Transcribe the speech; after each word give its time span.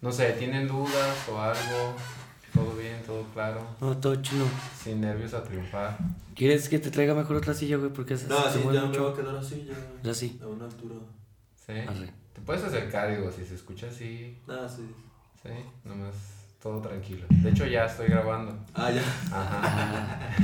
No 0.00 0.12
sé, 0.12 0.32
¿tienen 0.32 0.68
dudas 0.68 1.28
o 1.30 1.40
algo? 1.40 1.94
¿Todo 2.54 2.72
bien? 2.76 2.96
¿Todo 3.06 3.24
claro? 3.34 3.60
No, 3.80 3.96
todo 3.96 4.16
chino. 4.16 4.44
Sin 4.82 5.00
nervios 5.00 5.34
a 5.34 5.42
triunfar. 5.42 5.98
¿Quieres 6.34 6.68
que 6.68 6.78
te 6.78 6.90
traiga 6.90 7.14
mejor 7.14 7.36
otra 7.36 7.52
silla, 7.54 7.76
güey? 7.76 7.92
Porque 7.92 8.14
esa 8.14 8.28
No, 8.28 8.44
se 8.44 8.58
sí, 8.58 8.64
mueve 8.64 8.74
ya 8.78 8.82
me 8.82 8.88
mucho. 8.88 9.02
voy 9.02 9.12
a 9.12 9.16
quedar 9.16 9.36
así, 9.36 9.66
ya. 9.68 9.74
Ya 10.02 10.14
sí. 10.14 10.38
A 10.42 10.46
una 10.46 10.64
altura. 10.64 10.94
¿Sí? 11.66 11.72
Arre. 11.72 12.12
Te 12.32 12.40
puedes 12.42 12.62
acercar, 12.64 13.10
digo, 13.14 13.30
si 13.32 13.44
se 13.44 13.54
escucha 13.56 13.88
así. 13.88 14.38
Ah, 14.48 14.66
sí. 14.68 14.88
Sí, 15.42 15.50
nomás 15.84 16.14
todo 16.62 16.80
tranquilo. 16.80 17.26
De 17.30 17.50
hecho, 17.50 17.66
ya 17.66 17.84
estoy 17.86 18.08
grabando. 18.08 18.56
Ah, 18.74 18.90
ya. 18.90 19.02
Ajá. 19.32 20.20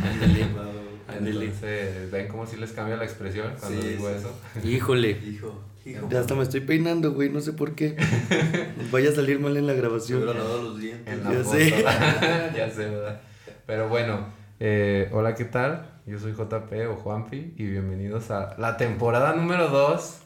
Ah, 1.07 1.13
ándale. 1.19 1.45
Entonces, 1.45 2.11
ven 2.11 2.29
cómo 2.29 2.47
si 2.47 2.57
les 2.57 2.73
cambia 2.73 2.97
la 2.97 3.05
expresión 3.05 3.55
cuando 3.61 3.83
Sí, 3.83 3.89
digo 3.89 4.09
sí. 4.09 4.15
eso. 4.17 4.67
Híjole. 4.67 5.11
Hijo, 5.11 5.63
hijo. 5.87 6.09
Ya 6.11 6.21
hasta 6.21 6.35
me 6.35 6.43
estoy 6.43 6.61
peinando, 6.61 7.13
güey. 7.13 7.31
No 7.31 7.41
sé 7.41 7.53
por 7.53 7.75
qué. 7.75 7.97
Vaya 8.91 9.11
a 9.11 9.13
salir 9.15 9.39
mal 9.41 9.57
en 9.57 9.67
la 9.67 9.73
grabación. 9.75 10.25
lavado 10.27 10.63
los 10.63 10.81
dientes. 10.81 11.13
En 11.13 11.25
la 11.25 11.33
Ya 11.33 11.39
foto. 11.45 11.57
sé. 11.57 11.71
ya 12.57 12.71
sé, 12.71 12.89
¿verdad? 12.89 13.21
Pero 13.67 13.89
bueno, 13.89 14.27
eh, 14.61 15.09
hola, 15.13 15.35
¿qué 15.35 15.45
tal? 15.45 15.91
Yo 16.07 16.19
soy 16.19 16.33
JP 16.33 16.73
o 16.91 16.97
Juanpi 16.97 17.55
y 17.57 17.65
bienvenidos 17.65 18.31
a 18.31 18.55
la 18.59 18.77
temporada 18.77 19.33
número 19.35 19.69
2 19.69 20.19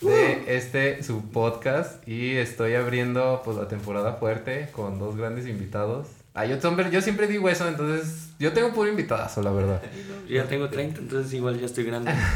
de 0.00 0.56
este 0.56 1.02
su 1.02 1.30
podcast 1.30 2.06
y 2.08 2.36
estoy 2.36 2.74
abriendo 2.74 3.42
pues 3.44 3.56
la 3.56 3.68
temporada 3.68 4.14
fuerte 4.14 4.68
con 4.72 4.98
dos 4.98 5.16
grandes 5.16 5.46
invitados. 5.46 6.08
Ah, 6.40 6.46
yo, 6.46 6.58
siempre- 6.58 6.90
yo 6.90 7.02
siempre 7.02 7.26
digo 7.26 7.50
eso, 7.50 7.68
entonces 7.68 8.30
yo 8.38 8.54
tengo 8.54 8.72
puro 8.72 8.88
invitadazo, 8.88 9.42
la 9.42 9.50
verdad. 9.50 9.82
Yo 10.26 10.36
ya 10.36 10.44
tengo 10.48 10.70
30, 10.70 11.00
entonces 11.00 11.34
igual 11.34 11.60
ya 11.60 11.66
estoy 11.66 11.84
grande. 11.84 12.10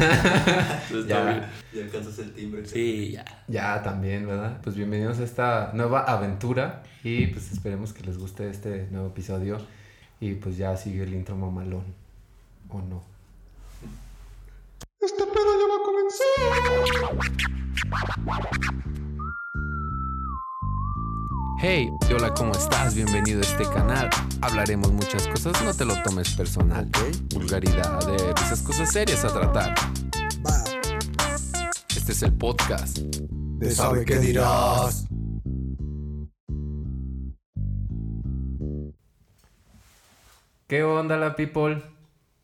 Entonces, 0.91 1.07
Ya. 1.07 1.17
todo 1.17 1.27
bien. 1.29 1.45
Y 1.73 1.81
alcanzas 1.81 2.19
el 2.19 2.33
timbre. 2.35 2.67
Sí, 2.67 3.13
ya. 3.13 3.25
Ya 3.49 3.83
también, 3.83 4.27
¿verdad? 4.27 4.61
Pues 4.63 4.77
bienvenidos 4.77 5.21
a 5.21 5.25
esta 5.25 5.71
nueva 5.73 6.01
aventura 6.01 6.83
y 7.03 7.29
pues 7.29 7.51
esperemos 7.51 7.95
que 7.95 8.03
les 8.03 8.19
guste 8.19 8.51
este 8.51 8.89
nuevo 8.91 9.07
episodio 9.07 9.57
y 10.21 10.35
pues 10.35 10.59
ya 10.59 10.77
sigue 10.77 11.05
el 11.05 11.15
intro 11.15 11.35
mamalón, 11.37 11.85
¿o 12.69 12.83
no? 12.83 13.03
Este 15.01 15.25
pedo 15.25 15.51
ya 15.61 15.67
va 15.71 15.77
a 15.81 15.85
comenzar. 18.29 18.94
Hey, 21.67 21.91
hola, 22.15 22.35
¿cómo 22.35 22.53
estás? 22.53 22.95
Bienvenido 22.95 23.39
a 23.39 23.43
este 23.43 23.65
canal. 23.65 24.11
Hablaremos 24.43 24.93
muchas 24.93 25.27
cosas, 25.27 25.65
no 25.65 25.73
te 25.73 25.87
lo 25.87 25.95
tomes 26.03 26.35
personal. 26.35 26.87
Vulgaridad, 27.33 28.07
de 28.07 28.17
esas 28.33 28.61
cosas 28.61 28.93
serias 28.93 29.25
a 29.25 29.29
tratar. 29.29 29.75
Va, 30.47 30.63
Este 31.97 32.13
es 32.13 32.23
el 32.23 32.35
podcast. 32.35 32.99
te 33.59 33.71
sabe 33.71 34.05
qué 34.05 34.19
dirás. 34.19 35.07
¿Qué 40.67 40.85
onda, 40.85 41.17
la 41.17 41.35
people? 41.35 41.83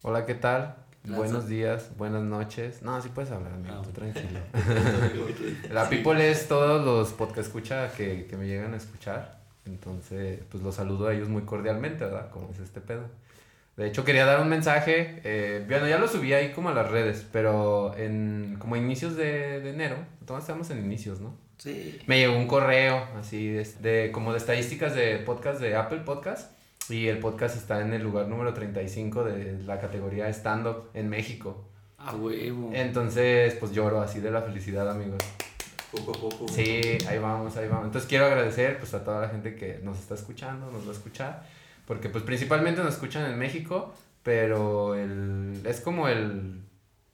Hola, 0.01 0.25
¿qué 0.25 0.35
tal? 0.35 0.77
Buenos 1.05 1.49
días, 1.49 1.91
buenas 1.97 2.23
noches. 2.23 2.83
No, 2.83 3.01
sí 3.01 3.09
puedes 3.15 3.31
hablar, 3.31 3.55
amigo, 3.55 3.75
Ah, 3.79 3.83
tú 3.83 3.91
tranquilo. 3.91 4.41
La 5.73 5.89
people 5.89 6.31
es 6.31 6.47
todos 6.47 6.85
los 6.85 7.13
podcast 7.13 7.47
escucha 7.49 7.91
que, 7.93 8.27
que 8.29 8.37
me 8.37 8.47
llegan 8.47 8.75
a 8.75 8.77
escuchar. 8.77 9.41
Entonces, 9.65 10.41
pues 10.51 10.63
los 10.63 10.75
saludo 10.75 11.09
a 11.09 11.15
ellos 11.15 11.29
muy 11.29 11.43
cordialmente, 11.43 12.05
¿verdad? 12.05 12.31
Como 12.31 12.51
es 12.51 12.59
este 12.61 12.81
pedo. 12.81 13.05
De 13.77 13.87
hecho, 13.87 14.05
quería 14.05 14.27
dar 14.27 14.41
un 14.41 14.49
mensaje. 14.49 15.21
eh, 15.25 15.65
bueno, 15.67 15.89
ya 15.89 15.99
lo 15.99 16.07
subí 16.07 16.35
ahí 16.35 16.53
como 16.53 16.69
a 16.69 16.75
las 16.75 16.91
redes, 16.91 17.27
pero 17.33 17.97
en 17.97 18.57
como 18.59 18.75
a 18.75 18.79
inicios 18.79 19.17
de, 19.17 19.61
de 19.61 19.71
enero. 19.71 19.97
Todos 20.27 20.41
estamos 20.41 20.71
en 20.71 20.85
inicios, 20.85 21.21
¿no? 21.21 21.35
Sí. 21.57 21.99
Me 22.07 22.19
llegó 22.19 22.37
un 22.37 22.47
correo 22.47 23.07
así 23.19 23.49
de, 23.49 23.65
de- 23.81 24.13
como 24.13 24.33
de 24.33 24.39
estadísticas 24.39 24.95
de 24.95 25.19
podcast 25.19 25.61
de 25.61 25.77
Apple 25.77 26.01
Podcast 26.01 26.53
y 26.91 27.09
el 27.09 27.19
podcast 27.19 27.57
está 27.57 27.81
en 27.81 27.93
el 27.93 28.03
lugar 28.03 28.29
número 28.29 28.53
35 28.53 29.25
de 29.25 29.63
la 29.65 29.81
categoría 29.81 30.29
stand-up 30.29 30.91
en 30.95 31.09
México. 31.09 31.65
A 31.99 32.15
huevo. 32.15 32.71
Entonces, 32.73 33.55
pues 33.55 33.73
lloro 33.73 34.01
así 34.01 34.21
de 34.21 34.31
la 34.31 34.43
felicidad, 34.43 34.91
amigos. 34.91 35.19
Poco 35.93 36.13
a 36.13 36.21
poco. 36.21 36.49
Sí, 36.49 36.99
ahí 37.09 37.19
vamos, 37.19 37.57
ahí 37.57 37.69
vamos. 37.69 37.87
Entonces 37.87 38.09
quiero 38.09 38.27
agradecer 38.27 38.79
pues 38.79 38.95
a 38.95 39.05
toda 39.05 39.21
la 39.23 39.29
gente 39.29 39.55
que 39.55 39.81
nos 39.83 39.99
está 39.99 40.15
escuchando, 40.15 40.71
nos 40.71 40.87
va 40.87 40.91
a 40.91 40.95
escuchar, 40.95 41.47
porque 41.87 42.09
pues 42.09 42.25
principalmente 42.25 42.83
nos 42.83 42.95
escuchan 42.95 43.31
en 43.31 43.39
México, 43.39 43.93
pero 44.23 44.95
el 44.95 45.61
es 45.65 45.81
como 45.81 46.09
el 46.09 46.63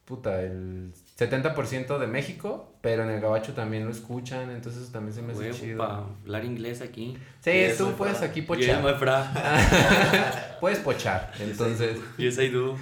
puta, 0.04 0.42
el 0.42 0.92
70% 1.18 1.98
de 1.98 2.06
México, 2.06 2.74
pero 2.82 3.02
en 3.04 3.10
el 3.10 3.20
gabacho 3.22 3.54
también 3.54 3.86
lo 3.86 3.90
escuchan, 3.90 4.50
entonces 4.50 4.82
eso 4.82 4.92
también 4.92 5.14
se 5.14 5.22
me 5.22 5.32
hace 5.32 5.50
chido. 5.52 5.78
para 5.78 6.00
hablar 6.22 6.44
inglés 6.44 6.82
aquí. 6.82 7.16
Sí, 7.40 7.50
Yes, 7.52 7.78
tú 7.78 7.92
puedes 7.92 8.18
fra. 8.18 8.26
aquí 8.26 8.42
pochar. 8.42 8.82
my 8.82 8.92
fra. 8.98 10.56
Puedes 10.60 10.78
pochar. 10.80 11.32
Entonces, 11.40 11.98
Yes, 12.18 12.38
I 12.38 12.48
do. 12.48 12.76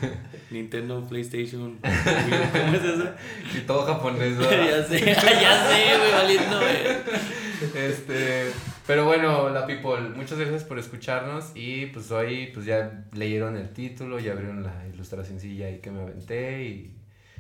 Nintendo, 0.51 1.01
PlayStation. 1.09 1.79
¿Cómo 1.83 2.75
es 2.75 2.85
eso? 2.85 3.09
y 3.57 3.61
todo 3.61 3.83
japonés. 3.85 4.37
¿no? 4.37 4.43
ya 4.51 4.85
sé, 4.85 4.99
ya 5.05 5.21
sé, 5.69 5.99
güey, 5.99 6.13
valiendo, 6.13 6.59
güey. 6.59 7.85
Este, 7.87 8.51
pero 8.87 9.05
bueno, 9.05 9.49
la 9.51 9.67
people, 9.67 10.01
muchas 10.17 10.39
gracias 10.39 10.65
por 10.65 10.79
escucharnos 10.79 11.53
y 11.55 11.87
pues 11.87 12.11
hoy 12.11 12.51
pues 12.53 12.67
ya 12.67 13.05
leyeron 13.13 13.57
el 13.57 13.71
título, 13.73 14.19
ya 14.19 14.33
abrieron 14.33 14.63
la 14.63 14.87
ilustracioncilla 14.93 15.67
ahí 15.67 15.79
que 15.79 15.91
me 15.91 16.03
aventé 16.03 16.65
y 16.65 16.95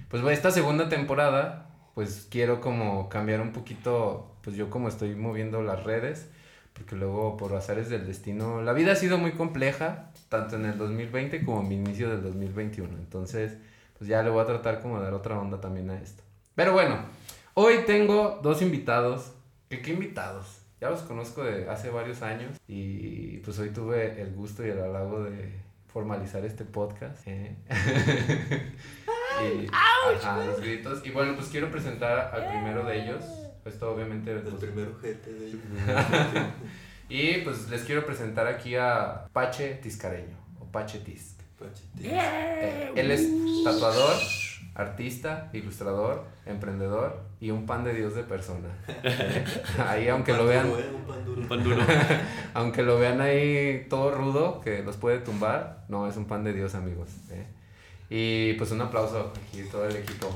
pues 0.08 0.22
esta 0.32 0.50
segunda 0.50 0.88
temporada 0.88 1.64
pues 1.94 2.26
quiero 2.30 2.60
como 2.60 3.08
cambiar 3.08 3.40
un 3.40 3.52
poquito, 3.52 4.36
pues 4.42 4.56
yo 4.56 4.68
como 4.68 4.88
estoy 4.88 5.14
moviendo 5.14 5.62
las 5.62 5.84
redes, 5.84 6.28
porque 6.72 6.96
luego 6.96 7.36
por 7.36 7.54
azares 7.54 7.88
del 7.88 8.06
destino, 8.06 8.62
la 8.62 8.72
vida 8.72 8.92
ha 8.92 8.96
sido 8.96 9.16
muy 9.16 9.32
compleja, 9.32 10.10
tanto 10.28 10.56
en 10.56 10.66
el 10.66 10.76
2020 10.76 11.44
como 11.44 11.62
en 11.62 11.68
mi 11.68 11.74
inicio 11.76 12.10
del 12.10 12.22
2021, 12.22 12.98
entonces 12.98 13.56
pues 13.96 14.08
ya 14.08 14.22
le 14.22 14.30
voy 14.30 14.42
a 14.42 14.46
tratar 14.46 14.80
como 14.82 14.98
de 14.98 15.04
dar 15.04 15.14
otra 15.14 15.38
onda 15.38 15.60
también 15.60 15.88
a 15.90 16.00
esto. 16.00 16.24
Pero 16.56 16.72
bueno, 16.72 16.98
hoy 17.54 17.84
tengo 17.86 18.40
dos 18.42 18.60
invitados, 18.60 19.32
¿qué, 19.68 19.80
qué 19.80 19.92
invitados? 19.92 20.62
Ya 20.80 20.90
los 20.90 21.02
conozco 21.02 21.44
de 21.44 21.70
hace 21.70 21.90
varios 21.90 22.22
años 22.22 22.58
y 22.66 23.38
pues 23.38 23.58
hoy 23.60 23.70
tuve 23.70 24.20
el 24.20 24.34
gusto 24.34 24.66
y 24.66 24.70
el 24.70 24.80
halago 24.80 25.22
de 25.22 25.52
formalizar 25.86 26.44
este 26.44 26.64
podcast. 26.64 27.26
¿eh? 27.26 27.56
y, 29.42 29.66
ajá, 29.72 30.44
los 30.44 30.60
gritos. 30.60 31.04
Y 31.04 31.10
bueno, 31.10 31.34
pues 31.34 31.48
quiero 31.48 31.70
presentar 31.70 32.30
al 32.34 32.48
primero 32.48 32.84
de 32.84 33.02
ellos. 33.02 33.24
Esto 33.64 33.92
obviamente... 33.92 34.32
El 34.32 34.40
pues, 34.40 34.62
primer 34.62 34.88
ojete 34.88 35.32
de 35.32 35.46
ellos. 35.46 35.60
y 37.08 37.38
pues 37.38 37.68
les 37.70 37.82
quiero 37.82 38.04
presentar 38.04 38.46
aquí 38.46 38.76
a 38.76 39.26
Pache 39.32 39.78
Tiscareño 39.82 40.36
o 40.60 40.70
Pache 40.70 41.00
Tisk. 41.00 41.34
Pachetín. 41.58 42.10
Eh, 42.10 42.92
él 42.96 43.10
es 43.10 43.28
tatuador, 43.62 44.16
artista, 44.74 45.50
ilustrador, 45.52 46.24
emprendedor 46.46 47.22
y 47.40 47.50
un 47.50 47.66
pan 47.66 47.84
de 47.84 47.94
Dios 47.94 48.14
de 48.14 48.24
persona. 48.24 48.68
Ahí 49.88 50.08
aunque 50.08 50.32
Un 50.32 50.38
lo 50.38 50.46
vean, 50.46 50.68
duro, 50.68 50.80
¿eh? 50.80 50.90
Un 50.94 51.04
pan 51.04 51.24
duro. 51.24 51.40
Un 51.40 51.48
pan 51.48 51.62
duro. 51.64 51.82
aunque 52.54 52.82
lo 52.82 52.98
vean 52.98 53.20
ahí 53.20 53.86
todo 53.88 54.10
rudo 54.10 54.60
que 54.60 54.82
los 54.82 54.96
puede 54.96 55.18
tumbar, 55.18 55.84
no 55.88 56.08
es 56.08 56.16
un 56.16 56.26
pan 56.26 56.44
de 56.44 56.52
Dios, 56.52 56.74
amigos. 56.74 57.10
¿eh? 57.30 57.46
Y 58.16 58.52
pues 58.52 58.70
un 58.70 58.80
aplauso 58.80 59.32
aquí 59.34 59.64
todo 59.64 59.88
el 59.88 59.96
equipo. 59.96 60.32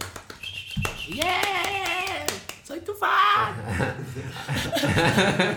¡Yeah! 1.07 2.27
¡Soy 2.65 2.81
tu 2.81 2.93
fan! 2.93 3.55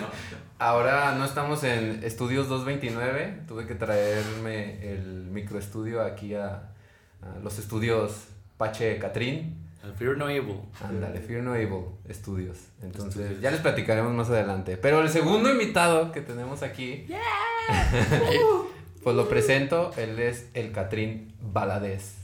Ahora 0.60 1.16
no 1.16 1.24
estamos 1.24 1.64
en 1.64 2.04
Estudios 2.04 2.48
229, 2.48 3.40
tuve 3.48 3.66
que 3.66 3.74
traerme 3.74 4.88
el 4.88 5.02
microestudio 5.32 6.00
aquí 6.00 6.36
a, 6.36 6.70
a 7.22 7.38
los 7.42 7.58
estudios 7.58 8.28
Pache 8.56 9.00
Catrín. 9.00 9.58
Al 9.82 9.92
Fear 9.94 10.16
No 10.16 10.28
Evil. 10.28 10.60
Ándale, 10.80 11.20
Fear 11.22 11.42
No 11.42 11.56
Evil 11.56 11.86
Studios. 12.08 12.56
Entonces, 12.82 13.40
ya 13.40 13.50
les 13.50 13.58
platicaremos 13.58 14.12
más 14.12 14.30
adelante. 14.30 14.76
Pero 14.76 15.02
el 15.02 15.08
segundo 15.08 15.50
invitado 15.50 16.12
que 16.12 16.20
tenemos 16.20 16.62
aquí, 16.62 17.04
pues 19.02 19.16
lo 19.16 19.28
presento, 19.28 19.90
él 19.96 20.18
es 20.18 20.48
el 20.54 20.72
Catrín 20.72 21.34
Baladés, 21.40 22.14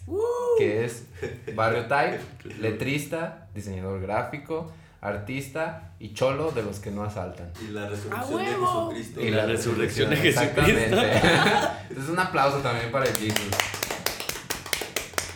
que 0.58 0.84
es 0.84 1.06
Barrio 1.54 1.86
Type, 1.86 2.18
letrista, 2.60 3.48
diseñador 3.54 4.00
gráfico, 4.00 4.72
artista 5.00 5.92
y 6.00 6.12
cholo 6.12 6.50
de 6.52 6.62
los 6.62 6.78
que 6.80 6.90
no 6.90 7.04
asaltan. 7.04 7.50
Y 7.66 7.72
la 7.72 7.84
¡A 7.86 7.88
resurrección 7.88 8.38
de 8.38 8.44
huevo! 8.50 8.90
Jesucristo. 8.90 9.20
Y 9.20 9.30
la 9.30 9.46
resurrección 9.46 10.10
de 10.10 10.16
Jesucristo. 10.16 10.60
Exactamente. 10.60 11.20
Entonces, 11.90 12.12
un 12.12 12.18
aplauso 12.18 12.58
también 12.58 12.90
para 12.90 13.04
el 13.06 13.16
Jesus. 13.16 13.46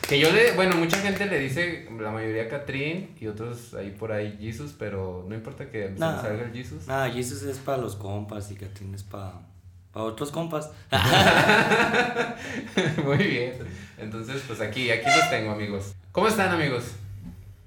Que 0.08 0.18
yo 0.18 0.30
le, 0.30 0.52
bueno, 0.52 0.76
mucha 0.76 0.98
gente 0.98 1.24
le 1.26 1.38
dice, 1.38 1.88
la 1.98 2.10
mayoría 2.10 2.48
Catrín 2.48 3.14
y 3.18 3.28
otros 3.28 3.72
ahí 3.74 3.90
por 3.90 4.12
ahí 4.12 4.36
Jesus, 4.38 4.74
pero 4.78 5.24
no 5.26 5.34
importa 5.34 5.70
que 5.70 5.88
Nah. 5.96 6.20
salga 6.20 6.44
el 6.44 6.52
Jesus. 6.52 6.88
Ah, 6.88 7.08
Jesus 7.10 7.42
es 7.44 7.56
para 7.58 7.78
los 7.78 7.96
compas 7.96 8.50
y 8.50 8.56
Catrín 8.56 8.94
es 8.94 9.02
para 9.04 9.32
otros 9.94 10.30
compas. 10.30 10.70
Muy 13.04 13.18
bien. 13.18 13.52
Entonces, 13.98 14.42
pues 14.46 14.60
aquí, 14.60 14.90
aquí 14.90 15.06
los 15.06 15.30
tengo, 15.30 15.52
amigos. 15.52 15.94
¿Cómo 16.12 16.28
están, 16.28 16.50
amigos? 16.52 16.84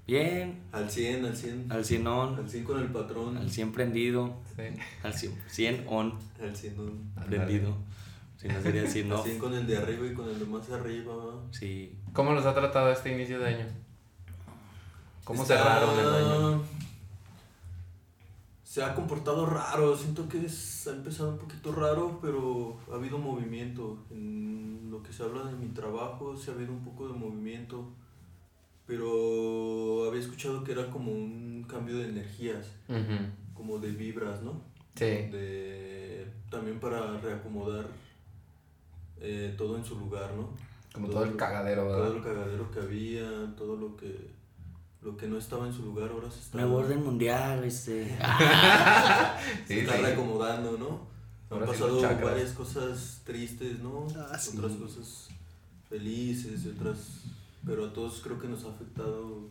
Bien, 0.07 0.59
Al 0.71 0.91
100, 0.91 1.25
al 1.25 1.35
100. 1.35 1.71
al 1.71 1.83
100 1.83 2.05
on, 2.07 2.35
Al 2.37 2.47
100 2.49 2.63
con 2.63 2.79
el 2.79 2.87
patrón. 2.89 3.37
al 3.37 3.49
100 3.49 3.71
prendido, 3.71 4.35
Sí. 4.55 4.61
al 5.03 5.13
100, 5.15 5.33
100 5.47 5.83
on, 5.87 6.13
Al 6.41 6.55
100 6.55 6.79
on. 6.79 7.11
prendido. 7.27 7.75
Si 8.37 8.47
no 8.47 8.61
sería 8.61 8.83
así, 8.83 9.01
Al 9.01 9.09
no. 9.09 9.23
100 9.23 9.39
con 9.39 9.53
el 9.55 9.65
de 9.65 9.77
arriba 9.77 10.05
y 10.05 10.13
con 10.13 10.29
el 10.29 10.37
de 10.37 10.45
más 10.45 10.69
arriba. 10.69 11.13
Sí. 11.51 11.95
¿Cómo 12.13 12.33
los 12.33 12.45
ha 12.45 12.53
tratado 12.53 12.91
este 12.91 13.11
inicio 13.13 13.39
de 13.39 13.47
año? 13.47 13.65
¿Cómo 15.23 15.41
Está- 15.41 15.57
cerraron 15.57 15.99
el 15.99 16.07
año? 16.25 16.63
Se 18.75 18.83
ha 18.83 18.93
comportado 18.93 19.45
raro, 19.45 19.95
siento 19.95 20.27
que 20.27 20.45
es- 20.47 20.85
ha 20.87 20.91
empezado 20.91 21.29
un 21.29 21.37
poquito 21.37 21.71
raro, 21.71 22.19
pero 22.21 22.77
ha 22.91 22.95
habido 22.95 23.17
movimiento. 23.17 23.99
En 24.11 24.91
lo 24.91 25.01
que 25.01 25.13
se 25.13 25.23
habla 25.23 25.45
de 25.45 25.53
mi 25.55 25.67
trabajo, 25.67 26.35
sí 26.35 26.51
ha 26.51 26.55
habido 26.55 26.73
un 26.73 26.83
poco 26.83 27.07
de 27.07 27.13
movimiento, 27.13 27.85
pero 28.85 30.09
había 30.09 30.19
escuchado 30.19 30.65
que 30.65 30.73
era 30.73 30.89
como 30.89 31.09
un 31.13 31.65
cambio 31.69 31.99
de 31.99 32.09
energías, 32.09 32.69
como 33.53 33.79
de 33.79 33.91
vibras, 33.91 34.41
¿no? 34.41 34.59
Sí. 34.95 35.05
De, 35.05 36.27
también 36.49 36.77
para 36.81 37.17
reacomodar 37.21 37.87
eh, 39.21 39.55
todo 39.57 39.77
en 39.77 39.85
su 39.85 39.97
lugar, 39.97 40.33
¿no? 40.35 40.49
Como 40.93 41.07
todo 41.07 41.23
el 41.23 41.37
cagadero, 41.37 41.85
¿verdad? 41.85 42.07
Todo 42.07 42.17
el 42.17 42.23
cagadero 42.23 42.71
que 42.71 42.79
había, 42.81 43.55
todo 43.55 43.77
lo 43.77 43.95
que, 43.95 44.34
lo 45.05 45.15
que 45.15 45.27
no 45.27 45.37
estaba 45.37 45.67
en 45.67 45.73
su 45.73 45.83
lugar 45.83 46.09
ahora 46.09 46.29
se 46.31 46.39
está... 46.39 46.57
Nuevo 46.57 46.77
orden 46.77 47.03
mundial, 47.03 47.63
este. 47.63 48.05
se 49.67 49.73
Sí, 49.73 49.79
está 49.81 49.95
sí. 49.97 50.01
reacomodando, 50.01 50.77
¿no? 50.77 51.07
Ahora 51.49 51.67
Han 51.67 51.73
sí 51.75 51.79
pasado 51.79 52.01
chakras. 52.01 52.31
varias 52.31 52.51
cosas 52.53 53.21
tristes, 53.23 53.79
¿no? 53.79 54.07
Ah, 54.17 54.37
sí. 54.37 54.57
Otras 54.57 54.73
cosas 54.73 55.27
felices, 55.87 56.65
y 56.65 56.69
otras... 56.69 56.97
Pero 57.65 57.85
a 57.85 57.93
todos 57.93 58.19
creo 58.21 58.39
que 58.39 58.47
nos 58.47 58.65
ha 58.65 58.69
afectado... 58.69 59.47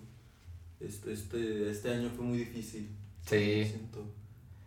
Este, 0.81 1.13
este, 1.13 1.71
este 1.71 1.95
año 1.95 2.11
fue 2.15 2.25
muy 2.25 2.39
difícil. 2.39 2.91
Sí. 3.25 3.65
Siento. 3.65 4.05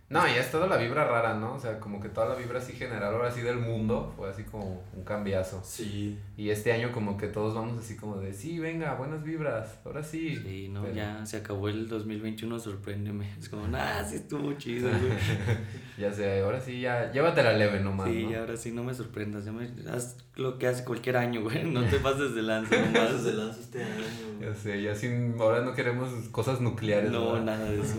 No, 0.09 0.25
y 0.25 0.31
es 0.31 0.49
toda 0.51 0.67
la 0.67 0.77
vibra 0.77 1.03
rara, 1.05 1.33
¿no? 1.33 1.55
O 1.55 1.59
sea, 1.59 1.81
como 1.81 1.99
que 1.99 2.07
toda 2.07 2.29
la 2.29 2.35
vibra 2.35 2.59
así 2.59 2.71
general, 2.71 3.13
ahora 3.13 3.29
sí 3.29 3.41
del 3.41 3.57
mundo, 3.57 4.13
fue 4.15 4.29
así 4.29 4.43
como 4.43 4.81
un 4.95 5.03
cambiazo. 5.03 5.61
Sí. 5.65 6.17
Y 6.37 6.49
este 6.49 6.71
año 6.71 6.93
como 6.93 7.17
que 7.17 7.27
todos 7.27 7.53
vamos 7.53 7.77
así 7.83 7.97
como 7.97 8.15
de, 8.15 8.31
sí, 8.31 8.57
venga, 8.57 8.93
buenas 8.95 9.21
vibras, 9.23 9.79
ahora 9.83 10.01
sí. 10.01 10.37
Sí, 10.37 10.69
no, 10.69 10.83
Pero- 10.83 10.95
ya 10.95 11.25
se 11.25 11.35
acabó 11.35 11.67
el 11.67 11.89
2021, 11.89 12.57
sorpréndeme. 12.57 13.29
Es 13.39 13.49
como, 13.49 13.67
nah, 13.67 14.01
sí 14.01 14.15
estuvo 14.15 14.53
chido, 14.53 14.87
güey. 14.89 15.11
Ya 15.97 16.13
sé, 16.13 16.39
ahora 16.41 16.61
sí, 16.61 16.79
ya, 16.79 17.11
llévatela 17.11 17.51
leve 17.53 17.81
nomás, 17.81 18.07
Sí, 18.09 18.27
¿no? 18.27 18.39
ahora 18.39 18.55
sí 18.55 18.71
no 18.71 18.83
me 18.85 18.93
sorprendas. 18.93 19.43
Ya 19.43 19.51
me, 19.51 19.67
haz 19.91 20.15
lo 20.35 20.57
que 20.57 20.67
hace 20.67 20.85
cualquier 20.85 21.17
año, 21.17 21.41
güey. 21.41 21.65
No 21.65 21.83
te 21.83 21.97
pases 21.97 22.33
de 22.33 22.43
lanza 22.43 22.75
Más 22.79 22.93
nomás. 22.93 23.23
de 23.25 23.33
lanza 23.33 23.59
este 23.59 23.83
año. 23.83 24.03
Ya 24.39 24.53
sé, 24.55 24.81
ya 24.81 24.95
sin, 24.95 25.35
ahora 25.37 25.61
no 25.65 25.73
queremos 25.73 26.09
cosas 26.31 26.61
nucleares, 26.61 27.11
No, 27.11 27.33
¿verdad? 27.33 27.43
nada 27.57 27.65
de 27.71 27.81
eso. 27.81 27.95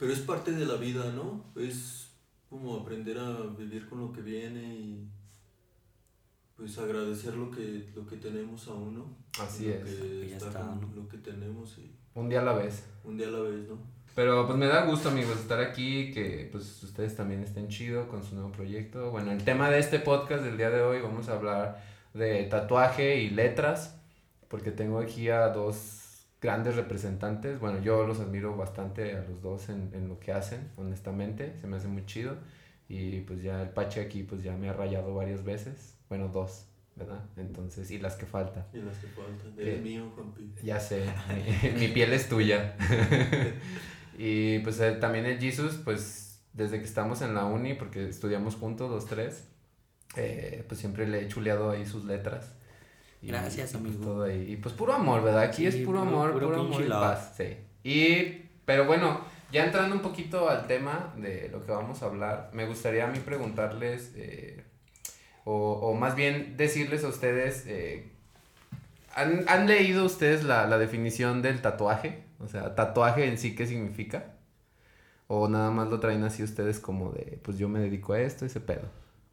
Pero 0.00 0.12
es 0.14 0.20
parte 0.20 0.50
de 0.52 0.64
la 0.66 0.74
vida, 0.76 1.12
¿no? 1.12 1.44
Es 1.54 2.08
como 2.48 2.74
aprender 2.78 3.18
a 3.18 3.42
vivir 3.56 3.86
con 3.88 4.00
lo 4.00 4.12
que 4.12 4.22
viene 4.22 4.60
y 4.74 5.08
pues 6.56 6.76
agradecer 6.78 7.34
lo 7.34 7.50
que, 7.50 7.90
lo 7.94 8.06
que 8.06 8.16
tenemos 8.16 8.66
aún, 8.68 8.94
¿no? 8.94 9.16
Así 9.38 9.66
Lo 9.66 9.74
es. 9.74 9.84
que 9.84 10.26
Ya 10.30 10.36
está 10.36 10.48
está, 10.48 10.64
¿no? 10.74 10.90
Lo 10.96 11.06
que 11.06 11.18
tenemos 11.18 11.76
y 11.78 11.94
Un 12.14 12.28
día 12.30 12.40
a 12.40 12.44
la 12.44 12.54
vez. 12.54 12.82
un 13.04 13.16
día 13.18 13.28
a 13.28 13.30
la 13.30 13.40
vez, 13.40 13.68
¿no? 13.68 13.78
Pero 14.14 14.46
pues 14.46 14.58
me 14.58 14.66
da 14.66 14.86
gusto 14.86 15.10
amigos 15.10 15.38
estar 15.38 15.60
aquí, 15.60 16.10
que 16.12 16.48
pues 16.50 16.82
ustedes 16.82 17.14
también 17.14 17.42
estén 17.42 17.68
chido 17.68 18.08
con 18.08 18.24
su 18.24 18.34
nuevo 18.34 18.50
proyecto. 18.52 19.10
Bueno, 19.10 19.30
el 19.32 19.44
tema 19.44 19.70
de 19.70 19.78
este 19.78 20.00
podcast 20.00 20.42
del 20.42 20.56
día 20.56 20.70
de 20.70 20.80
hoy 20.82 21.00
vamos 21.00 21.28
a 21.28 21.34
hablar 21.34 21.84
de 22.14 22.44
tatuaje 22.44 23.20
y 23.20 23.30
letras, 23.30 23.96
porque 24.48 24.72
tengo 24.72 24.98
aquí 24.98 25.28
a 25.28 25.48
dos 25.48 25.99
grandes 26.40 26.76
representantes. 26.76 27.60
Bueno, 27.60 27.80
yo 27.80 28.06
los 28.06 28.20
admiro 28.20 28.56
bastante 28.56 29.16
a 29.16 29.22
los 29.22 29.42
dos 29.42 29.68
en, 29.68 29.90
en 29.94 30.08
lo 30.08 30.18
que 30.18 30.32
hacen, 30.32 30.70
honestamente, 30.76 31.56
se 31.60 31.66
me 31.66 31.76
hace 31.76 31.88
muy 31.88 32.06
chido. 32.06 32.36
Y 32.88 33.20
pues 33.20 33.40
ya 33.42 33.62
el 33.62 33.68
Pache 33.68 34.00
aquí 34.00 34.24
pues 34.24 34.42
ya 34.42 34.56
me 34.56 34.68
ha 34.68 34.72
rayado 34.72 35.14
varias 35.14 35.44
veces, 35.44 35.96
bueno, 36.08 36.26
dos, 36.28 36.66
¿verdad? 36.96 37.24
Entonces, 37.36 37.88
y 37.92 37.98
las 37.98 38.16
que 38.16 38.26
faltan. 38.26 38.66
Y 38.72 38.78
las 38.78 38.96
que 38.96 39.06
faltan. 39.06 39.54
¿Qué? 39.56 39.76
El 39.76 39.82
mío. 39.82 40.12
Ya 40.62 40.80
sé, 40.80 41.06
mi, 41.62 41.70
mi 41.80 41.88
piel 41.88 42.12
es 42.12 42.28
tuya. 42.28 42.76
y 44.18 44.58
pues 44.60 44.80
eh, 44.80 44.92
también 44.92 45.24
el 45.26 45.38
Jesus, 45.38 45.80
pues 45.84 46.42
desde 46.52 46.78
que 46.78 46.84
estamos 46.84 47.22
en 47.22 47.34
la 47.34 47.44
uni, 47.44 47.74
porque 47.74 48.08
estudiamos 48.08 48.56
juntos, 48.56 48.90
los 48.90 49.06
tres, 49.06 49.44
eh, 50.16 50.64
pues 50.66 50.80
siempre 50.80 51.06
le 51.06 51.22
he 51.22 51.28
chuleado 51.28 51.70
ahí 51.70 51.86
sus 51.86 52.04
letras. 52.04 52.52
Gracias, 53.22 53.74
y, 53.74 53.76
pues, 53.78 53.94
amigo. 53.94 54.04
todo 54.04 54.22
ahí. 54.24 54.52
Y 54.52 54.56
pues 54.56 54.74
puro 54.74 54.92
amor, 54.94 55.22
¿verdad? 55.22 55.42
Aquí 55.42 55.62
Sí, 55.62 55.66
es 55.66 55.76
puro, 55.86 56.00
puro- 56.00 56.10
amor, 56.10 56.32
puro 56.32 56.60
amor 56.60 56.82
y 56.82 56.88
paz. 56.88 57.34
Sí. 57.36 57.56
Y, 57.84 58.48
pero 58.64 58.86
bueno, 58.86 59.20
ya 59.52 59.64
entrando 59.64 59.94
un 59.94 60.02
poquito 60.02 60.48
al 60.48 60.66
tema 60.66 61.12
de 61.16 61.48
lo 61.50 61.64
que 61.64 61.72
vamos 61.72 62.02
a 62.02 62.06
hablar, 62.06 62.50
me 62.52 62.66
gustaría 62.66 63.04
a 63.04 63.08
mí 63.08 63.18
preguntarles, 63.18 64.12
eh, 64.16 64.64
o, 65.44 65.72
o 65.72 65.94
más 65.94 66.14
bien 66.16 66.56
decirles 66.56 67.04
a 67.04 67.08
ustedes, 67.08 67.64
eh, 67.66 68.10
¿han, 69.14 69.44
han 69.48 69.66
leído 69.66 70.04
ustedes 70.04 70.44
la, 70.44 70.66
la 70.66 70.78
definición 70.78 71.42
del 71.42 71.60
tatuaje? 71.62 72.22
O 72.38 72.48
sea, 72.48 72.74
tatuaje 72.74 73.26
en 73.26 73.36
sí, 73.38 73.54
¿qué 73.54 73.66
significa? 73.66 74.32
O 75.26 75.46
nada 75.48 75.70
más 75.70 75.88
lo 75.88 76.00
traen 76.00 76.24
así 76.24 76.42
ustedes 76.42 76.80
como 76.80 77.10
de, 77.12 77.38
pues 77.42 77.58
yo 77.58 77.68
me 77.68 77.80
dedico 77.80 78.14
a 78.14 78.20
esto, 78.20 78.46
ese 78.46 78.60
pedo. 78.60 78.82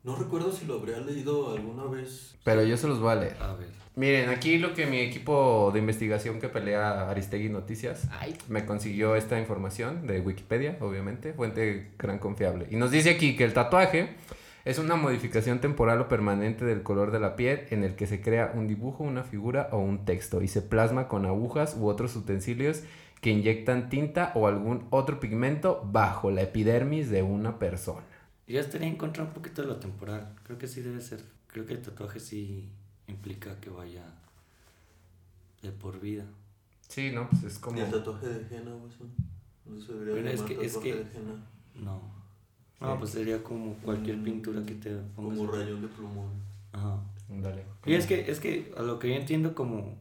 No 0.07 0.15
recuerdo 0.15 0.54
si 0.54 0.65
lo 0.65 0.75
habría 0.75 1.01
leído 1.01 1.51
alguna 1.51 1.83
vez. 1.83 2.33
Pero 2.45 2.63
yo 2.63 2.77
se 2.77 2.88
los 2.88 3.01
voy 3.01 3.12
a 3.12 3.15
leer. 3.15 3.36
A 3.42 3.54
ver. 3.56 3.68
Miren, 3.98 4.30
aquí 4.30 4.57
lo 4.57 4.74
que 4.74 4.86
mi 4.86 5.00
equipo 5.00 5.69
de 5.74 5.80
investigación 5.80 6.39
que 6.39 6.48
pelea 6.48 7.09
Aristegui 7.09 7.50
Noticias 7.50 8.07
Ay, 8.18 8.33
me 8.48 8.65
consiguió 8.65 9.18
esta 9.18 9.38
información 9.38 10.07
de 10.07 10.21
Wikipedia, 10.21 10.77
obviamente, 10.80 11.33
fuente 11.33 11.92
gran 12.00 12.19
confiable. 12.19 12.68
Y 12.71 12.77
nos 12.77 12.89
dice 12.89 13.09
aquí 13.09 13.36
que 13.36 13.44
el 13.44 13.51
tatuaje 13.51 14.15
es 14.63 14.80
una 14.80 14.95
modificación 14.95 15.59
temporal 15.59 16.00
o 16.00 16.07
permanente 16.07 16.63
del 16.63 16.83
color 16.83 17.12
de 17.12 17.19
la 17.19 17.36
piel 17.36 17.63
en 17.71 17.83
el 17.83 17.98
que 17.98 18.07
se 18.07 18.21
crea 18.21 18.54
un 18.56 18.69
dibujo, 18.69 19.04
una 19.04 19.24
figura 19.24 19.68
o 19.74 19.80
un 19.80 20.06
texto 20.06 20.42
y 20.42 20.48
se 20.48 20.62
plasma 20.62 21.09
con 21.09 21.25
agujas 21.25 21.75
u 21.77 21.86
otros 21.86 22.15
utensilios 22.15 22.83
que 23.19 23.31
inyectan 23.31 23.89
tinta 23.89 24.31
o 24.36 24.48
algún 24.48 24.88
otro 24.89 25.19
pigmento 25.19 25.81
bajo 25.83 26.31
la 26.31 26.44
epidermis 26.44 27.09
de 27.09 27.24
una 27.24 27.59
persona. 27.59 28.04
Yo 28.54 28.60
estaría 28.60 28.88
en 28.88 28.96
contra 28.96 29.24
un 29.24 29.32
poquito 29.32 29.62
de 29.62 29.68
lo 29.68 29.78
temporal. 29.78 30.36
Creo 30.44 30.58
que 30.58 30.68
sí 30.68 30.82
debe 30.82 31.02
ser. 31.02 31.24
Creo 31.48 31.66
que 31.66 31.74
el 31.74 31.82
tatuaje 31.82 32.20
sí 32.20 32.70
implica 33.08 33.60
que 33.60 33.70
vaya 33.70 34.04
de 35.62 35.72
por 35.72 36.00
vida. 36.00 36.26
Sí, 36.88 37.12
¿no? 37.12 37.30
Pues 37.30 37.44
es 37.44 37.60
como... 37.60 37.78
Y 37.78 37.82
el 37.82 37.92
tatuaje 37.92 38.28
de 38.28 38.56
henna, 38.58 38.72
güey. 38.72 38.92
No 39.66 39.82
se 39.82 39.94
debería 39.94 40.14
Bueno, 40.14 40.30
es 40.30 40.42
que- 40.42 40.66
es 40.66 40.74
tatuaje 40.74 40.92
que-. 41.04 41.20
No. 41.82 42.02
No, 42.80 42.94
Sí. 42.94 42.98
pues 43.00 43.10
sería 43.12 43.44
como 43.44 43.74
cualquier 43.78 44.18
Mm, 44.18 44.24
pintura 44.24 44.66
que 44.66 44.76
te 44.76 44.95
pongas. 45.16 45.38
Como 45.38 45.52
rayón 45.52 45.81
de 45.81 45.88
plumón. 45.88 46.30
Ajá. 46.71 47.02
Dale. 47.30 47.64
Y 47.86 47.94
es 47.95 48.06
que, 48.06 48.31
es 48.31 48.40
que 48.40 48.71
a 48.78 48.83
lo 48.83 49.00
que 49.00 49.10
yo 49.10 49.16
entiendo 49.16 49.54
como... 49.56 49.98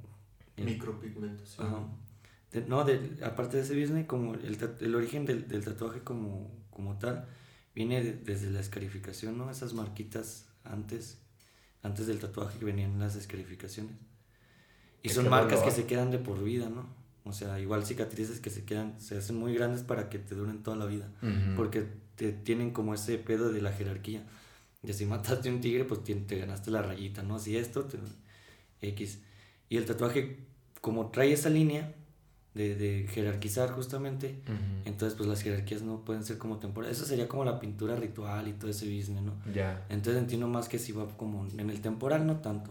el- 0.57 0.65
Micropigmentación. 0.67 1.67
Ajá. 1.67 1.79
De- 2.53 2.67
no, 2.67 2.85
de, 2.85 3.19
aparte 3.25 3.57
de 3.57 3.63
ese 3.65 3.79
business, 3.81 4.07
como 4.07 4.35
el, 4.35 4.57
el 4.81 4.95
origen 4.95 5.25
del, 5.27 5.49
del 5.49 5.65
tatuaje 5.65 6.01
como, 6.01 6.51
como 6.71 6.97
tal, 6.99 7.27
viene 7.77 8.03
de- 8.03 8.15
desde 8.15 8.51
la 8.51 8.59
escarificación, 8.59 9.39
¿no? 9.39 9.51
Esas 9.51 9.73
marquitas 9.75 10.47
antes, 10.65 11.19
antes 11.83 12.09
del 12.09 12.19
tatuaje 12.19 12.59
que 12.59 12.65
venían 12.65 12.99
las 12.99 13.15
escarificaciones. 13.15 13.93
Y 15.05 15.11
son 15.11 15.25
marcas 15.31 15.61
que 15.61 15.71
se 15.71 15.87
quedan 15.87 16.11
de 16.11 16.19
por 16.19 16.43
vida, 16.43 16.69
¿no? 16.69 16.87
O 17.25 17.33
sea, 17.33 17.61
igual 17.61 17.85
cicatrices 17.85 18.41
que 18.41 18.51
se 18.51 18.65
quedan, 18.65 19.01
se 19.01 19.17
hacen 19.19 19.37
muy 19.37 19.55
grandes 19.55 19.83
para 19.83 20.09
que 20.09 20.19
te 20.19 20.35
duren 20.35 20.63
toda 20.65 20.77
la 20.77 20.87
vida. 20.87 21.09
Porque 21.57 21.87
te 22.17 22.33
tienen 22.33 22.71
como 22.73 22.95
ese 22.95 23.19
pedo 23.19 23.53
de 23.53 23.61
la 23.63 23.73
jerarquía. 23.73 24.25
De 24.83 24.93
si 24.95 25.05
mataste 25.07 25.51
un 25.51 25.61
tigre, 25.61 25.85
pues 25.85 26.03
te, 26.03 26.15
te 26.15 26.39
ganaste 26.39 26.71
la 26.71 26.83
rayita, 26.83 27.23
¿no? 27.23 27.39
Si 27.39 27.57
esto, 27.57 27.85
te- 27.85 27.99
X. 28.81 29.21
Y 29.69 29.77
el 29.77 29.85
tatuaje, 29.85 30.39
como 30.81 31.11
trae 31.11 31.33
esa 31.33 31.51
línea 31.51 31.95
de, 32.57 32.75
de 32.75 33.07
jerarquizar 33.09 33.71
justamente, 33.71 34.41
Ujú. 34.47 34.55
entonces 34.87 35.17
pues 35.17 35.29
las 35.29 35.43
jerarquías 35.43 35.83
no 35.83 36.05
pueden 36.05 36.25
ser 36.25 36.39
como 36.39 36.59
temporales. 36.59 36.97
Eso 36.97 37.07
sería 37.07 37.29
como 37.29 37.45
la 37.45 37.61
pintura 37.61 37.95
ritual 37.97 38.49
y 38.49 38.53
todo 38.55 38.71
ese 38.71 38.87
business, 38.87 39.23
¿no? 39.23 39.35
Ya. 39.55 39.87
Entonces 39.89 40.21
entiendo 40.23 40.49
más 40.49 40.69
que 40.69 40.79
si 40.79 40.93
va 40.93 41.07
como 41.17 41.47
en 41.59 41.71
el 41.71 41.81
temporal, 41.81 42.27
no 42.27 42.37
tanto. 42.41 42.71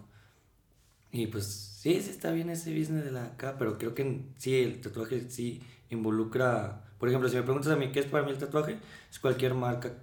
Y 1.11 1.27
pues 1.27 1.45
sí, 1.45 2.01
sí 2.01 2.09
está 2.09 2.31
bien 2.31 2.49
ese 2.49 2.77
business 2.77 3.05
de 3.05 3.11
la 3.11 3.25
acá, 3.25 3.55
pero 3.57 3.77
creo 3.77 3.95
que 3.95 4.23
sí, 4.37 4.55
el 4.61 4.81
tatuaje 4.81 5.29
sí 5.29 5.61
involucra, 5.89 6.83
por 6.99 7.07
ejemplo, 7.09 7.29
si 7.29 7.35
me 7.37 7.43
preguntas 7.43 7.71
a 7.71 7.75
mí 7.77 7.91
qué 7.91 7.99
es 8.01 8.05
para 8.07 8.25
mí 8.25 8.31
el 8.31 8.37
tatuaje, 8.37 8.77
es 9.09 9.19
cualquier 9.19 9.53
marca 9.53 9.93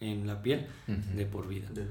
en 0.00 0.26
la 0.26 0.40
piel 0.42 0.66
Ujú. 0.86 1.16
de 1.16 1.26
por 1.26 1.48
vida. 1.48 1.68
De- 1.70 1.86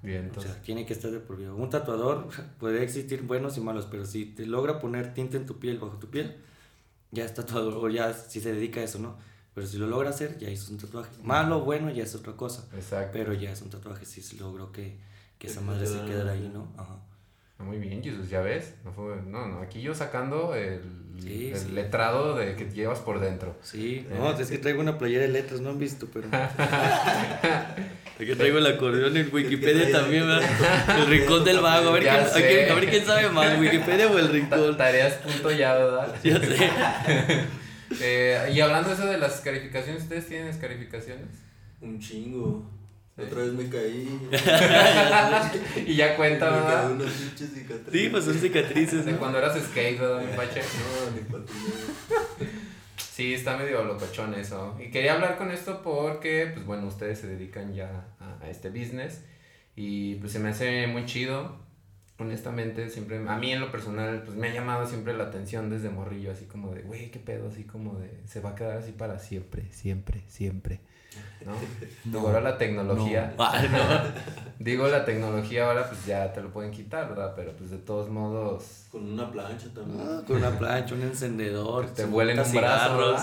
Bien, 0.00 0.20
O 0.20 0.24
entonces. 0.28 0.52
sea, 0.52 0.62
tiene 0.62 0.86
que 0.86 0.92
estar 0.92 1.10
de 1.10 1.18
por 1.18 1.36
vida. 1.36 1.52
Un 1.52 1.70
tatuador 1.70 2.28
puede 2.60 2.84
existir 2.84 3.22
buenos 3.22 3.56
y 3.58 3.60
malos, 3.60 3.86
pero 3.90 4.04
si 4.06 4.26
te 4.26 4.46
logra 4.46 4.78
poner 4.78 5.12
tinta 5.14 5.36
en 5.36 5.44
tu 5.46 5.58
piel, 5.58 5.78
bajo 5.78 5.96
tu 5.98 6.08
piel, 6.08 6.36
ya 7.10 7.24
es 7.24 7.34
tatuador, 7.34 7.74
o 7.74 7.88
ya 7.88 8.12
si 8.12 8.40
se 8.40 8.52
dedica 8.52 8.80
a 8.80 8.84
eso, 8.84 8.98
¿no? 8.98 9.16
Pero 9.54 9.66
si 9.66 9.76
lo 9.76 9.86
logra 9.86 10.10
hacer, 10.10 10.38
ya 10.38 10.50
hizo 10.50 10.70
un 10.72 10.78
tatuaje. 10.78 11.10
Malo 11.22 11.58
o 11.58 11.64
bueno, 11.64 11.90
ya 11.90 12.04
es 12.04 12.14
otra 12.14 12.34
cosa. 12.34 12.64
Exacto. 12.74 13.10
Pero 13.12 13.32
ya 13.32 13.50
es 13.50 13.60
un 13.62 13.70
tatuaje, 13.70 14.04
si 14.04 14.36
logró 14.36 14.70
que, 14.70 14.96
que 15.38 15.48
esa 15.48 15.60
madre 15.60 15.86
se 15.86 16.04
quedara 16.04 16.32
ahí, 16.32 16.50
¿no? 16.52 16.68
Ajá. 16.76 17.00
Muy 17.58 17.78
bien, 17.78 18.02
Jesús, 18.02 18.28
ya 18.30 18.40
ves. 18.40 18.74
No, 18.84 18.92
fue, 18.92 19.16
no, 19.26 19.46
no, 19.48 19.60
aquí 19.60 19.80
yo 19.80 19.94
sacando 19.94 20.54
el, 20.54 20.80
Sí, 21.20 21.50
el 21.52 21.58
sí. 21.58 21.70
letrado 21.72 22.36
de 22.36 22.54
que 22.54 22.66
llevas 22.70 23.00
por 23.00 23.18
dentro. 23.18 23.56
Sí, 23.62 24.06
no, 24.16 24.30
es 24.38 24.48
que 24.48 24.58
traigo 24.58 24.80
una 24.80 24.96
playera 24.98 25.22
de 25.22 25.28
letras, 25.28 25.60
no 25.60 25.70
han 25.70 25.78
visto, 25.78 26.06
pero. 26.12 26.28
Aquí 28.20 28.34
traigo 28.36 28.58
el 28.58 28.66
acordeón 28.66 29.16
en 29.16 29.28
Wikipedia 29.32 29.90
también, 29.92 30.26
¿verdad? 30.26 30.98
El 31.00 31.06
rincón 31.06 31.44
del 31.44 31.60
vago, 31.60 31.90
a 31.90 31.92
ver, 31.92 32.04
Ya 32.04 32.14
quién, 32.16 32.24
a, 32.26 32.28
sé. 32.30 32.48
quién, 32.48 32.70
a 32.70 32.74
ver 32.74 32.90
quién 32.90 33.04
sabe 33.04 33.28
más, 33.30 33.58
Wikipedia 33.58 34.08
o 34.08 34.18
el 34.18 34.28
rincón. 34.28 34.76
Tareas 34.76 35.14
punto 35.14 35.50
ya, 35.52 35.74
¿verdad? 35.74 36.14
Ya 36.24 36.38
sé. 36.40 36.56
Eh, 38.00 38.50
y 38.54 38.60
hablando 38.60 38.88
de 38.90 38.94
eso 38.96 39.06
de 39.06 39.18
las 39.18 39.40
calificaciones, 39.40 40.02
¿ustedes 40.02 40.26
tienen 40.26 40.56
calificaciones? 40.58 41.26
Un 41.80 41.98
chingo. 42.00 42.68
Otra 43.20 43.42
vez 43.42 43.52
me 43.52 43.68
caí. 43.68 44.28
Y 45.86 45.96
ya 45.96 46.16
cuenta, 46.16 46.50
me 46.50 46.56
quedé 46.58 46.66
¿verdad? 46.66 46.90
una 46.92 47.04
pinche 47.04 47.46
cicatriz. 47.46 47.92
Sí, 48.02 48.08
pues 48.10 48.24
son 48.24 48.34
cicatrices, 48.34 49.04
De 49.04 49.12
¿no? 49.12 49.18
cuando 49.18 49.38
eras 49.38 49.58
skate, 49.60 49.98
¿verdad, 49.98 50.20
mi 50.22 50.36
pache? 50.36 50.60
No, 50.60 51.10
ni 51.16 51.20
patiné. 51.22 52.52
Sí, 52.96 53.34
está 53.34 53.56
medio 53.56 53.82
locochón 53.84 54.34
eso. 54.34 54.76
Y 54.80 54.90
quería 54.90 55.14
hablar 55.14 55.36
con 55.36 55.50
esto 55.50 55.82
porque, 55.82 56.50
pues 56.54 56.64
bueno, 56.66 56.86
ustedes 56.86 57.18
se 57.18 57.26
dedican 57.26 57.74
ya 57.74 58.06
a, 58.20 58.44
a 58.44 58.50
este 58.50 58.70
business 58.70 59.22
y 59.74 60.16
pues 60.16 60.32
se 60.32 60.38
me 60.38 60.50
hace 60.50 60.86
muy 60.86 61.04
chido. 61.04 61.56
Honestamente, 62.20 62.90
siempre, 62.90 63.18
a 63.28 63.36
mí 63.38 63.52
en 63.52 63.60
lo 63.60 63.70
personal, 63.70 64.22
pues 64.24 64.36
me 64.36 64.48
ha 64.48 64.52
llamado 64.54 64.86
siempre 64.86 65.16
la 65.16 65.24
atención 65.24 65.70
desde 65.70 65.88
morrillo, 65.88 66.32
así 66.32 66.46
como 66.46 66.72
de, 66.74 66.82
güey, 66.82 67.10
qué 67.12 67.20
pedo, 67.20 67.48
así 67.48 67.62
como 67.62 67.96
de, 67.98 68.10
se 68.26 68.40
va 68.40 68.50
a 68.50 68.54
quedar 68.56 68.76
así 68.78 68.90
para 68.90 69.20
siempre, 69.20 69.66
siempre, 69.70 70.22
siempre. 70.26 70.80
¿No? 71.44 71.52
Digo, 72.04 72.26
ahora 72.26 72.40
la 72.40 72.58
tecnología, 72.58 73.34
Ah, 73.38 73.62
no. 73.70 74.34
digo, 74.64 74.88
la 74.88 75.04
tecnología 75.04 75.66
ahora 75.68 75.88
pues 75.88 76.04
ya 76.04 76.32
te 76.32 76.42
lo 76.42 76.50
pueden 76.50 76.72
quitar, 76.72 77.08
¿verdad? 77.08 77.32
Pero 77.36 77.52
pues 77.52 77.70
de 77.70 77.78
todos 77.78 78.08
modos, 78.10 78.86
Con 78.90 79.12
una 79.12 79.30
plancha 79.30 79.68
también. 79.72 80.00
Ah, 80.04 80.22
con 80.26 80.36
una 80.36 80.58
plancha, 80.58 80.94
un 80.94 81.02
encendedor, 81.02 81.86
Que 81.86 81.92
te 81.92 82.04
vuelen 82.06 82.40
un 82.40 82.52
brazo. 82.52 83.16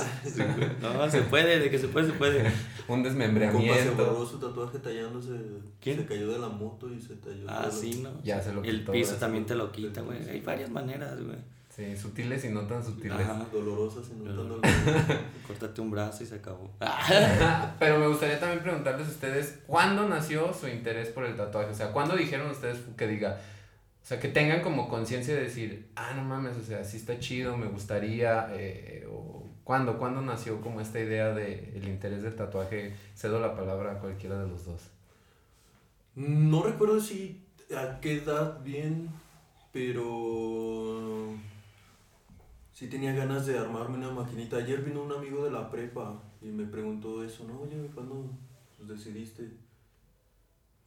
No, 0.82 1.10
se 1.10 1.22
puede, 1.24 1.60
de 1.60 1.70
que 1.70 1.78
se 1.78 1.88
puede, 1.90 2.08
se 2.08 2.14
puede. 2.14 2.40
un 2.44 2.46
Un 2.46 3.04
compa 3.04 3.04
se 3.04 3.10
desmembramiento. 3.10 3.96
borró 4.06 4.26
su 4.26 4.40
tatuaje 4.40 4.80
tallándose. 4.80 5.32
¿Quién? 5.82 5.98
Se 5.98 6.06
cayó 6.06 6.32
de 6.32 6.40
la 6.40 6.48
moto 6.50 6.92
y 6.92 7.02
se 7.02 7.16
talló. 7.16 7.46
Ah, 7.50 7.70
sí, 7.72 8.02
¿no? 8.02 8.10
Ya 8.24 8.42
se 8.42 8.54
lo 8.54 8.64
El 8.64 8.80
quitó, 8.80 8.92
piso 8.94 9.10
ya 9.10 9.14
se 9.16 9.20
también 9.20 9.46
te 9.46 9.56
lo 9.56 9.72
quita, 9.72 10.02
güey. 10.02 10.28
Hay 10.30 10.42
varias 10.42 10.70
maneras, 10.70 11.22
güey. 11.22 11.38
Sí, 11.76 11.98
sutiles 11.98 12.46
y 12.46 12.50
no 12.50 12.62
tan 12.62 12.82
sutiles. 12.86 13.20
Ajá. 13.20 13.46
Dolorosas 13.52 14.06
y 14.10 14.14
no 14.14 14.24
tan 14.24 14.36
Dolor. 14.38 14.62
dolorosas. 14.62 15.18
Córtate 15.48 15.82
un 15.82 15.92
brazo 15.92 16.24
y 16.24 16.28
se 16.28 16.36
acabó. 16.36 16.72
Pero 17.80 18.00
me 18.00 18.08
gustaría 18.08 18.40
también 18.40 18.64
preguntarles 18.64 19.08
a 19.08 19.12
ustedes, 19.12 19.60
¿cuándo 19.68 20.08
nació 20.08 20.54
su 20.54 20.70
interés 20.70 21.10
por 21.10 21.26
el 21.26 21.36
tatuaje? 21.36 21.72
O 21.72 21.76
sea, 21.76 21.92
¿cuándo 21.92 22.16
dijeron 22.16 22.50
ustedes 22.50 22.80
que 22.96 23.08
diga, 23.08 23.42
o 24.02 24.08
sea, 24.08 24.22
que 24.22 24.30
tengan 24.30 24.62
como 24.62 24.88
conciencia 24.88 25.36
de 25.36 25.42
decir, 25.42 25.92
ah, 25.98 26.14
no 26.16 26.24
mames, 26.24 26.56
o 26.56 26.64
sea, 26.64 26.86
sí 26.86 26.96
está 26.96 27.20
chido, 27.20 27.58
me 27.58 27.66
gustaría, 27.68 28.48
eh, 28.54 29.06
o 29.12 29.46
¿cuándo? 29.66 29.98
¿Cuándo 29.98 30.22
nació 30.22 30.62
como 30.62 30.80
esta 30.80 31.02
idea 31.02 31.34
de 31.34 31.74
el 31.76 31.90
interés 31.90 32.24
del 32.24 32.36
tatuaje? 32.36 32.96
Cedo 33.16 33.42
la 33.42 33.54
palabra 33.54 33.92
a 33.92 34.00
cualquiera 34.00 34.40
de 34.42 34.48
los 34.48 34.64
dos. 34.64 34.82
No 36.16 36.64
recuerdo 36.64 37.02
si 37.02 37.44
a 37.76 38.00
qué 38.00 38.20
edad 38.20 38.62
bien, 38.64 39.10
pero 39.74 41.36
sí 42.76 42.90
tenía 42.90 43.14
ganas 43.14 43.46
de 43.46 43.58
armarme 43.58 43.98
una 43.98 44.12
maquinita. 44.12 44.58
Ayer 44.58 44.84
vino 44.84 45.02
un 45.02 45.12
amigo 45.14 45.46
de 45.46 45.52
la 45.52 45.72
prepa 45.72 46.22
y 46.42 46.48
me 46.48 46.66
preguntó 46.66 47.24
eso, 47.24 47.46
¿no? 47.46 47.62
Oye, 47.62 47.90
¿cuándo 47.96 48.30
pues, 48.78 48.90
decidiste? 48.90 49.50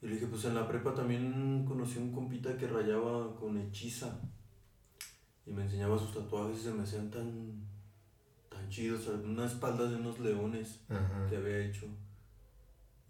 Y 0.02 0.06
le 0.06 0.14
dije, 0.14 0.26
pues 0.26 0.44
en 0.44 0.54
la 0.54 0.68
prepa 0.68 0.94
también 0.94 1.64
conocí 1.66 1.98
un 1.98 2.12
compita 2.12 2.58
que 2.58 2.68
rayaba 2.68 3.34
con 3.34 3.56
hechiza 3.56 4.20
y 5.46 5.50
me 5.50 5.62
enseñaba 5.62 5.98
sus 5.98 6.12
tatuajes 6.12 6.60
y 6.60 6.64
se 6.64 6.74
me 6.74 6.82
hacían 6.82 7.10
tan, 7.10 7.66
tan 8.50 8.68
chidos, 8.68 9.08
o 9.08 9.12
sea, 9.12 9.26
una 9.26 9.46
espalda 9.46 9.88
de 9.88 9.96
unos 9.96 10.20
leones 10.20 10.80
Ajá. 10.90 11.26
que 11.26 11.38
había 11.38 11.58
hecho. 11.58 11.86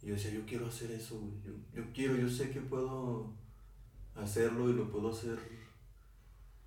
Y 0.00 0.06
yo 0.06 0.14
decía, 0.14 0.30
yo 0.30 0.46
quiero 0.46 0.68
hacer 0.68 0.92
eso. 0.92 1.20
Yo, 1.44 1.52
yo 1.74 1.92
quiero, 1.92 2.14
yo 2.14 2.28
sé 2.28 2.52
que 2.52 2.60
puedo 2.60 3.32
hacerlo 4.14 4.70
y 4.70 4.74
lo 4.74 4.88
puedo 4.88 5.10
hacer 5.10 5.36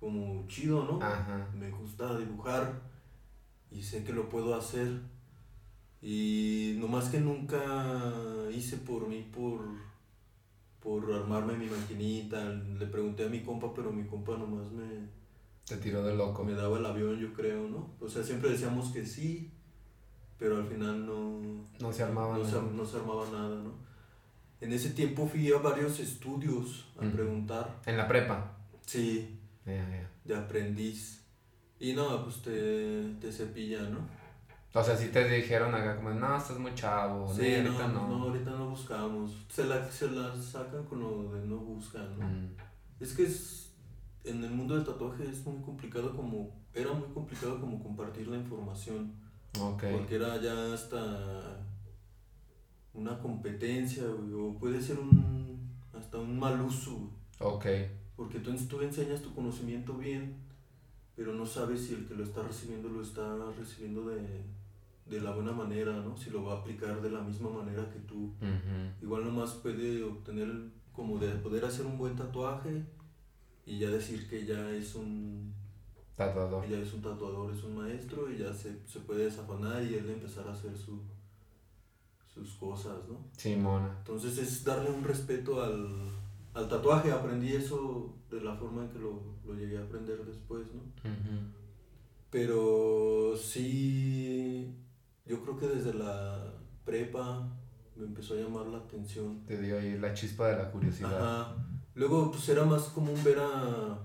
como 0.02 0.44
chido, 0.48 0.82
¿no? 0.84 1.00
Ajá. 1.00 1.48
Me 1.54 1.70
gusta 1.70 2.18
dibujar 2.18 2.82
y 3.70 3.80
sé 3.80 4.02
que 4.02 4.12
lo 4.12 4.28
puedo 4.28 4.54
hacer. 4.56 5.00
Y 6.02 6.74
nomás 6.80 7.08
que 7.08 7.20
nunca 7.20 7.62
hice 8.52 8.78
por 8.78 9.06
mí, 9.06 9.24
por, 9.32 9.60
por 10.80 11.12
armarme 11.14 11.54
mi 11.56 11.66
maquinita. 11.66 12.42
Le 12.44 12.86
pregunté 12.86 13.24
a 13.26 13.28
mi 13.28 13.42
compa, 13.42 13.72
pero 13.72 13.92
mi 13.92 14.04
compa 14.08 14.36
nomás 14.36 14.70
me, 14.72 15.06
Te 15.64 15.76
tiró 15.76 16.02
de 16.02 16.16
loco. 16.16 16.42
me 16.42 16.54
daba 16.54 16.78
el 16.78 16.86
avión, 16.86 17.16
yo 17.20 17.32
creo, 17.32 17.68
¿no? 17.68 17.90
O 18.00 18.08
sea, 18.08 18.24
siempre 18.24 18.50
decíamos 18.50 18.90
que 18.90 19.06
sí, 19.06 19.52
pero 20.40 20.56
al 20.56 20.66
final 20.66 21.06
no, 21.06 21.40
No 21.80 21.92
se 21.92 22.02
armaba 22.02 22.36
no 22.36 22.44
se, 22.44 22.56
nada. 22.56 22.70
no 22.74 22.84
se 22.84 22.96
armaba 22.96 23.24
nada, 23.30 23.62
¿no? 23.62 23.70
En 24.60 24.72
ese 24.72 24.90
tiempo 24.90 25.26
fui 25.28 25.52
a 25.52 25.58
varios 25.58 26.00
estudios 26.00 26.86
a 26.96 27.02
preguntar, 27.12 27.78
En 27.86 27.96
la 27.96 28.08
prepa. 28.08 28.56
sí, 28.86 29.38
Ya, 29.66 29.74
ya. 29.74 30.10
de 30.24 30.34
aprendiz. 30.36 31.24
Y 31.78 31.94
no, 31.94 32.22
pues 32.24 32.42
te, 32.42 33.14
te 33.20 33.32
cepilla, 33.32 33.82
¿no? 33.88 33.98
O 34.74 34.82
sea, 34.82 34.96
si 34.96 35.08
te 35.08 35.28
dijeron 35.28 35.74
acá 35.74 35.96
como, 35.96 36.10
no, 36.10 36.36
estás 36.36 36.58
muy 36.58 36.74
chavo, 36.74 37.28
Sí, 37.32 37.42
sí, 37.42 37.62
no, 37.62 37.68
ahorita 37.70 37.88
no, 37.88 38.08
no. 38.08 38.22
ahorita 38.24 38.50
no 38.52 38.70
buscamos. 38.70 39.44
Se 39.48 39.64
la, 39.64 39.90
se 39.90 40.10
la 40.10 40.34
sacan 40.40 40.84
con 40.84 41.00
lo 41.00 41.32
de 41.34 41.46
no 41.46 41.56
buscan, 41.58 42.18
¿no? 42.18 42.26
Mm, 42.26 42.54
Es 43.00 43.12
que 43.14 43.24
es, 43.24 43.74
en 44.24 44.42
el 44.44 44.50
mundo 44.50 44.74
del 44.76 44.84
tatuaje 44.84 45.24
es 45.28 45.44
muy 45.44 45.60
complicado 45.62 46.14
como, 46.16 46.50
era 46.72 46.92
muy 46.92 47.08
complicado 47.12 47.60
como 47.60 47.82
compartir 47.82 48.28
la 48.28 48.36
información. 48.38 49.12
ok. 49.60 49.84
Porque 49.92 50.14
era 50.16 50.40
ya 50.40 50.72
hasta 50.72 51.60
una 52.94 53.18
competencia, 53.18 54.04
güey, 54.04 54.32
o 54.32 54.56
puede 54.58 54.80
ser 54.80 54.98
un, 54.98 55.68
hasta 55.92 56.18
un 56.18 56.38
mal 56.38 56.60
uso, 56.60 56.92
güey. 56.96 57.10
Ok. 57.40 57.66
Porque 58.16 58.38
tú, 58.40 58.54
tú 58.68 58.80
enseñas 58.80 59.22
tu 59.22 59.34
conocimiento 59.34 59.94
bien, 59.94 60.36
pero 61.16 61.34
no 61.34 61.46
sabes 61.46 61.86
si 61.86 61.94
el 61.94 62.06
que 62.06 62.14
lo 62.14 62.24
está 62.24 62.42
recibiendo 62.42 62.88
lo 62.88 63.02
está 63.02 63.36
recibiendo 63.58 64.06
de, 64.06 64.44
de 65.06 65.20
la 65.20 65.32
buena 65.32 65.52
manera, 65.52 65.92
¿no? 65.92 66.16
Si 66.16 66.30
lo 66.30 66.44
va 66.44 66.54
a 66.54 66.58
aplicar 66.60 67.00
de 67.02 67.10
la 67.10 67.20
misma 67.20 67.50
manera 67.50 67.88
que 67.90 67.98
tú. 68.00 68.34
Ujú. 68.40 69.02
Igual 69.02 69.24
nomás 69.24 69.52
puede 69.54 70.02
obtener 70.04 70.48
como 70.92 71.18
de 71.18 71.28
poder 71.36 71.64
hacer 71.64 71.86
un 71.86 71.98
buen 71.98 72.16
tatuaje 72.16 72.84
y 73.64 73.78
ya 73.78 73.90
decir 73.90 74.28
que 74.28 74.44
ya 74.44 74.70
es 74.70 74.94
un 74.94 75.54
Tatuador. 76.16 76.68
ya 76.68 76.78
es 76.78 76.92
un 76.92 77.00
tatuador, 77.00 77.52
es 77.54 77.64
un 77.64 77.76
maestro 77.76 78.30
y 78.30 78.38
ya 78.38 78.52
se, 78.52 78.86
se 78.86 79.00
puede 79.00 79.24
desafanar 79.24 79.82
y 79.82 79.94
él 79.94 80.10
empezar 80.10 80.46
a 80.46 80.52
hacer 80.52 80.76
su, 80.76 81.00
sus 82.32 82.52
cosas, 82.54 83.08
¿no? 83.08 83.18
Simona. 83.36 83.94
Entonces 83.98 84.36
es 84.38 84.62
darle 84.64 84.90
un 84.90 85.02
respeto 85.04 85.62
al, 85.62 86.10
al 86.54 86.68
tatuaje, 86.68 87.10
aprendí 87.10 87.52
eso 87.52 88.14
de 88.30 88.40
la 88.40 88.54
forma 88.56 88.82
en 88.84 88.90
que 88.90 88.98
lo, 88.98 89.20
lo 89.44 89.54
llegué 89.54 89.78
a 89.78 89.82
aprender 89.82 90.24
después, 90.24 90.66
¿no? 90.74 90.82
Pero 92.30 93.34
sí, 93.36 94.74
yo 95.26 95.42
creo 95.42 95.58
que 95.58 95.68
desde 95.68 95.92
la 95.94 96.54
prepa 96.84 97.48
me 97.96 98.06
empezó 98.06 98.34
a 98.34 98.38
llamar 98.38 98.66
la 98.66 98.78
atención. 98.78 99.44
Te 99.46 99.60
dio 99.60 99.78
ahí 99.78 99.98
la 99.98 100.14
chispa 100.14 100.48
de 100.48 100.56
la 100.56 100.70
curiosidad. 100.70 101.14
Ajá. 101.14 101.56
Luego 101.94 102.30
pues 102.30 102.48
era 102.48 102.64
más 102.64 102.84
común 102.84 103.14
ver 103.22 103.38
a, 103.38 103.98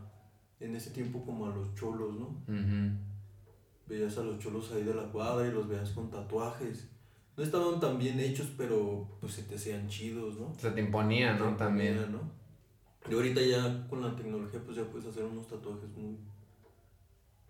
en 0.59 0.75
ese 0.75 0.91
tiempo 0.91 1.25
como 1.25 1.45
a 1.45 1.55
los 1.55 1.73
cholos, 1.73 2.15
¿no? 2.15 2.43
Veías 3.87 4.17
a 4.17 4.23
los 4.23 4.39
cholos 4.39 4.71
ahí 4.73 4.83
de 4.83 4.93
la 4.93 5.09
cuadra 5.09 5.47
y 5.47 5.51
los 5.51 5.67
veías 5.67 5.91
con 5.91 6.09
tatuajes. 6.09 6.89
No 7.37 7.43
estaban 7.43 7.79
tan 7.79 7.99
bien 7.99 8.19
hechos, 8.19 8.47
pero 8.57 9.07
pues 9.21 9.33
se 9.33 9.43
te 9.43 9.55
hacían 9.55 9.87
chidos, 9.87 10.39
¿no? 10.39 10.53
Se 10.57 10.71
te 10.71 10.81
imponía, 10.81 11.33
¿no? 11.37 11.51
Te 11.51 11.59
También. 11.59 11.97
imponía, 11.97 12.19
¿no? 12.19 12.31
Y 13.09 13.13
ahorita 13.13 13.41
ya 13.41 13.87
con 13.87 14.01
la 14.01 14.15
tecnología 14.15 14.59
pues 14.65 14.75
ya 14.77 14.83
puedes 14.85 15.07
hacer 15.07 15.23
unos 15.23 15.47
tatuajes 15.47 15.89
muy, 15.95 16.17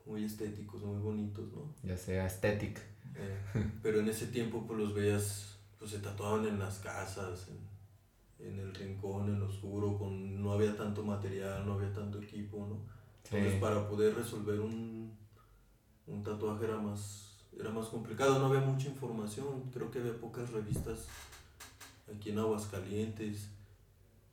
muy 0.05 0.23
estéticos, 0.23 0.83
muy 0.83 0.99
bonitos, 0.99 1.51
¿no? 1.53 1.73
Ya 1.83 1.97
sea 1.97 2.25
aesthetic. 2.25 2.79
Eh, 3.15 3.39
pero 3.81 3.99
en 4.01 4.09
ese 4.09 4.27
tiempo 4.27 4.65
pues 4.67 4.77
los 4.77 4.93
veías, 4.93 5.57
pues 5.79 5.91
se 5.91 5.99
tatuaban 5.99 6.45
en 6.45 6.59
las 6.59 6.79
casas, 6.79 7.47
en, 7.49 8.45
en 8.47 8.59
el 8.59 8.75
rincón, 8.75 9.29
en 9.29 9.39
lo 9.39 9.47
oscuro, 9.47 9.97
con, 9.97 10.41
no 10.43 10.51
había 10.51 10.75
tanto 10.75 11.03
material, 11.03 11.65
no 11.65 11.73
había 11.73 11.91
tanto 11.93 12.21
equipo, 12.21 12.67
¿no? 12.67 12.77
Entonces 13.23 13.59
para 13.59 13.87
poder 13.89 14.15
resolver 14.15 14.59
un, 14.59 15.11
un 16.05 16.23
tatuaje 16.23 16.65
era 16.65 16.77
más, 16.77 17.26
era 17.59 17.69
más 17.71 17.87
complicado, 17.87 18.39
no 18.39 18.45
había 18.47 18.61
mucha 18.61 18.87
información, 18.87 19.69
creo 19.73 19.89
que 19.91 19.99
había 19.99 20.17
pocas 20.19 20.51
revistas 20.51 21.07
aquí 22.13 22.29
en 22.31 22.39
Aguascalientes, 22.39 23.49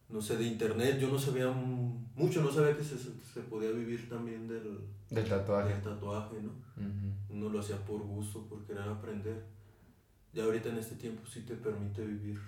no 0.08 0.20
sé, 0.20 0.36
de 0.36 0.44
internet, 0.44 0.98
yo 1.00 1.08
no 1.08 1.18
sabía 1.18 1.50
mucho, 1.50 2.42
no 2.42 2.52
sabía 2.52 2.76
que 2.76 2.84
se, 2.84 2.98
se 2.98 3.40
podía 3.48 3.70
vivir 3.70 4.08
también 4.08 4.46
del, 4.46 4.80
Del 5.10 5.28
tatuaje. 5.28 5.72
del 5.72 5.82
tatuaje, 5.82 6.36
¿no? 6.42 6.50
Ujú. 6.76 7.14
Uno 7.34 7.48
lo 7.48 7.60
hacía 7.60 7.76
por 7.84 8.02
gusto, 8.02 8.46
por 8.46 8.64
querer 8.66 8.82
aprender. 8.88 9.42
Ya 10.32 10.44
ahorita 10.44 10.68
en 10.68 10.78
este 10.78 10.96
tiempo 10.96 11.22
sí 11.26 11.40
te 11.42 11.54
permite 11.54 12.04
vivir 12.04 12.38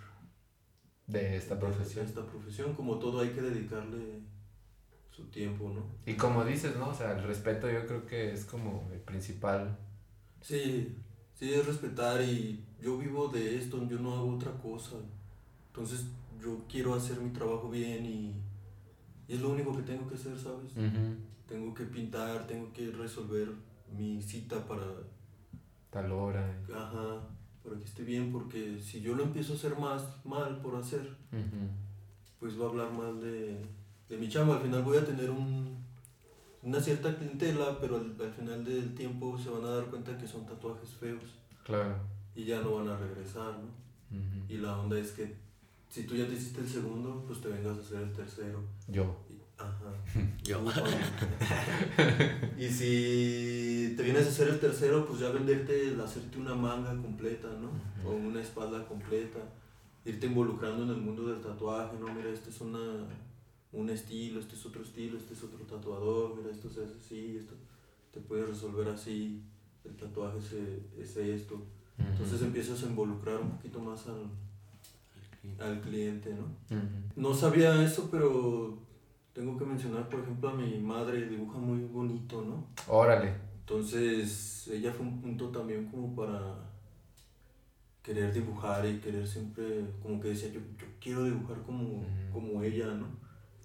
De 1.07 1.37
esta 1.37 1.55
de 1.55 1.61
profesión. 1.61 2.05
esta 2.05 2.25
profesión, 2.27 2.75
como 2.75 2.99
todo 2.99 3.21
hay 3.21 3.31
que 3.31 3.41
dedicarle 3.41 4.21
su 5.11 5.25
tiempo, 5.31 5.71
¿no? 5.75 5.87
Y 6.05 6.15
como 6.17 6.45
dices, 6.45 6.77
¿no? 6.77 6.89
O 6.91 6.95
sea, 6.95 7.17
el 7.17 7.25
respeto 7.25 7.71
yo 7.71 7.87
creo 7.87 8.07
que 8.07 8.33
es 8.33 8.45
como 8.45 8.89
el 8.93 9.01
principal. 9.01 9.79
Sí, 10.47 10.95
sí, 11.35 11.53
es 11.53 11.67
respetar 11.67 12.23
y 12.23 12.65
yo 12.81 12.97
vivo 12.99 13.27
de 13.27 13.57
esto, 13.57 13.85
yo 13.89 13.99
no 13.99 14.15
hago 14.15 14.37
otra 14.37 14.53
cosa. 14.53 14.95
Entonces 15.67 16.07
yo 16.41 16.63
quiero 16.69 16.95
hacer 16.95 17.21
mi 17.21 17.31
trabajo 17.31 17.69
bien 17.69 18.07
y, 18.07 18.33
y 19.27 19.35
es 19.35 19.41
lo 19.41 19.51
único 19.51 19.77
que 19.77 19.83
tengo 19.83 20.09
que 20.09 20.15
hacer, 20.15 20.39
¿sabes? 20.39 20.73
Tengo 21.49 21.75
que 21.75 21.83
pintar, 21.87 22.47
tengo 22.47 22.73
que 22.73 22.93
resolver 22.93 23.49
mi 23.93 24.23
cita 24.23 24.65
para, 24.69 24.87
Tal 25.91 26.13
hora. 26.13 26.47
ajá, 26.73 27.23
para 27.65 27.77
que 27.79 27.85
esté 27.85 28.05
bien, 28.05 28.31
porque 28.31 28.79
si 28.81 29.01
yo 29.01 29.17
lo 29.17 29.25
empiezo 29.25 29.55
a 29.55 29.57
hacer 29.57 29.77
más 29.77 30.25
mal 30.25 30.61
por 30.61 30.77
hacer, 30.77 31.17
pues 32.39 32.57
va 32.61 32.67
a 32.67 32.69
hablar 32.69 32.93
mal 32.93 33.21
de, 33.21 33.67
de 34.09 34.17
mi 34.17 34.29
chamba. 34.29 34.59
Al 34.59 34.63
final 34.63 34.85
voy 34.85 34.99
a 34.99 35.05
tener 35.05 35.29
un, 35.29 35.77
una 36.63 36.81
cierta 36.81 37.15
clientela, 37.17 37.79
pero 37.81 37.97
al, 37.97 38.15
al 38.21 38.33
final 38.33 38.65
del 38.65 38.95
tiempo 38.95 39.39
se 39.39 39.51
van 39.51 39.65
a 39.65 39.71
dar 39.71 39.85
cuenta 39.87 40.17
que 40.19 40.27
son 40.27 40.45
tatuajes 40.47 40.91
feos 40.91 41.23
Claro. 41.65 41.97
y 42.35 42.45
ya 42.45 42.61
no 42.61 42.77
van 42.77 42.89
a 42.89 42.97
regresar, 42.99 43.53
¿no? 43.59 43.87
Y 44.49 44.57
la 44.59 44.79
onda 44.79 44.99
es 44.99 45.13
que 45.13 45.35
si 45.89 46.05
tú 46.05 46.15
ya 46.17 46.27
te 46.27 46.35
hiciste 46.35 46.61
el 46.61 46.69
segundo, 46.69 47.25
pues 47.27 47.41
te 47.41 47.49
vengas 47.49 47.77
a 47.79 47.81
hacer 47.81 48.01
el 48.03 48.13
tercero. 48.13 48.63
Yo. 48.89 49.17
Y- 49.29 49.37
ajá. 49.59 49.93
Yo. 50.45 50.61
y 52.59 52.69
si 52.69 53.95
te 53.97 54.03
vienes 54.03 54.27
a 54.27 54.29
hacer 54.31 54.49
el 54.49 54.61
tercero, 54.61 55.07
pues 55.07 55.21
ya 55.21 55.31
venderte, 55.31 55.97
hacerte 56.03 56.39
una 56.39 56.55
manga 56.55 56.91
completa, 56.91 57.49
¿no? 57.61 57.71
O 58.09 58.15
una 58.15 58.41
espalda 58.41 58.85
completa. 58.87 59.39
Irte 60.05 60.27
involucrando 60.27 60.85
en 60.85 60.91
el 60.91 60.97
mundo 60.99 61.27
del 61.27 61.41
tatuaje, 61.41 61.97
¿no? 61.99 62.13
Mira, 62.15 62.29
este 62.31 62.51
es 62.51 62.61
una, 62.61 62.79
un 63.73 63.91
estilo, 63.91 64.41
este 64.41 64.55
es 64.55 64.65
otro 64.67 64.83
estilo, 64.83 65.19
este 65.19 65.35
es 65.35 65.43
otro 65.43 65.65
tatuador, 65.65 66.37
mira, 66.37 66.51
esto 66.51 66.69
se 66.71 66.85
hace 66.85 66.95
así, 66.99 67.37
esto 67.37 67.55
te 68.13 68.21
puedes 68.21 68.49
resolver 68.49 68.89
así, 68.89 69.43
el 69.85 69.97
tatuaje 69.97 70.39
es, 70.39 70.53
es 70.99 71.17
esto. 71.17 71.63
Entonces 71.99 72.43
empiezas 72.43 72.83
a 72.83 72.87
involucrar 72.87 73.41
un 73.41 73.51
poquito 73.51 73.81
más 73.81 74.07
al, 74.07 74.29
al 75.59 75.81
cliente, 75.81 76.35
¿no? 76.35 76.47
No 77.17 77.35
sabía 77.35 77.83
eso, 77.83 78.09
pero 78.11 78.79
tengo 79.33 79.57
que 79.59 79.65
mencionar, 79.65 80.09
por 80.09 80.21
ejemplo, 80.21 80.49
a 80.51 80.55
mi 80.55 80.79
madre, 80.79 81.29
dibuja 81.29 81.59
muy 81.59 81.81
bonito, 81.85 82.43
¿no? 82.43 82.67
Órale. 82.89 83.35
Entonces, 83.61 84.69
ella 84.69 84.93
fue 84.93 85.07
un 85.07 85.21
punto 85.21 85.49
también 85.49 85.87
como 85.87 86.15
para 86.15 86.55
querer 88.03 88.33
dibujar 88.33 88.87
y 88.87 88.99
querer 88.99 89.27
siempre, 89.27 89.85
como 90.03 90.21
que 90.21 90.29
decía, 90.29 90.49
yo, 90.49 90.61
yo 90.61 90.87
quiero 91.01 91.25
dibujar 91.25 91.61
como, 91.63 92.05
como 92.33 92.63
ella, 92.63 92.87
¿no? 92.95 93.07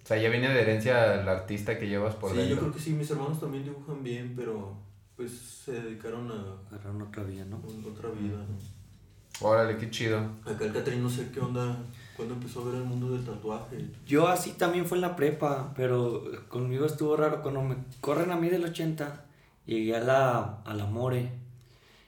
O 0.04 0.08
sea, 0.08 0.18
ya 0.18 0.30
viene 0.30 0.50
de 0.50 0.62
herencia 0.62 1.22
el 1.22 1.30
artista 1.30 1.78
que 1.78 1.88
llevas 1.88 2.16
por 2.16 2.32
sí, 2.32 2.38
yo 2.38 2.42
dentro. 2.44 2.60
creo 2.60 2.74
que 2.74 2.80
sí, 2.80 2.92
mis 2.92 3.10
hermanos 3.12 3.40
también 3.40 3.64
dibujan 3.64 4.04
bien, 4.04 4.34
pero 4.36 4.76
pues 5.16 5.32
se 5.32 5.74
dedicaron 5.74 6.30
a, 6.32 6.58
Agarraron 6.76 7.04
otra 7.04 7.24
vía, 7.24 7.46
¿no? 7.46 7.58
otra 7.58 8.10
vida, 8.10 8.38
¿no? 8.38 8.82
Órale, 9.48 9.78
qué 9.78 9.90
chido. 9.90 10.20
Acá 10.46 10.66
el 10.66 10.74
Catrín 10.74 11.02
no 11.02 11.10
sé 11.10 11.30
qué 11.34 11.40
onda, 11.40 11.78
cuando 12.16 12.36
empezó 12.36 12.62
a 12.62 12.66
ver 12.66 12.76
el 12.76 12.84
mundo 12.84 13.10
del 13.12 13.24
tatuaje. 13.26 13.78
Yo 14.06 14.28
así 14.28 14.52
también 14.52 14.86
fue 14.86 14.98
en 14.98 15.02
la 15.02 15.16
prepa, 15.16 15.74
pero 15.76 16.24
conmigo 16.48 16.86
estuvo 16.86 17.16
raro. 17.16 17.42
Cuando 17.42 17.62
me 17.64 17.76
corren 18.02 18.32
a 18.32 18.36
mí 18.36 18.50
del 18.50 18.66
80, 18.66 19.26
llegué 19.66 19.96
a 19.96 20.00
la, 20.00 20.62
a 20.64 20.74
la 20.74 20.86
More. 20.86 21.32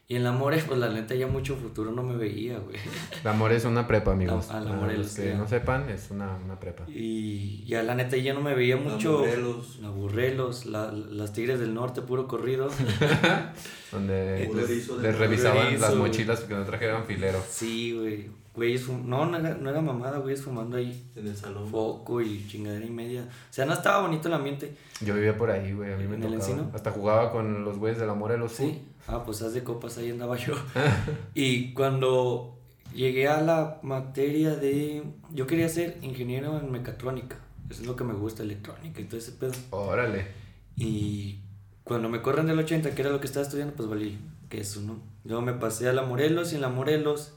Y 0.06 0.18
en 0.18 0.24
la 0.26 0.34
More, 0.34 0.62
pues 0.68 0.78
la 0.80 0.90
neta 0.90 1.16
ya 1.16 1.28
mucho 1.28 1.56
futuro 1.56 1.92
no 1.92 2.04
me 2.04 2.18
veía, 2.18 2.60
güey. 2.60 2.76
La 3.24 3.32
More 3.34 3.56
es 3.56 3.64
una 3.64 3.88
prepa, 3.88 4.12
amigos. 4.12 4.50
La- 4.50 4.58
ah, 4.58 4.62
la 4.62 4.74
More 4.74 4.98
los 4.98 5.16
que 5.16 5.34
no 5.34 5.48
sepan, 5.48 5.90
es 5.90 6.12
una, 6.12 6.36
una 6.44 6.60
prepa. 6.60 6.84
Y 6.90 7.64
ya 7.66 7.84
la 7.84 7.96
neta 7.96 8.18
ya 8.18 8.34
no 8.34 8.42
me 8.42 8.54
veía 8.54 8.76
mucho. 8.76 9.20
Morelos. 9.20 9.80
La 9.82 9.90
Burrelos, 9.90 10.66
la- 10.66 10.92
las 10.92 11.32
Tigres 11.32 11.60
del 11.62 11.74
Norte, 11.74 12.02
puro 12.02 12.28
corrido. 12.28 12.70
Donde 13.92 14.50
les, 14.54 15.18
revisaban 15.18 15.80
las 15.80 15.96
mochilas 15.96 16.40
porque 16.42 16.56
no 16.56 16.66
trajeran 16.66 17.06
filero. 17.06 17.40
Sí, 17.50 17.94
güey. 17.98 18.30
Güeyes 18.56 18.88
fum- 18.88 19.04
No, 19.06 19.26
no 19.26 19.38
era, 19.38 19.56
no 19.56 19.70
era 19.70 19.82
mamada, 19.82 20.20
güeyes 20.20 20.42
fumando 20.44 20.78
ahí 20.78 21.04
En 21.16 21.28
el 21.28 21.36
salón. 21.36 21.68
foco 21.70 22.22
y 22.22 22.46
chingadera 22.48 22.86
y 22.86 22.92
media. 22.92 23.24
O 23.24 23.54
sea, 23.54 23.66
no 23.66 23.74
estaba 23.74 24.02
bonito 24.02 24.28
el 24.28 24.36
ambiente. 24.36 24.76
Yo 25.02 25.16
vivía 25.16 25.36
por 25.38 25.50
ahí, 25.50 25.74
güey. 25.74 25.92
A 25.92 25.98
mí 25.98 26.04
me 26.08 26.16
¿En 26.18 26.24
el 26.24 26.32
tocaba. 26.34 26.52
encino? 26.52 26.72
Hasta 26.74 26.92
jugaba 26.92 27.32
con 27.32 27.66
los 27.66 27.78
güeyes 27.80 28.00
de 28.00 28.06
la 28.06 28.14
Morelos. 28.14 28.52
Sí. 28.54 28.82
Ah, 29.08 29.24
pues 29.26 29.42
haz 29.42 29.54
de 29.54 29.64
copas, 29.64 29.98
ahí 29.98 30.12
andaba 30.12 30.38
yo. 30.38 30.54
y 31.34 31.74
cuando 31.74 32.58
llegué 32.94 33.28
a 33.28 33.42
la 33.42 33.80
materia 33.82 34.56
de... 34.56 35.04
Yo 35.32 35.48
quería 35.48 35.68
ser 35.68 35.98
ingeniero 36.04 36.60
en 36.60 36.72
mecatrónica. 36.72 37.38
Eso 37.70 37.82
es 37.82 37.88
lo 37.88 37.96
que 37.96 38.04
me 38.04 38.14
gusta, 38.14 38.44
electrónica 38.44 39.02
y 39.02 39.06
todo 39.06 39.18
ese 39.18 39.32
pedo. 39.32 39.54
Órale. 39.72 40.28
Y 40.76 41.40
cuando 41.84 42.08
me 42.08 42.22
corren 42.22 42.46
del 42.46 42.60
80, 42.60 42.94
que 42.94 43.02
era 43.02 43.10
lo 43.12 43.20
que 43.20 43.26
estaba 43.28 43.44
estudiando, 43.46 43.74
pues 43.76 43.90
valí 43.90 44.20
que 44.50 44.62
eso, 44.62 44.82
¿no? 44.82 45.00
Luego 45.24 45.42
me 45.42 45.54
pasé 45.54 45.90
a 45.90 45.94
la 45.94 46.04
Morelos 46.04 46.52
y 46.52 46.56
en 46.56 46.62
la 46.62 46.70
Morelos, 46.70 47.34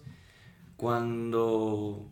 cuando 0.76 2.06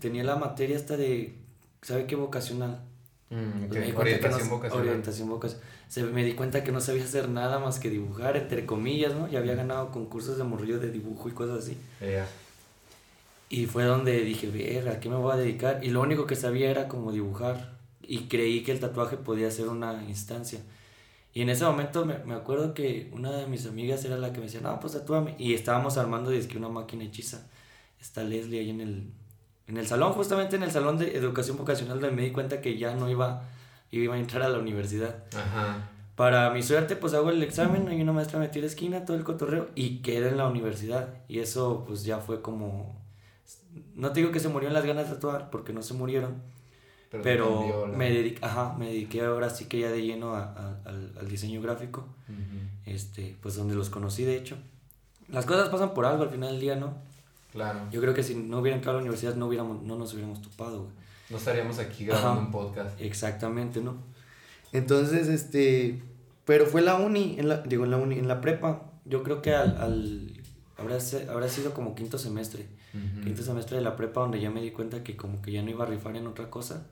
tenía 0.00 0.24
la 0.24 0.36
materia 0.36 0.76
esta 0.76 0.96
de, 0.96 1.34
¿sabe 1.82 2.06
qué? 2.06 2.16
Vocacional. 2.16 2.80
Mm, 3.30 3.64
ok. 3.64 3.72
Me 3.72 3.80
di 3.80 3.92
cuenta 3.92 3.92
que 3.92 3.96
Orientación 4.00 4.48
no- 4.48 4.54
vocacional. 4.56 4.86
Orientación 4.88 5.28
vocacional. 5.28 5.66
Se, 5.88 6.02
me 6.04 6.24
di 6.24 6.32
cuenta 6.34 6.62
que 6.62 6.72
no 6.72 6.80
sabía 6.80 7.04
hacer 7.04 7.28
nada 7.28 7.58
más 7.58 7.78
que 7.80 7.90
dibujar, 7.90 8.36
entre 8.36 8.66
comillas, 8.66 9.14
¿no? 9.14 9.28
Ya 9.28 9.40
había 9.40 9.54
ganado 9.54 9.90
concursos 9.90 10.36
de 10.38 10.44
morrillo 10.44 10.78
de 10.78 10.90
dibujo 10.90 11.28
y 11.28 11.32
cosas 11.32 11.64
así. 11.64 11.76
Y 13.48 13.66
fue 13.66 13.84
donde 13.84 14.20
dije, 14.20 14.48
ver, 14.48 14.88
¿a 14.88 15.00
qué 15.00 15.08
me 15.08 15.16
voy 15.16 15.32
a 15.32 15.36
dedicar? 15.36 15.82
Y 15.82 15.90
lo 15.90 16.00
único 16.00 16.26
que 16.26 16.36
sabía 16.36 16.70
era 16.70 16.86
como 16.86 17.10
dibujar. 17.10 17.78
Y 18.02 18.28
creí 18.28 18.62
que 18.62 18.70
el 18.72 18.78
tatuaje 18.80 19.16
podía 19.16 19.50
ser 19.50 19.68
una 19.68 20.04
instancia. 20.08 20.60
Y 21.32 21.42
en 21.42 21.48
ese 21.50 21.64
momento 21.64 22.04
me, 22.04 22.18
me 22.24 22.34
acuerdo 22.34 22.74
que 22.74 23.10
una 23.12 23.30
de 23.30 23.46
mis 23.46 23.66
amigas 23.66 24.04
era 24.04 24.16
la 24.16 24.32
que 24.32 24.38
me 24.38 24.46
decía, 24.46 24.60
no, 24.60 24.80
pues 24.80 24.94
tatúame. 24.94 25.34
Y 25.38 25.54
estábamos 25.54 25.96
armando 25.96 26.30
que 26.30 26.58
una 26.58 26.68
máquina 26.68 27.04
hechiza. 27.04 27.46
Está 28.00 28.24
Leslie 28.24 28.60
ahí 28.60 28.70
en 28.70 28.80
el, 28.80 29.12
en 29.68 29.76
el 29.76 29.86
salón, 29.86 30.12
justamente 30.12 30.56
en 30.56 30.62
el 30.62 30.70
salón 30.70 30.98
de 30.98 31.16
educación 31.16 31.56
vocacional, 31.56 32.00
donde 32.00 32.16
me 32.16 32.22
di 32.22 32.32
cuenta 32.32 32.60
que 32.60 32.78
ya 32.78 32.94
no 32.94 33.08
iba, 33.08 33.44
iba 33.90 34.14
a 34.14 34.18
entrar 34.18 34.42
a 34.42 34.48
la 34.48 34.58
universidad. 34.58 35.24
Ajá. 35.36 35.88
Para 36.16 36.50
mi 36.50 36.62
suerte, 36.62 36.96
pues 36.96 37.14
hago 37.14 37.30
el 37.30 37.42
examen, 37.42 37.88
hay 37.88 38.02
una 38.02 38.12
maestra 38.12 38.38
me 38.38 38.48
tira 38.48 38.66
esquina, 38.66 39.06
todo 39.06 39.16
el 39.16 39.24
cotorreo, 39.24 39.70
y 39.74 40.02
quedé 40.02 40.28
en 40.28 40.36
la 40.36 40.48
universidad. 40.48 41.14
Y 41.28 41.38
eso, 41.38 41.84
pues 41.86 42.04
ya 42.04 42.18
fue 42.18 42.42
como. 42.42 43.00
No 43.94 44.12
te 44.12 44.20
digo 44.20 44.32
que 44.32 44.40
se 44.40 44.48
murieron 44.48 44.74
las 44.74 44.84
ganas 44.84 45.08
de 45.08 45.14
tatuar, 45.14 45.48
porque 45.50 45.72
no 45.72 45.82
se 45.82 45.94
murieron, 45.94 46.42
Pero, 47.10 47.22
pero 47.24 47.86
la- 47.88 47.96
me, 47.98 48.10
dediqué, 48.10 48.44
ajá, 48.44 48.76
me 48.78 48.86
dediqué 48.86 49.22
ahora 49.22 49.50
sí 49.50 49.64
que 49.64 49.80
ya 49.80 49.90
de 49.90 50.00
lleno 50.02 50.34
a- 50.34 50.44
a- 50.44 50.88
al, 50.88 51.12
al 51.18 51.28
diseño 51.28 51.60
gráfico, 51.60 52.06
Ujú. 52.28 52.58
este, 52.86 53.36
pues 53.42 53.56
donde 53.56 53.74
los 53.74 53.90
conocí, 53.90 54.24
de 54.24 54.36
hecho. 54.36 54.56
Las 55.28 55.44
cosas 55.46 55.68
pasan 55.70 55.92
por 55.94 56.06
algo 56.06 56.22
al 56.22 56.30
final 56.30 56.50
del 56.52 56.60
día, 56.60 56.76
¿no? 56.76 56.94
Claro. 57.52 57.80
Yo 57.90 58.00
creo 58.00 58.14
que 58.14 58.22
si 58.22 58.36
no 58.36 58.58
hubiera 58.60 58.76
entrado 58.76 58.98
a 58.98 59.00
la 59.00 59.02
universidad, 59.04 59.34
no, 59.34 59.46
hubiéramos, 59.48 59.82
no 59.82 59.96
nos 59.96 60.12
hubiéramos 60.12 60.40
topado, 60.40 60.82
güey. 60.84 60.92
No 61.30 61.36
estaríamos 61.36 61.78
aquí 61.80 62.04
grabando 62.04 62.30
Ajá. 62.30 62.40
un 62.40 62.50
podcast. 62.52 63.00
Exactamente, 63.00 63.80
¿no? 63.80 63.96
Entonces, 64.72 65.28
este, 65.28 66.00
pero 66.44 66.66
fue 66.66 66.80
la 66.80 66.94
uni, 66.96 67.36
en 67.38 67.48
la, 67.48 67.58
digo, 67.58 67.84
en 67.84 67.90
la 67.90 67.96
uni, 67.96 68.18
en 68.18 68.28
la 68.28 68.40
prepa, 68.40 68.82
yo 69.04 69.22
creo 69.24 69.42
que 69.42 69.52
al, 69.54 69.76
al 69.78 70.32
habrá, 70.76 70.98
habrá 71.30 71.48
sido 71.48 71.74
como 71.74 71.94
quinto 71.96 72.18
semestre, 72.18 72.66
Ujú. 72.94 73.24
quinto 73.24 73.42
semestre 73.42 73.76
de 73.78 73.82
la 73.82 73.96
prepa 73.96 74.20
donde 74.20 74.40
ya 74.40 74.50
me 74.50 74.60
di 74.62 74.70
cuenta 74.70 75.02
que 75.02 75.16
como 75.16 75.42
que 75.42 75.50
ya 75.52 75.62
no 75.62 75.70
iba 75.70 75.84
a 75.84 75.88
rifar 75.88 76.16
en 76.16 76.26
otra 76.28 76.50
cosa 76.50 76.86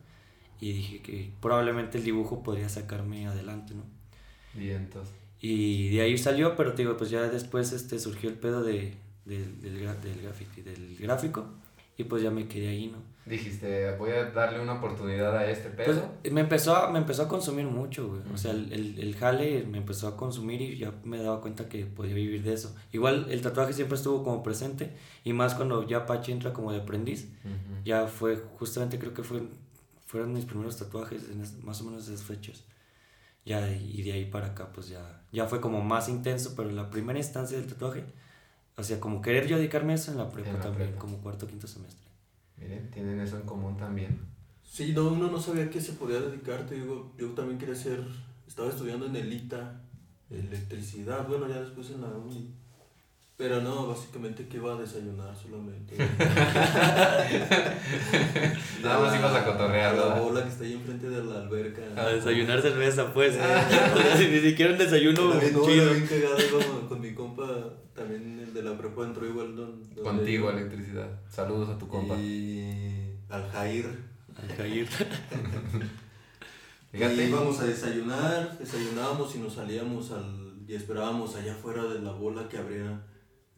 y 0.61 0.73
dije 0.73 1.01
que 1.03 1.31
probablemente 1.41 1.99
el 1.99 2.05
dibujo 2.05 2.43
podría 2.43 2.69
sacarme 2.69 3.27
adelante, 3.27 3.75
¿no? 3.75 3.85
Vientos. 4.55 5.09
Y 5.41 5.91
de 5.91 6.01
ahí 6.03 6.19
salió, 6.19 6.57
pero 6.57 6.73
te 6.75 6.83
digo, 6.83 6.97
pues 6.97 7.11
ya 7.11 7.23
después 7.29 7.73
este, 7.73 7.99
surgió 7.99 8.29
el 8.29 8.37
pedo 8.37 8.63
de, 8.65 8.95
del, 9.25 9.61
del, 9.61 9.75
del 10.03 10.23
graffiti, 10.23 10.63
del 10.63 10.97
gráfico 10.99 11.47
y 11.97 12.05
pues 12.05 12.23
ya 12.23 12.31
me 12.31 12.49
quedé 12.49 12.69
ahí, 12.69 12.89
¿no? 12.89 12.99
Dijiste, 13.29 13.95
voy 13.99 14.11
a 14.13 14.31
darle 14.31 14.59
una 14.59 14.75
oportunidad 14.75 15.37
a 15.37 15.51
este 15.51 15.69
Pues 15.69 15.99
pedo. 15.99 16.15
me 16.33 16.41
empezó 16.41 16.75
a, 16.75 16.91
me 16.91 16.99
empezó 16.99 17.25
a 17.25 17.29
consumir 17.29 17.67
mucho, 17.67 18.09
güey. 18.09 18.23
O 18.33 18.39
sea, 18.39 18.53
el, 18.53 18.73
el, 18.73 18.99
el 18.99 19.15
jale 19.17 19.65
me 19.65 19.77
empezó 19.79 20.09
a 20.09 20.17
consumir 20.17 20.63
y 20.63 20.79
ya 20.79 20.95
me 21.05 21.19
daba 21.19 21.41
cuenta 21.43 21.69
que 21.69 21.85
podía 21.85 22.15
vivir 22.15 22.43
de 22.43 22.55
eso. 22.55 22.75
Igual 22.93 23.27
el 23.31 23.43
tatuaje 23.43 23.75
siempre 23.75 23.97
estuvo 23.97 24.25
como 24.25 24.43
presente 24.43 24.93
y 25.25 25.35
más 25.35 25.55
cuando 25.55 25.87
ya 25.87 26.07
Pachi 26.07 26.33
entra 26.33 26.53
como 26.55 26.73
de 26.73 26.79
aprendiz. 26.81 27.29
Ujú. 27.45 27.83
Ya 27.85 28.07
fue, 28.07 28.37
justamente 28.59 28.99
creo 28.99 29.13
que 29.13 29.23
fue, 29.23 29.43
fueron 30.09 30.33
mis 30.33 30.45
primeros 30.47 30.77
tatuajes 30.79 31.29
en 31.31 31.43
es- 31.43 31.63
más 31.63 31.81
o 31.83 31.85
menos 31.85 32.09
esas 32.09 32.23
fechas. 32.23 32.65
Ya, 33.45 33.61
de- 33.61 33.77
y 33.81 34.03
de 34.03 34.13
ahí 34.13 34.25
para 34.25 34.49
acá, 34.49 34.73
pues 34.73 34.89
ya, 34.89 35.23
ya 35.33 35.47
fue 35.47 35.61
como 35.61 35.81
más 35.83 36.09
intenso, 36.09 36.55
pero 36.57 36.71
la 36.71 36.91
primera 36.91 37.19
instancia 37.19 37.57
del 37.59 37.67
tatuaje, 37.69 38.05
o 38.77 38.83
sea, 38.83 38.99
como 39.01 39.21
querer 39.23 39.47
yo 39.47 39.57
dedicarme 39.59 39.93
a 39.93 39.97
eso 39.97 40.11
en 40.13 40.19
la 40.19 40.31
prepa 40.31 40.49
En 40.51 40.57
la 40.57 40.63
también, 40.63 40.89
prepa. 40.89 41.01
como 41.01 41.19
cuarto 41.19 41.47
quinto 41.47 41.67
semestre. 41.67 42.09
Miren, 42.57 42.91
tienen 42.91 43.21
eso 43.21 43.37
en 43.37 43.43
común 43.47 43.77
también. 43.77 44.19
Sí, 44.65 44.93
no, 44.93 45.09
uno 45.13 45.31
no 45.31 45.41
sabía 45.41 45.71
qué 45.71 45.81
se 45.81 45.93
podía 45.93 46.21
dedicar, 46.21 46.67
te 46.67 46.75
digo, 46.77 47.13
yo 47.19 47.29
también 47.31 47.59
quería 47.59 47.75
ser, 47.75 48.03
estaba 48.47 48.69
estudiando 48.71 49.07
en 49.07 49.17
el 49.17 49.33
ITA, 49.33 49.81
electricidad, 50.31 51.27
bueno, 51.29 51.49
ya 51.49 51.61
después 51.61 51.91
en 51.91 52.01
la 52.01 52.09
uni. 52.09 52.55
Pero 53.39 53.61
no, 53.63 53.87
básicamente 53.87 54.49
que 54.49 54.57
iba 54.57 54.73
a 54.75 54.77
desayunar 54.81 55.33
solamente. 55.37 55.95
Nada 58.83 58.99
más 59.01 59.17
ibas 59.17 59.33
a 59.35 59.45
cotorrear, 59.45 59.95
La 59.97 60.15
bola 60.21 60.43
que 60.43 60.49
está 60.49 60.65
ahí 60.65 60.73
enfrente 60.73 61.09
de 61.09 61.23
la 61.25 61.43
alberca. 61.43 61.83
A 61.97 62.09
desayunar 62.09 62.61
cerveza, 62.61 63.13
pues. 63.15 63.35
O 63.37 63.39
sea, 63.39 64.17
si 64.17 64.27
ni 64.27 64.41
siquiera 64.41 64.73
un 64.73 64.79
desayuno 64.79 65.31
bien, 65.39 65.53
no, 65.53 65.65
chido. 65.65 65.93
bien 65.95 66.07
cagado, 66.07 66.37
iba 66.41 66.89
con 66.89 67.01
mi 67.01 67.15
compa, 67.15 67.47
también 67.95 68.41
el 68.41 68.53
de 68.53 68.63
la 68.65 68.77
prepa 68.77 69.05
entró 69.05 69.25
igual. 69.25 69.55
don- 69.55 69.83
donde 69.83 70.03
Contigo, 70.03 70.51
yo. 70.51 70.59
electricidad. 70.59 71.09
Saludos 71.31 71.69
a 71.69 71.79
tu 71.79 71.87
compa. 71.87 72.17
Y 72.17 73.15
al 73.29 73.49
Jair. 73.53 73.87
Al 74.37 74.57
Jair. 74.57 74.89
Y 76.91 76.97
Fíjate. 76.97 77.29
íbamos 77.29 77.61
a 77.61 77.65
desayunar, 77.67 78.57
desayunábamos 78.59 79.37
y 79.37 79.39
nos 79.41 79.53
salíamos 79.53 80.11
al, 80.11 80.55
y 80.67 80.75
esperábamos 80.75 81.37
allá 81.37 81.53
afuera 81.53 81.85
de 81.85 82.01
la 82.01 82.13
bola 82.13 82.49
que 82.49 82.57
abría 82.57 82.99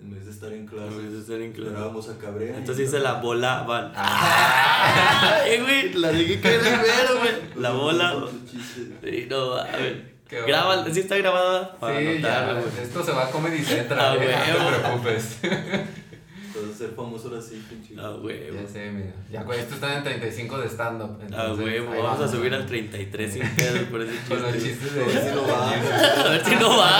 en 0.03 0.11
vez 0.11 0.25
de 0.25 0.31
estar 0.31 0.53
en 0.53 0.67
clase. 0.67 0.87
En 0.89 1.03
vez 1.03 1.13
de 1.13 1.19
estar 1.21 1.41
en 1.41 1.53
clase. 1.53 1.69
Esperábamos 1.71 2.09
a 2.09 2.19
que 2.19 2.27
abriera. 2.27 2.57
Entonces 2.59 2.91
se 2.91 2.99
la 3.01 3.15
volaban. 3.15 3.93
Ah. 3.95 5.41
Ay, 5.45 5.61
güey, 5.61 5.93
la 5.95 6.11
dije 6.13 6.41
que 6.41 6.49
primero, 6.59 7.19
güey. 7.19 7.33
La 7.57 7.71
bola. 7.73 8.25
Chiste. 8.51 8.97
Sí, 9.05 9.27
no, 9.31 9.55
a 9.55 9.65
ver. 9.65 10.11
Qué 10.29 10.43
Graba, 10.43 10.77
bueno. 10.77 10.95
sí 10.95 11.01
está 11.01 11.17
grabada. 11.17 11.77
Para 11.81 11.99
Sí, 11.99 12.07
anotarlo, 12.07 12.55
ya, 12.55 12.61
güey. 12.71 12.83
esto 12.85 13.03
se 13.05 13.11
va 13.13 13.27
a 13.27 13.31
Comedy 13.31 13.59
Ah, 13.63 13.65
Central, 13.69 14.19
eh, 14.23 14.37
no 14.53 14.59
huevo. 14.59 14.71
te 14.71 14.79
preocupes. 14.79 15.39
Entonces 15.43 16.79
ser 16.79 16.91
famoso 16.95 17.29
ahora 17.29 17.41
sí, 17.43 17.65
pinche. 17.69 17.95
Ah, 18.01 18.11
güey. 18.21 18.53
Ya 18.55 18.67
sé, 18.69 18.91
mira. 18.91 19.13
Ya, 19.31 19.43
güey, 19.43 19.59
esto 19.61 19.75
está 19.75 19.97
en 19.99 20.05
35 20.05 20.59
de 20.59 20.69
stand-up. 20.69 21.19
Ah, 21.35 21.49
güey, 21.57 21.81
vamos 21.81 22.21
a 22.21 22.29
subir 22.29 22.55
al 22.55 22.65
33 22.67 23.33
sin 23.33 23.43
pedo 23.57 23.85
por 23.87 24.03
ese 24.03 24.13
Con 24.29 24.41
los 24.43 24.53
chiste. 24.53 24.69
chistes 24.71 24.93
A 24.93 25.05
ver 25.05 25.21
si 25.21 25.27
de... 25.27 25.35
no 25.35 25.47
va. 25.49 25.71
A 26.27 26.29
ver 26.31 26.45
si 26.45 26.55
no 26.57 26.77
va, 26.79 26.91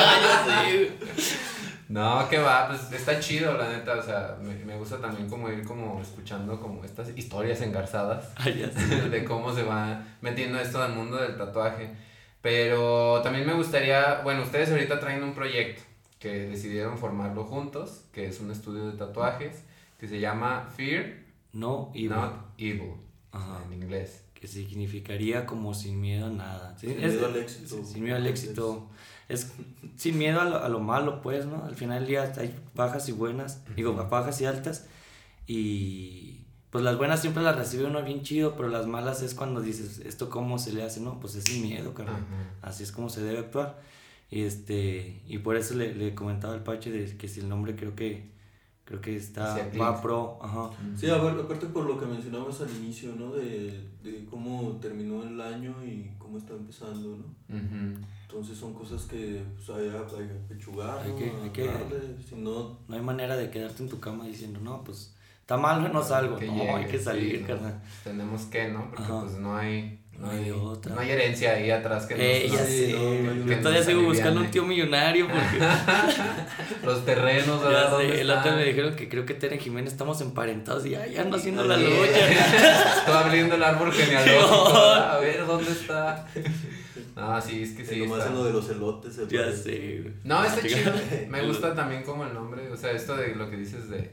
sé, 0.45 0.77
güey. 0.77 0.91
No, 1.91 2.29
que 2.29 2.39
va, 2.39 2.69
pues 2.69 2.93
está 2.93 3.19
chido, 3.19 3.59
la 3.59 3.69
neta, 3.69 3.97
o 3.99 4.03
sea, 4.03 4.39
me, 4.41 4.55
me 4.65 4.77
gusta 4.79 5.01
también 5.01 5.29
como 5.29 5.49
ir 5.51 5.65
como 5.65 6.01
escuchando 6.01 6.61
como 6.61 6.85
estas 6.85 7.09
historias 7.19 7.61
engarzadas 7.63 8.33
ya 8.45 8.71
sé. 8.71 9.09
de 9.11 9.25
cómo 9.25 9.53
se 9.53 9.65
va 9.65 10.01
metiendo 10.21 10.61
esto 10.61 10.81
al 10.81 10.95
mundo 10.95 11.17
del 11.17 11.37
tatuaje. 11.37 11.91
Pero 12.43 13.21
también 13.23 13.47
me 13.47 13.55
gustaría, 13.55 14.21
bueno, 14.23 14.43
ustedes 14.45 14.71
ahorita 14.71 14.99
traen 15.01 15.23
un 15.23 15.35
proyecto 15.35 15.83
que 16.19 16.29
decidieron 16.47 16.97
formarlo 16.97 17.45
juntos, 17.45 18.05
que 18.13 18.27
es 18.29 18.41
un 18.41 18.51
estudio 18.51 18.87
de 18.87 18.97
tatuajes, 18.97 19.65
que 19.99 20.07
se 20.09 20.21
llama 20.21 20.69
Fear 20.77 21.17
No, 21.53 21.91
y 21.95 22.09
Not 22.09 22.33
Evil, 22.57 22.95
Ajá. 23.33 23.59
en 23.67 23.73
inglés. 23.83 24.25
que 24.35 24.47
significaría 24.49 25.45
como 25.45 25.75
sin 25.75 26.01
miedo 26.01 26.27
a 26.29 26.31
nada. 26.31 26.75
¿sí? 26.79 26.87
Sin 26.87 27.05
Es- 27.05 27.13
miedo 27.13 27.27
al 27.27 27.37
éxito. 27.37 27.85
Sin 27.85 28.05
miedo 28.05 28.17
al 28.17 28.27
éxito. 28.27 28.89
Es 29.31 29.53
sin 29.97 30.19
miedo 30.19 30.41
a 30.41 30.45
lo, 30.45 30.63
a 30.65 30.69
lo 30.69 30.81
malo, 30.81 31.23
pues, 31.23 31.47
¿no? 31.47 31.65
Al 31.65 31.75
final 31.77 32.01
del 32.01 32.09
día 32.09 32.33
hay 32.37 32.55
bajas 32.75 33.09
y 33.09 33.13
buenas, 33.13 33.63
digo, 33.77 33.95
bajas 33.95 34.41
y 34.41 34.47
altas. 34.47 34.87
Y 35.47 36.45
pues 36.71 36.85
las 36.85 36.97
buenas 36.97 37.21
siempre 37.21 37.43
las 37.43 37.57
recibe 37.57 37.85
uno 37.85 38.03
bien 38.03 38.23
chido, 38.23 38.55
pero 38.57 38.69
las 38.69 38.87
malas 38.87 39.23
es 39.23 39.35
cuando 39.35 39.61
dices, 39.61 39.99
¿esto 39.99 40.31
cómo 40.31 40.59
se 40.59 40.73
le 40.73 40.83
hace? 40.83 41.01
No, 41.01 41.19
pues 41.21 41.35
es 41.35 41.45
sin 41.45 41.63
miedo, 41.63 41.95
carnal. 41.95 42.17
Ajá. 42.17 42.69
Así 42.69 42.83
es 42.85 42.93
como 42.93 43.09
se 43.09 43.23
debe 43.23 43.39
actuar. 43.41 43.81
Y, 44.31 44.43
este, 44.43 45.23
y 45.27 45.39
por 45.39 45.57
eso 45.57 45.75
le, 45.75 45.95
le 45.95 46.15
comentaba 46.15 46.55
al 46.55 46.63
Pache 46.63 46.91
de 46.93 47.17
que 47.17 47.27
si 47.27 47.41
el 47.41 47.49
nombre 47.49 47.75
creo 47.75 47.97
que 47.97 48.31
creo 48.85 49.01
que 49.01 49.17
está 49.17 49.69
va 49.81 50.01
pro, 50.01 50.39
ajá. 50.43 50.71
Sí, 50.97 51.09
a 51.09 51.19
ver, 51.19 51.35
aparte 51.39 51.67
por 51.67 51.85
lo 51.85 51.99
que 51.99 52.07
mencionabas 52.07 52.61
al 52.61 52.71
inicio, 52.77 53.15
¿no? 53.17 53.33
De, 53.33 53.89
de 54.03 54.27
cómo 54.29 54.79
terminó 54.81 55.23
el 55.23 55.41
año 55.41 55.75
y 55.85 56.11
cómo 56.19 56.39
está 56.39 56.55
empezando, 56.55 57.17
¿no? 57.17 57.57
Ujú. 57.57 58.01
Entonces 58.31 58.57
son 58.59 58.73
cosas 58.75 59.03
que 59.07 59.43
pues, 59.57 59.77
hay, 59.77 59.89
hay 59.89 60.27
que 60.29 60.55
pechugar, 60.55 61.01
Hay 61.05 61.11
¿no? 61.11 61.17
que- 61.17 61.33
hay 61.43 61.51
que- 61.51 61.67
Darle, 61.67 61.99
si 62.29 62.37
no, 62.37 62.79
No 62.87 62.95
hay 62.95 63.03
manera 63.03 63.37
de 63.37 63.51
quedarte 63.51 63.83
en 63.83 63.89
tu 63.89 63.99
cama 63.99 64.25
diciendo, 64.27 64.61
no, 64.63 64.85
pues 64.85 65.13
está 65.41 65.57
mal, 65.57 65.93
no 65.93 66.01
salgo. 66.03 66.37
Que 66.37 66.47
no, 66.47 66.55
llegue, 66.59 66.71
hay 66.71 66.85
que 66.85 66.99
sí, 66.99 67.05
salir, 67.05 67.41
¿no? 67.41 67.47
carnal. 67.49 67.83
Tenemos 68.05 68.43
que, 68.43 68.69
¿no? 68.69 68.89
Porque 68.89 69.03
Ajá. 69.03 69.21
pues 69.23 69.33
no 69.39 69.57
hay, 69.57 69.99
no 70.17 70.31
hay 70.31 70.45
hay, 70.45 70.51
otra. 70.53 70.95
no 70.95 71.01
hay 71.01 71.11
herencia 71.11 71.55
ahí 71.55 71.73
atrás 71.73 72.07
que 72.07 72.15
Eh, 72.17 72.47
nos, 72.49 72.57
ya 72.59 72.65
sí, 72.67 72.87
sé, 72.87 72.93
no, 72.93 73.47
yo 73.47 73.59
todavía 73.59 73.83
sigo 73.83 74.03
buscando 74.03 74.41
un 74.43 74.51
tío 74.53 74.65
millonario 74.65 75.27
porque 75.27 75.59
los 76.87 77.05
terrenos, 77.05 77.61
ya 77.63 77.69
¿verdad? 77.69 77.85
sé, 77.87 77.91
¿Dónde 78.07 78.21
el 78.21 78.31
otro 78.31 78.53
me 78.53 78.65
dijeron 78.65 78.95
que 78.95 79.09
creo 79.09 79.27
que 79.27 79.35
Tere 79.35 79.59
Jiménez 79.59 79.93
estamos 79.93 80.21
emparentados 80.21 80.87
y 80.87 80.95
ay, 80.95 81.17
ando 81.17 81.37
haciendo 81.37 81.65
la 81.65 81.77
lucha. 81.77 82.29
Estoy 83.01 83.15
abriendo 83.15 83.57
el 83.57 83.63
árbol 83.65 83.93
genealógico. 83.93 84.79
A 84.79 85.19
ver, 85.19 85.45
¿dónde 85.47 85.73
está? 85.73 86.27
No, 87.21 87.41
sí, 87.41 87.63
es 87.63 87.73
que 87.73 87.85
sí, 87.85 87.95
sí. 87.95 88.01
nomás 88.01 88.27
en 88.27 88.35
lo 88.35 88.45
de 88.45 88.53
los 88.53 88.69
elotes. 88.71 89.15
se 89.15 89.27
Ya 89.27 89.41
parece. 89.43 89.63
sé, 89.63 90.01
güey. 90.03 90.15
No, 90.25 90.45
está 90.45 90.63
chido. 90.63 90.93
Chica. 90.93 91.27
Me 91.29 91.47
gusta 91.47 91.75
también 91.75 92.03
como 92.03 92.25
el 92.25 92.35
nombre. 92.35 92.71
O 92.71 92.77
sea, 92.77 92.93
esto 92.93 93.17
de 93.17 93.35
lo 93.35 93.49
que 93.51 93.57
dices 93.57 93.89
de, 93.91 94.11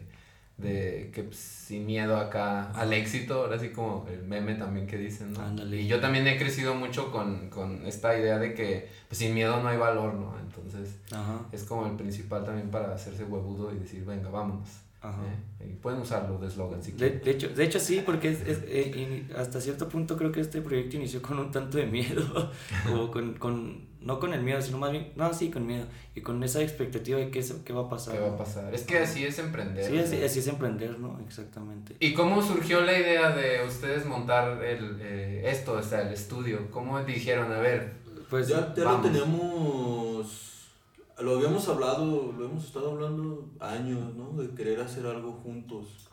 de 0.57 1.11
que 1.13 1.23
pues, 1.23 1.37
sin 1.37 1.85
miedo 1.85 2.17
acá 2.17 2.71
al 2.71 2.91
éxito, 2.93 3.35
ahora 3.43 3.59
sí 3.59 3.69
como 3.69 4.07
el 4.11 4.23
meme 4.23 4.55
también 4.55 4.87
que 4.87 4.97
dicen, 4.97 5.33
¿no? 5.33 5.41
Ándale. 5.41 5.81
Y 5.81 5.87
yo 5.87 5.99
también 5.99 6.25
he 6.27 6.37
crecido 6.37 6.75
mucho 6.75 7.11
con, 7.11 7.49
con 7.49 7.85
esta 7.85 8.17
idea 8.17 8.39
de 8.39 8.53
que 8.53 8.89
pues, 9.07 9.19
sin 9.19 9.33
miedo 9.33 9.61
no 9.61 9.67
hay 9.69 9.77
valor, 9.77 10.13
¿no? 10.15 10.35
Entonces 10.39 10.95
Ajá, 11.11 11.41
es 11.51 11.63
como 11.63 11.85
el 11.85 11.95
principal 11.95 12.43
también 12.43 12.69
para 12.71 12.93
hacerse 12.93 13.23
huevudo 13.23 13.73
y 13.73 13.79
decir, 13.79 14.03
venga, 14.05 14.29
vámonos. 14.29 14.69
Ajá. 15.01 15.21
¿eh? 15.61 15.65
Y 15.69 15.73
pueden 15.75 15.99
usarlo 16.01 16.37
de 16.39 16.47
eslogan 16.47 16.83
si 16.83 16.91
quieren. 16.93 17.21
de 17.23 17.31
hecho, 17.31 17.49
de 17.49 17.63
hecho 17.63 17.79
sí, 17.79 18.01
porque 18.05 18.29
es, 18.31 18.41
es, 18.41 18.59
eh, 18.67 18.91
in- 18.95 19.35
hasta 19.37 19.59
cierto 19.61 19.87
punto 19.89 20.17
creo 20.17 20.31
que 20.31 20.41
este 20.41 20.61
proyecto 20.61 20.95
inició 20.97 21.21
con 21.21 21.39
un 21.39 21.51
tanto 21.51 21.77
de 21.77 21.85
miedo, 21.85 22.51
o 22.93 23.11
con, 23.11 23.33
con, 23.35 23.87
no 24.01 24.19
con 24.19 24.33
el 24.33 24.41
miedo, 24.43 24.61
sino 24.61 24.77
más 24.77 24.91
bien, 24.91 25.11
no, 25.15 25.33
sí, 25.33 25.49
con 25.49 25.65
miedo, 25.65 25.85
y 26.15 26.21
con 26.21 26.41
esa 26.43 26.61
expectativa 26.61 27.17
de 27.19 27.29
qué, 27.31 27.43
qué 27.65 27.73
va 27.73 27.81
a 27.83 27.89
pasar. 27.89 28.13
¿Qué 28.15 28.19
va 28.21 28.29
a 28.33 28.37
pasar? 28.37 28.73
Es 28.73 28.83
que 28.83 28.99
así 28.99 29.25
es 29.25 29.37
emprender. 29.39 29.83
Sí, 29.85 29.97
así, 30.23 30.39
es 30.39 30.47
emprender, 30.47 30.97
¿no? 30.99 31.19
Exactamente. 31.25 31.95
¿Y 31.99 32.13
cómo 32.13 32.41
surgió 32.41 32.81
la 32.81 32.97
idea 32.97 33.35
de 33.35 33.65
ustedes 33.67 34.05
montar 34.05 34.63
el, 34.63 34.97
eh, 35.01 35.43
esto, 35.49 35.73
o 35.73 35.81
sea, 35.83 36.01
el 36.07 36.13
estudio? 36.13 36.69
¿Cómo 36.71 37.01
dijeron, 37.03 37.51
a 37.51 37.59
ver, 37.59 37.93
Pues 38.29 38.47
ya 38.47 38.73
ya 38.75 38.83
lo 38.83 39.01
teníamos, 39.01 40.56
lo 41.21 41.35
habíamos 41.37 41.67
hablado, 41.67 42.31
lo 42.37 42.45
hemos 42.45 42.65
estado 42.65 42.91
hablando 42.91 43.49
años, 43.59 44.15
¿no? 44.15 44.31
De 44.41 44.49
querer 44.55 44.79
hacer 44.81 45.05
algo 45.05 45.31
juntos. 45.33 46.07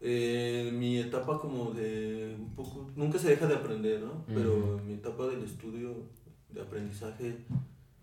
Eh, 0.00 0.70
mi 0.74 0.98
etapa 0.98 1.38
como 1.40 1.70
de 1.72 2.36
un 2.38 2.54
poco, 2.54 2.90
nunca 2.96 3.18
se 3.18 3.30
deja 3.30 3.46
de 3.46 3.54
aprender, 3.54 4.00
¿no? 4.00 4.24
Pero 4.26 4.54
Ujú. 4.74 4.84
mi 4.86 4.94
etapa 4.94 5.26
del 5.26 5.42
estudio 5.42 5.94
de 6.50 6.60
aprendizaje, 6.60 7.38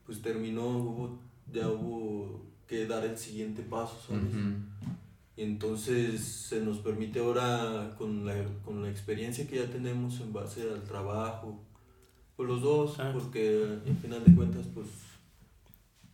pues 0.06 0.22
terminó, 0.22 0.66
hubo, 0.68 1.20
ya 1.52 1.70
hubo 1.70 2.42
que 2.68 2.88
dar 2.88 3.06
el 3.06 3.18
siguiente 3.18 3.62
paso, 3.62 3.96
¿sabes? 4.08 4.24
Y 5.36 5.44
entonces 5.44 6.22
se 6.24 6.62
nos 6.62 6.78
permite 6.80 7.20
ahora, 7.20 7.96
con 7.98 8.26
la, 8.26 8.34
con 8.66 8.82
la 8.84 8.90
experiencia 8.90 9.48
que 9.48 9.58
ya 9.58 9.66
tenemos 9.68 10.20
en 10.20 10.34
base 10.34 10.64
al 10.72 10.84
trabajo, 10.84 11.60
pues 12.36 12.50
los 12.50 12.62
dos, 12.62 13.00
Ah. 13.00 13.12
porque 13.14 13.80
al 13.88 13.96
final 13.98 14.24
de 14.26 14.36
cuentas, 14.36 14.66
pues... 14.74 14.88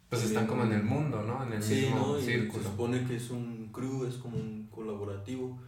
pues 0.09 0.23
están 0.23 0.47
como 0.47 0.63
en 0.63 0.73
el 0.73 0.83
mundo, 0.83 1.21
¿no? 1.23 1.43
En 1.43 1.53
el 1.53 1.61
Sí, 1.63 1.81
mismo 1.81 2.07
¿no? 2.07 2.17
Y 2.19 2.21
se 2.23 2.31
círculo. 2.39 2.63
supone 2.63 3.05
que 3.05 3.15
es 3.15 3.29
un 3.29 3.69
crew, 3.71 4.05
es 4.05 4.15
como 4.15 4.37
un 4.37 4.67
colaborativo. 4.71 5.59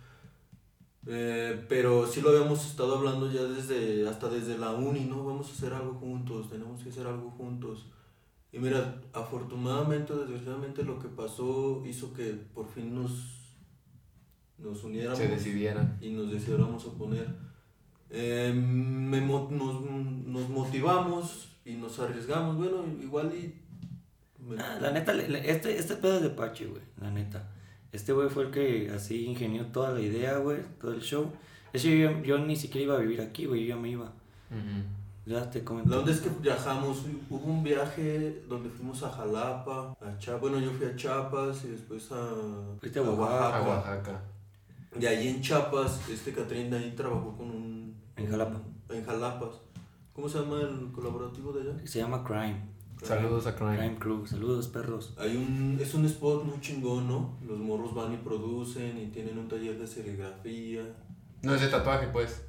Eh, 1.07 1.65
pero 1.67 2.05
sí 2.07 2.21
lo 2.21 2.29
habíamos 2.29 2.65
estado 2.65 2.97
hablando 2.97 3.31
ya 3.31 3.43
desde, 3.43 4.07
hasta 4.07 4.29
desde 4.29 4.57
la 4.57 4.71
uni, 4.71 5.05
¿no? 5.05 5.23
Vamos 5.25 5.49
a 5.49 5.53
hacer 5.53 5.73
algo 5.73 5.93
juntos, 5.95 6.49
tenemos 6.49 6.81
que 6.83 6.89
hacer 6.89 7.07
algo 7.07 7.31
juntos. 7.31 7.87
Y 8.51 8.59
mira, 8.59 9.01
afortunadamente, 9.13 10.13
desgraciadamente 10.15 10.83
lo 10.83 10.99
que 10.99 11.07
pasó 11.07 11.83
hizo 11.87 12.13
que 12.13 12.33
por 12.53 12.67
fin 12.67 12.93
nos, 12.93 13.55
nos 14.57 14.83
uniéramos 14.83 15.17
Se 15.17 15.27
decidieran. 15.27 15.97
y 16.01 16.09
nos 16.11 16.31
decidiéramos 16.31 16.85
a 16.85 16.91
poner. 16.91 17.27
Eh, 18.09 18.53
me 18.53 19.21
nos, 19.21 19.49
nos 19.81 20.49
motivamos 20.49 21.47
y 21.65 21.73
nos 21.75 21.97
arriesgamos. 21.99 22.57
Bueno, 22.57 22.83
igual 23.01 23.33
y. 23.33 23.55
Ah, 24.59 24.77
la 24.81 24.91
neta, 24.91 25.13
este, 25.13 25.77
este 25.77 25.95
pedo 25.95 26.17
es 26.17 26.23
de 26.23 26.29
Pache, 26.29 26.65
güey, 26.65 26.81
la 26.99 27.11
neta. 27.11 27.47
Este 27.91 28.13
güey 28.13 28.29
fue 28.29 28.45
el 28.45 28.51
que 28.51 28.91
así 28.95 29.25
ingenió 29.25 29.65
toda 29.67 29.91
la 29.91 30.01
idea, 30.01 30.37
güey, 30.37 30.59
todo 30.79 30.93
el 30.93 31.01
show. 31.01 31.31
Es 31.73 31.83
que 31.83 31.99
yo, 31.99 32.21
yo 32.23 32.37
ni 32.37 32.55
siquiera 32.55 32.85
iba 32.85 32.95
a 32.95 32.99
vivir 32.99 33.21
aquí, 33.21 33.45
güey, 33.45 33.63
yo 33.63 33.75
ya 33.75 33.81
me 33.81 33.89
iba. 33.89 34.05
Ujú. 34.05 34.83
Ya 35.25 35.49
te 35.49 35.63
comenté. 35.63 35.89
La 35.89 35.99
onda 35.99 36.11
es 36.11 36.21
que 36.21 36.29
viajamos, 36.41 37.05
hubo 37.29 37.45
un 37.45 37.63
viaje 37.63 38.43
donde 38.49 38.69
fuimos 38.69 39.03
a 39.03 39.09
Jalapa, 39.09 39.95
a 40.01 40.17
Chiapas, 40.17 40.41
bueno 40.41 40.59
yo 40.59 40.71
fui 40.71 40.87
a 40.87 40.95
Chiapas 40.95 41.63
y 41.65 41.69
después 41.69 42.11
a, 42.11 42.33
Fuiste 42.79 42.99
a 42.99 43.03
Oaxaca. 43.03 43.57
A 43.57 43.61
Oaxaca. 43.61 44.21
Y 44.99 45.05
ahí 45.05 45.27
en 45.27 45.41
Chiapas, 45.41 46.09
este 46.09 46.33
Catrín 46.33 46.73
ahí 46.73 46.93
trabajó 46.95 47.37
con 47.37 47.51
un... 47.51 47.95
En 48.17 48.29
Jalapa. 48.29 48.59
En 48.89 49.05
Jalapas. 49.05 49.61
¿Cómo 50.13 50.27
se 50.27 50.39
llama 50.39 50.59
el 50.59 50.91
colaborativo 50.91 51.53
de 51.53 51.61
allá? 51.61 51.87
Se 51.87 51.99
llama 51.99 52.23
Crime. 52.23 52.70
Saludos 53.01 53.47
a 53.47 53.55
Crime. 53.55 53.77
Crime 53.77 53.95
Crew. 53.99 54.25
Saludos, 54.27 54.67
perros. 54.67 55.13
Hay 55.17 55.35
un, 55.35 55.77
es 55.81 55.93
un 55.93 56.05
spot 56.05 56.43
muy 56.45 56.59
chingón, 56.61 57.07
¿no? 57.07 57.37
Los 57.47 57.57
morros 57.57 57.93
van 57.95 58.13
y 58.13 58.17
producen 58.17 58.97
y 58.97 59.07
tienen 59.07 59.37
un 59.37 59.47
taller 59.47 59.77
de 59.79 59.87
serigrafía. 59.87 60.83
No 61.41 61.55
es 61.55 61.61
de 61.61 61.67
tatuaje, 61.67 62.07
pues. 62.13 62.43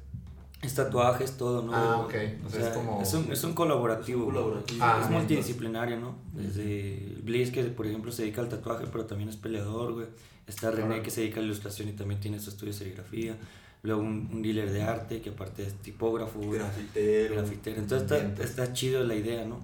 Es 0.61 0.75
tatuajes, 0.75 1.35
todo, 1.37 1.61
¿no? 1.63 1.73
Ah, 1.75 1.97
ok. 1.99 2.13
O 2.45 2.49
sea, 2.49 2.69
es 2.69 2.73
como- 2.77 3.01
Es 3.01 3.13
un, 3.13 3.31
es 3.31 3.43
un 3.43 3.53
colaborativo. 3.53 4.21
Es 4.21 4.27
un 4.27 4.33
colaborativo. 4.33 4.83
Ah, 4.85 4.99
es 5.03 5.09
multidisciplinario, 5.09 5.99
¿no? 5.99 6.15
Desde 6.33 7.17
Bliss, 7.23 7.51
que 7.51 7.63
por 7.65 7.85
ejemplo 7.87 8.11
se 8.11 8.21
dedica 8.21 8.41
al 8.41 8.47
tatuaje, 8.49 8.85
pero 8.91 9.05
también 9.05 9.29
es 9.29 9.35
peleador, 9.35 9.93
güey. 9.93 10.07
Está 10.47 10.71
René, 10.71 11.01
que 11.01 11.09
se 11.09 11.21
dedica 11.21 11.37
a 11.37 11.41
la 11.41 11.47
ilustración 11.47 11.89
y 11.89 11.93
también 11.93 12.19
tiene 12.21 12.39
su 12.39 12.49
estudio 12.49 12.71
de 12.73 12.77
serigrafía. 12.79 13.37
Luego 13.81 14.01
un, 14.01 14.29
un 14.31 14.41
dealer 14.41 14.71
de 14.71 14.83
arte, 14.83 15.19
que 15.21 15.31
aparte 15.31 15.65
es 15.65 15.73
tipógrafo. 15.75 16.39
Grafitero. 16.49 17.35
grafitero. 17.35 17.81
Entonces 17.81 18.09
está, 18.11 18.43
está 18.43 18.71
chido 18.73 19.03
la 19.03 19.15
idea, 19.15 19.43
¿no? 19.45 19.59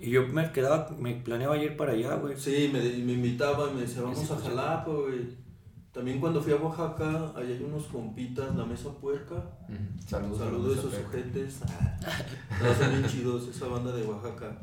Y 0.00 0.10
yo 0.10 0.26
me 0.28 0.50
quedaba, 0.52 0.88
me 0.98 1.14
planeaba 1.16 1.56
ir 1.56 1.76
para 1.76 1.92
allá, 1.92 2.14
güey. 2.16 2.38
Sí, 2.38 2.70
me, 2.72 2.80
me 2.80 3.12
invitaba 3.14 3.70
y 3.70 3.74
me 3.74 3.80
decía, 3.82 4.02
vamos 4.02 4.18
Sí, 4.18 4.24
a 4.26 4.34
pues, 4.36 4.48
Jalapa, 4.48 4.90
güey. 4.92 5.48
También 5.92 6.20
cuando 6.20 6.40
fui 6.40 6.52
a 6.52 6.56
Oaxaca, 6.56 7.32
ahí 7.34 7.52
hay 7.52 7.62
unos 7.64 7.86
compitas, 7.86 8.54
la 8.54 8.64
mesa 8.64 8.90
puerca. 8.92 9.34
Saludos. 10.06 10.38
Saludos 10.38 10.76
a 10.76 10.80
esos 10.80 10.94
sujetes. 10.94 11.60
No, 12.62 12.74
son 12.78 12.90
bien 12.90 13.06
chidos, 13.06 13.48
esa 13.48 13.66
banda 13.66 13.90
de 13.92 14.04
Oaxaca. 14.04 14.56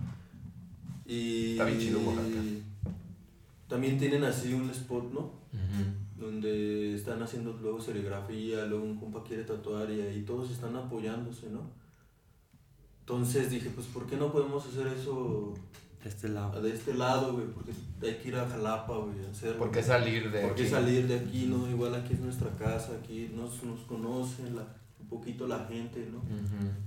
Y 1.05 1.51
Está 1.53 1.65
bien 1.65 1.79
chido 1.79 1.99
Oaxaca. 1.99 2.41
También 3.67 3.97
tienen 3.97 4.23
así 4.23 4.53
un 4.53 4.69
spot, 4.69 5.11
¿no? 5.11 5.19
Ujú. 5.19 5.83
Donde 6.25 6.95
están 6.95 7.21
haciendo 7.21 7.57
luego 7.61 7.81
serigrafía, 7.81 8.65
luego 8.65 8.85
un 8.85 8.95
compa 8.97 9.23
quiere 9.23 9.43
tatuar 9.43 9.89
y 9.91 9.99
ahí 10.01 10.21
todos 10.21 10.49
están 10.51 10.75
apoyándose, 10.75 11.49
¿no? 11.49 11.61
Entonces 13.07 13.51
dije, 13.51 13.69
pues 13.69 13.85
¿por 13.87 14.07
qué 14.07 14.17
no 14.17 14.31
podemos 14.31 14.65
hacer 14.65 14.87
eso 14.87 15.53
De 16.03 16.09
este 16.09 16.27
lado. 16.27 16.59
de 16.59 16.73
este 16.73 16.95
lado, 16.95 17.33
güey? 17.33 17.45
Porque 17.47 17.71
hay 18.01 18.15
que 18.17 18.29
ir 18.29 18.35
a 18.35 18.49
Jalapa, 18.49 18.97
güey, 18.97 19.15
a. 19.19 19.57
¿Por 19.59 19.69
qué 19.71 19.83
salir 19.83 20.31
de 20.31 20.41
¿Por 20.41 20.55
qué 20.55 20.63
aquí? 20.63 20.71
salir 20.71 21.07
de 21.07 21.19
aquí, 21.19 21.45
no? 21.45 21.69
Igual 21.69 21.93
aquí 21.93 22.13
es 22.13 22.19
nuestra 22.19 22.49
casa, 22.57 22.93
aquí 22.99 23.29
nos, 23.35 23.63
nos 23.63 23.81
conocen 23.81 24.55
la, 24.55 24.63
un 24.99 25.07
poquito 25.07 25.45
la 25.47 25.65
gente, 25.65 26.07
¿no? 26.11 26.19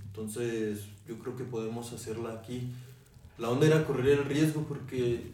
Entonces, 0.06 0.86
yo 1.06 1.16
creo 1.20 1.36
que 1.36 1.44
podemos 1.44 1.92
hacerla 1.92 2.32
aquí. 2.32 2.68
La 3.38 3.50
onda 3.50 3.66
era 3.66 3.84
correr 3.86 4.18
el 4.18 4.24
riesgo 4.24 4.62
porque 4.64 5.30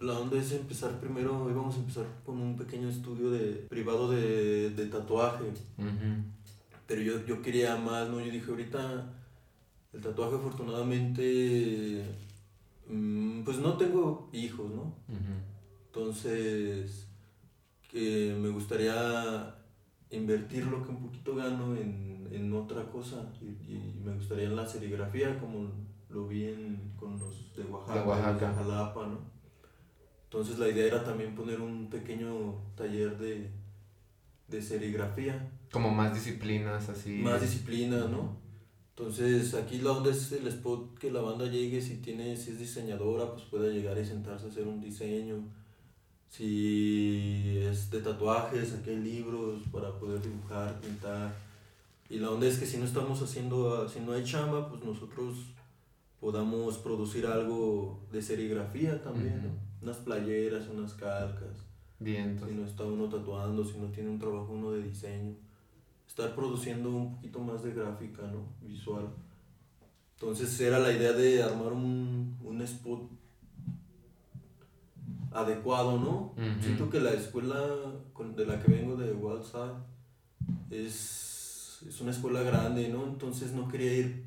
la 0.00 0.18
onda 0.18 0.36
es 0.36 0.52
empezar 0.52 1.00
primero, 1.00 1.48
íbamos 1.50 1.76
a 1.76 1.78
empezar 1.78 2.04
con 2.26 2.38
un 2.38 2.54
pequeño 2.58 2.90
estudio 2.90 3.30
de, 3.30 3.64
privado 3.70 4.10
de, 4.10 4.68
de 4.68 4.86
tatuaje. 4.86 5.44
Ujú. 5.78 6.22
Pero 6.86 7.00
yo, 7.00 7.24
yo 7.24 7.40
quería 7.40 7.76
más, 7.76 8.08
¿no? 8.10 8.20
Yo 8.20 8.30
dije, 8.30 8.50
ahorita 8.50 9.06
el 9.96 10.02
tatuaje 10.02 10.36
afortunadamente, 10.36 12.04
mm, 12.88 13.42
pues 13.44 13.58
no 13.58 13.76
tengo 13.76 14.28
hijos, 14.32 14.70
¿no? 14.70 14.94
Entonces, 15.86 17.06
que 17.90 18.36
me 18.38 18.50
gustaría 18.50 19.54
invertir 20.10 20.66
lo 20.66 20.82
que 20.82 20.90
un 20.90 20.98
poquito 21.02 21.34
gano 21.34 21.74
en, 21.76 22.28
en 22.30 22.52
otra 22.52 22.84
cosa 22.90 23.32
y, 23.40 23.46
y 23.72 24.00
me 24.04 24.14
gustaría 24.14 24.44
en 24.44 24.56
la 24.56 24.66
serigrafía 24.68 25.38
como 25.40 25.70
lo 26.10 26.26
vi 26.28 26.44
en- 26.44 26.92
con 26.98 27.18
los 27.18 27.54
de 27.56 27.64
Oaxaca, 27.64 28.00
De 28.02 28.06
Oaxaca. 28.08 28.48
los 28.48 28.56
de 28.58 28.64
Jalapa, 28.64 29.06
¿no? 29.06 29.18
Entonces 30.24 30.58
la 30.58 30.68
idea 30.68 30.86
era 30.86 31.04
también 31.04 31.34
poner 31.34 31.60
un 31.60 31.88
pequeño 31.88 32.54
taller 32.76 33.16
de, 33.18 33.50
de 34.48 34.62
serigrafía, 34.62 35.50
Como 35.72 35.90
más 35.90 36.12
disciplinas, 36.14 36.88
así. 36.88 37.20
más 37.22 37.40
disciplina, 37.40 38.06
¿no? 38.08 38.36
Entonces 38.98 39.52
aquí 39.52 39.78
la 39.78 39.92
onda 39.92 40.10
es 40.10 40.32
el 40.32 40.46
spot 40.46 40.98
que 40.98 41.10
la 41.10 41.20
banda 41.20 41.44
llegue, 41.44 41.82
si 41.82 41.96
tiene, 41.96 42.34
si 42.34 42.52
es 42.52 42.58
diseñadora, 42.58 43.30
pues 43.30 43.44
pueda 43.44 43.70
llegar 43.70 43.98
y 43.98 44.06
sentarse 44.06 44.46
a 44.46 44.48
hacer 44.48 44.66
un 44.66 44.80
diseño. 44.80 45.44
Si 46.30 47.58
es 47.58 47.90
de 47.90 48.00
tatuajes, 48.00 48.72
aquí 48.72 48.90
hay 48.90 48.96
libros 48.96 49.60
para 49.70 49.92
poder 49.98 50.22
dibujar, 50.22 50.80
pintar. 50.80 51.34
Y 52.08 52.18
la 52.18 52.30
onda 52.30 52.46
es 52.46 52.58
que 52.58 52.64
si 52.64 52.78
no 52.78 52.86
estamos 52.86 53.20
haciendo, 53.20 53.86
si 53.86 54.00
no 54.00 54.12
hay 54.12 54.24
chamba, 54.24 54.70
pues 54.70 54.82
nosotros 54.82 55.36
podamos 56.18 56.78
producir 56.78 57.26
algo 57.26 58.00
de 58.10 58.22
serigrafía 58.22 59.02
también, 59.02 59.42
¿no? 59.42 59.50
Unas 59.82 59.98
playeras, 59.98 60.68
unas 60.68 60.94
calcas. 60.94 61.66
Bien, 61.98 62.38
Si 62.38 62.54
no 62.54 62.64
está 62.64 62.84
uno 62.84 63.10
tatuando, 63.10 63.62
si 63.62 63.76
no 63.78 63.88
tiene 63.88 64.08
un 64.08 64.18
trabajo 64.18 64.52
uno 64.52 64.72
de 64.72 64.82
diseño. 64.82 65.34
Estar 66.16 66.34
produciendo 66.34 66.88
un 66.88 67.14
poquito 67.16 67.40
más 67.40 67.62
de 67.62 67.74
gráfica, 67.74 68.22
¿no? 68.22 68.46
Visual. 68.66 69.06
Entonces 70.14 70.58
era 70.60 70.78
la 70.78 70.90
idea 70.90 71.12
de 71.12 71.42
armar 71.42 71.74
un, 71.74 72.38
un 72.42 72.62
spot 72.62 73.02
adecuado, 75.30 75.98
¿no? 75.98 76.32
Siento 76.62 76.88
que 76.88 77.00
la 77.00 77.12
escuela 77.12 77.60
de 78.34 78.46
la 78.46 78.58
que 78.62 78.72
vengo 78.72 78.96
de 78.96 79.12
Wildside 79.12 79.74
es, 80.70 81.80
es 81.86 82.00
una 82.00 82.12
escuela 82.12 82.40
grande, 82.40 82.88
¿no? 82.88 83.04
Entonces 83.04 83.52
no 83.52 83.68
quería 83.68 83.92
ir 83.92 84.24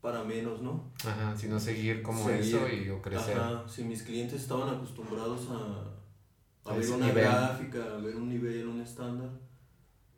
para 0.00 0.24
menos, 0.24 0.62
¿no? 0.62 0.92
Ajá, 1.06 1.36
sino 1.36 1.60
seguir 1.60 2.02
como 2.02 2.24
Seguir. 2.24 2.56
eso 2.56 2.68
y 2.72 2.88
o 2.88 3.02
crecer. 3.02 3.36
Ajá, 3.38 3.68
si 3.68 3.84
mis 3.84 4.02
clientes 4.02 4.40
estaban 4.40 4.74
acostumbrados 4.74 5.46
a, 5.50 6.70
a 6.70 6.72
A 6.72 6.76
ver 6.78 6.88
una 6.90 7.06
nivel. 7.08 7.24
gráfica, 7.24 7.84
a 7.84 7.98
ver 7.98 8.16
un 8.16 8.30
nivel, 8.30 8.66
un 8.68 8.80
estándar, 8.80 9.28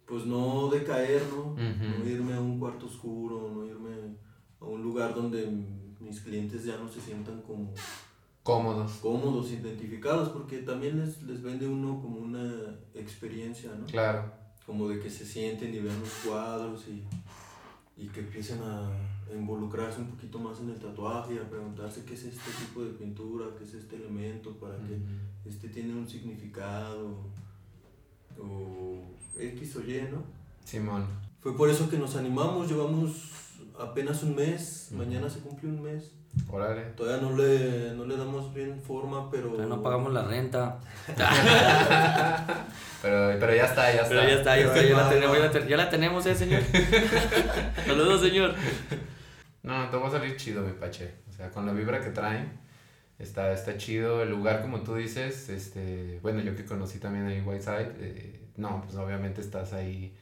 pues 0.08 0.24
no 0.24 0.68
decaer, 0.70 1.22
¿no? 1.30 1.54
No 1.54 2.08
irme 2.08 2.32
a 2.34 2.40
un 2.40 2.58
cuarto 2.58 2.86
oscuro, 2.86 3.52
no 3.54 3.66
irme 3.66 4.16
a 4.60 4.64
un 4.64 4.82
lugar 4.82 5.14
donde 5.14 5.46
mis 6.00 6.20
clientes 6.20 6.64
ya 6.64 6.78
no 6.78 6.88
se 6.88 7.00
sientan 7.00 7.42
como 7.42 7.72
Cómodos. 8.42 8.92
cómodos, 9.02 9.52
identificados, 9.52 10.30
porque 10.30 10.58
también 10.62 10.98
les, 10.98 11.22
les 11.24 11.42
vende 11.42 11.68
uno 11.68 12.00
como 12.00 12.20
una 12.20 12.50
experiencia, 12.94 13.70
¿no? 13.78 13.84
Claro. 13.86 14.32
Como 14.64 14.88
de 14.88 14.98
que 15.00 15.10
se 15.10 15.26
sienten 15.26 15.74
y 15.74 15.80
vean 15.80 16.00
los 16.00 16.12
cuadros 16.26 16.86
y, 16.88 17.04
y 18.02 18.08
que 18.08 18.20
empiecen 18.20 18.60
a 18.62 18.90
involucrarse 19.34 20.00
un 20.00 20.06
poquito 20.08 20.38
más 20.38 20.60
en 20.60 20.70
el 20.70 20.78
tatuaje 20.78 21.34
y 21.34 21.38
a 21.38 21.50
preguntarse 21.50 22.04
qué 22.06 22.14
es 22.14 22.24
este 22.24 22.50
tipo 22.64 22.82
de 22.82 22.92
pintura, 22.92 23.46
qué 23.58 23.64
es 23.64 23.74
este 23.74 23.96
elemento, 23.96 24.52
para 24.58 24.78
que 24.78 24.98
este 25.44 25.68
tiene 25.68 25.92
un 25.92 26.08
significado 26.08 27.16
o 28.40 29.00
X 29.38 29.76
o 29.76 29.80
Y, 29.80 30.02
¿no? 30.12 30.22
Simón. 30.64 31.06
Fue 31.40 31.56
por 31.56 31.68
eso 31.70 31.88
que 31.90 31.98
nos 31.98 32.16
animamos, 32.16 32.68
llevamos 32.68 33.30
apenas 33.80 34.22
un 34.22 34.34
mes, 34.36 34.88
mañana 34.92 35.28
se 35.30 35.40
cumple 35.40 35.68
un 35.68 35.82
mes. 35.82 36.12
Órale. 36.50 36.82
Todavía 36.96 37.26
no 37.26 37.36
le, 37.36 37.92
no 37.96 38.04
le 38.04 38.16
damos 38.16 38.52
bien 38.54 38.80
forma, 38.80 39.30
pero... 39.30 39.48
Todavía 39.48 39.74
no 39.74 39.82
pagamos 39.82 40.12
la 40.12 40.22
renta. 40.24 40.78
Pero, 43.00 43.38
pero 43.38 43.54
ya 43.54 43.66
está, 43.66 43.92
ya 43.94 44.02
está. 44.02 44.08
Pero 44.08 44.22
ya 44.24 44.34
está, 44.34 44.58
ya, 44.58 44.66
está, 44.66 44.82
ya 44.82 44.96
la 44.96 45.08
tenemos, 45.08 45.36
ya 45.38 45.44
la, 45.44 45.50
ten- 45.52 45.68
ya 45.68 45.76
la 45.76 45.88
tenemos, 45.90 46.26
¿eh, 46.26 46.34
señor? 46.34 46.62
Saludos, 47.86 48.20
señor. 48.20 48.54
No, 49.62 49.88
te 49.88 49.96
va 49.96 50.08
a 50.08 50.10
salir 50.10 50.36
chido, 50.36 50.62
mi 50.62 50.72
pache. 50.72 51.14
O 51.28 51.32
sea, 51.32 51.50
con 51.50 51.64
la 51.64 51.72
vibra 51.72 52.00
que 52.00 52.10
traen, 52.10 52.58
está, 53.20 53.52
está 53.52 53.76
chido. 53.76 54.22
El 54.24 54.30
lugar, 54.30 54.62
como 54.62 54.80
tú 54.80 54.96
dices, 54.96 55.48
este, 55.48 56.18
bueno, 56.22 56.40
yo 56.40 56.56
que 56.56 56.64
conocí 56.64 56.98
también 56.98 57.26
ahí 57.26 57.40
Whiteside, 57.40 57.92
eh, 58.00 58.40
no, 58.58 58.82
pues 58.82 58.96
obviamente 58.96 59.40
estás 59.40 59.72
ahí 59.72 60.14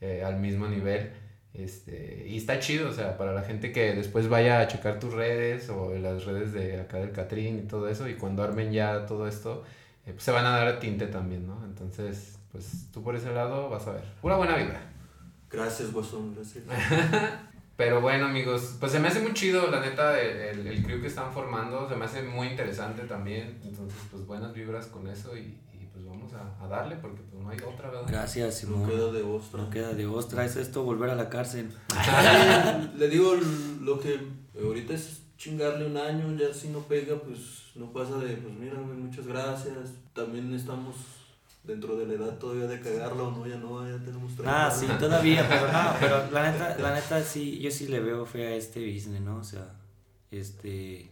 eh, 0.00 0.22
al 0.24 0.38
mismo 0.38 0.68
nivel. 0.68 1.10
Este, 1.54 2.26
y 2.28 2.36
está 2.36 2.60
chido, 2.60 2.90
o 2.90 2.92
sea, 2.92 3.16
para 3.16 3.32
la 3.32 3.42
gente 3.42 3.72
que 3.72 3.94
después 3.94 4.28
vaya 4.28 4.60
a 4.60 4.68
checar 4.68 5.00
tus 5.00 5.12
redes 5.12 5.68
o 5.70 5.92
las 5.96 6.24
redes 6.24 6.52
de 6.52 6.80
acá 6.80 6.98
del 6.98 7.10
Catrín 7.12 7.58
y 7.58 7.62
todo 7.62 7.88
eso, 7.88 8.08
y 8.08 8.14
cuando 8.14 8.42
armen 8.42 8.70
ya 8.72 9.06
todo 9.06 9.26
esto, 9.26 9.64
eh, 10.06 10.12
pues 10.12 10.22
se 10.22 10.30
van 10.30 10.46
a 10.46 10.50
dar 10.50 10.78
tinte 10.78 11.06
también, 11.06 11.46
¿no? 11.46 11.64
Entonces, 11.64 12.38
pues 12.52 12.88
tú 12.92 13.02
por 13.02 13.16
ese 13.16 13.32
lado 13.32 13.68
vas 13.70 13.86
a 13.86 13.92
ver. 13.92 14.04
Pura 14.20 14.36
buena 14.36 14.56
vibra. 14.56 14.80
Gracias, 15.50 15.92
Guasón, 15.92 16.34
gracias. 16.34 16.64
Pero 17.76 18.00
bueno, 18.00 18.26
amigos, 18.26 18.76
pues 18.80 18.92
se 18.92 18.98
me 18.98 19.08
hace 19.08 19.20
muy 19.20 19.32
chido, 19.34 19.70
la 19.70 19.80
neta, 19.80 20.20
el, 20.20 20.36
el, 20.36 20.66
el 20.66 20.82
crew 20.82 21.00
que 21.00 21.06
están 21.06 21.32
formando, 21.32 21.88
se 21.88 21.94
me 21.94 22.04
hace 22.04 22.22
muy 22.22 22.48
interesante 22.48 23.02
también. 23.02 23.60
Entonces, 23.64 24.00
pues 24.10 24.26
buenas 24.26 24.52
vibras 24.52 24.86
con 24.86 25.06
eso 25.08 25.36
y, 25.36 25.56
y 25.72 25.77
vamos 26.08 26.32
a, 26.34 26.64
a 26.64 26.68
darle 26.68 26.96
porque 26.96 27.22
pues 27.30 27.42
no 27.42 27.50
hay 27.50 27.58
otra, 27.58 27.90
¿verdad? 27.90 28.06
Gracias, 28.08 28.64
No 28.64 28.74
Simón. 28.76 28.88
queda 28.90 29.12
de 29.12 29.22
ostra. 29.22 29.62
No 29.62 29.70
queda 29.70 29.92
de 29.94 30.06
ostra, 30.06 30.44
es 30.44 30.56
esto 30.56 30.82
volver 30.82 31.10
a 31.10 31.14
la 31.14 31.28
cárcel. 31.28 31.70
Le 32.96 33.08
digo 33.08 33.34
lo 33.82 33.98
que 34.00 34.18
ahorita 34.62 34.94
es 34.94 35.22
chingarle 35.36 35.86
un 35.86 35.96
año, 35.96 36.36
ya 36.36 36.52
si 36.52 36.68
no 36.68 36.80
pega, 36.80 37.16
pues 37.16 37.70
no 37.76 37.92
pasa 37.92 38.16
de, 38.18 38.36
pues 38.36 38.54
mira, 38.54 38.74
güey, 38.74 38.96
muchas 38.96 39.26
gracias. 39.26 39.90
También 40.12 40.52
estamos 40.52 40.96
dentro 41.62 41.96
de 41.96 42.06
la 42.06 42.14
edad 42.14 42.38
todavía 42.38 42.66
de 42.66 42.80
cagarlo, 42.80 43.30
¿no? 43.30 43.46
Ya 43.46 43.56
no, 43.56 43.86
ya 43.86 44.02
tenemos 44.04 44.34
30 44.34 44.66
Ah, 44.66 44.70
sí, 44.70 44.86
todavía, 44.98 45.46
pero 45.48 45.70
no, 45.70 45.92
pero 46.00 46.30
la 46.32 46.50
neta, 46.50 46.76
la 46.78 46.94
neta 46.94 47.22
sí, 47.22 47.58
yo 47.60 47.70
sí 47.70 47.86
le 47.88 48.00
veo 48.00 48.24
fe 48.26 48.46
a 48.48 48.54
este 48.54 48.80
business, 48.84 49.20
¿no? 49.20 49.36
O 49.36 49.44
sea, 49.44 49.74
este, 50.30 51.10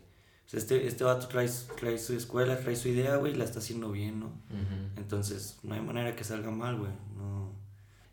pues 0.48 0.62
este, 0.62 0.86
este 0.86 1.02
vato 1.02 1.26
trae, 1.26 1.50
trae 1.78 1.98
su 1.98 2.14
escuela, 2.14 2.58
trae 2.58 2.76
su 2.76 2.88
idea, 2.88 3.16
güey, 3.16 3.32
y 3.32 3.36
la 3.36 3.44
está 3.44 3.58
haciendo 3.58 3.90
bien, 3.90 4.20
¿no? 4.20 4.26
Ujú. 4.26 4.96
Entonces, 4.96 5.58
no 5.64 5.74
hay 5.74 5.80
manera 5.80 6.14
que 6.14 6.22
salga 6.22 6.50
mal, 6.52 6.78
güey, 6.78 6.92
no. 7.16 7.52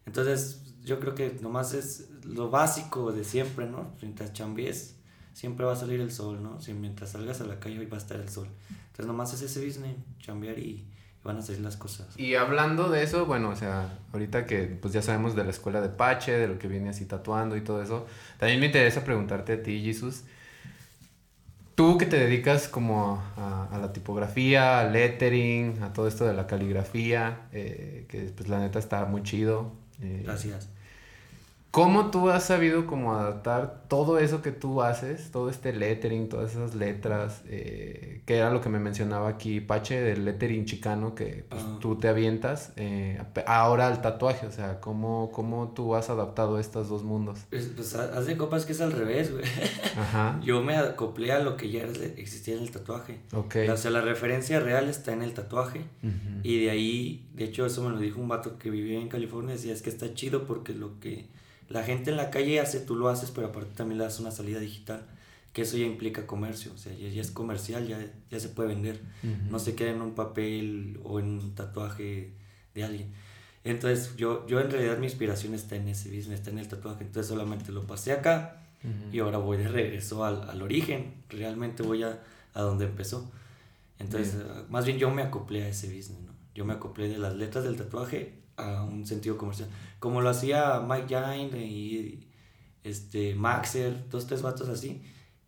Entonces, 0.08 0.64
yo 0.84 1.00
creo 1.00 1.14
que 1.14 1.38
nomás 1.42 1.74
es 1.76 2.10
lo 2.24 2.50
básico 2.50 3.12
de 3.12 3.24
siempre, 3.24 3.68
¿no? 3.68 3.92
Mientras 4.02 4.34
chambies, 4.34 4.96
siempre 5.34 5.66
va 5.66 5.74
a 5.74 5.76
salir 5.76 6.02
el 6.02 6.12
sol, 6.12 6.42
¿no? 6.42 6.60
Si 6.60 6.74
mientras 6.74 7.12
salgas 7.12 7.40
a 7.42 7.46
la 7.46 7.60
calle, 7.60 7.78
hoy 7.78 7.86
va 7.86 7.98
a 7.98 8.02
estar 8.02 8.20
el 8.20 8.30
sol. 8.30 8.48
Entonces, 8.70 9.06
nomás 9.06 9.34
es 9.34 9.44
ese 9.44 9.64
business, 9.64 9.96
chambear 10.20 10.58
y, 10.58 10.88
van 11.24 11.38
a 11.38 11.42
salir 11.42 11.62
las 11.62 11.78
cosas. 11.78 12.20
Y 12.20 12.36
hablando 12.36 12.90
de 12.90 13.04
eso, 13.04 13.26
bueno, 13.26 13.50
o 13.50 13.56
sea, 13.56 13.98
ahorita 14.12 14.46
que 14.46 14.64
pues 14.64 14.94
ya 14.94 15.02
sabemos 15.02 15.36
de 15.36 15.44
la 15.44 15.52
escuela 15.52 15.80
de 15.80 15.90
Pache, 15.90 16.34
de 16.34 16.48
lo 16.48 16.60
que 16.60 16.68
viene 16.68 16.90
así 16.90 17.06
tatuando 17.06 17.56
y 17.56 17.62
todo 17.62 17.82
eso, 17.82 18.06
también 18.38 18.60
me 18.60 18.66
interesa 18.66 19.06
preguntarte 19.06 19.54
a 19.54 19.64
ti, 19.64 19.82
Jesus, 19.82 20.24
tú 21.76 21.98
que 21.98 22.06
te 22.06 22.18
dedicas 22.18 22.68
como 22.68 23.22
a, 23.38 23.78
la 23.80 23.92
tipografía, 23.94 24.80
al 24.80 24.94
lettering, 24.94 25.82
a 25.84 25.94
todo 25.94 26.08
esto 26.08 26.26
de 26.26 26.34
la 26.34 26.48
caligrafía, 26.48 27.48
eh, 27.52 28.06
que 28.10 28.32
pues 28.36 28.50
la 28.50 28.60
neta 28.60 28.80
está 28.80 29.06
muy 29.06 29.24
chido. 29.24 29.72
eh, 30.02 30.22
Gracias. 30.24 30.70
¿Cómo 31.74 32.12
tú 32.12 32.30
has 32.30 32.44
sabido 32.46 32.86
como 32.86 33.16
adaptar 33.16 33.86
todo 33.88 34.20
eso 34.20 34.44
que 34.44 34.52
tú 34.52 34.84
haces, 34.84 35.32
todo 35.32 35.50
este 35.50 35.74
lettering, 35.74 36.30
todas 36.30 36.52
esas 36.52 36.76
letras, 36.76 37.42
eh, 37.48 38.22
que 38.28 38.36
era 38.38 38.52
lo 38.52 38.62
que 38.62 38.70
me 38.70 38.78
mencionaba 38.78 39.28
aquí 39.28 39.60
Pache 39.60 40.00
del 40.00 40.24
lettering 40.24 40.66
chicano 40.66 41.16
que 41.16 41.46
pues, 41.50 41.64
Ah. 41.64 41.78
tú 41.82 41.96
te 41.98 42.10
avientas, 42.10 42.74
eh, 42.76 43.20
ahora 43.48 43.88
al 43.88 44.04
tatuaje, 44.04 44.46
o 44.46 44.52
sea, 44.52 44.80
¿cómo, 44.82 45.32
¿cómo 45.32 45.70
tú 45.76 45.96
has 45.96 46.12
adaptado 46.12 46.60
estos 46.60 46.90
dos 46.90 47.02
mundos? 47.02 47.40
Pues, 47.50 47.72
pues 47.76 47.96
ha- 47.96 48.16
haz 48.20 48.28
de 48.28 48.38
copas 48.38 48.68
que 48.68 48.74
es 48.74 48.82
al 48.82 48.92
revés, 48.92 49.32
güey. 49.32 49.44
Ajá, 49.98 50.40
Yo 50.46 50.62
me 50.62 50.78
acoplé 50.78 51.32
a 51.32 51.40
lo 51.40 51.58
que 51.58 51.72
ya 51.72 51.86
existía 52.18 52.56
en 52.56 52.62
el 52.62 52.70
tatuaje. 52.70 53.18
ok. 53.34 53.56
O 53.72 53.78
sea, 53.78 53.90
la 53.90 54.02
referencia 54.02 54.60
real 54.60 54.90
está 54.90 55.12
en 55.12 55.24
el 55.24 55.34
tatuaje. 55.34 55.82
Y 56.44 56.66
de 56.66 56.70
ahí, 56.70 57.26
de 57.34 57.46
hecho, 57.46 57.66
eso 57.66 57.82
me 57.84 57.90
lo 57.90 57.98
dijo 57.98 58.22
un 58.22 58.28
vato 58.28 58.60
que 58.60 58.70
vivía 58.70 59.00
en 59.00 59.08
California. 59.10 59.56
Decía, 59.56 59.74
es 59.74 59.82
que 59.82 59.90
está 59.90 60.14
chido 60.14 60.44
porque 60.46 60.74
lo 60.76 61.00
que 61.00 61.34
la 61.70 61.84
gente 61.84 62.12
en 62.12 62.18
la 62.18 62.30
calle 62.30 62.60
hace, 62.60 62.80
tú 62.80 62.96
lo 62.96 63.10
haces, 63.10 63.32
pero 63.32 63.48
aparte 63.48 63.72
también 63.76 63.98
le 63.98 64.04
das 64.04 64.20
una 64.20 64.32
salida 64.32 64.60
digital. 64.60 65.06
Que 65.54 65.62
eso 65.62 65.78
ya 65.78 65.86
implica 65.86 66.26
comercio. 66.26 66.72
O 66.74 66.78
sea, 66.78 66.94
ya, 66.94 67.10
ya 67.10 67.22
es 67.22 67.30
comercial, 67.30 67.88
ya, 67.88 68.00
ya 68.32 68.40
se 68.40 68.50
puede 68.50 68.70
vender. 68.70 69.00
No 69.52 69.60
se 69.60 69.76
queda 69.76 69.92
en 69.92 70.02
un 70.02 70.16
papel 70.16 71.00
o 71.04 71.20
en 71.20 71.26
un 71.28 71.54
tatuaje 71.56 72.34
de 72.74 72.84
alguien. 72.84 73.12
Entonces, 73.64 74.16
yo, 74.18 74.46
yo 74.48 74.60
en 74.60 74.72
realidad 74.72 74.98
mi 74.98 75.06
inspiración 75.06 75.54
está 75.54 75.76
en 75.76 75.88
ese 75.88 76.10
business, 76.10 76.40
está 76.40 76.50
en 76.50 76.58
el 76.60 76.68
tatuaje. 76.68 77.04
Entonces, 77.04 77.30
solamente 77.30 77.72
lo 77.72 77.86
pasé 77.86 78.12
acá 78.14 78.62
y 79.14 79.20
ahora 79.20 79.38
voy 79.38 79.58
de 79.58 79.68
regreso 79.70 80.26
al, 80.26 80.50
al 80.50 80.62
origen. 80.62 81.14
Realmente 81.30 81.84
voy 81.84 82.04
a, 82.04 82.20
a 82.56 82.62
donde 82.62 82.86
empezó. 82.86 83.32
Entonces, 84.00 84.36
Bien. 84.36 84.66
más 84.70 84.86
bien 84.86 84.98
yo 84.98 85.12
me 85.12 85.22
acoplé 85.22 85.64
a 85.64 85.70
ese 85.70 85.88
business, 85.88 86.20
¿no? 86.26 86.34
Yo 86.56 86.66
me 86.66 86.74
acoplé 86.74 87.08
de 87.08 87.18
las 87.20 87.36
letras 87.36 87.64
del 87.64 87.78
tatuaje 87.78 88.34
a 88.58 88.84
un 88.84 89.06
sentido 89.06 89.38
comercial. 89.38 89.70
Como 90.00 90.22
lo 90.22 90.30
hacía 90.30 90.80
Mike 90.88 91.08
Jane 91.10 91.66
y 91.66 92.28
este, 92.84 93.36
Maxer, 93.36 94.10
dos, 94.10 94.28
tres 94.28 94.42
vatos 94.42 94.70
así, 94.70 95.02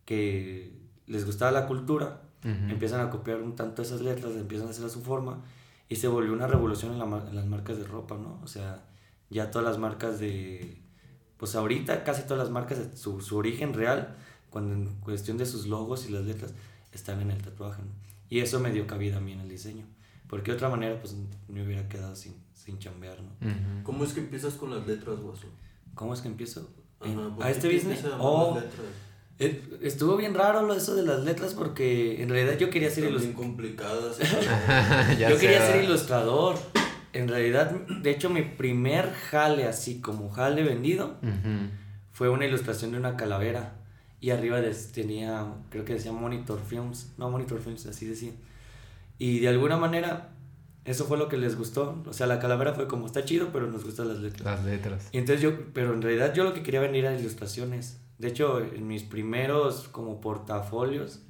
que 0.05 0.71
les 1.07 1.25
gustaba 1.25 1.51
la 1.51 1.67
cultura, 1.67 2.21
empiezan 2.43 3.01
a 3.01 3.09
copiar 3.09 3.41
un 3.41 3.55
tanto 3.55 3.81
esas 3.81 4.01
letras, 4.01 4.33
empiezan 4.35 4.67
a 4.67 4.69
hacer 4.71 4.85
a 4.85 4.89
su 4.89 5.01
forma 5.01 5.43
y 5.89 5.95
se 5.95 6.07
volvió 6.07 6.31
una 6.31 6.45
revolución 6.45 6.93
en, 6.93 6.99
la 6.99 7.05
mar- 7.05 7.25
en 7.27 7.35
las 7.35 7.45
marcas 7.45 7.77
de 7.77 7.85
ropa, 7.85 8.15
¿no? 8.17 8.39
O 8.43 8.47
sea, 8.47 8.85
ya 9.29 9.49
todas 9.49 9.67
las 9.67 9.79
marcas 9.79 10.19
de... 10.19 10.81
Pues 11.37 11.55
ahorita 11.55 12.03
casi 12.03 12.23
todas 12.23 12.37
las 12.37 12.49
marcas, 12.51 12.79
su, 12.95 13.19
su 13.21 13.37
origen 13.37 13.73
real, 13.73 14.15
cuando 14.49 14.73
en 14.73 14.95
cuestión 15.01 15.37
de 15.37 15.45
sus 15.45 15.67
logos 15.67 16.07
y 16.07 16.11
las 16.11 16.23
letras, 16.23 16.53
están 16.91 17.19
en 17.21 17.31
el 17.31 17.41
tatuaje, 17.41 17.81
¿no? 17.81 17.89
Y 18.29 18.39
eso 18.39 18.59
me 18.59 18.71
dio 18.71 18.87
cabida 18.87 19.17
a 19.17 19.19
mí 19.19 19.33
en 19.33 19.41
el 19.41 19.49
diseño. 19.49 19.85
Porque 20.27 20.51
de 20.51 20.57
otra 20.57 20.69
manera, 20.69 20.99
pues 20.99 21.15
me 21.47 21.63
hubiera 21.63 21.87
quedado 21.89 22.15
sin, 22.15 22.35
sin 22.65 22.79
chambear, 22.79 23.17
¿no? 23.21 23.29
Ujú. 23.47 23.83
¿Cómo 23.83 24.03
es 24.03 24.13
que 24.13 24.19
empiezas 24.21 24.53
con 24.55 24.71
las 24.71 24.85
letras, 24.87 25.19
guaso? 25.19 25.47
¿Cómo 25.93 26.13
es 26.13 26.21
que 26.21 26.27
empiezo? 26.27 26.69
Ajá, 26.99 27.11
En- 27.11 27.35
¿por 27.35 27.45
a 27.45 27.49
este 27.49 27.67
te 27.69 27.75
business. 27.75 28.05
a 28.05 28.17
Oh, 28.19 28.59
eh, 29.37 29.61
estuvo 29.81 30.15
bien 30.15 30.33
raro 30.33 30.61
lo 30.61 30.73
eso 30.73 30.95
de 30.95 31.03
las 31.03 31.23
letras 31.23 31.53
porque 31.53 32.21
en 32.23 32.29
realidad 32.29 32.57
yo 32.57 32.69
quería 32.69 32.89
ser 32.89 33.05
ilustrador. 33.09 34.15
yo 35.19 35.37
quería 35.37 35.65
ser 35.65 35.83
ilustrador. 35.83 36.55
En 37.13 37.27
realidad, 37.29 37.71
de 37.71 38.11
hecho, 38.11 38.29
mi 38.29 38.41
primer 38.41 39.13
jale, 39.13 39.65
así 39.65 40.01
como 40.01 40.29
jale 40.29 40.63
vendido, 40.63 41.15
Ujú. 41.21 41.69
fue 42.11 42.29
una 42.29 42.45
ilustración 42.45 42.91
de 42.91 42.97
una 42.97 43.15
calavera. 43.15 43.75
Y 44.21 44.31
arriba 44.31 44.59
tenía, 44.93 45.45
creo 45.69 45.85
que 45.85 45.93
decía 45.93 46.11
Monitor 46.11 46.59
Films. 46.67 47.13
No, 47.17 47.29
Monitor 47.29 47.59
Films, 47.61 47.85
así 47.85 48.05
decía. 48.05 48.31
Y 49.19 49.39
de 49.39 49.47
alguna 49.49 49.77
manera, 49.77 50.29
eso 50.85 51.05
fue 51.05 51.17
lo 51.17 51.27
que 51.27 51.37
les 51.37 51.57
gustó. 51.57 52.01
O 52.05 52.13
sea, 52.13 52.27
la 52.27 52.39
calavera 52.39 52.73
fue 52.73 52.87
como, 52.87 53.07
está 53.07 53.25
chido, 53.25 53.49
pero 53.51 53.67
nos 53.67 53.83
gustan 53.83 54.07
las 54.07 54.19
letras. 54.19 54.45
Las 54.45 54.63
letras. 54.63 55.09
Y 55.11 55.17
entonces 55.17 55.41
yo, 55.41 55.73
pero 55.73 55.93
en 55.93 56.01
realidad 56.01 56.33
yo 56.33 56.43
lo 56.43 56.53
que 56.53 56.61
quería 56.61 56.79
venir 56.79 57.05
eran 57.05 57.19
ilustraciones. 57.19 57.99
De 58.19 58.27
hecho, 58.29 58.59
en 58.59 58.87
mis 58.87 59.03
primeros 59.03 59.87
como 59.89 60.21
portafolios 60.21 61.23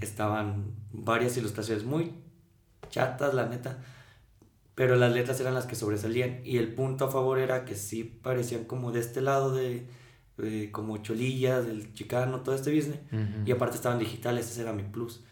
estaban 0.00 0.72
varias 0.90 1.36
ilustraciones 1.36 1.84
muy 1.84 2.12
chatas, 2.90 3.34
la 3.34 3.46
neta. 3.46 3.78
Pero 4.74 4.96
las 4.96 5.12
letras 5.12 5.38
eran 5.40 5.52
las 5.52 5.66
que 5.66 5.76
sobresalían. 5.76 6.40
Y 6.42 6.56
el 6.56 6.74
punto 6.74 7.04
a 7.04 7.10
favor 7.10 7.38
era 7.38 7.66
que 7.66 7.74
sí 7.74 8.04
parecían 8.04 8.64
como 8.64 8.92
de 8.92 9.00
este 9.00 9.20
lado 9.20 9.54
de, 9.54 9.86
de 10.38 10.72
como 10.72 10.96
cholillas, 10.96 11.66
del 11.66 11.92
chicano, 11.92 12.40
todo 12.40 12.54
este 12.54 12.74
business. 12.74 13.00
Y 13.44 13.52
aparte 13.52 13.76
estaban 13.76 13.98
digitales, 13.98 14.50
ese 14.50 14.62
era 14.62 14.72
mi 14.72 14.84
plus. 14.84 15.22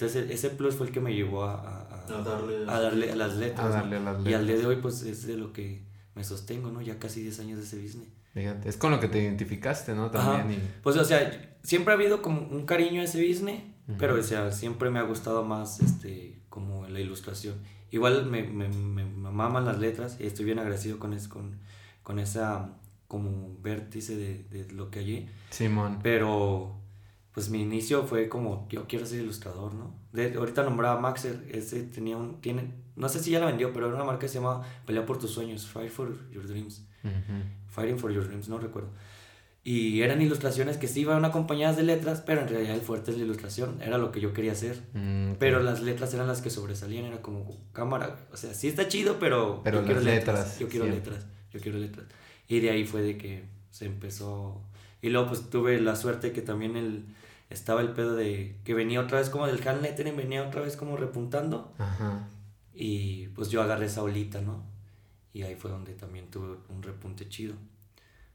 Entonces 0.00 0.30
e- 0.30 0.32
ese 0.34 0.50
plus 0.50 0.74
fue 0.76 0.86
el 0.86 0.92
que 0.92 1.00
me 1.00 1.12
llevó 1.14 1.44
a, 1.44 1.54
a- 1.54 1.80
a- 1.82 2.04
A 2.18 2.24
darle- 2.24 2.68
a 2.68 2.80
darle 2.80 3.12
a 3.12 3.16
las 3.16 3.36
letras. 3.36 3.66
A 3.66 3.68
¿no? 3.68 3.74
darle 3.74 3.96
a 3.96 4.00
las 4.00 4.14
Y 4.14 4.18
al 4.18 4.24
día 4.24 4.38
letras. 4.56 4.60
de 4.60 4.66
hoy 4.66 4.76
pues 4.76 5.02
es 5.02 5.26
de 5.26 5.36
lo 5.36 5.52
que 5.52 5.82
me 6.14 6.24
sostengo, 6.24 6.70
¿no? 6.70 6.80
Ya 6.82 6.98
casi 6.98 7.20
10 7.22 7.38
años 7.40 7.58
de 7.58 7.64
ese 7.64 7.80
business. 7.80 8.08
Fíjate, 8.32 8.68
es 8.68 8.76
con 8.76 8.90
lo 8.92 9.00
que 9.00 9.08
te 9.08 9.20
identificaste, 9.22 9.94
¿no? 9.94 10.10
También. 10.10 10.58
y- 10.58 10.62
Pues, 10.82 10.96
o 10.96 11.04
sea, 11.04 11.56
siempre 11.62 11.92
ha 11.92 11.96
habido 11.96 12.22
como 12.22 12.40
un 12.42 12.64
cariño 12.64 13.00
a 13.00 13.04
ese 13.04 13.26
business, 13.26 13.62
pero, 13.98 14.14
o 14.14 14.22
sea, 14.22 14.52
siempre 14.52 14.88
me 14.90 15.00
ha 15.00 15.02
gustado 15.02 15.44
más, 15.44 15.80
este, 15.80 16.40
como 16.48 16.86
la 16.86 17.00
ilustración. 17.00 17.56
Igual 17.90 18.24
me, 18.26 18.44
me, 18.44 18.68
me, 18.68 19.04
me 19.04 19.30
maman 19.30 19.64
las 19.64 19.78
letras 19.80 20.16
y 20.20 20.26
estoy 20.26 20.44
bien 20.44 20.60
agradecido 20.60 20.98
con, 21.00 21.12
es, 21.12 21.26
con, 21.26 21.58
con 22.04 22.20
esa, 22.20 22.76
como, 23.08 23.56
vértice 23.60 24.14
de, 24.16 24.44
de 24.44 24.72
lo 24.72 24.90
que 24.92 25.00
allí. 25.00 25.28
Simón. 25.50 25.98
Pero, 26.02 26.79
pues, 27.40 27.50
mi 27.50 27.62
inicio 27.62 28.04
fue 28.04 28.28
como, 28.28 28.66
yo 28.68 28.86
quiero 28.86 29.06
ser 29.06 29.20
ilustrador, 29.20 29.74
¿no? 29.74 29.94
De, 30.12 30.34
ahorita 30.34 30.62
nombraba 30.62 31.00
Maxer, 31.00 31.46
ese 31.50 31.82
tenía 31.84 32.16
un, 32.16 32.40
tiene, 32.40 32.74
no 32.96 33.08
sé 33.08 33.20
si 33.20 33.30
ya 33.30 33.40
la 33.40 33.46
vendió, 33.46 33.72
pero 33.72 33.86
era 33.86 33.94
una 33.94 34.04
marca 34.04 34.20
que 34.20 34.28
se 34.28 34.34
llamaba 34.34 34.66
Pelea 34.84 35.06
por 35.06 35.18
tus 35.18 35.30
sueños, 35.30 35.66
Fight 35.66 35.90
for 35.90 36.30
your 36.30 36.46
dreams. 36.46 36.86
Ujú. 37.02 37.60
Fighting 37.68 37.98
for 37.98 38.10
Your 38.12 38.26
Dreams, 38.26 38.48
no 38.48 38.58
recuerdo. 38.58 38.90
Y 39.62 40.00
eran 40.02 40.22
ilustraciones 40.22 40.78
que 40.78 40.88
sí 40.88 41.00
iban 41.00 41.24
acompañadas 41.24 41.76
de 41.76 41.82
letras, 41.82 42.22
pero 42.24 42.40
en 42.40 42.48
realidad 42.48 42.74
el 42.74 42.80
fuerte 42.80 43.10
es 43.10 43.18
la 43.18 43.24
ilustración, 43.24 43.78
era 43.82 43.98
lo 43.98 44.10
que 44.10 44.20
yo 44.20 44.32
quería 44.32 44.52
hacer. 44.52 44.82
Mm. 44.94 45.34
Pero 45.38 45.60
las 45.60 45.82
letras 45.82 46.12
eran 46.14 46.26
las 46.26 46.40
que 46.40 46.50
sobresalían, 46.50 47.04
era 47.04 47.20
como 47.20 47.46
cámara, 47.72 48.26
o 48.32 48.36
sea, 48.36 48.54
sí 48.54 48.68
está 48.68 48.88
chido, 48.88 49.18
pero, 49.18 49.60
Pero 49.62 49.80
yo 49.80 49.84
quiero 49.84 50.00
las 50.00 50.14
letras, 50.14 50.58
yo 50.58 50.68
quiero 50.68 50.86
siempre. 50.86 51.12
letras, 51.12 51.30
yo 51.52 51.60
quiero 51.60 51.78
letras. 51.78 52.06
Y 52.48 52.60
de 52.60 52.70
ahí 52.70 52.84
fue 52.84 53.02
de 53.02 53.18
que 53.18 53.44
se 53.70 53.84
empezó, 53.84 54.62
y 55.02 55.10
luego 55.10 55.28
pues 55.28 55.50
tuve 55.50 55.78
la 55.80 55.94
suerte 55.94 56.32
que 56.32 56.42
también 56.42 56.76
el, 56.76 57.04
estaba 57.50 57.80
el 57.80 57.90
pedo 57.90 58.14
de 58.14 58.56
que 58.64 58.74
venía 58.74 59.00
otra 59.00 59.18
vez 59.18 59.28
como 59.28 59.46
del 59.46 59.66
hand 59.66 59.82
lettering, 59.82 60.16
venía 60.16 60.46
otra 60.46 60.62
vez 60.62 60.76
como 60.76 60.96
repuntando, 60.96 61.72
Ajá. 61.78 62.28
y 62.72 63.26
pues 63.28 63.50
yo 63.50 63.60
agarré 63.60 63.86
esa 63.86 64.02
olita, 64.02 64.40
¿no? 64.40 64.64
Y 65.32 65.42
ahí 65.42 65.54
fue 65.56 65.70
donde 65.70 65.92
también 65.94 66.30
tuve 66.30 66.56
un 66.68 66.82
repunte 66.82 67.28
chido. 67.28 67.54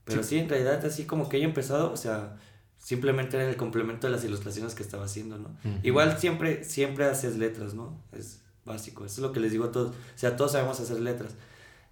Pero 0.03 0.21
sí, 0.21 0.37
en 0.37 0.47
realidad 0.47 0.85
así 0.85 1.05
como 1.05 1.27
que 1.27 1.37
haya 1.37 1.45
empezado, 1.45 1.91
o 1.91 1.97
sea, 1.97 2.37
simplemente 2.77 3.37
era 3.37 3.49
el 3.49 3.57
complemento 3.57 4.05
de 4.07 4.13
las 4.13 4.23
ilustraciones 4.23 4.75
que 4.75 4.83
estaba 4.83 5.05
haciendo, 5.05 5.37
¿no? 5.39 5.57
Igual 5.81 6.19
siempre, 6.19 6.63
siempre 6.63 7.05
haces 7.05 7.37
letras, 7.37 7.73
¿no? 7.73 7.99
Es 8.11 8.41
básico, 8.65 9.05
eso 9.05 9.15
es 9.15 9.19
lo 9.19 9.31
que 9.31 9.39
les 9.39 9.51
digo 9.51 9.65
a 9.65 9.71
todos. 9.71 9.89
O 9.89 10.17
sea, 10.17 10.35
todos 10.35 10.51
sabemos 10.51 10.79
hacer 10.79 10.99
letras. 10.99 11.33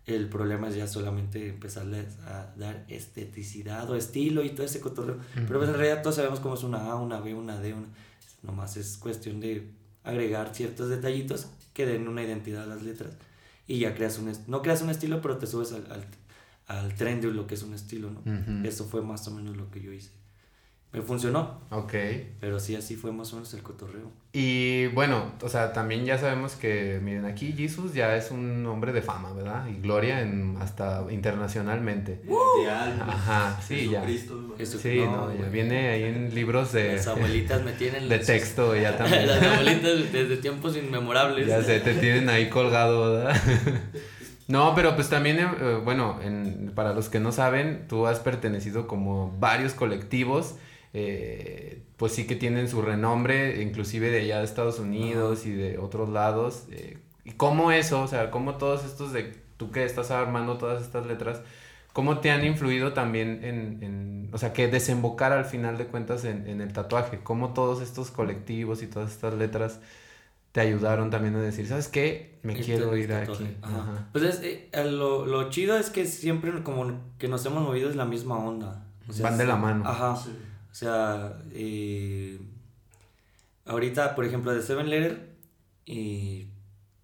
El 0.06 0.28
problema 0.28 0.68
es 0.68 0.76
ya 0.76 0.88
solamente 0.88 1.48
empezarles 1.48 2.20
a 2.26 2.54
dar 2.58 2.86
esteticidad 2.90 3.90
o 3.90 3.96
estilo 3.96 4.44
y 4.44 4.50
todo 4.50 4.66
ese 4.66 4.82
cotorreo. 4.82 5.18
Pero 5.34 5.60
pues 5.60 5.70
en 5.70 5.76
realidad 5.76 6.02
todos 6.02 6.18
sabemos 6.18 6.40
cómo 6.42 6.56
es 6.56 6.64
una 6.64 6.92
A, 6.92 6.96
una 6.96 7.20
B, 7.22 7.34
una 7.34 7.60
D, 7.60 7.74
una... 7.74 7.88
Nomás 8.42 8.76
es 8.76 8.98
cuestión 8.98 9.40
de 9.40 9.72
agregar 10.04 10.54
ciertos 10.54 10.90
detallitos 10.90 11.48
que 11.74 11.86
den 11.86 12.08
una 12.10 12.22
identidad 12.24 12.64
a 12.64 12.68
las 12.68 12.84
letras 12.84 13.14
y 13.66 13.80
ya 13.80 13.96
creas 13.96 14.20
un... 14.20 14.34
No 14.48 14.62
creas 14.62 14.82
un 14.82 14.90
estilo, 14.90 15.22
pero 15.22 15.38
te 15.38 15.48
subes 15.48 15.72
al, 15.72 15.90
al, 15.90 16.06
al 16.68 16.94
tren 16.96 17.22
de 17.22 17.32
lo 17.32 17.48
que 17.48 17.56
es 17.56 17.64
un 17.64 17.74
estilo, 17.74 18.12
¿no? 18.12 18.22
Eso 18.68 18.86
fue 18.86 19.02
más 19.02 19.26
o 19.30 19.32
menos 19.32 19.56
lo 19.56 19.72
que 19.72 19.82
yo 19.82 19.94
hice. 19.94 20.12
Me 20.94 21.02
funcionó, 21.02 21.60
Ok. 21.72 21.94
pero 22.40 22.60
sí, 22.60 22.76
así 22.76 22.96
fue 22.96 23.12
más 23.12 23.34
o 23.34 23.38
menos 23.38 23.52
el 23.56 23.64
cotorreo. 23.64 24.12
Y 24.32 24.86
bueno, 24.88 25.32
o 25.42 25.50
sea, 25.50 25.74
también 25.74 26.06
ya 26.06 26.20
sabemos 26.20 26.54
que, 26.54 27.00
miren, 27.04 27.26
aquí 27.26 27.52
Jesus 27.54 27.96
ya 27.96 28.16
es 28.16 28.30
un 28.30 28.64
hombre 28.68 28.94
de 28.94 29.02
fama, 29.02 29.34
¿verdad? 29.34 29.66
Y 29.68 29.82
gloria 29.82 30.22
en, 30.22 30.56
hasta 30.60 31.04
internacionalmente. 31.10 32.22
Mundial. 32.26 33.04
Ajá, 33.08 33.60
sí, 33.68 33.90
ya. 33.90 34.02
Jesucristo. 34.06 34.56
Eso- 34.60 34.78
Sí, 34.80 35.00
No, 35.04 35.30
no, 35.30 35.36
ya 35.36 35.50
viene 35.50 35.90
ahí 35.90 36.04
en 36.04 36.34
libros 36.36 36.72
de, 36.74 36.94
Las 36.98 37.08
abuelitas 37.08 37.64
me 37.64 37.72
tienen... 37.74 38.08
de 38.10 38.20
texto 38.20 38.76
ya 38.76 38.96
también. 38.98 39.26
Las 39.28 39.42
abuelitas 39.44 40.12
desde 40.12 40.38
tiempos 40.38 40.78
inmemorables. 40.78 41.48
Ya 41.48 41.64
sé, 41.64 41.80
te 41.80 41.96
tienen 41.96 42.30
ahí 42.30 42.50
colgado, 42.50 43.14
¿verdad? 43.16 43.36
No, 44.48 44.74
pero 44.76 44.94
pues 44.96 45.10
también, 45.10 45.40
eh, 45.40 45.80
bueno, 45.84 46.20
en- 46.22 46.74
para 46.76 46.94
los 46.94 47.08
que 47.10 47.20
no 47.22 47.32
saben, 47.32 47.86
tú 47.88 48.08
has 48.08 48.20
pertenecido 48.20 48.88
como 48.88 49.34
varios 49.40 49.74
colectivos, 49.74 50.56
eh, 50.94 51.84
pues 51.98 52.14
sí 52.14 52.26
que 52.28 52.36
tienen 52.36 52.70
su 52.70 52.82
renombre, 52.82 53.62
inclusive 53.62 54.10
de 54.10 54.22
allá 54.22 54.40
de 54.40 54.46
Estados 54.46 54.80
Unidos 54.80 55.46
y 55.46 55.52
de 55.52 55.78
otros 55.78 56.10
lados. 56.10 56.66
eh, 56.72 56.98
y 57.26 57.32
cómo 57.32 57.72
eso, 57.72 58.02
o 58.02 58.08
sea, 58.08 58.32
cómo 58.32 58.56
todos 58.58 58.84
estos 58.86 59.14
de 59.14 59.24
tú 59.58 59.72
que 59.72 59.86
estás 59.86 60.12
armando 60.12 60.58
todas 60.58 60.82
estas 60.84 61.06
letras, 61.06 61.42
cómo 61.94 62.20
te 62.20 62.32
han 62.32 62.44
influido 62.46 62.92
también 62.94 63.40
en, 63.44 63.82
en 63.84 64.30
o 64.34 64.38
sea, 64.38 64.52
que 64.54 64.68
desembocar 64.68 65.32
al 65.32 65.46
final 65.46 65.78
de 65.78 65.86
cuentas 65.88 66.26
en, 66.26 66.48
en 66.48 66.60
el 66.62 66.74
tatuaje, 66.74 67.20
cómo 67.24 67.54
todos 67.54 67.82
estos 67.82 68.12
colectivos 68.12 68.82
y 68.84 68.88
todas 68.88 69.12
estas 69.12 69.36
letras 69.36 69.80
te 70.52 70.62
ayudaron 70.62 71.10
también 71.10 71.36
a 71.36 71.42
decir, 71.42 71.66
¿sabes 71.68 71.88
qué? 71.88 72.38
Me 72.44 72.54
Este, 72.54 72.66
quiero 72.66 72.96
ir 72.98 73.10
tatuaje. 73.10 73.44
aquí. 73.46 73.58
Ajá. 73.62 73.78
Ajá. 73.82 74.10
Pues 74.12 74.24
es, 74.26 74.42
eh, 74.44 74.70
eh, 74.72 74.84
lo, 74.86 75.26
lo 75.26 75.50
chido 75.50 75.78
es 75.78 75.90
que 75.90 76.06
siempre 76.06 76.62
como 76.64 76.92
que 77.18 77.28
nos 77.28 77.46
hemos 77.46 77.64
movido 77.64 77.90
en 77.90 77.98
la 77.98 78.06
misma 78.06 78.38
onda. 78.38 78.86
O 79.08 79.14
sea, 79.14 79.30
Van 79.30 79.38
de 79.38 79.46
la 79.46 79.56
mano. 79.56 79.84
Ajá. 79.88 80.16
Sí. 80.16 80.32
O 80.74 80.76
sea, 80.76 81.40
eh, 81.52 82.40
ahorita, 83.66 84.16
por 84.16 84.26
ejemplo, 84.26 84.52
de 84.52 84.64
Seven 84.64 84.90
Letter, 84.90 85.36
y 85.86 86.48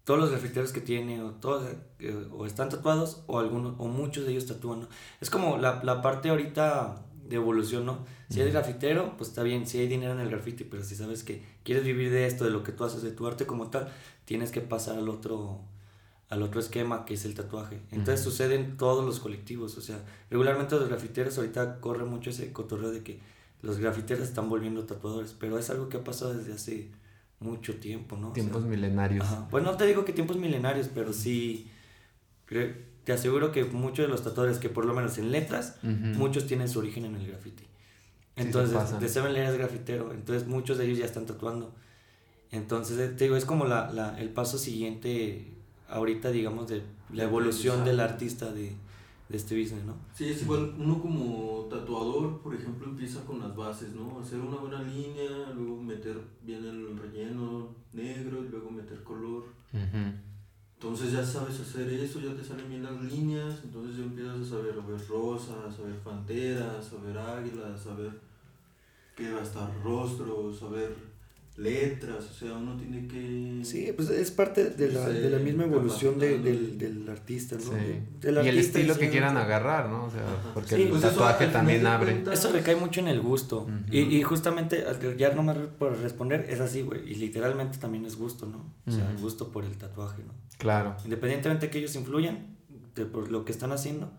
todos 0.02 0.18
los 0.18 0.30
grafiteros 0.32 0.72
que 0.72 0.80
tiene, 0.80 1.22
o 1.22 1.30
todos, 1.34 1.70
eh, 2.00 2.26
o 2.32 2.46
están 2.46 2.68
tatuados, 2.68 3.22
o 3.28 3.38
algunos, 3.38 3.76
o 3.78 3.86
muchos 3.86 4.24
de 4.26 4.32
ellos 4.32 4.46
tatúan, 4.46 4.80
¿no? 4.80 4.88
Es 5.20 5.30
como 5.30 5.56
la, 5.56 5.84
la 5.84 6.02
parte 6.02 6.30
ahorita 6.30 7.06
de 7.28 7.36
evolución, 7.36 7.86
¿no? 7.86 8.04
Si 8.28 8.40
eres 8.40 8.52
grafitero, 8.52 9.16
pues 9.16 9.30
está 9.30 9.44
bien, 9.44 9.68
si 9.68 9.78
hay 9.78 9.86
dinero 9.86 10.14
en 10.14 10.20
el 10.20 10.30
graffiti, 10.30 10.64
pero 10.64 10.82
si 10.82 10.96
sabes 10.96 11.22
que 11.22 11.40
quieres 11.62 11.84
vivir 11.84 12.10
de 12.10 12.26
esto, 12.26 12.42
de 12.44 12.50
lo 12.50 12.64
que 12.64 12.72
tú 12.72 12.82
haces, 12.84 13.02
de 13.02 13.12
tu 13.12 13.24
arte 13.28 13.46
como 13.46 13.70
tal, 13.70 13.88
tienes 14.24 14.50
que 14.50 14.60
pasar 14.60 14.98
al 14.98 15.08
otro 15.08 15.60
al 16.28 16.42
otro 16.44 16.60
esquema 16.60 17.04
que 17.04 17.14
es 17.14 17.24
el 17.24 17.34
tatuaje. 17.34 17.80
Entonces 17.90 18.20
Ujú. 18.20 18.30
sucede 18.30 18.54
en 18.54 18.76
todos 18.76 19.04
los 19.04 19.18
colectivos, 19.18 19.76
o 19.76 19.80
sea, 19.80 20.04
regularmente 20.30 20.76
los 20.76 20.88
grafiteros 20.88 21.36
ahorita 21.38 21.80
corre 21.80 22.04
mucho 22.04 22.30
ese 22.30 22.52
cotorreo 22.52 22.92
de 22.92 23.02
que 23.02 23.20
los 23.62 23.78
grafiteros 23.78 24.24
están 24.24 24.48
volviendo 24.48 24.84
tatuadores, 24.84 25.34
pero 25.38 25.58
es 25.58 25.68
algo 25.70 25.88
que 25.88 25.98
ha 25.98 26.04
pasado 26.04 26.34
desde 26.34 26.52
hace 26.54 26.88
mucho 27.40 27.76
tiempo, 27.76 28.16
¿no? 28.16 28.28
O 28.30 28.34
sea, 28.34 28.42
Tiempos 28.42 28.64
milenarios. 28.64 29.24
Ajá. 29.24 29.48
Pues 29.50 29.64
no 29.64 29.76
te 29.76 29.86
digo 29.86 30.04
que 30.04 30.12
tiempos 30.12 30.36
milenarios, 30.36 30.88
pero 30.94 31.12
sí 31.12 31.70
te 33.04 33.12
aseguro 33.12 33.52
que 33.52 33.64
muchos 33.64 34.04
de 34.06 34.08
los 34.08 34.22
tatuadores 34.24 34.58
que 34.58 34.68
por 34.68 34.84
lo 34.84 34.94
menos 34.94 35.18
en 35.18 35.30
letras, 35.30 35.76
muchos 35.82 36.46
tienen 36.46 36.68
su 36.68 36.78
origen 36.80 37.04
en 37.04 37.14
el 37.16 37.26
graffiti. 37.26 37.64
Entonces, 38.36 38.98
de 39.00 39.08
Seven 39.08 39.32
Layers 39.32 39.52
es 39.52 39.58
grafitero, 39.58 40.12
entonces 40.12 40.48
muchos 40.48 40.78
de 40.78 40.86
ellos 40.86 40.98
ya 40.98 41.04
están 41.04 41.26
tatuando. 41.26 41.74
Entonces, 42.50 42.98
eh, 42.98 43.08
te 43.08 43.24
digo, 43.24 43.36
es 43.36 43.44
como 43.44 43.66
la, 43.66 43.90
la- 43.92 44.18
el 44.20 44.30
paso 44.30 44.58
siguiente 44.58 45.46
ahorita, 45.88 46.30
digamos, 46.30 46.68
de 46.68 46.82
la 47.12 47.24
evolución 47.24 47.84
del 47.84 48.00
artista 48.00 48.52
de, 48.52 48.72
de 49.30 49.36
este 49.36 49.58
business, 49.58 49.84
¿no? 49.84 49.94
Sí, 50.12 50.28
es 50.28 50.42
igual, 50.42 50.74
uno 50.76 51.00
como 51.00 51.66
tatuador, 51.70 52.40
por 52.40 52.52
ejemplo, 52.52 52.88
empieza 52.88 53.24
con 53.24 53.38
las 53.38 53.54
bases, 53.54 53.94
¿no? 53.94 54.18
Hacer 54.18 54.40
una 54.40 54.56
buena 54.56 54.82
línea, 54.82 55.52
luego 55.54 55.80
meter 55.80 56.20
bien 56.42 56.64
el 56.64 56.98
relleno 56.98 57.68
negro 57.92 58.44
y 58.44 58.48
luego 58.48 58.70
meter 58.70 59.04
color. 59.04 59.44
Entonces 60.74 61.12
ya 61.12 61.24
sabes 61.24 61.60
hacer 61.60 61.88
eso, 61.92 62.20
ya 62.20 62.34
te 62.34 62.42
salen 62.42 62.68
bien 62.68 62.82
las 62.82 63.00
líneas, 63.02 63.60
entonces 63.62 63.98
ya 63.98 64.02
empiezas 64.02 64.40
a 64.40 64.44
saber 64.44 64.74
a 64.74 64.84
ver 64.84 65.06
rosas, 65.06 65.78
a 65.78 65.82
ver 65.82 65.98
panteras, 66.00 66.92
a 66.92 67.04
ver 67.04 67.16
águilas, 67.16 67.86
a 67.86 67.94
ver 67.94 68.18
que 69.14 69.28
hasta 69.28 69.70
rostros, 69.84 70.60
a 70.62 70.68
ver 70.70 71.09
letras, 71.60 72.24
o 72.30 72.32
sea, 72.32 72.54
uno 72.54 72.76
tiene 72.76 73.06
que... 73.06 73.60
Sí, 73.64 73.92
pues 73.94 74.08
es 74.10 74.30
parte 74.30 74.70
de 74.70 74.88
la, 74.92 75.08
de 75.08 75.28
la 75.28 75.38
misma 75.38 75.64
evolución 75.64 76.18
de- 76.18 76.38
del, 76.38 76.78
del 76.78 77.08
artista, 77.08 77.56
¿no? 77.56 77.60
Sí. 77.62 77.68
De- 78.20 78.32
del 78.32 78.46
y 78.46 78.48
el 78.48 78.58
estilo 78.58 78.96
que 78.96 79.10
quieran 79.10 79.36
agarrar, 79.36 79.88
¿no? 79.90 80.06
O 80.06 80.10
sea, 80.10 80.22
porque 80.54 80.76
Sí, 80.76 80.82
el 80.82 80.88
Pues 80.88 81.02
tatuaje 81.02 81.48
también 81.48 81.86
abre. 81.86 82.12
cuentas- 82.12 82.38
Eso 82.38 82.50
recae 82.52 82.76
mucho 82.76 83.00
en 83.00 83.08
el 83.08 83.20
gusto. 83.20 83.68
Y, 83.90 84.00
y 84.00 84.22
justamente, 84.22 84.84
al- 84.86 85.16
ya 85.18 85.34
nomás 85.34 85.58
por 85.78 85.96
responder, 85.98 86.46
es 86.48 86.60
así, 86.60 86.80
güey. 86.82 87.10
Y 87.10 87.16
literalmente 87.16 87.76
también 87.78 88.06
es 88.06 88.16
gusto, 88.16 88.46
¿no? 88.46 88.64
O 88.86 88.90
sea, 88.90 89.10
el 89.10 89.18
gusto 89.18 89.52
por 89.52 89.64
el 89.64 89.76
tatuaje, 89.76 90.22
¿no? 90.26 90.32
Claro. 90.58 90.96
Independientemente 91.04 91.66
de 91.66 91.70
que 91.70 91.78
ellos 91.78 91.94
influyan 91.94 92.56
de 92.94 93.04
por 93.04 93.30
lo 93.30 93.44
que 93.44 93.52
están 93.52 93.72
haciendo, 93.72 94.10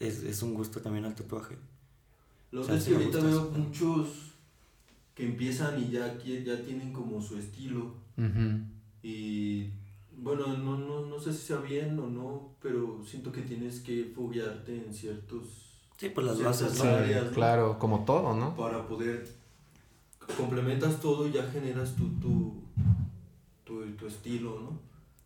es, 0.00 0.22
es 0.24 0.42
un 0.42 0.54
gusto 0.54 0.80
también 0.80 1.04
al 1.04 1.14
tatuaje. 1.14 1.56
Lo 2.50 2.62
O 2.62 2.66
que 2.66 2.78
sea, 2.80 2.88
que 2.98 3.04
ahorita 3.04 3.18
veo 3.20 3.50
muchos 3.56 4.08
que 5.16 5.24
empiezan 5.24 5.82
y 5.82 5.90
ya, 5.90 6.18
ya 6.18 6.62
tienen 6.62 6.92
como 6.92 7.20
su 7.20 7.38
estilo. 7.38 7.94
Y 9.02 9.70
bueno, 10.12 10.46
no, 10.58 10.78
no, 10.78 11.06
no 11.06 11.18
sé 11.18 11.32
si 11.32 11.46
sea 11.46 11.56
bien 11.56 11.98
o 11.98 12.06
no, 12.06 12.50
pero 12.60 13.00
siento 13.04 13.32
que 13.32 13.40
tienes 13.40 13.80
que 13.80 14.12
foguearte 14.14 14.76
en 14.76 14.92
ciertos... 14.92 15.72
Sí, 15.96 16.10
pues 16.10 16.26
las 16.26 16.42
bases, 16.42 16.78
áreas, 16.82 17.24
¿no? 17.24 17.30
claro, 17.30 17.78
como 17.78 18.04
todo, 18.04 18.34
¿no? 18.36 18.54
Para 18.54 18.86
poder... 18.86 19.26
Complementas 20.36 21.00
todo 21.00 21.26
y 21.26 21.32
ya 21.32 21.44
generas 21.50 21.94
tu, 21.94 22.08
tu, 22.18 22.54
tu, 23.64 23.86
tu 23.92 24.06
estilo, 24.06 24.60
¿no? 24.60 24.78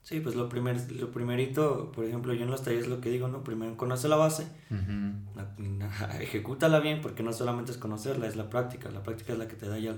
Sí, 0.02 0.20
pues 0.20 0.34
lo, 0.34 0.48
primer, 0.48 0.90
lo 0.92 1.10
primerito, 1.12 1.92
por 1.92 2.04
ejemplo, 2.04 2.32
yo 2.32 2.44
en 2.44 2.50
los 2.50 2.62
talleres 2.64 2.88
lo 2.88 3.00
que 3.00 3.10
digo, 3.10 3.28
¿no? 3.28 3.44
Primero 3.44 3.76
conoce 3.76 4.08
la 4.08 4.16
base, 4.16 4.44
Ujú. 4.70 5.12
la- 5.36 6.20
ejecútala 6.20 6.80
bien, 6.80 7.00
porque 7.02 7.22
no 7.22 7.32
solamente 7.32 7.70
es 7.70 7.78
conocerla, 7.78 8.26
es 8.26 8.34
la 8.36 8.48
práctica. 8.50 8.90
La 8.90 9.02
práctica 9.02 9.32
es 9.34 9.38
la 9.38 9.46
que 9.46 9.56
te 9.56 9.68
da 9.68 9.78
ya 9.78 9.94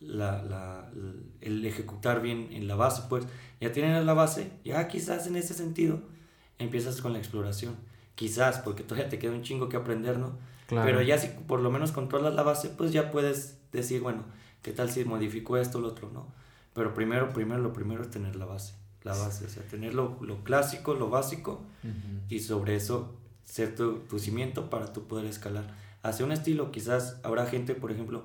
la, 0.00 0.42
la- 0.42 0.90
el 1.40 1.64
ejecutar 1.64 2.20
bien 2.20 2.48
en 2.50 2.66
la 2.68 2.74
base, 2.74 3.02
pues. 3.08 3.24
Ya 3.60 3.72
tienes 3.72 4.04
la 4.04 4.12
base, 4.14 4.50
ya 4.64 4.86
quizás 4.88 5.26
en 5.28 5.36
ese 5.36 5.54
sentido 5.54 6.00
empiezas 6.58 7.00
con 7.00 7.12
la 7.12 7.18
exploración. 7.18 7.76
Quizás, 8.16 8.58
porque 8.58 8.82
todavía 8.82 9.08
te 9.08 9.18
queda 9.18 9.32
un 9.32 9.42
chingo 9.42 9.68
que 9.68 9.76
aprender, 9.76 10.18
¿no? 10.18 10.36
Claro. 10.66 10.84
Pero 10.86 11.02
ya 11.02 11.16
si 11.18 11.28
por 11.28 11.60
lo 11.60 11.70
menos 11.70 11.92
controlas 11.92 12.34
la 12.34 12.42
base, 12.42 12.68
pues 12.70 12.92
ya 12.92 13.10
puedes 13.10 13.58
decir, 13.72 14.00
bueno, 14.02 14.24
¿qué 14.62 14.72
tal 14.72 14.90
si 14.90 15.04
modifico 15.04 15.56
esto 15.56 15.78
o 15.78 15.80
lo 15.80 15.88
otro, 15.88 16.10
no? 16.12 16.26
Pero 16.74 16.92
primero, 16.94 17.32
primero, 17.32 17.60
lo 17.62 17.72
primero 17.72 18.02
es 18.02 18.10
tener 18.10 18.36
la 18.36 18.44
base. 18.46 18.74
La 19.04 19.12
base, 19.14 19.44
o 19.44 19.48
sea, 19.48 19.62
tener 19.64 19.94
lo, 19.94 20.18
lo 20.22 20.42
clásico, 20.44 20.94
lo 20.94 21.10
básico, 21.10 21.60
Ujú. 21.84 22.22
y 22.28 22.40
sobre 22.40 22.74
eso 22.76 23.14
ser 23.44 23.74
tu, 23.74 23.98
tu 24.00 24.18
cimiento 24.18 24.70
para 24.70 24.92
tú 24.92 25.06
poder 25.06 25.26
escalar. 25.26 25.74
Hacia 26.02 26.24
un 26.24 26.32
estilo, 26.32 26.72
quizás 26.72 27.18
habrá 27.22 27.46
gente, 27.46 27.74
por 27.74 27.92
ejemplo, 27.92 28.24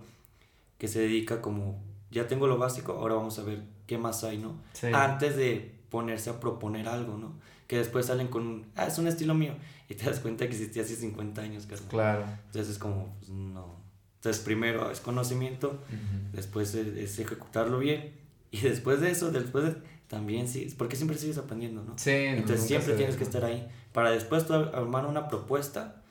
que 0.78 0.88
se 0.88 1.00
dedica 1.00 1.42
como, 1.42 1.82
ya 2.12 2.28
tengo 2.28 2.48
lo 2.48 2.58
básico, 2.58 2.94
ahora 2.94 3.16
vamos 3.16 3.38
a 3.40 3.44
ver 3.44 3.64
qué 3.88 3.98
más 3.98 4.24
hay, 4.24 4.38
¿no? 4.38 4.56
Sí. 4.74 4.88
Antes 4.94 5.36
de 5.36 5.76
ponerse 5.90 6.30
a 6.30 6.40
proponer 6.40 6.88
algo, 6.88 7.18
¿no? 7.18 7.34
Que 7.68 7.78
después 7.78 8.06
salen 8.06 8.30
con 8.30 8.48
un, 8.48 8.66
ah, 8.76 8.86
es 8.86 8.98
un 8.98 9.08
estilo 9.08 9.34
mío, 9.36 9.56
y 9.90 9.96
te 9.96 10.06
das 10.06 10.20
cuenta 10.22 10.48
que 10.48 10.54
existía 10.54 10.84
hace 10.84 10.96
50 10.96 11.42
años, 11.42 11.66
carnal. 11.66 11.90
Claro. 11.90 12.26
Entonces 12.48 12.70
es 12.74 12.80
como, 12.80 13.14
pues, 13.20 13.30
no. 13.30 13.76
Entonces 14.16 14.42
primero 14.44 14.92
es 14.92 15.02
conocimiento, 15.02 15.68
Ujú. 15.70 16.32
después 16.34 16.74
es, 16.76 16.88
es 16.98 17.20
ejecutarlo 17.20 17.80
bien, 17.80 18.14
y 18.52 18.62
después 18.62 19.02
de 19.02 19.12
eso, 19.12 19.32
después 19.32 19.66
de, 19.66 19.99
también 20.10 20.48
sí, 20.50 20.74
porque 20.78 20.98
siempre 20.98 21.18
sigues 21.18 21.38
aprendiendo, 21.38 21.84
¿no? 21.84 21.98
Sí, 21.98 22.10
Entonces 22.12 22.66
siempre 22.68 22.96
tienes 22.96 23.16
que 23.16 23.24
estar 23.24 23.46
ahí. 23.46 23.66
Para 23.94 24.12
después 24.12 24.46
tú 24.46 24.54
armar 24.54 25.06
una 25.06 25.28
propuesta, 25.30 26.02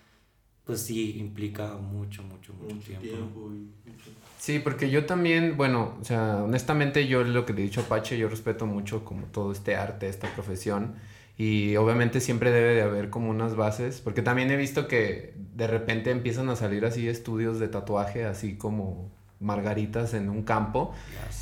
pues 0.65 0.81
sí 0.81 1.19
implica 1.19 1.75
mucho, 1.75 2.23
mucho, 2.23 2.55
mucho, 2.55 2.75
Mucho 2.75 2.87
tiempo. 2.87 3.07
tiempo. 3.09 3.41
¿no? 3.51 3.55
y 3.57 3.91
mucho- 3.91 4.11
Sí, 4.39 4.61
porque 4.61 4.89
yo 4.89 5.05
también, 5.05 5.57
bueno, 5.57 5.97
o 6.01 6.05
sea, 6.05 6.45
honestamente 6.45 7.09
yo 7.09 7.25
lo 7.25 7.45
que 7.45 7.53
le 7.53 7.61
he 7.63 7.65
dicho 7.65 7.81
a 7.81 7.85
Apache, 7.85 8.17
yo 8.17 8.29
respeto 8.29 8.67
mucho 8.67 9.05
como 9.05 9.27
todo 9.27 9.51
este 9.51 9.75
arte, 9.75 10.09
esta 10.09 10.33
profesión. 10.33 10.95
Y 11.37 11.77
obviamente 11.77 12.21
siempre 12.21 12.51
debe 12.53 12.75
de 12.75 12.83
haber 12.83 13.11
como 13.11 13.31
unas 13.31 13.57
bases, 13.57 14.01
porque 14.01 14.23
también 14.23 14.51
he 14.51 14.57
visto 14.57 14.87
que 14.89 15.35
de 15.55 15.67
repente 15.67 16.11
empiezan 16.13 16.49
a 16.51 16.57
salir 16.57 16.85
así 16.85 17.09
estudios 17.09 17.59
de 17.59 17.69
tatuaje, 17.69 18.25
así 18.25 18.57
como 18.57 19.11
margaritas 19.41 20.15
en 20.15 20.29
un 20.29 20.43
campo. 20.43 20.93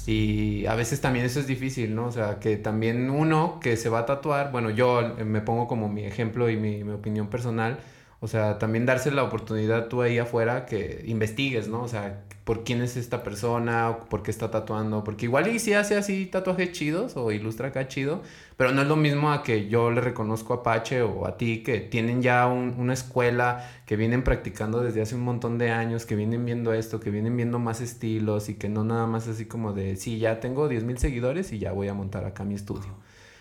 Y 0.07 0.67
a 0.67 0.75
veces 0.75 1.01
también 1.01 1.25
eso 1.25 1.41
es 1.41 1.47
difícil, 1.47 1.95
¿no? 1.95 2.07
O 2.07 2.13
sea, 2.13 2.39
que 2.39 2.57
también 2.57 3.11
uno 3.11 3.59
que 3.61 3.77
se 3.77 3.89
va 3.89 4.01
a 4.01 4.07
tatuar, 4.07 4.53
bueno, 4.53 4.71
yo 4.71 5.01
eh, 5.01 5.25
me 5.25 5.41
pongo 5.41 5.67
como 5.67 5.89
mi 5.89 6.05
ejemplo 6.05 6.49
y 6.51 6.57
mi, 6.57 6.85
mi 6.85 6.93
opinión 6.93 7.29
personal, 7.29 7.79
o 8.21 8.29
sea, 8.29 8.59
también 8.59 8.87
darse 8.87 9.11
la 9.11 9.25
oportunidad 9.25 9.89
tú 9.89 10.03
ahí 10.03 10.19
afuera 10.19 10.67
que 10.67 11.03
investigues, 11.07 11.69
¿no? 11.69 11.83
O 11.83 11.89
sea, 11.89 12.23
por 12.47 12.65
quién 12.65 12.83
es 12.83 12.97
esta 12.97 13.23
persona, 13.25 13.91
o 13.91 14.09
por 14.09 14.25
qué 14.25 14.31
está 14.33 14.51
tatuando, 14.51 15.05
porque 15.05 15.27
igual 15.27 15.49
y 15.49 15.59
si 15.59 15.75
hace 15.75 15.97
así 15.99 16.27
tatuajes 16.27 16.73
chidos 16.73 17.19
o 17.19 17.33
ilustra 17.33 17.69
acá 17.69 17.89
chido, 17.89 18.23
pero 18.57 18.73
no 18.73 18.83
es 18.83 18.89
lo 18.89 18.97
mismo 18.97 19.33
a 19.33 19.43
que 19.43 19.69
yo 19.69 19.91
le 19.91 20.01
reconozco 20.01 20.55
a 20.55 20.57
Apache 20.59 21.03
o 21.03 21.27
a 21.27 21.37
ti 21.39 21.63
que 21.65 21.81
tienen 21.81 22.23
ya 22.23 22.47
un- 22.47 22.75
una 22.79 22.95
escuela, 22.95 23.69
que 23.87 23.97
vienen 23.97 24.23
practicando 24.25 24.81
desde 24.83 25.03
hace 25.03 25.15
un 25.17 25.23
montón 25.23 25.59
de 25.59 25.71
años, 25.73 26.07
que 26.07 26.17
vienen 26.17 26.45
viendo 26.47 26.73
esto, 26.73 27.01
que 27.01 27.11
vienen 27.11 27.37
viendo 27.37 27.59
más 27.59 27.81
estilos 27.83 28.49
y 28.49 28.55
que 28.55 28.69
no 28.69 28.85
nada 28.85 29.07
más 29.07 29.29
así 29.29 29.47
como 29.47 29.73
de, 29.75 29.97
sí, 29.97 30.19
ya 30.19 30.41
tengo 30.41 30.69
10 30.69 30.85
mil 30.85 30.99
seguidores 30.99 31.53
y 31.53 31.59
ya 31.59 31.73
voy 31.73 31.89
a 31.89 31.95
montar 31.95 32.25
acá 32.25 32.45
mi 32.45 32.55
estudio. 32.55 32.95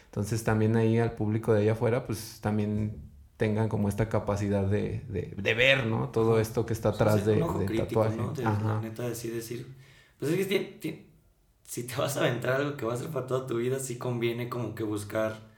Entonces 0.06 0.44
también 0.44 0.76
ahí 0.78 0.98
al 1.00 1.12
público 1.14 1.54
de 1.54 1.62
allá 1.62 1.74
afuera, 1.74 2.06
pues 2.06 2.40
también 2.42 3.05
tengan 3.38 3.68
como 3.70 3.90
esta 3.90 4.08
capacidad 4.10 4.66
de, 4.66 5.02
de, 5.10 5.34
de 5.38 5.54
ver, 5.54 5.88
¿no? 5.88 6.10
Todo 6.10 6.40
esto 6.40 6.66
que 6.66 6.74
está 6.74 6.90
atrás 6.90 7.22
Sí, 7.22 7.26
de, 7.26 7.34
un 7.34 7.44
ojo 7.44 7.66
crítico, 7.66 8.04
tatuaje. 8.04 8.18
¿no? 8.18 8.34
De, 8.34 8.46
Ajá. 8.46 8.76
la 8.76 8.82
neta, 8.82 9.08
decir, 9.08 9.34
decir. 9.34 9.68
Pues 10.20 10.32
es 10.32 10.48
que 10.48 11.06
si 11.64 11.84
te 11.84 11.96
vas 11.96 12.16
a 12.18 12.22
aventar 12.22 12.62
algo 12.62 12.78
que 12.78 12.86
va 12.86 12.94
a 12.94 12.98
ser 12.98 13.10
para 13.10 13.28
toda 13.28 13.48
tu 13.48 13.58
vida, 13.58 13.80
sí 13.80 13.98
conviene 13.98 14.50
como 14.50 14.76
que 14.76 14.84
buscar 14.84 15.54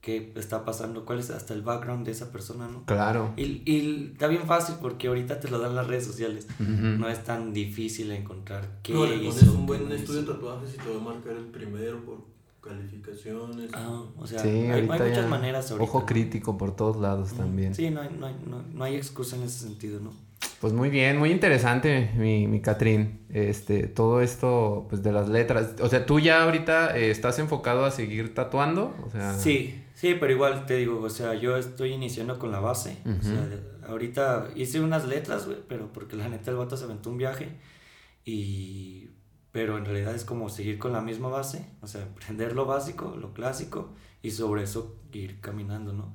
qué 0.00 0.32
está 0.36 0.64
pasando, 0.64 1.04
cuál 1.04 1.18
es 1.18 1.30
hasta 1.30 1.52
el 1.52 1.62
background 1.62 2.06
de 2.06 2.12
esa 2.12 2.30
persona, 2.30 2.68
¿no? 2.68 2.84
Claro. 2.84 3.32
Y, 3.36 3.62
y 3.68 4.10
está 4.12 4.28
bien 4.28 4.44
fácil 4.46 4.76
porque 4.80 5.08
ahorita 5.08 5.40
te 5.40 5.48
lo 5.50 5.58
dan 5.58 5.74
las 5.74 5.88
redes 5.88 6.04
sociales. 6.06 6.46
No 6.60 7.08
es 7.08 7.24
tan 7.24 7.52
difícil 7.52 8.12
encontrar 8.12 8.78
qué 8.84 8.92
No, 8.92 9.04
le 9.04 9.16
pones 9.16 9.42
un 9.42 9.66
buen 9.66 9.90
estudio 9.90 10.22
de 10.22 10.32
tatuajes 10.32 10.74
y 10.74 10.76
te 10.78 10.88
va 10.90 10.96
a 11.00 11.14
marcar 11.14 11.32
el 11.36 11.46
primero 11.46 12.04
por 12.04 12.35
calificaciones. 12.66 13.70
Ah, 13.72 14.02
o 14.18 14.26
sea, 14.26 14.40
Sí, 14.40 14.48
hay, 14.48 14.64
hay 14.70 14.70
ahorita 14.88 15.04
muchas 15.06 15.28
maneras 15.28 15.70
ahorita. 15.70 15.84
Ojo 15.90 16.00
¿no? 16.00 16.06
crítico 16.06 16.58
por 16.58 16.74
todos 16.76 16.96
lados 16.96 17.32
Mm, 17.32 17.36
también. 17.36 17.74
Sí, 17.74 17.90
no 17.90 18.00
hay, 18.02 18.08
no, 18.18 18.26
hay, 18.26 18.36
no, 18.46 18.62
no 18.72 18.84
hay 18.84 18.96
excusa 18.96 19.36
en 19.36 19.42
ese 19.44 19.60
sentido, 19.66 20.00
¿no? 20.00 20.12
Pues 20.60 20.72
muy 20.72 20.88
bien, 20.90 21.18
muy 21.18 21.30
interesante, 21.30 22.10
mi, 22.16 22.46
mi 22.46 22.60
Catrín. 22.60 23.20
Este, 23.30 23.86
todo 23.86 24.20
esto, 24.22 24.86
pues 24.88 25.02
de 25.02 25.12
las 25.12 25.28
letras. 25.28 25.74
O 25.80 25.88
sea, 25.88 26.06
tú 26.06 26.18
ya 26.18 26.44
ahorita 26.44 26.96
eh, 26.96 27.10
estás 27.10 27.38
enfocado 27.38 27.84
a 27.84 27.90
seguir 27.90 28.34
tatuando. 28.34 28.94
O 29.06 29.10
sea, 29.10 29.34
Sí, 29.34 29.82
sí, 29.94 30.14
pero 30.18 30.32
igual 30.32 30.64
te 30.66 30.76
digo, 30.76 31.00
o 31.02 31.10
sea, 31.10 31.34
yo 31.34 31.56
estoy 31.56 31.92
iniciando 31.92 32.38
con 32.38 32.52
la 32.52 32.60
base. 32.60 32.96
O 33.04 33.22
sea, 33.22 33.32
Ujú. 33.34 33.48
de- 33.50 33.86
ahorita 33.86 34.48
hice 34.56 34.80
unas 34.80 35.06
letras, 35.06 35.44
güey, 35.46 35.58
pero 35.68 35.92
porque 35.92 36.16
la 36.16 36.28
neta 36.28 36.50
el 36.50 36.56
vato 36.56 36.76
se 36.76 36.84
aventó 36.84 37.10
un 37.10 37.18
viaje. 37.18 37.48
Y. 38.24 39.08
Pero 39.56 39.78
en 39.78 39.86
realidad 39.86 40.14
es 40.14 40.26
como 40.26 40.50
seguir 40.50 40.78
con 40.78 40.92
la 40.92 41.00
misma 41.00 41.28
base, 41.28 41.64
o 41.80 41.86
sea, 41.86 42.02
aprender 42.02 42.54
lo 42.54 42.66
básico, 42.66 43.16
lo 43.18 43.32
clásico, 43.32 43.88
y 44.22 44.30
sobre 44.32 44.64
eso 44.64 44.96
ir 45.12 45.40
caminando, 45.40 45.94
¿no? 45.94 46.12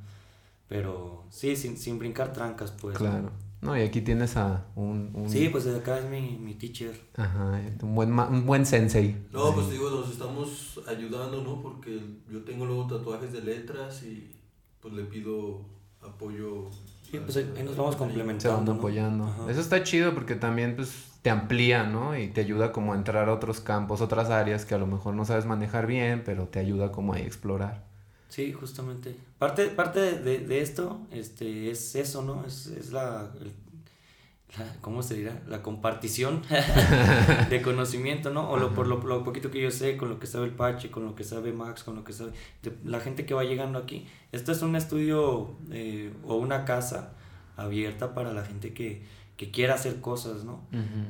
Pero 0.68 1.26
sí, 1.32 1.56
sin, 1.56 1.76
sin 1.78 1.98
brincar 1.98 2.34
trancas, 2.34 2.72
pues. 2.72 2.94
¿no? 2.94 3.00
Claro. 3.00 3.32
No, 3.62 3.76
y 3.78 3.82
aquí 3.82 4.02
tienes 4.02 4.38
a 4.38 4.66
un. 4.76 5.10
un- 5.14 5.30
Sí, 5.30 5.50
pues 5.50 5.66
de 5.66 5.76
acá 5.76 5.98
es 6.00 6.06
mi, 6.06 6.38
mi 6.38 6.54
teacher. 6.56 7.00
Ajá, 7.16 7.60
un 7.82 7.96
buen, 7.96 8.12
un 8.18 8.46
buen 8.46 8.66
sensei. 8.66 9.16
No, 9.32 9.54
pues 9.56 9.70
digo, 9.72 9.89
nos 9.89 10.12
estamos 10.12 10.80
ayudando, 10.88 11.44
¿no? 11.44 11.62
Porque 11.62 12.00
yo 12.32 12.44
tengo 12.44 12.66
luego 12.68 12.86
tatuajes 12.88 13.32
de 13.34 13.42
letras 13.42 14.04
y 14.04 14.36
pues 14.82 14.94
le 14.94 15.04
pido 15.06 15.62
apoyo. 16.02 16.70
Sí, 17.10 17.20
pues 17.20 17.38
ahí- 17.38 17.52
ahí 17.58 17.64
nos 17.64 17.76
vamos 17.76 17.96
a- 17.96 17.98
Se 17.98 18.04
complementando. 18.04 18.58
van 18.58 18.66
¿no? 18.66 18.72
apoyando. 18.74 19.24
Ajá. 19.26 19.52
Eso 19.52 19.62
está 19.62 19.84
chido 19.84 20.14
porque 20.14 20.36
también 20.36 20.76
pues 20.76 21.11
te 21.22 21.30
amplía, 21.30 21.84
¿no? 21.84 22.17
Y 22.17 22.28
te 22.30 22.41
ayuda 22.41 22.72
como 22.72 22.93
a 22.93 22.95
entrar 22.95 23.30
a 23.30 23.34
otros 23.34 23.59
campos, 23.61 24.01
otras 24.01 24.30
áreas 24.30 24.65
que 24.65 24.74
a 24.76 24.78
lo 24.80 24.88
mejor 24.88 25.13
no 25.13 25.26
sabes 25.26 25.45
manejar 25.45 25.86
bien, 25.88 26.24
pero 26.26 26.47
te 26.47 26.59
ayuda 26.59 26.91
como 26.91 27.13
a 27.13 27.19
explorar. 27.19 27.84
Sí, 28.30 28.53
justamente. 28.53 29.15
Parte, 29.38 29.67
parte 29.67 29.99
de, 30.19 30.39
de 30.39 30.61
esto 30.61 31.01
este, 31.11 31.69
es 31.69 31.95
eso, 31.95 32.22
¿no? 32.24 32.45
Es, 32.45 32.67
es 32.67 32.91
la, 32.91 33.30
el- 33.41 33.51
la- 34.57 34.76
¿Cómo 34.82 35.01
se 35.03 35.15
dirá? 35.15 35.41
La 35.47 35.61
compartición 35.61 36.41
de 37.49 37.61
conocimiento, 37.61 38.32
¿no? 38.32 38.49
O 38.49 38.57
lo, 38.57 38.74
por 38.74 38.88
lo, 38.88 38.97
lo 39.03 39.24
poquito 39.24 39.49
que 39.51 39.61
yo 39.61 39.72
sé, 39.72 39.97
con 39.97 40.09
lo 40.09 40.19
que 40.19 40.28
sabe 40.28 40.45
el 40.45 40.51
Pache, 40.51 40.91
con 40.91 41.05
lo 41.05 41.15
que 41.15 41.24
sabe 41.24 41.53
Max, 41.53 41.84
con 41.84 41.95
lo 41.95 42.03
que 42.03 42.13
sabe 42.13 42.32
de- 42.63 42.74
la 42.84 42.99
gente 42.99 43.26
que 43.26 43.34
va 43.34 43.43
llegando 43.43 43.80
aquí. 43.80 44.07
Esto 44.32 44.51
es 44.51 44.61
un 44.61 44.76
estudio 44.76 45.55
eh, 45.72 46.11
o 46.26 46.36
una 46.36 46.65
casa 46.65 47.13
abierta 47.57 48.13
para 48.13 48.34
la 48.34 48.43
gente 48.43 48.74
que, 48.74 49.03
que 49.42 49.50
quiera 49.50 49.74
hacer 49.74 50.02
cosas, 50.02 50.44
¿no? 50.44 50.62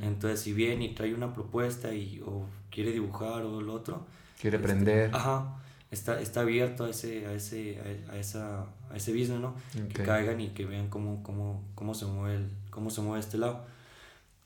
Entonces, 0.02 0.40
si 0.40 0.54
viene 0.54 0.86
y 0.86 0.96
trae 0.96 1.14
una 1.14 1.34
propuesta 1.34 1.94
y, 1.94 2.22
o 2.26 2.46
quiere 2.70 2.94
dibujar 2.94 3.42
o 3.44 3.60
lo 3.60 3.74
otro, 3.74 4.06
Quiere 4.40 4.56
este, 4.56 4.72
aprender. 4.72 5.14
Ajá. 5.14 5.58
Está, 5.92 6.22
está 6.22 6.40
abierto 6.40 6.86
a 6.86 6.90
ese, 6.92 7.28
a 7.28 7.34
ese, 7.34 7.78
a, 8.10 8.14
a 8.14 8.18
esa, 8.18 8.62
a 8.90 8.96
ese 8.96 9.12
business, 9.12 9.42
¿no? 9.42 9.54
Que 9.74 10.02
Ok. 10.04 10.06
caigan 10.06 10.40
y 10.40 10.52
que 10.52 10.66
vean 10.66 10.88
cómo, 10.88 11.22
cómo, 11.24 11.62
cómo 11.76 11.94
se 11.94 12.06
mueve 12.06 12.38
el, 12.38 12.50
cómo 12.70 12.90
se 12.90 13.02
mueve 13.02 13.20
este 13.20 13.38
lado. 13.38 13.66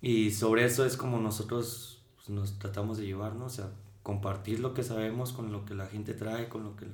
Y 0.02 0.32
sobre 0.32 0.66
eso 0.66 0.84
es 0.84 0.98
como 0.98 1.20
nosotros 1.20 2.02
pues, 2.16 2.30
nos 2.30 2.58
tratamos 2.58 2.98
de 2.98 3.06
llevar, 3.06 3.36
¿no? 3.36 3.46
O 3.46 3.50
sea, 3.50 3.70
compartir 4.02 4.62
lo 4.62 4.74
que 4.74 4.82
sabemos 4.82 5.32
con 5.32 5.52
lo 5.52 5.64
que 5.64 5.76
la 5.76 5.86
gente 5.86 6.16
trae, 6.16 6.50
con 6.50 6.64
lo 6.64 6.76
que... 6.76 6.88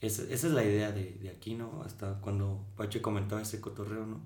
Esa, 0.00 0.22
esa 0.22 0.46
es 0.46 0.52
la 0.54 0.64
idea 0.64 0.92
de, 0.92 1.18
de 1.20 1.28
aquí, 1.28 1.54
¿no? 1.56 1.82
Hasta 1.84 2.14
cuando 2.22 2.64
Pache 2.78 3.02
comentaba 3.02 3.42
ese 3.42 3.60
cotorreo, 3.60 4.06
¿no? 4.06 4.20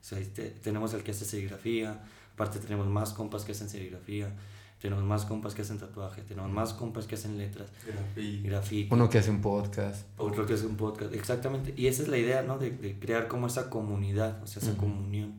O 0.00 0.04
sea, 0.04 0.18
este- 0.18 0.50
tenemos 0.50 0.94
el 0.94 1.02
que 1.02 1.10
hace 1.10 1.24
serigrafía, 1.24 2.00
aparte 2.34 2.58
tenemos 2.58 2.86
más 2.88 3.12
compas 3.12 3.44
que 3.44 3.52
hacen 3.52 3.68
serigrafía, 3.68 4.32
tenemos 4.80 5.04
más 5.04 5.26
compas 5.26 5.54
que 5.54 5.60
hacen 5.62 5.78
tatuaje, 5.78 6.22
tenemos 6.22 6.50
más 6.50 6.72
compas 6.72 7.06
que 7.06 7.14
hacen 7.14 7.36
letras, 7.36 7.68
grafiti, 8.16 8.88
Uno 8.90 9.10
que 9.10 9.18
hace 9.18 9.30
un 9.30 9.40
podcast. 9.42 10.06
otro 10.16 10.46
que 10.46 10.54
hace 10.54 10.66
un 10.66 10.76
podcast, 10.76 11.12
exactamente. 11.14 11.74
Y 11.76 11.86
esa 11.86 12.02
es 12.02 12.08
la 12.08 12.16
idea, 12.18 12.42
¿no? 12.42 12.58
De, 12.58 12.70
de 12.70 12.98
crear 12.98 13.28
como 13.28 13.46
esa 13.46 13.68
comunidad, 13.68 14.42
o 14.42 14.46
sea, 14.46 14.62
esa 14.62 14.72
Ujú. 14.72 14.80
comunión. 14.80 15.34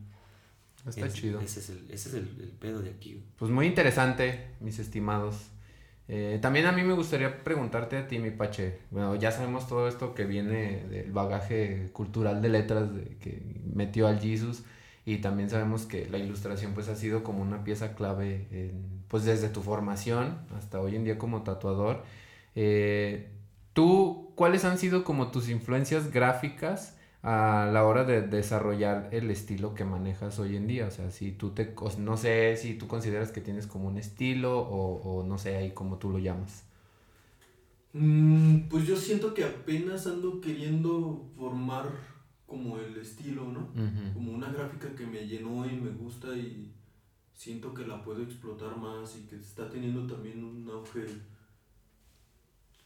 Está 0.87 1.07
Es- 1.07 1.13
chido. 1.13 1.39
Ese 1.41 1.59
es 1.59 1.69
el, 1.69 1.85
ese 1.91 2.09
es 2.09 2.15
el, 2.15 2.37
el 2.41 2.49
pedo 2.59 2.81
de 2.81 2.89
aquí. 2.91 3.23
Pues 3.37 3.51
muy 3.51 3.65
interesante, 3.67 4.47
mis 4.59 4.79
estimados. 4.79 5.35
Eh, 6.13 6.39
también 6.41 6.65
a 6.65 6.73
mí 6.73 6.83
me 6.83 6.91
gustaría 6.91 7.41
preguntarte 7.41 7.95
a 7.95 8.05
ti, 8.05 8.19
mi 8.19 8.31
Pache. 8.31 8.79
Bueno, 8.91 9.15
ya 9.15 9.31
sabemos 9.31 9.65
todo 9.69 9.87
esto 9.87 10.13
que 10.13 10.25
viene 10.25 10.83
del 10.89 11.09
bagaje 11.13 11.89
cultural 11.93 12.41
de 12.41 12.49
letras 12.49 12.89
que 13.21 13.41
metió 13.73 14.07
al 14.07 14.19
Jesus. 14.19 14.65
Y 15.05 15.19
también 15.19 15.49
sabemos 15.49 15.85
que 15.85 16.09
la 16.09 16.17
ilustración 16.17 16.73
pues 16.73 16.89
ha 16.89 16.97
sido 16.97 17.23
como 17.23 17.41
una 17.41 17.63
pieza 17.63 17.95
clave 17.95 18.45
pues 19.07 19.23
desde 19.23 19.47
tu 19.47 19.61
formación 19.61 20.37
hasta 20.57 20.81
hoy 20.81 20.97
en 20.97 21.05
día 21.05 21.17
como 21.17 21.43
tatuador. 21.43 22.03
Eh, 22.55 23.29
¿Tú 23.71 24.33
cuáles 24.35 24.65
han 24.65 24.77
sido 24.77 25.05
como 25.05 25.31
tus 25.31 25.47
influencias 25.47 26.11
gráficas 26.11 26.97
a 27.23 27.69
la 27.71 27.85
hora 27.85 28.03
de 28.03 28.21
desarrollar 28.21 29.09
el 29.11 29.29
estilo 29.29 29.75
que 29.75 29.85
manejas 29.85 30.39
hoy 30.39 30.55
en 30.55 30.67
día? 30.67 30.87
O 30.87 30.91
sea, 30.91 31.11
si 31.11 31.31
tú 31.31 31.51
te, 31.51 31.75
no 31.99 32.17
sé 32.17 32.57
si 32.57 32.75
tú 32.75 32.87
consideras 32.87 33.31
que 33.31 33.41
tienes 33.41 33.67
como 33.67 33.87
un 33.87 33.97
estilo 33.97 34.59
o, 34.59 35.01
o 35.01 35.23
no 35.23 35.37
sé 35.37 35.55
ahí 35.55 35.71
cómo 35.71 35.97
tú 35.97 36.09
lo 36.09 36.19
llamas. 36.19 36.65
Mm, 37.93 38.69
pues 38.69 38.87
yo 38.87 38.95
siento 38.95 39.33
que 39.33 39.43
apenas 39.43 40.07
ando 40.07 40.39
queriendo 40.39 41.29
formar 41.35 41.89
como 42.47 42.77
el 42.77 42.97
estilo, 42.97 43.45
¿no? 43.45 43.69
Como 44.13 44.33
una 44.33 44.51
gráfica 44.51 44.93
que 44.95 45.05
me 45.05 45.25
llenó 45.25 45.65
y 45.65 45.71
me 45.71 45.89
gusta 45.91 46.35
y 46.35 46.69
siento 47.33 47.73
que 47.73 47.87
la 47.87 48.03
puedo 48.03 48.21
explotar 48.21 48.77
más 48.77 49.17
y 49.17 49.27
que 49.27 49.37
está 49.37 49.69
teniendo 49.69 50.05
también 50.05 50.43
un 50.43 50.69
auge 50.69 51.05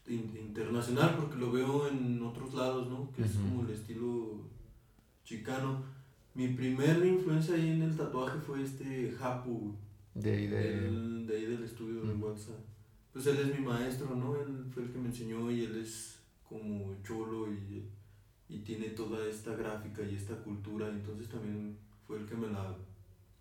internacional 0.08 1.16
porque 1.18 1.38
lo 1.38 1.52
veo 1.52 1.88
en 1.88 2.22
otros 2.22 2.54
lados, 2.54 2.88
¿no? 2.90 3.12
Que 3.12 3.24
es 3.24 3.32
como 3.34 3.64
el 3.64 3.72
estilo 3.72 4.42
chicano. 5.24 5.84
Mi 6.34 6.50
primer 6.50 7.04
influencia 7.06 7.56
ahí 7.56 7.70
en 7.70 7.82
el 7.82 7.96
tatuaje 7.96 8.40
fue 8.40 8.62
este 8.64 9.16
Hapu, 9.20 9.74
De 10.14 10.32
ahí 10.36 10.48
de... 10.48 10.88
el- 10.88 11.26
de 11.28 11.36
ahí 11.38 11.46
del 11.46 11.64
estudio 11.64 12.02
de. 12.04 12.14
WhatsApp. 12.14 12.60
Pues 13.14 13.26
él 13.28 13.38
es 13.40 13.58
mi 13.60 13.66
maestro, 13.66 14.14
¿no? 14.16 14.36
Él 14.36 14.66
fue 14.74 14.84
el 14.84 14.92
que 14.92 14.98
me 15.00 15.08
enseñó 15.08 15.50
y 15.50 15.62
él 15.64 15.78
es 15.82 16.20
como 16.48 16.94
cholo 17.04 17.48
y, 17.52 17.86
y 18.50 18.60
tiene 18.60 18.90
toda 18.90 19.26
esta 19.28 19.56
gráfica 19.56 20.04
y 20.04 20.16
esta 20.16 20.36
cultura, 20.44 20.90
entonces 20.90 21.30
también 21.30 21.78
fue 22.06 22.20
el 22.20 22.26
que 22.26 22.36
me 22.36 22.48
la... 22.48 22.76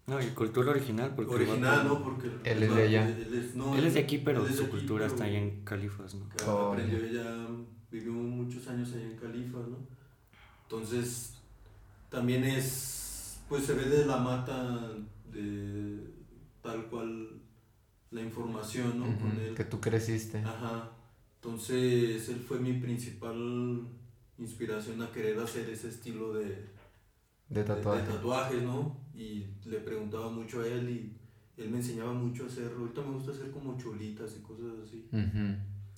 No, 0.06 0.20
y 0.20 0.26
cultura 0.28 0.70
original, 0.70 1.14
porque... 1.16 1.34
el 1.34 1.42
Original, 1.42 1.88
¿no? 1.88 2.02
Porque... 2.02 2.30
Él 2.44 2.62
es 2.62 2.74
de 2.74 2.82
allá. 2.82 3.08
Él 3.08 3.34
es, 3.34 3.54
no, 3.54 3.74
Él 3.74 3.86
es 3.86 3.94
de 3.94 4.00
aquí, 4.00 4.18
pero 4.18 4.46
su 4.46 4.62
aquí, 4.64 4.70
cultura 4.70 5.06
está 5.06 5.24
allá 5.24 5.38
en 5.38 5.64
Califas, 5.64 6.14
¿no? 6.14 6.28
Oh, 6.46 6.72
aprendió 6.72 6.98
ella, 6.98 7.46
vivió 7.90 8.12
muchos 8.12 8.68
años 8.68 8.92
allá 8.92 9.04
en 9.04 9.16
Califas, 9.16 9.66
¿no? 9.66 9.78
Entonces, 10.64 11.38
también 12.10 12.44
es, 12.44 13.40
pues 13.48 13.64
se 13.64 13.72
ve 13.72 13.84
de 13.86 14.04
la 14.04 14.18
mata 14.18 14.92
de 15.32 16.00
tal 16.62 16.86
cual 16.86 17.40
la 18.10 18.20
información, 18.20 18.98
¿no? 18.98 19.04
Con 19.06 19.32
Ujú, 19.32 19.40
él. 19.40 19.54
que 19.54 19.64
tú 19.64 19.80
creciste. 19.80 20.38
Ajá. 20.38 20.90
Entonces, 21.36 22.28
él 22.28 22.44
fue 22.46 22.58
mi 22.58 22.74
principal 22.74 23.86
inspiración 24.38 25.00
a 25.02 25.10
querer 25.10 25.38
hacer 25.38 25.68
ese 25.70 25.88
estilo 25.88 26.34
de, 26.34 26.73
De 27.48 27.62
de- 27.62 27.68
de 27.68 27.74
tatuaje. 27.74 28.02
tatuajes, 28.12 28.62
¿no? 28.62 28.96
Y 29.14 29.46
le 29.66 29.78
preguntaba 29.80 30.30
mucho 30.30 30.60
a 30.60 30.66
él 30.66 30.88
y 30.90 31.16
él 31.62 31.70
me 31.70 31.76
enseñaba 31.78 32.12
mucho 32.12 32.44
a 32.44 32.46
hacer, 32.46 32.72
ahorita 32.76 33.02
me 33.02 33.12
gusta 33.14 33.30
hacer 33.32 33.50
como 33.50 33.76
cholitas 33.78 34.36
y 34.36 34.42
cosas 34.42 34.66
así. 34.84 35.06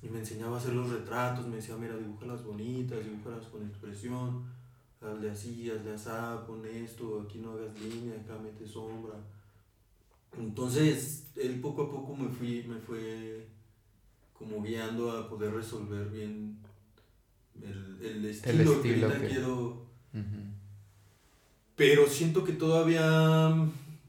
Y 0.02 0.08
me 0.08 0.18
enseñaba 0.18 0.56
a 0.56 0.58
hacer 0.60 0.74
los 0.74 0.90
retratos, 0.90 1.46
me 1.46 1.56
decía, 1.56 1.76
mira, 1.76 1.96
dibújalas 1.96 2.44
bonitas, 2.44 3.02
dibújalas 3.02 3.46
con 3.46 3.66
expresión, 3.66 4.44
hazle 5.00 5.30
así, 5.30 5.70
hazle 5.70 5.92
así, 5.94 6.10
pon 6.46 6.64
esto, 6.66 7.22
aquí 7.22 7.38
no 7.38 7.52
hagas 7.52 7.80
línea, 7.80 8.14
acá 8.20 8.38
mete 8.38 8.66
sombra. 8.66 9.14
Entonces, 10.38 11.28
él 11.36 11.60
poco 11.60 11.82
a 11.84 11.90
poco 11.90 12.14
me, 12.14 12.28
fui, 12.28 12.64
me 12.68 12.76
fue 12.78 13.46
como 14.34 14.62
guiando 14.62 15.10
a 15.12 15.28
poder 15.28 15.54
resolver 15.54 16.10
bien 16.10 16.58
el, 17.62 17.98
el 18.04 18.24
estilo, 18.26 18.82
que 18.82 18.90
estilo 18.90 19.06
ahorita 19.06 19.20
que- 19.22 19.28
quiero. 19.32 19.86
Pero 21.76 22.06
siento 22.06 22.42
que 22.42 22.52
todavía 22.52 23.54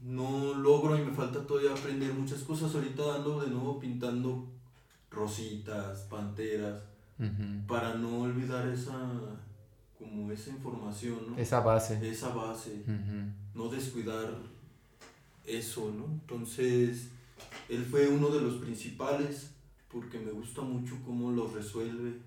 no 0.02 0.54
logro 0.54 0.98
y 0.98 1.04
me 1.04 1.12
falta 1.12 1.46
todavía 1.46 1.72
aprender 1.72 2.12
muchas 2.14 2.42
cosas. 2.42 2.74
Ahorita 2.74 3.16
ando 3.16 3.40
de 3.40 3.48
nuevo 3.50 3.78
pintando 3.78 4.46
rositas, 5.10 6.00
panteras, 6.02 6.82
para 7.66 7.94
no 7.94 8.20
olvidar 8.20 8.68
esa, 8.68 8.96
como 9.98 10.30
esa 10.32 10.50
información, 10.50 11.18
¿no? 11.30 11.36
Esa 11.36 11.60
base. 11.60 12.08
Esa 12.08 12.30
base, 12.30 12.84
no 13.54 13.68
descuidar 13.68 14.32
eso, 15.44 15.92
¿no? 15.96 16.06
Entonces, 16.06 17.10
él 17.68 17.84
fue 17.84 18.08
uno 18.08 18.28
de 18.28 18.40
los 18.40 18.54
principales 18.54 19.50
porque 19.90 20.18
me 20.18 20.30
gusta 20.30 20.62
mucho 20.62 20.96
cómo 21.04 21.32
lo 21.32 21.48
resuelve 21.48 22.18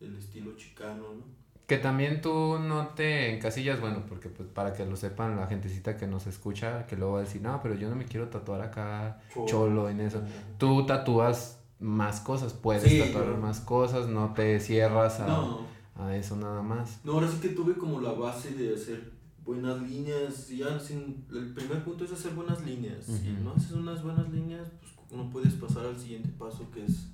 el 0.00 0.16
estilo 0.16 0.56
chicano, 0.56 1.04
¿no? 1.14 1.38
Que 1.68 1.76
también 1.78 2.20
tú 2.22 2.58
no 2.58 2.88
te 2.88 3.34
encasillas, 3.36 3.78
bueno, 3.78 4.02
porque 4.08 4.28
pues 4.30 4.48
para 4.48 4.72
que 4.72 4.86
lo 4.86 4.96
sepan 4.96 5.36
la 5.36 5.46
gentecita 5.46 5.96
que 5.98 6.06
nos 6.06 6.26
escucha, 6.26 6.86
que 6.86 6.96
luego 6.96 7.12
va 7.14 7.18
a 7.20 7.22
decir, 7.24 7.42
no, 7.42 7.60
pero 7.62 7.74
yo 7.74 7.90
no 7.90 7.94
me 7.94 8.06
quiero 8.06 8.28
tatuar 8.28 8.62
acá 8.62 9.20
cholo 9.46 9.88
en 9.90 10.00
eso. 10.00 10.22
Tú 10.56 10.86
tatúas 10.86 11.60
más 11.78 12.20
cosas, 12.20 12.54
puedes 12.54 12.90
Sí, 12.90 12.98
tatuar 12.98 13.36
más 13.36 13.60
cosas, 13.60 14.08
no 14.08 14.32
te 14.32 14.58
cierras 14.60 15.20
a, 15.20 15.26
No, 15.28 15.60
a 15.94 16.16
eso 16.16 16.36
nada 16.36 16.62
más. 16.62 17.00
no, 17.04 17.12
ahora 17.12 17.28
sí 17.28 17.36
que 17.40 17.50
tuve 17.50 17.74
como 17.74 18.00
la 18.00 18.12
base 18.12 18.52
de 18.54 18.74
hacer 18.74 19.12
buenas 19.44 19.80
líneas. 19.82 20.48
Ya 20.48 20.80
sin, 20.80 21.26
el 21.30 21.52
primer 21.52 21.84
punto 21.84 22.02
es 22.04 22.12
hacer 22.12 22.32
buenas 22.32 22.64
líneas. 22.64 23.04
Si 23.04 23.36
no 23.44 23.52
haces 23.52 23.72
unas 23.72 24.02
buenas 24.02 24.28
líneas, 24.30 24.68
pues 24.80 25.12
no 25.12 25.28
puedes 25.30 25.52
pasar 25.52 25.84
al 25.84 25.98
siguiente 25.98 26.30
paso 26.38 26.70
que 26.70 26.84
es 26.84 27.08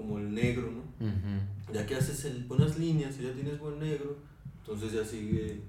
como 0.00 0.18
el 0.18 0.34
negro, 0.34 0.70
¿no? 0.70 1.72
Ya 1.72 1.86
que 1.86 1.94
haces 1.94 2.24
el, 2.24 2.44
buenas 2.44 2.78
líneas 2.78 3.18
y 3.18 3.24
ya 3.24 3.32
tienes 3.32 3.58
buen 3.58 3.78
negro, 3.78 4.16
entonces 4.60 4.92
ya 4.92 5.04
sigue 5.04 5.60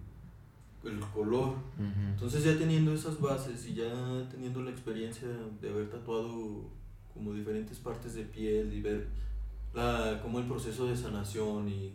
el 0.83 0.99
color. 1.13 1.55
Entonces 2.11 2.43
ya 2.43 2.57
teniendo 2.57 2.93
esas 2.93 3.19
bases 3.19 3.67
y 3.67 3.73
ya 3.73 4.27
teniendo 4.29 4.63
la 4.63 4.71
experiencia 4.71 5.27
de 5.61 5.69
haber 5.69 5.89
tatuado 5.89 6.69
como 7.13 7.33
diferentes 7.33 7.77
partes 7.79 8.15
de 8.15 8.23
piel 8.23 8.73
y 8.73 8.81
ver 8.81 9.07
la, 9.73 10.19
cómo 10.21 10.39
el 10.39 10.45
proceso 10.45 10.87
de 10.87 10.95
sanación 10.95 11.67
y 11.67 11.93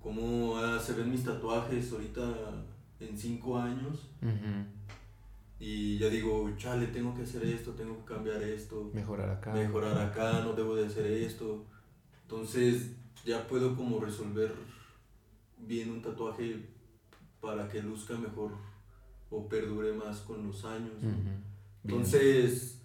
cómo 0.00 0.56
ah, 0.56 0.78
se 0.78 0.94
ven 0.94 1.10
mis 1.10 1.24
tatuajes 1.24 1.92
ahorita 1.92 2.22
en 3.00 3.18
cinco 3.18 3.58
años. 3.58 4.08
Y 5.60 5.98
ya 5.98 6.08
digo, 6.08 6.50
chale, 6.56 6.86
tengo 6.86 7.14
que 7.14 7.22
hacer 7.22 7.44
esto, 7.44 7.72
tengo 7.72 7.98
que 7.98 8.14
cambiar 8.14 8.42
esto, 8.42 8.90
Mejorar 8.94 9.28
acá. 9.28 9.52
mejorar 9.52 9.98
acá, 9.98 10.40
no 10.42 10.54
debo 10.54 10.74
de 10.74 10.86
hacer 10.86 11.06
esto. 11.06 11.66
Entonces 12.22 12.92
ya 13.26 13.46
puedo 13.46 13.76
como 13.76 14.00
resolver 14.00 14.54
bien 15.58 15.90
un 15.90 16.00
tatuaje 16.00 16.66
para 17.42 17.68
que 17.68 17.82
luzca 17.82 18.16
mejor 18.16 18.52
o 19.28 19.46
perdure 19.48 19.92
más 19.92 20.20
con 20.20 20.46
los 20.46 20.64
años. 20.64 20.94
Ujú. 20.96 21.04
Bien. 21.12 21.44
Entonces, 21.84 22.80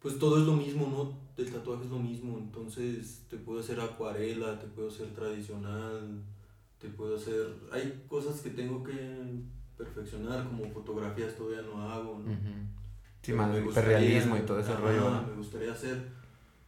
pues 0.00 0.18
todo 0.18 0.38
es 0.40 0.46
lo 0.46 0.54
mismo, 0.54 0.86
¿no? 0.86 1.42
El 1.42 1.52
tatuaje 1.52 1.84
es 1.84 1.90
lo 1.90 1.98
mismo. 1.98 2.38
Entonces, 2.38 3.26
te 3.28 3.36
puedo 3.36 3.60
hacer 3.60 3.78
acuarela, 3.80 4.58
te 4.58 4.66
puedo 4.66 4.88
hacer 4.88 5.08
tradicional, 5.14 6.22
te 6.78 6.88
puedo 6.88 7.16
hacer... 7.16 7.54
Hay 7.70 8.04
cosas 8.08 8.40
que 8.40 8.50
tengo 8.50 8.82
que 8.82 9.42
perfeccionar, 9.78 10.44
como 10.46 10.68
fotografías 10.70 11.34
todavía 11.36 11.62
no 11.62 11.80
hago, 11.90 12.18
¿no? 12.18 12.30
Sí, 13.22 13.32
más 13.32 13.50
me 13.50 13.60
hiperrealismo 13.60 14.34
gustaría- 14.36 14.42
y 14.44 14.46
todo 14.46 14.60
ese 14.60 14.72
ajá, 14.72 14.80
rollo. 14.80 15.22
Me 15.28 15.34
gustaría 15.36 15.72
hacer, 15.72 16.08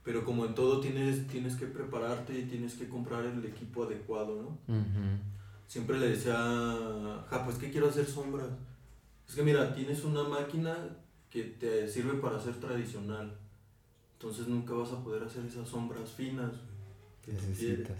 pero 0.05 0.25
como 0.25 0.47
en 0.47 0.55
todo 0.55 0.81
tienes, 0.81 1.27
tienes 1.27 1.57
que 1.57 1.67
prepararte 1.67 2.39
y 2.39 2.45
tienes 2.45 2.75
que 2.75 2.89
comprar 2.89 3.25
el 3.25 3.45
equipo 3.45 3.85
adecuado, 3.85 4.59
¿no? 4.69 4.75
Siempre 5.67 5.99
le 5.99 6.09
decía, 6.09 6.35
ja, 6.35 7.43
pues 7.45 7.57
que 7.57 7.71
quiero 7.71 7.89
hacer 7.89 8.07
sombras. 8.07 8.49
Es 9.29 9.35
que 9.37 9.43
mira, 9.43 9.73
tienes 9.75 10.03
una 10.05 10.25
máquina 10.25 10.77
que 11.31 11.45
te 11.45 11.87
sirve 11.89 12.15
para 12.15 12.39
hacer 12.39 12.55
tradicional. 12.59 13.37
Entonces 14.15 14.49
nunca 14.49 14.75
vas 14.75 14.91
a 14.93 15.03
poder 15.05 15.23
hacer 15.23 15.47
esas 15.47 15.69
sombras 15.69 16.11
finas 16.11 16.51
que. 17.23 17.33
Necesitas. 17.33 17.97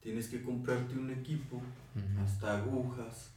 Tienes 0.00 0.28
que 0.28 0.42
comprarte 0.42 0.96
un 0.98 1.10
equipo, 1.10 1.60
hasta 2.24 2.58
agujas, 2.58 3.30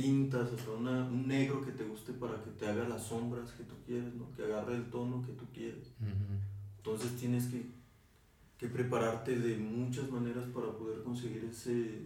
tintas, 0.00 0.52
hasta 0.52 0.70
una- 0.72 1.06
un 1.06 1.26
negro 1.26 1.64
que 1.64 1.72
te 1.72 1.84
guste 1.84 2.12
para 2.12 2.34
que 2.44 2.50
te 2.50 2.66
haga 2.68 2.86
las 2.88 3.02
sombras 3.02 3.50
que 3.52 3.64
tú 3.64 3.74
quieres, 3.86 4.14
¿no? 4.14 4.30
Que 4.36 4.42
agarre 4.44 4.76
el 4.76 4.90
tono 4.90 5.22
que 5.26 5.32
tú 5.32 5.44
quieres. 5.54 5.88
Entonces 6.78 7.16
tienes 7.16 7.46
que, 7.46 7.66
que 8.58 8.68
prepararte 8.68 9.38
de 9.38 9.56
muchas 9.56 10.10
maneras 10.10 10.44
para 10.54 10.70
poder 10.72 11.02
conseguir 11.02 11.44
ese, 11.50 12.02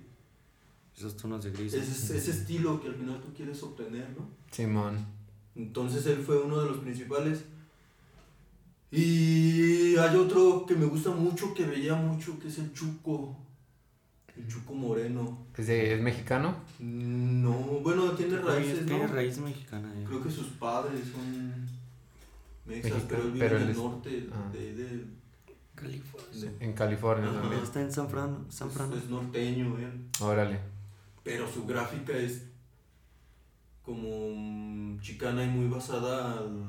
Esos 0.96 1.16
tonos 1.16 1.42
de 1.44 1.50
gris. 1.50 1.74
ese, 1.74 2.16
ese 2.16 2.30
estilo 2.30 2.80
que 2.80 2.88
al 2.88 2.94
final 2.94 3.20
tú 3.20 3.28
quieres 3.34 3.62
obtener, 3.62 4.08
¿no? 4.16 4.28
Simón. 4.50 4.96
Entonces 5.56 6.06
él 6.06 6.18
fue 6.22 6.40
uno 6.40 6.60
de 6.62 6.68
los 6.70 6.78
principales. 6.78 7.44
Y 8.92 9.96
hay 9.96 10.16
otro 10.16 10.64
que 10.66 10.74
me 10.74 10.86
gusta 10.86 11.10
mucho, 11.10 11.54
que 11.54 11.64
veía 11.64 11.94
mucho, 11.94 12.38
que 12.40 12.48
es 12.48 12.58
el 12.58 12.72
Chuco. 12.72 13.36
El 14.40 14.48
Chuco 14.48 14.74
Moreno. 14.74 15.46
¿Es, 15.56 15.66
de- 15.66 15.94
es 15.94 16.00
mexicano? 16.00 16.54
No, 16.78 17.52
bueno, 17.82 18.10
tiene 18.12 18.38
raíces, 18.38 18.86
tiene 18.86 19.06
¿no? 19.06 19.12
raíz 19.12 19.38
mexicana. 19.38 19.92
eh. 19.96 20.04
Creo 20.06 20.22
que 20.22 20.30
sus 20.30 20.46
padres 20.48 21.00
son 21.12 21.66
mexas, 22.66 23.02
pero 23.08 23.22
él 23.22 23.32
vive 23.32 23.44
pero 23.46 23.56
en 23.58 23.62
el 23.64 23.70
es- 23.70 23.76
norte 23.76 24.28
ah. 24.32 24.50
de, 24.52 24.74
de- 24.74 25.04
California. 25.74 26.50
de- 26.58 26.64
En 26.64 26.72
California 26.74 27.30
Ajá. 27.30 27.40
también. 27.40 27.62
Está 27.62 27.80
en 27.80 27.92
San 27.92 28.08
Fran. 28.08 28.46
San 28.50 28.68
es, 28.68 28.74
Fran. 28.74 28.92
es 28.92 29.08
norteño 29.08 29.78
él. 29.78 30.06
Órale. 30.20 30.60
Pero 31.22 31.46
su 31.50 31.66
gráfica 31.66 32.12
es 32.16 32.46
como 33.82 34.98
chicana 35.00 35.44
y 35.44 35.48
muy 35.48 35.68
basada 35.68 36.38
al, 36.38 36.64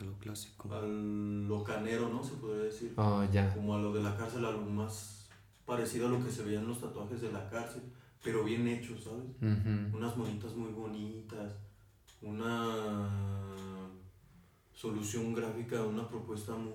A 0.00 0.04
lo 0.04 0.12
clásico. 0.18 0.72
al 0.74 1.46
lo 1.48 1.62
canero, 1.64 2.08
¿no? 2.08 2.22
Se 2.22 2.34
podría 2.34 2.64
decir. 2.64 2.92
Oh, 2.96 3.24
ya. 3.32 3.52
Como 3.54 3.74
a 3.74 3.78
lo 3.80 3.92
de 3.92 4.02
la 4.02 4.16
cárcel, 4.16 4.44
a 4.44 4.50
lo 4.50 4.60
más 4.60 5.21
parecido 5.66 6.06
a 6.06 6.10
lo 6.10 6.24
que 6.24 6.30
se 6.30 6.42
veía 6.42 6.60
en 6.60 6.68
los 6.68 6.80
tatuajes 6.80 7.20
de 7.20 7.32
la 7.32 7.48
cárcel, 7.48 7.82
pero 8.22 8.44
bien 8.44 8.66
hechos, 8.68 9.04
¿sabes? 9.04 9.24
Ujú. 9.40 9.96
Unas 9.96 10.16
monitas 10.16 10.54
muy 10.54 10.70
bonitas, 10.72 11.52
una 12.20 13.88
solución 14.74 15.34
gráfica, 15.34 15.82
una 15.82 16.08
propuesta 16.08 16.52
muy... 16.54 16.72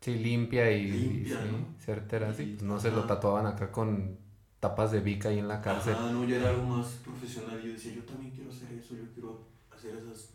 Sí, 0.00 0.16
limpia 0.16 0.70
y, 0.70 0.90
Limpia, 0.90 1.38
sí, 1.40 1.48
¿no? 1.50 1.80
certera. 1.80 2.34
Sí, 2.34 2.42
Y- 2.42 2.46
pues 2.54 2.62
no 2.62 2.78
se 2.78 2.90
lo 2.90 2.98
ajá. 2.98 3.06
tatuaban 3.06 3.46
acá 3.46 3.72
con 3.72 4.18
tapas 4.60 4.92
de 4.92 5.00
bica 5.00 5.30
ahí 5.30 5.38
en 5.38 5.48
la 5.48 5.60
cárcel. 5.62 5.94
Ajá, 5.94 6.10
no, 6.12 6.24
ya 6.24 6.36
era 6.36 6.50
algo 6.50 6.64
más 6.64 6.86
profesional. 7.04 7.58
y 7.62 7.68
Yo 7.68 7.72
decía, 7.72 7.94
yo 7.94 8.02
también 8.02 8.32
quiero 8.32 8.50
hacer 8.50 8.70
eso, 8.72 8.94
yo 8.94 9.04
quiero 9.14 9.46
hacer 9.74 9.94
esas 9.96 10.34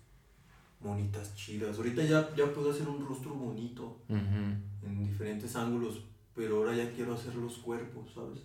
monitas 0.79 1.35
chidas. 1.35 1.77
Ahorita 1.77 2.03
ya, 2.03 2.33
ya 2.35 2.51
puedo 2.51 2.71
hacer 2.71 2.87
un 2.87 3.05
rostro 3.05 3.33
bonito 3.33 4.01
Ujú, 4.09 4.87
en 4.87 5.03
diferentes 5.05 5.55
ángulos, 5.55 6.01
pero 6.39 6.55
ahora 6.57 6.73
ya 6.73 6.89
quiero 6.93 7.13
hacer 7.13 7.35
los 7.35 7.57
cuerpos, 7.57 8.13
¿sabes? 8.15 8.39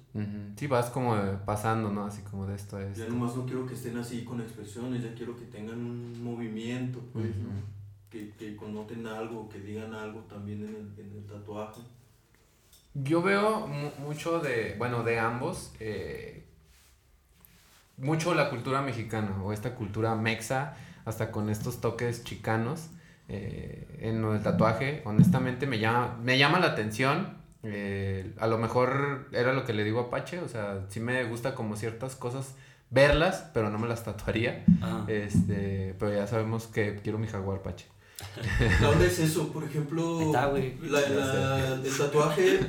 Sí, 0.57 0.67
vas 0.67 0.91
como 0.91 1.15
pasando, 1.47 1.91
¿no? 1.91 2.05
Así 2.07 2.23
como 2.23 2.45
de 2.45 2.57
esto 2.57 2.77
a 2.77 2.81
Ya 2.83 2.89
esto. 2.91 3.09
nomás 3.09 3.37
no 3.37 3.47
quiero 3.47 3.65
que 3.67 3.75
estén 3.75 3.97
así 3.97 4.25
con 4.25 4.41
expresiones, 4.41 5.05
ya 5.05 5.15
quiero 5.15 5.37
que 5.37 5.45
tengan 5.45 5.79
un 5.79 6.25
movimiento, 6.25 6.99
pues, 7.13 7.27
¿no? 7.37 7.51
Que, 8.11 8.31
que 8.39 8.57
connoten 8.57 9.07
algo, 9.07 9.49
que 9.49 9.61
digan 9.61 9.95
algo 9.95 10.21
también 10.23 10.63
en 10.67 10.75
el, 10.75 11.05
en 11.07 11.13
el 11.19 11.25
tatuaje. 11.25 11.83
Yo 12.95 13.23
veo 13.23 13.67
mu- 13.69 13.93
mucho 14.07 14.41
de, 14.41 14.75
bueno, 14.77 15.05
de 15.05 15.21
ambos, 15.21 15.73
eh, 15.79 16.45
mucho 17.97 18.35
la 18.35 18.51
cultura 18.51 18.83
mexicana 18.83 19.41
o 19.43 19.53
esta 19.53 19.75
cultura 19.75 20.15
mexa, 20.15 20.77
hasta 21.05 21.31
con 21.31 21.49
estos 21.51 21.81
toques 21.81 22.25
chicanos 22.25 22.89
eh, 23.29 23.99
en 24.01 24.21
lo 24.23 24.33
del 24.33 24.43
tatuaje. 24.43 25.03
Honestamente 25.05 25.67
me 25.67 25.79
llama, 25.79 26.19
me 26.23 26.39
llama 26.39 26.59
la 26.61 26.67
atención. 26.69 27.44
Eh, 27.65 28.33
a 28.39 28.47
lo 28.47 28.59
mejor 28.59 29.29
era 29.33 29.53
lo 29.53 29.65
que 29.65 29.73
le 29.73 29.85
digo 29.85 30.01
a 30.01 30.11
Pache, 30.11 30.41
o 30.41 30.49
sea, 30.49 30.85
sí 30.89 31.01
me 31.01 31.25
gusta 31.25 31.55
como 31.55 31.77
ciertas 31.77 32.15
cosas 32.17 32.55
verlas, 32.91 33.51
pero 33.55 33.71
no 33.71 33.79
me 33.79 33.89
las 33.89 34.05
tatuaría. 34.05 34.65
Ah, 34.83 35.05
Este, 35.09 35.95
pero 35.99 36.15
ya 36.15 36.27
sabemos 36.27 36.67
que 36.67 36.97
quiero 37.03 37.19
mi 37.19 37.27
jaguar 37.27 37.63
Pache. 37.63 37.87
Onda 38.89 39.05
es 39.07 39.19
eso, 39.19 39.53
por 39.53 39.65
ejemplo, 39.65 40.19
Ahí 40.21 40.27
está, 40.27 40.47
güey. 40.47 40.79
la- 40.83 41.01
la- 41.09 41.75
el 41.75 41.97
tatuaje, 41.99 42.61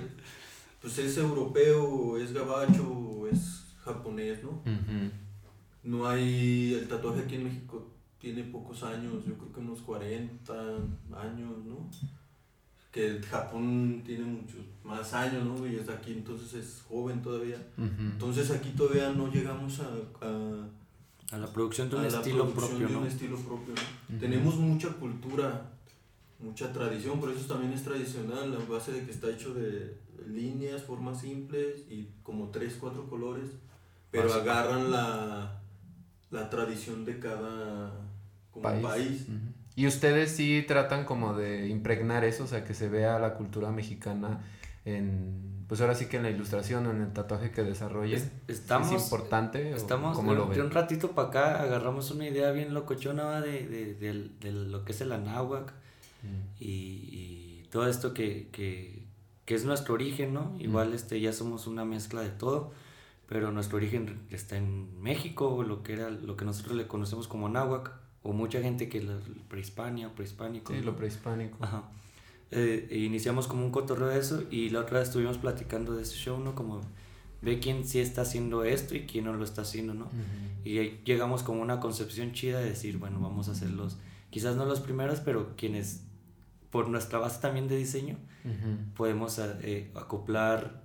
pues 0.82 0.98
es 0.98 1.18
europeo, 1.18 2.18
es 2.18 2.34
gabacho, 2.34 3.28
es 3.32 3.66
japonés, 3.84 4.44
¿no? 4.44 4.62
No 5.84 6.08
hay, 6.08 6.74
el 6.74 6.88
tatuaje 6.88 7.22
aquí 7.22 7.36
en 7.36 7.44
México 7.44 7.88
tiene 8.18 8.44
pocos 8.46 8.82
años, 8.82 9.24
yo 9.28 9.36
creo 9.38 9.54
que 9.54 9.60
unos 9.60 9.82
40 9.82 10.54
años, 11.16 11.64
¿no? 11.64 11.88
Que 12.96 13.22
Japón 13.30 14.02
tiene 14.06 14.24
muchos 14.24 14.62
más 14.86 15.14
años, 15.14 15.44
¿no? 15.44 15.68
Y 15.68 15.76
es 15.76 15.88
de 15.88 15.94
aquí, 15.94 16.14
entonces 16.14 16.54
es 16.54 16.82
joven 16.88 17.22
todavía. 17.22 17.58
Entonces 17.78 18.50
aquí 18.52 18.70
todavía 18.70 19.10
no 19.12 19.28
llegamos 19.28 19.82
a, 19.82 19.90
a, 20.26 21.36
a 21.36 21.38
la 21.38 21.48
producción 21.48 21.90
de 21.90 21.98
un 21.98 22.06
estilo 22.06 22.46
producción 22.50 22.70
propio, 22.80 22.88
de 22.88 22.94
¿no? 22.94 23.00
un 23.02 23.08
estilo 23.08 23.36
propio, 23.38 23.74
¿no? 23.76 24.16
Ujú. 24.16 24.20
Tenemos 24.22 24.56
mucha 24.56 24.90
cultura, 24.94 25.72
mucha 26.40 26.72
tradición, 26.72 27.20
por 27.20 27.32
eso 27.32 27.46
también 27.54 27.74
es 27.74 27.84
tradicional, 27.84 28.52
la 28.54 28.60
base 28.60 28.94
de 28.94 29.04
que 29.06 29.12
está 29.12 29.30
hecho 29.30 29.54
de 29.54 29.98
líneas, 30.30 30.82
formas 30.84 31.20
simples 31.20 31.84
y 31.90 32.08
como 32.24 32.48
tres, 32.50 32.78
cuatro 32.80 33.10
colores, 33.10 33.50
pero 34.10 34.30
Básico. 34.30 34.50
agarran 34.50 34.90
la, 34.92 35.62
la 36.32 36.50
tradición 36.50 37.04
de 37.04 37.20
cada 37.20 37.92
como 38.52 38.82
país. 38.82 39.26
Y 39.76 39.88
ustedes 39.88 40.32
sí 40.32 40.64
tratan 40.68 41.06
como 41.06 41.34
de 41.34 41.68
impregnar 41.68 42.24
eso, 42.24 42.46
o 42.46 42.48
sea, 42.48 42.64
que 42.64 42.74
se 42.74 42.88
vea 42.90 43.20
la 43.20 43.34
cultura 43.34 43.72
mexicana 43.72 44.42
en, 44.86 45.66
pues 45.68 45.82
ahora 45.82 45.96
sí 45.96 46.06
que 46.06 46.18
en 46.18 46.24
la 46.24 46.30
ilustración 46.30 46.86
o 46.86 46.92
en 46.92 47.02
el 47.02 47.12
tatuaje 47.12 47.52
que 47.52 47.64
desarrollen. 47.64 48.18
Es- 48.18 48.32
estamos, 48.60 48.92
¿Es 48.92 49.04
importante? 49.04 49.72
Estamos 49.74 50.16
¿Cómo 50.16 50.32
de, 50.32 50.38
lo 50.38 50.46
de 50.48 50.62
un 50.62 50.72
ratito 50.72 51.12
para 51.12 51.28
acá, 51.30 51.62
agarramos 51.62 52.12
una 52.12 52.28
idea 52.28 52.52
bien 52.52 52.74
locochona 52.74 53.42
de, 53.42 53.68
de, 53.68 53.96
de- 54.40 54.52
lo 54.52 54.86
que 54.86 54.92
es 54.94 55.02
el 55.02 55.12
anáhuac 55.12 55.74
Mm. 56.24 56.28
y, 56.60 56.66
y 57.12 57.68
todo 57.70 57.88
esto 57.88 58.14
que, 58.14 58.48
que, 58.52 59.04
que 59.46 59.54
es 59.54 59.64
nuestro 59.66 59.94
origen, 59.94 60.34
¿no? 60.34 60.56
Igual 60.60 60.94
este, 60.94 61.20
ya 61.20 61.32
somos 61.34 61.68
una 61.68 61.86
mezcla 61.86 62.22
de 62.22 62.30
todo, 62.30 62.72
pero 63.28 63.52
nuestro 63.52 63.78
origen 63.78 64.22
está 64.32 64.58
en 64.58 65.00
México, 65.04 65.62
lo 65.64 65.84
que 65.84 65.94
era 65.94 66.10
lo 66.10 66.36
que 66.38 66.46
nosotros 66.46 66.76
le 66.78 66.88
conocemos 66.88 67.28
como 67.28 67.48
náhuac, 67.50 67.92
o 68.26 68.34
mucha 68.34 68.60
gente 68.60 68.90
que 68.90 69.04
la 69.04 69.20
prehispania, 69.48 70.10
prehispánico. 70.14 70.74
Sí, 70.74 70.82
lo 70.82 70.96
prehispánico. 70.96 71.58
Ajá. 71.62 71.84
eh, 72.50 72.88
e 72.90 72.98
iniciamos 72.98 73.48
como 73.48 73.64
un 73.64 73.72
cotorreo 73.72 74.08
de 74.08 74.20
eso 74.20 74.44
y 74.50 74.70
la 74.72 74.80
otra 74.80 75.00
vez 75.00 75.10
estuvimos 75.10 75.38
platicando 75.38 75.96
de 75.96 76.02
ese 76.02 76.16
show, 76.16 76.40
¿no? 76.40 76.56
Como 76.56 76.82
ve 77.44 77.60
quién 77.60 77.86
sí 77.86 78.00
está 78.00 78.22
haciendo 78.22 78.64
esto 78.64 78.96
y 78.96 79.06
quién 79.06 79.26
no 79.26 79.34
lo 79.34 79.44
está 79.44 79.62
haciendo, 79.62 79.94
¿no? 79.94 80.10
Y 80.64 80.80
ahí 80.80 81.02
llegamos 81.06 81.44
como 81.44 81.62
una 81.62 81.80
concepción 81.80 82.32
chida 82.34 82.60
de 82.60 82.70
decir, 82.70 82.98
bueno, 82.98 83.20
vamos 83.20 83.48
a 83.48 83.52
hacer 83.52 83.70
los, 83.70 84.00
quizás 84.32 84.56
no 84.56 84.66
los 84.66 84.80
primeros, 84.80 85.20
pero 85.20 85.56
quienes 85.56 86.04
por 86.72 86.90
nuestra 86.90 87.20
base 87.20 87.40
también 87.40 87.68
de 87.68 87.78
diseño 87.78 88.18
podemos 88.96 89.40
eh, 89.40 89.92
acoplar 89.94 90.82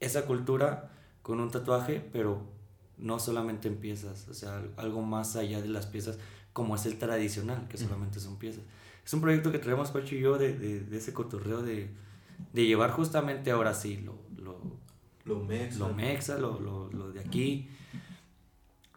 esa 0.00 0.26
cultura 0.26 0.90
con 1.22 1.40
un 1.40 1.50
tatuaje, 1.50 2.06
pero 2.12 2.42
no 2.98 3.18
solamente 3.18 3.68
en 3.68 3.76
piezas, 3.76 4.26
o 4.28 4.34
sea, 4.34 4.62
algo 4.76 5.02
más 5.02 5.36
allá 5.36 5.60
de 5.60 5.68
las 5.68 5.86
piezas, 5.86 6.18
como 6.52 6.74
es 6.76 6.86
el 6.86 6.98
tradicional, 6.98 7.68
que 7.68 7.76
solamente 7.76 8.20
son 8.20 8.36
piezas. 8.38 8.62
Es 9.04 9.12
un 9.12 9.20
proyecto 9.20 9.52
que 9.52 9.58
traemos 9.58 9.90
Pacho 9.90 10.14
y 10.14 10.20
yo 10.20 10.38
de, 10.38 10.56
de, 10.58 10.80
de 10.80 10.96
ese 10.96 11.12
cotorreo 11.12 11.62
de, 11.62 11.88
de, 12.52 12.66
llevar 12.66 12.90
justamente 12.92 13.50
ahora 13.50 13.74
sí 13.74 13.98
lo, 13.98 14.14
lo, 14.42 14.58
Lo 15.24 15.44
mexa. 15.44 15.78
lo 15.78 15.92
mexa, 15.92 16.38
lo, 16.38 16.58
lo, 16.60 16.90
lo 16.90 17.12
de 17.12 17.20
aquí 17.20 17.68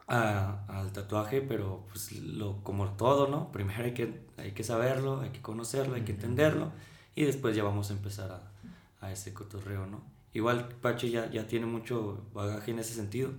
a- 0.08 0.64
al 0.68 0.92
tatuaje, 0.92 1.40
pero 1.42 1.86
pues 1.90 2.12
lo, 2.12 2.62
como 2.64 2.88
todo, 2.96 3.28
¿no? 3.28 3.52
Primero 3.52 3.84
hay 3.84 3.94
que, 3.94 4.20
hay 4.36 4.52
que 4.52 4.64
saberlo, 4.64 5.20
hay 5.20 5.30
que 5.30 5.40
conocerlo, 5.42 5.94
hay 5.94 6.02
que 6.02 6.12
entenderlo 6.12 6.72
y 7.14 7.24
después 7.24 7.54
ya 7.54 7.62
vamos 7.62 7.90
a 7.90 7.92
empezar 7.94 8.30
a, 8.32 9.06
a 9.06 9.12
ese 9.12 9.32
cotorreo, 9.32 9.86
¿no? 9.86 10.00
Igual 10.32 10.68
Pacho 10.80 11.06
ya, 11.06 11.30
ya 11.30 11.46
tiene 11.46 11.66
mucho 11.66 12.24
bagaje 12.34 12.70
en 12.72 12.78
ese 12.80 12.94
sentido, 12.94 13.30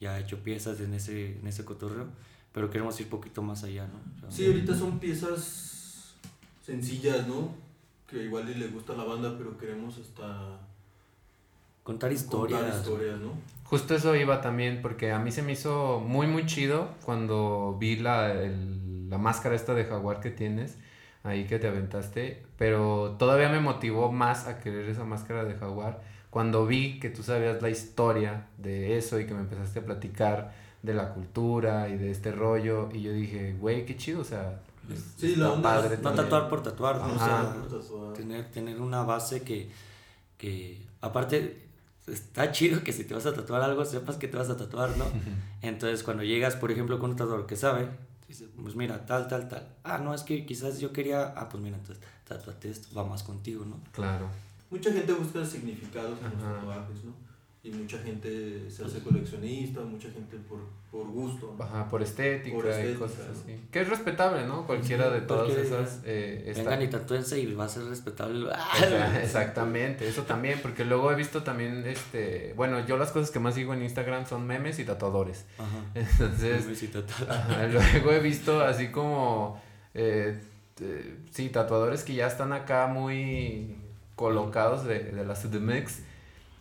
ya 0.00 0.12
ha 0.14 0.18
hecho 0.18 0.42
piezas 0.42 0.80
en 0.80 0.94
ese, 0.94 1.38
en 1.38 1.46
ese 1.46 1.64
cotorreo, 1.64 2.06
pero 2.52 2.70
queremos 2.70 2.98
ir 3.00 3.06
un 3.06 3.10
poquito 3.10 3.42
más 3.42 3.64
allá, 3.64 3.86
¿no? 3.86 3.98
O 4.16 4.20
sea, 4.20 4.30
Sí, 4.30 4.46
ahorita 4.46 4.74
son 4.74 4.98
piezas 4.98 6.14
sencillas, 6.64 7.26
¿no? 7.26 7.50
Que 8.08 8.24
igual 8.24 8.48
y 8.48 8.54
le 8.54 8.68
gusta 8.68 8.92
a 8.92 8.96
la 8.96 9.04
banda, 9.04 9.34
pero 9.38 9.56
queremos 9.58 9.98
hasta 9.98 10.58
Contar 11.82 12.12
historias. 12.12 12.60
contar 12.62 12.80
historias, 12.80 13.20
¿no? 13.20 13.32
Justo 13.64 13.94
eso 13.94 14.14
iba 14.16 14.40
también, 14.40 14.80
porque 14.82 15.12
a 15.12 15.18
mí 15.18 15.30
se 15.32 15.42
me 15.42 15.52
hizo 15.52 16.00
muy, 16.00 16.26
muy 16.26 16.46
chido 16.46 16.90
cuando 17.04 17.76
vi 17.78 17.96
la, 17.96 18.32
el- 18.32 19.08
la 19.08 19.18
máscara 19.18 19.54
esta 19.54 19.72
de 19.74 19.84
jaguar 19.84 20.20
que 20.20 20.30
tienes, 20.30 20.78
ahí 21.22 21.46
que 21.46 21.58
te 21.58 21.68
aventaste, 21.68 22.44
pero 22.58 23.16
todavía 23.18 23.48
me 23.48 23.60
motivó 23.60 24.10
más 24.12 24.46
a 24.46 24.58
querer 24.60 24.88
esa 24.88 25.04
máscara 25.04 25.44
de 25.44 25.54
jaguar 25.54 26.02
cuando 26.36 26.66
vi 26.66 27.00
que 27.00 27.08
tú 27.08 27.22
sabías 27.22 27.62
la 27.62 27.70
historia 27.70 28.48
de 28.58 28.98
eso 28.98 29.18
y 29.18 29.24
que 29.24 29.32
me 29.32 29.40
empezaste 29.40 29.78
a 29.78 29.86
platicar 29.86 30.52
de 30.82 30.92
la 30.92 31.14
cultura 31.14 31.88
y 31.88 31.96
de 31.96 32.10
este 32.10 32.30
rollo, 32.30 32.90
y 32.92 33.00
yo 33.00 33.10
dije, 33.14 33.56
güey, 33.58 33.86
qué 33.86 33.96
chido, 33.96 34.20
o 34.20 34.24
sea, 34.24 34.60
Sí, 35.16 35.32
está 35.32 35.62
padre 35.62 35.96
No 36.02 36.12
tatuar 36.12 36.50
por 36.50 36.62
tatuar, 36.62 36.98
¿no? 36.98 37.14
O 37.14 37.18
sea, 37.18 38.12
tener, 38.14 38.50
tener 38.50 38.82
una 38.82 39.02
base 39.02 39.44
que, 39.44 39.70
que, 40.36 40.82
aparte, 41.00 41.70
está 42.06 42.52
chido 42.52 42.84
que 42.84 42.92
si 42.92 43.04
te 43.04 43.14
vas 43.14 43.24
a 43.24 43.32
tatuar 43.32 43.62
algo, 43.62 43.86
sepas 43.86 44.18
que 44.18 44.28
te 44.28 44.36
vas 44.36 44.50
a 44.50 44.58
tatuar, 44.58 44.94
¿no? 44.98 45.06
Entonces, 45.62 46.02
cuando 46.02 46.22
llegas, 46.22 46.54
por 46.54 46.70
ejemplo, 46.70 46.98
con 46.98 47.12
un 47.12 47.16
tatuador 47.16 47.46
que 47.46 47.56
sabe, 47.56 47.88
dices, 48.28 48.50
pues 48.62 48.76
mira, 48.76 49.06
tal, 49.06 49.26
tal, 49.26 49.48
tal. 49.48 49.66
Ah, 49.84 49.96
no, 49.96 50.12
es 50.12 50.22
que 50.22 50.44
quizás 50.44 50.80
yo 50.80 50.92
quería, 50.92 51.32
ah, 51.34 51.48
pues 51.48 51.62
mira, 51.62 51.78
entonces, 51.78 52.04
tatuate 52.28 52.68
esto, 52.68 52.94
va 52.94 53.04
más 53.06 53.22
contigo, 53.22 53.64
¿no? 53.64 53.80
Claro. 53.92 54.28
Mucha 54.70 54.92
gente 54.92 55.12
busca 55.12 55.44
significados 55.44 56.18
en 56.18 56.24
los 56.24 56.42
tatuajes, 56.42 57.04
¿no? 57.04 57.26
Y 57.62 57.70
mucha 57.72 57.98
gente 57.98 58.70
se 58.70 58.84
hace 58.84 59.00
coleccionista, 59.00 59.80
mucha 59.80 60.08
gente 60.10 60.36
por, 60.48 60.60
por 60.88 61.08
gusto. 61.08 61.56
¿no? 61.58 61.64
Ajá, 61.64 61.88
por 61.88 62.00
estética, 62.00 62.54
Por 62.54 62.66
y 62.66 62.94
cosas 62.94 63.26
¿no? 63.26 63.32
así. 63.32 63.60
Que 63.72 63.80
es 63.80 63.88
respetable, 63.88 64.46
¿no? 64.46 64.64
Cualquiera 64.68 65.10
de 65.10 65.22
todas 65.22 65.50
Cualquiera 65.52 65.80
esas 65.80 66.00
eh, 66.04 66.44
está- 66.46 66.62
Vengan 66.62 66.82
y 66.82 66.88
tatúense 66.88 67.40
y 67.40 67.52
va 67.54 67.64
a 67.64 67.68
ser 67.68 67.82
respetable. 67.86 68.46
Exa- 68.78 69.20
Exactamente, 69.20 70.06
eso 70.08 70.22
también, 70.22 70.60
porque 70.62 70.84
luego 70.84 71.10
he 71.10 71.16
visto 71.16 71.42
también, 71.42 71.84
este, 71.88 72.52
bueno, 72.56 72.86
yo 72.86 72.96
las 72.98 73.10
cosas 73.10 73.32
que 73.32 73.40
más 73.40 73.56
sigo 73.56 73.74
en 73.74 73.82
Instagram 73.82 74.26
son 74.26 74.46
memes 74.46 74.78
y 74.78 74.84
tatuadores. 74.84 75.44
Ajá. 75.58 75.78
Entonces, 75.96 76.62
Memes 76.66 76.82
y 76.84 76.86
ajá, 77.28 77.66
luego 77.66 78.12
he 78.12 78.20
visto 78.20 78.60
así 78.60 78.88
como, 78.92 79.60
eh, 79.92 80.38
eh, 80.80 81.16
sí, 81.32 81.48
tatuadores 81.48 82.04
que 82.04 82.14
ya 82.14 82.28
están 82.28 82.52
acá 82.52 82.86
muy 82.86 83.76
colocados 84.16 84.84
de, 84.84 84.98
de 85.12 85.24
la 85.24 85.34
CDMX 85.34 86.00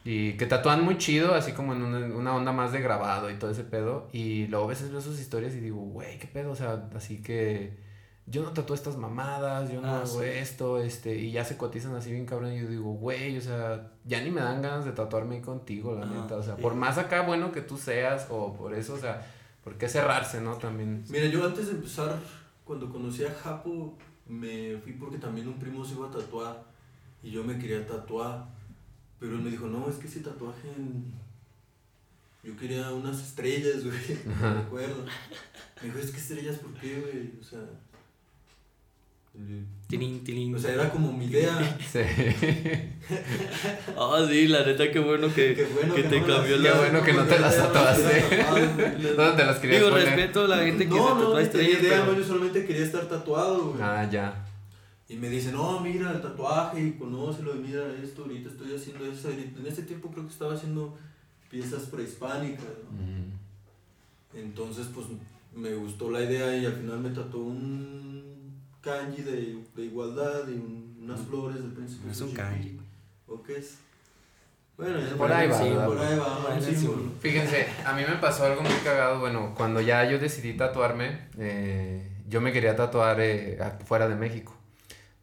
y 0.04 0.34
que 0.34 0.46
tatúan 0.46 0.84
muy 0.84 0.98
chido, 1.00 1.34
así 1.34 1.54
como 1.54 1.74
en 1.74 1.82
una, 1.82 1.98
una 2.16 2.36
onda 2.36 2.52
más 2.52 2.72
de 2.72 2.80
grabado 2.82 3.32
y 3.32 3.36
todo 3.36 3.50
ese 3.50 3.64
pedo. 3.64 4.08
Y 4.14 4.46
luego 4.48 4.66
a 4.66 4.68
veces 4.70 4.92
veo 4.92 5.02
sus 5.02 5.20
historias 5.20 5.56
y 5.56 5.60
digo, 5.60 5.78
güey, 5.82 6.20
qué 6.20 6.28
pedo, 6.28 6.52
o 6.52 6.56
sea, 6.56 6.90
así 6.96 7.24
que 7.24 7.84
yo 8.28 8.44
no 8.44 8.52
tatúo 8.52 8.76
estas 8.76 8.98
mamadas, 8.98 9.72
yo 9.72 9.82
no 9.82 9.88
Ah, 9.88 9.98
hago 10.02 10.22
sí. 10.22 10.26
esto, 10.28 10.80
este, 10.80 11.16
y 11.16 11.32
ya 11.32 11.44
se 11.44 11.58
cotizan 11.58 11.96
así 11.96 12.12
bien 12.12 12.26
cabrón. 12.28 12.52
Y 12.54 12.60
yo 12.62 12.68
digo, 12.68 12.92
güey, 12.94 13.38
o 13.38 13.42
sea, 13.42 13.92
ya 14.04 14.22
ni 14.22 14.30
me 14.32 14.42
dan 14.42 14.62
ganas 14.62 14.86
de 14.86 14.92
tatuarme 14.92 15.42
contigo, 15.42 15.96
la 15.96 16.06
Ajá, 16.06 16.14
neta. 16.22 16.36
O 16.36 16.44
sea, 16.44 16.56
sí. 16.56 16.62
por 16.62 16.76
más 16.76 16.98
acá 17.00 17.22
bueno 17.24 17.52
que 17.52 17.62
tú 17.62 17.78
seas, 17.78 18.28
o 18.30 18.54
por 18.54 18.74
eso, 18.76 18.94
o 18.94 18.98
sea, 19.00 19.26
¿por 19.64 19.76
qué 19.76 19.88
cerrarse, 19.90 20.40
no? 20.42 20.56
También. 20.58 21.04
Mira, 21.10 21.26
yo 21.28 21.44
antes 21.46 21.66
de 21.68 21.72
empezar, 21.74 22.16
cuando 22.64 22.92
conocí 22.92 23.24
a 23.26 23.32
Japo, 23.34 23.98
me 24.28 24.78
fui 24.84 24.94
porque 24.94 25.18
también 25.18 25.48
un 25.48 25.56
primo 25.60 25.84
se 25.86 25.94
iba 25.96 26.08
a 26.08 26.12
tatuar 26.12 26.75
y 27.26 27.32
yo 27.32 27.44
me 27.44 27.58
quería 27.60 27.86
tatuar. 27.86 28.46
Pero 29.20 29.34
él 29.36 29.42
me 29.42 29.50
dijo, 29.50 29.68
no, 29.68 29.90
es 29.90 29.96
que 29.96 30.08
ese 30.08 30.20
tatuaje. 30.22 30.70
en- 30.78 31.12
Yo 32.44 32.56
quería 32.56 32.92
unas 32.94 33.20
estrellas, 33.20 33.84
güey. 33.84 33.96
Me 34.40 34.60
acuerdo. 34.60 35.04
Me 35.82 35.88
dijo, 35.90 35.98
es 36.00 36.12
que 36.12 36.18
estrellas, 36.18 36.58
¿por 36.58 36.74
qué, 36.76 37.00
güey? 37.02 37.32
O 37.42 37.44
sea. 37.44 37.60
Tilín, 39.88 40.24
tilín. 40.24 40.56
O 40.56 40.60
sea, 40.60 40.74
era 40.74 40.90
como 40.90 41.12
mi 41.12 41.26
idea. 41.26 41.78
Sí. 41.92 42.00
Ah, 43.98 44.26
sí, 44.30 44.48
la 44.48 44.66
neta, 44.66 44.90
qué 44.92 45.00
bueno 45.00 45.28
que, 45.34 45.54
Qué 45.56 45.66
bueno 45.66 45.94
que 45.94 46.04
que 46.04 46.10
te 46.10 46.22
no 46.22 46.28
cambió 46.28 46.58
la... 46.58 46.72
Qué 46.72 46.78
bueno 46.80 47.04
que 47.04 47.14
no 47.14 47.24
te 47.26 47.40
las 47.40 47.56
tatuaste. 47.58 48.30
¿Dónde 49.16 49.36
te 49.36 49.46
las 49.46 49.58
querías 49.60 49.82
Digo, 49.82 49.92
poner? 49.92 50.08
respeto 50.08 50.46
a 50.46 50.48
la 50.48 50.58
gente 50.64 50.86
que 50.86 50.92
se 50.92 50.98
No, 50.98 51.06
tatúa 51.08 51.22
no, 51.24 51.34
no 51.34 51.40
estrellas, 51.40 51.82
idea, 51.82 51.92
pero- 52.02 52.06
no, 52.14 52.18
yo 52.20 52.24
solamente 52.26 52.66
quería 52.66 52.84
estar 52.84 53.06
tatuado, 53.10 53.72
güey. 53.72 53.82
Ah, 53.82 54.08
ya. 54.10 54.46
Y 55.08 55.16
me 55.18 55.30
dice, 55.30 55.52
no, 55.52 55.80
mira 55.82 56.12
el 56.12 56.22
tatuaje 56.22 56.82
y 56.82 56.92
conócelo 56.94 57.56
y 57.56 57.60
mira 57.60 57.84
esto, 58.04 58.24
ahorita 58.24 58.50
estoy 58.50 58.76
haciendo 58.76 59.06
eso. 59.06 59.28
ahorita- 59.30 59.60
En 59.60 59.68
ese 59.68 59.84
tiempo 59.84 60.10
creo 60.10 60.24
que 60.26 60.32
estaba 60.32 60.54
haciendo 60.56 60.98
piezas 61.50 61.84
prehispánicas, 61.84 62.66
¿no? 62.90 62.92
Mm. 62.92 64.40
Entonces, 64.46 64.88
pues 64.94 65.08
me 65.56 65.74
gustó 65.76 66.10
la 66.12 66.22
idea 66.24 66.56
y 66.58 66.66
al 66.66 66.74
final 66.74 67.00
me 67.00 67.10
tatuó 67.12 67.44
un 67.44 68.60
kanji 68.82 69.22
de, 69.22 69.64
de 69.76 69.86
igualdad 69.86 70.48
y 70.48 70.54
un- 70.54 70.98
unas 71.04 71.20
flores 71.22 71.62
del 71.62 71.72
príncipe. 71.72 72.10
Es 72.10 72.22
un 72.22 72.32
kanji. 72.34 72.80
¿O 73.28 73.42
qué 73.44 73.58
es? 73.58 73.78
Bueno, 74.78 75.00
Por 75.18 75.32
ahí 75.32 75.48
va, 75.48 75.58
sí, 75.58 75.70
¿verdad? 75.70 75.86
por 75.88 75.98
ahí 76.00 76.18
va, 76.18 76.26
Por 76.42 76.52
ahí 76.52 76.58
un 76.58 76.64
va 76.64 76.68
el 76.68 76.76
símbolo. 76.76 76.98
símbolo. 76.98 77.20
Fíjense, 77.22 77.68
a 77.86 77.94
mí 77.96 78.02
me 78.08 78.16
pasó 78.16 78.46
algo 78.46 78.62
muy 78.62 78.74
cagado. 78.84 79.20
Bueno, 79.20 79.54
cuando 79.56 79.80
ya 79.80 80.04
yo 80.10 80.20
decidí 80.20 80.54
tatuarme, 80.58 81.28
eh, 81.38 82.12
yo 82.28 82.42
me 82.42 82.52
quería 82.52 82.76
tatuar 82.76 83.18
eh, 83.22 83.58
fuera 83.86 84.10
de 84.10 84.16
México. 84.16 84.54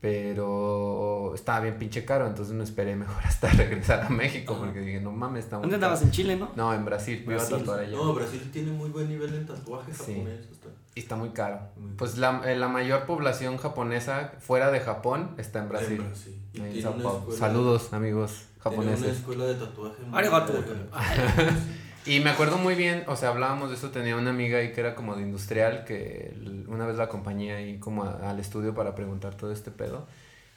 Pero 0.03 1.32
estaba 1.34 1.61
bien 1.61 1.78
pinche 1.78 2.05
caro, 2.05 2.26
entonces 2.26 2.55
me 2.55 2.64
esperé 2.64 2.96
mejor 2.96 3.16
hasta 3.24 3.48
regresar 3.50 4.00
a 4.00 4.09
México. 4.09 4.55
Ajá. 4.55 4.64
Porque 4.64 4.80
dije, 4.80 5.00
no 5.00 5.12
mames, 5.12 5.44
está 5.44 5.57
muy 5.59 5.62
¿Dónde 5.62 5.76
caro". 5.76 5.86
andabas? 5.92 6.03
¿En 6.03 6.11
Chile, 6.11 6.36
no? 6.36 6.50
No, 6.57 6.74
en 6.74 6.84
Brasil, 6.84 7.22
me 7.26 7.34
iba 7.34 7.42
a 7.42 7.48
tatuar 7.48 7.80
allá. 7.80 7.96
No, 7.96 8.12
Brasil 8.12 8.50
tiene 8.53 8.72
muy 8.72 8.90
buen 8.90 9.09
nivel 9.09 9.32
en 9.34 9.46
tatuaje 9.46 9.92
Sí. 9.94 10.14
japonés. 10.14 10.40
hasta. 10.50 10.68
Y 10.94 11.00
está 11.00 11.16
muy 11.16 11.30
caro. 11.30 11.61
Muy 11.76 11.92
Pues 11.92 12.18
la, 12.18 12.42
eh, 12.44 12.57
la 12.57 12.68
mayor 12.68 13.07
población 13.07 13.57
japonesa 13.57 14.32
fuera 14.40 14.70
de 14.70 14.80
Japón 14.80 15.34
está 15.38 15.61
en 15.61 15.68
Brasil. 15.70 16.00
En 16.00 16.07
Brasil. 16.09 16.42
Y 16.53 16.61
Ahí 16.61 16.76
en 16.78 16.82
Sao 16.82 16.92
Saludos, 17.38 17.92
amigos 17.94 18.30
tiene 18.62 18.78
una 18.78 18.90
japoneses. 18.90 19.16
escuela 19.18 19.44
de 19.46 19.55
tatuaje. 19.55 20.03
muy. 20.03 20.18
Y 22.05 22.18
me 22.18 22.30
acuerdo 22.30 22.59
muy 22.59 22.74
bien, 22.74 23.05
o 23.07 23.14
sea, 23.14 23.28
hablábamos 23.28 23.70
de 23.70 23.76
eso, 23.76 23.90
tenía 23.90 24.16
una 24.16 24.30
amiga 24.30 24.59
ahí 24.59 24.72
que 24.72 24.80
era 24.80 24.96
como 24.96 25.14
de 25.14 25.22
industrial, 25.22 25.84
que 25.84 26.34
una 26.66 26.84
vez 26.84 26.96
la 26.96 27.05
acompañé 27.05 27.53
ahí 27.53 27.78
como 27.78 28.03
al 28.03 28.40
estudio 28.40 28.74
para 28.74 28.94
preguntar 28.94 29.36
todo 29.36 29.53
este 29.53 29.70
pedo. 29.70 30.07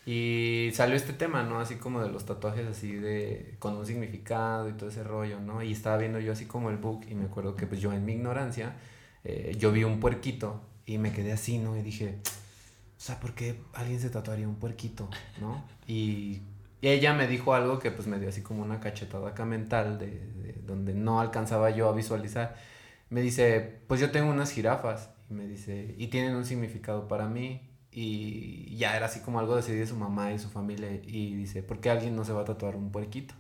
Y 0.08 0.70
salió 0.74 0.96
este 0.96 1.14
tema, 1.14 1.44
¿no? 1.44 1.60
Así 1.60 1.76
como 1.76 2.02
de 2.02 2.10
los 2.10 2.26
tatuajes 2.26 2.68
así 2.68 2.94
de, 2.94 3.56
con 3.60 3.76
un 3.76 3.86
significado 3.86 4.70
y 4.70 4.74
todo 4.74 4.90
ese 4.90 5.04
rollo, 5.04 5.40
¿no? 5.40 5.64
Y 5.64 5.72
estaba 5.72 5.98
viendo 5.98 6.20
yo 6.20 6.32
así 6.32 6.46
como 6.46 6.70
el 6.70 6.78
book 6.78 7.06
y 7.10 7.16
me 7.16 7.26
acuerdo 7.26 7.56
que 7.56 7.68
pues 7.68 7.80
yo 7.82 7.94
en 7.94 8.06
mi 8.06 8.14
ignorancia, 8.14 8.76
eh, 9.24 9.56
yo 9.58 9.72
vi 9.72 9.84
un 9.84 10.00
puerquito 10.00 10.62
y 10.86 10.98
me 11.00 11.12
quedé 11.12 11.32
así, 11.32 11.58
¿no? 11.60 11.78
Y 11.78 11.82
dije, 11.82 12.20
o 12.24 13.02
sea, 13.02 13.20
¿por 13.20 13.34
qué 13.34 13.60
alguien 13.74 14.00
se 14.00 14.10
tatuaría 14.10 14.48
un 14.48 14.56
puerquito, 14.56 15.10
¿no? 15.42 15.64
Y 15.88 16.42
ella 16.82 17.14
me 17.14 17.28
dijo 17.28 17.54
algo 17.54 17.80
que 17.80 17.92
pues 17.92 18.08
me 18.08 18.20
dio 18.20 18.30
así 18.30 18.42
como 18.42 18.64
una 18.64 18.80
cachetada 18.80 19.30
acá 19.30 19.46
mental 19.46 19.98
de, 20.00 20.08
de 20.08 20.54
donde 20.66 20.94
no 20.94 21.20
alcanzaba 21.20 21.70
yo 21.72 21.90
a 21.90 21.94
visualizar. 21.94 22.56
Me 23.10 23.22
dice, 23.22 23.82
pues 23.88 24.00
yo 24.02 24.12
tengo 24.12 24.30
unas 24.32 24.52
jirafas 24.52 25.12
y 25.30 25.34
me 25.34 25.48
dice, 25.48 25.96
y 25.98 26.08
tienen 26.08 26.36
un 26.36 26.46
significado 26.46 27.08
para 27.08 27.28
mí 27.28 27.70
y 27.92 28.76
ya 28.78 28.96
era 28.98 29.08
así 29.08 29.22
como 29.22 29.40
algo 29.40 29.56
así 29.56 29.74
de 29.74 29.88
su 29.88 29.96
mamá 29.96 30.34
y 30.34 30.40
su 30.40 30.50
familia 30.50 30.92
y 30.94 31.36
dice, 31.36 31.64
¿por 31.64 31.80
qué 31.80 31.90
alguien 31.90 32.16
no 32.16 32.26
se 32.26 32.34
va 32.34 32.42
a 32.42 32.46
tatuar 32.46 32.76
un 32.76 32.92
puerquito? 32.92 33.36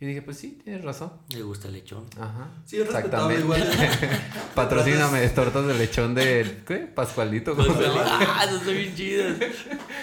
Y 0.00 0.06
dije, 0.06 0.22
pues 0.22 0.36
sí, 0.38 0.60
tienes 0.62 0.84
razón. 0.84 1.10
Le 1.30 1.42
gusta 1.42 1.66
el 1.66 1.74
lechón. 1.74 2.04
Ajá. 2.20 2.48
Sí, 2.64 2.76
es 2.80 2.86
respetable 2.86 3.40
igual. 3.40 3.68
Patrocíname 4.54 5.28
tortas 5.30 5.66
de 5.66 5.74
lechón 5.74 6.14
de, 6.14 6.62
¿qué? 6.66 6.76
Pascualito. 6.86 7.56
¿cómo 7.56 7.74
se 7.74 7.82
llama? 7.82 8.02
ah, 8.06 8.44
eso 8.46 8.56
está 8.58 8.70
bien 8.70 8.94
chido. 8.94 9.24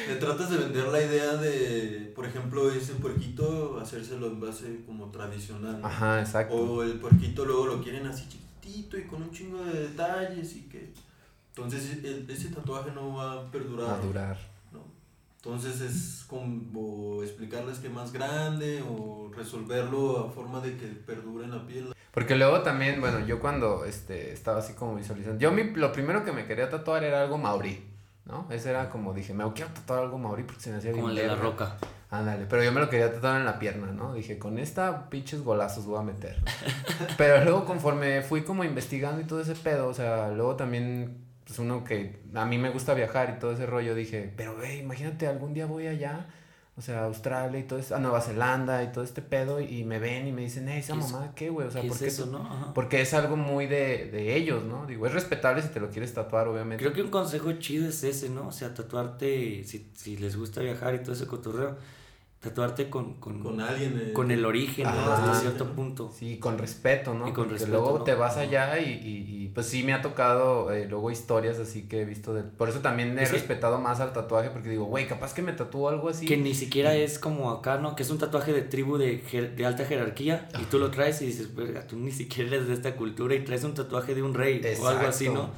Le 0.08 0.16
tratas 0.20 0.50
de 0.50 0.58
vender 0.58 0.88
la 0.90 1.02
idea 1.02 1.36
de, 1.38 2.12
por 2.14 2.26
ejemplo, 2.26 2.70
ese 2.72 2.94
puerquito, 2.96 3.80
hacérselo 3.80 4.28
en 4.28 4.40
base 4.42 4.82
como 4.86 5.10
tradicional. 5.12 5.80
¿no? 5.80 5.88
Ajá, 5.88 6.20
exacto. 6.20 6.56
O 6.56 6.84
el 6.84 7.00
puerquito 7.00 7.46
luego 7.46 7.66
lo 7.66 7.82
quieren 7.82 8.06
así 8.06 8.28
chiquitito 8.28 8.98
y 8.98 9.04
con 9.04 9.22
un 9.22 9.32
chingo 9.32 9.64
de 9.64 9.80
detalles 9.82 10.56
y 10.58 10.62
que... 10.64 10.92
Entonces 11.56 12.04
el- 12.04 12.30
ese 12.30 12.50
tatuaje 12.50 12.92
no 12.92 13.14
va 13.16 13.32
a 13.32 13.50
perdurar. 13.52 13.92
A 13.92 13.98
durar. 14.06 14.55
Entonces 15.46 15.80
es 15.82 16.26
como 16.28 17.22
explicarles 17.22 17.78
que 17.78 17.88
más 17.90 18.12
grande 18.12 18.84
o 18.90 19.30
resolverlo 19.36 20.26
a 20.26 20.32
forma 20.32 20.60
de 20.60 20.76
que 20.76 20.88
perdure 20.88 21.46
en 21.46 21.52
la 21.52 21.68
piel. 21.68 21.94
Porque 22.12 22.36
luego 22.36 22.62
también, 22.62 23.00
bueno, 23.00 23.20
yo 23.28 23.40
cuando 23.40 23.86
este, 23.86 24.32
estaba 24.34 24.60
así 24.60 24.74
como 24.74 24.96
visualizando, 24.96 25.40
yo 25.40 25.52
mi, 25.52 25.64
lo 25.76 25.92
primero 25.92 26.24
que 26.26 26.32
me 26.32 26.46
quería 26.48 26.70
tatuar 26.70 27.04
era 27.04 27.22
algo 27.22 27.38
maorí, 27.38 27.86
¿no? 28.26 28.48
Ese 28.50 28.72
era 28.72 28.90
como 28.90 29.14
dije, 29.14 29.34
me 29.34 29.44
quiero 29.54 29.70
tatuar 29.72 30.00
algo 30.04 30.18
maorí 30.18 30.44
porque 30.44 30.62
se 30.62 30.72
me 30.72 30.78
hacía 30.78 30.92
Como 30.94 31.06
bien 31.08 31.16
de 31.18 31.28
la 31.28 31.34
verga". 31.36 31.44
roca. 31.50 31.78
Ándale, 32.10 32.46
pero 32.50 32.64
yo 32.64 32.72
me 32.72 32.80
lo 32.80 32.90
quería 32.90 33.14
tatuar 33.14 33.40
en 33.40 33.46
la 33.46 33.60
pierna, 33.60 33.88
¿no? 33.92 34.14
Dije, 34.14 34.40
con 34.40 34.58
esta 34.58 35.10
pinches 35.10 35.44
golazos 35.44 35.86
voy 35.86 36.00
a 36.00 36.04
meter. 36.04 36.42
pero 37.18 37.44
luego 37.44 37.66
conforme 37.66 38.22
fui 38.22 38.44
como 38.44 38.64
investigando 38.64 39.22
y 39.22 39.26
todo 39.26 39.42
ese 39.42 39.54
pedo, 39.56 39.88
o 39.90 39.94
sea, 39.94 40.32
luego 40.32 40.56
también, 40.56 41.25
pues 41.46 41.60
uno 41.60 41.84
que 41.84 42.20
a 42.34 42.46
mí 42.46 42.58
me 42.58 42.70
gusta 42.70 42.94
viajar 42.94 43.36
y 43.36 43.40
todo 43.40 43.52
ese 43.54 43.66
rollo, 43.66 43.94
dije, 43.96 44.34
pero 44.36 44.56
ve, 44.58 44.78
imagínate, 44.78 45.28
algún 45.28 45.54
día 45.54 45.66
voy 45.68 45.88
allá, 45.88 46.26
o 46.78 46.82
sea, 46.82 47.02
a 47.02 47.06
Australia 47.06 47.60
y 47.60 47.64
todo 47.64 47.80
eso, 47.80 47.96
a 47.96 48.00
Nueva 48.00 48.20
Zelanda 48.20 48.84
y 48.84 48.92
todo 48.92 49.04
este 49.04 49.22
pedo, 49.22 49.62
y, 49.62 49.84
me 49.86 49.98
ven 50.00 50.28
y 50.28 50.32
me 50.34 50.42
dicen, 50.42 50.68
hey, 50.68 50.80
esa 50.80 50.94
¿Qué 50.94 51.00
es- 51.00 51.12
mamá, 51.12 51.32
¿qué, 51.36 51.50
güey? 51.50 51.68
O 51.68 51.72
sea, 51.72 51.82
¿Qué 51.82 51.88
¿por 51.88 51.96
es 51.98 52.02
qué 52.02 52.08
eso, 52.10 52.26
tú- 52.26 52.32
no? 52.32 52.40
Ajá. 52.40 52.74
Porque 52.74 53.00
es 53.00 53.14
algo 53.14 53.38
muy 53.38 53.68
de, 53.68 54.10
de 54.12 54.36
ellos, 54.36 54.64
¿no? 54.66 54.86
Digo, 54.86 55.06
es 55.08 55.14
respetable 55.14 55.62
si 55.62 55.70
te 55.70 55.80
lo 55.80 55.90
quieres 55.90 56.14
tatuar, 56.14 56.48
obviamente. 56.50 56.84
Creo 56.84 56.94
que 56.94 57.02
un 57.04 57.12
consejo 57.12 57.54
chido 57.54 57.88
es 57.88 58.04
ese, 58.04 58.30
¿no? 58.30 58.48
O 58.48 58.52
sea, 58.52 58.74
tatuarte, 58.74 59.64
si, 59.64 59.90
si 59.94 60.18
les 60.18 60.36
gusta 60.36 60.62
viajar 60.62 60.96
y 60.96 61.00
todo 61.00 61.14
ese 61.14 61.28
cotorreo, 61.28 61.78
tatuarte 62.46 62.90
con, 62.90 63.16
con, 63.16 63.42
Con 63.42 63.60
alguien. 63.60 64.00
eh, 64.10 64.14
con 64.14 64.32
el 64.32 64.46
origen, 64.46 64.86
¿no? 64.86 64.90
Hasta 64.92 65.40
cierto 65.42 65.66
punto. 65.74 66.12
Sí, 66.18 66.38
con 66.38 66.58
respeto, 66.58 67.14
¿no? 67.14 67.28
Y 67.28 67.32
con 67.34 67.46
Porque 67.46 67.54
respeto, 67.60 67.72
luego 67.78 67.98
¿no? 68.00 68.04
te 68.06 68.14
vas 68.16 68.38
allá 68.38 68.80
y, 68.80 68.90
y, 68.92 69.44
y, 69.44 69.48
pues 69.50 69.66
sí 69.68 69.84
me 69.84 69.94
ha 69.94 70.02
tocado 70.02 70.72
eh, 70.72 70.88
luego 70.90 71.12
historias 71.12 71.60
así 71.60 71.84
que 71.84 72.02
he 72.02 72.06
visto 72.06 72.34
de... 72.34 72.44
Por 72.44 72.70
eso 72.70 72.80
también 72.80 73.18
he 73.20 73.24
Es 73.24 73.30
que- 73.30 73.36
respetado 73.38 73.80
más 73.80 74.00
al 74.00 74.14
tatuaje 74.14 74.50
porque 74.52 74.70
digo, 74.70 74.86
güey, 74.86 75.08
capaz 75.08 75.34
que 75.34 75.42
me 75.42 75.52
tatúo 75.54 75.90
algo 75.90 76.08
así. 76.10 76.26
Que 76.26 76.38
ni 76.38 76.54
siquiera 76.54 76.96
es 76.96 77.20
como 77.20 77.52
acá, 77.52 77.78
¿no? 77.78 77.96
Que 77.96 78.04
es 78.04 78.10
un 78.10 78.18
tatuaje 78.18 78.54
de 78.54 78.62
tribu 78.62 78.98
de, 78.98 79.22
jer- 79.24 79.56
de 79.56 79.66
alta 79.66 79.84
jerarquía 79.86 80.48
y 80.62 80.66
tú 80.66 80.80
lo 80.80 80.92
traes 80.92 81.22
y 81.22 81.26
dices, 81.26 81.54
verga, 81.56 81.86
tú 81.88 81.98
ni 81.98 82.12
siquiera 82.12 82.50
eres 82.56 82.68
de 82.68 82.74
esta 82.74 82.96
cultura 82.96 83.36
y 83.36 83.44
traes 83.44 83.64
un 83.64 83.74
tatuaje 83.74 84.14
de 84.16 84.22
un 84.24 84.34
rey 84.34 84.62
o 84.82 84.88
algo 84.88 85.08
así. 85.08 85.30
¿no? 85.30 85.50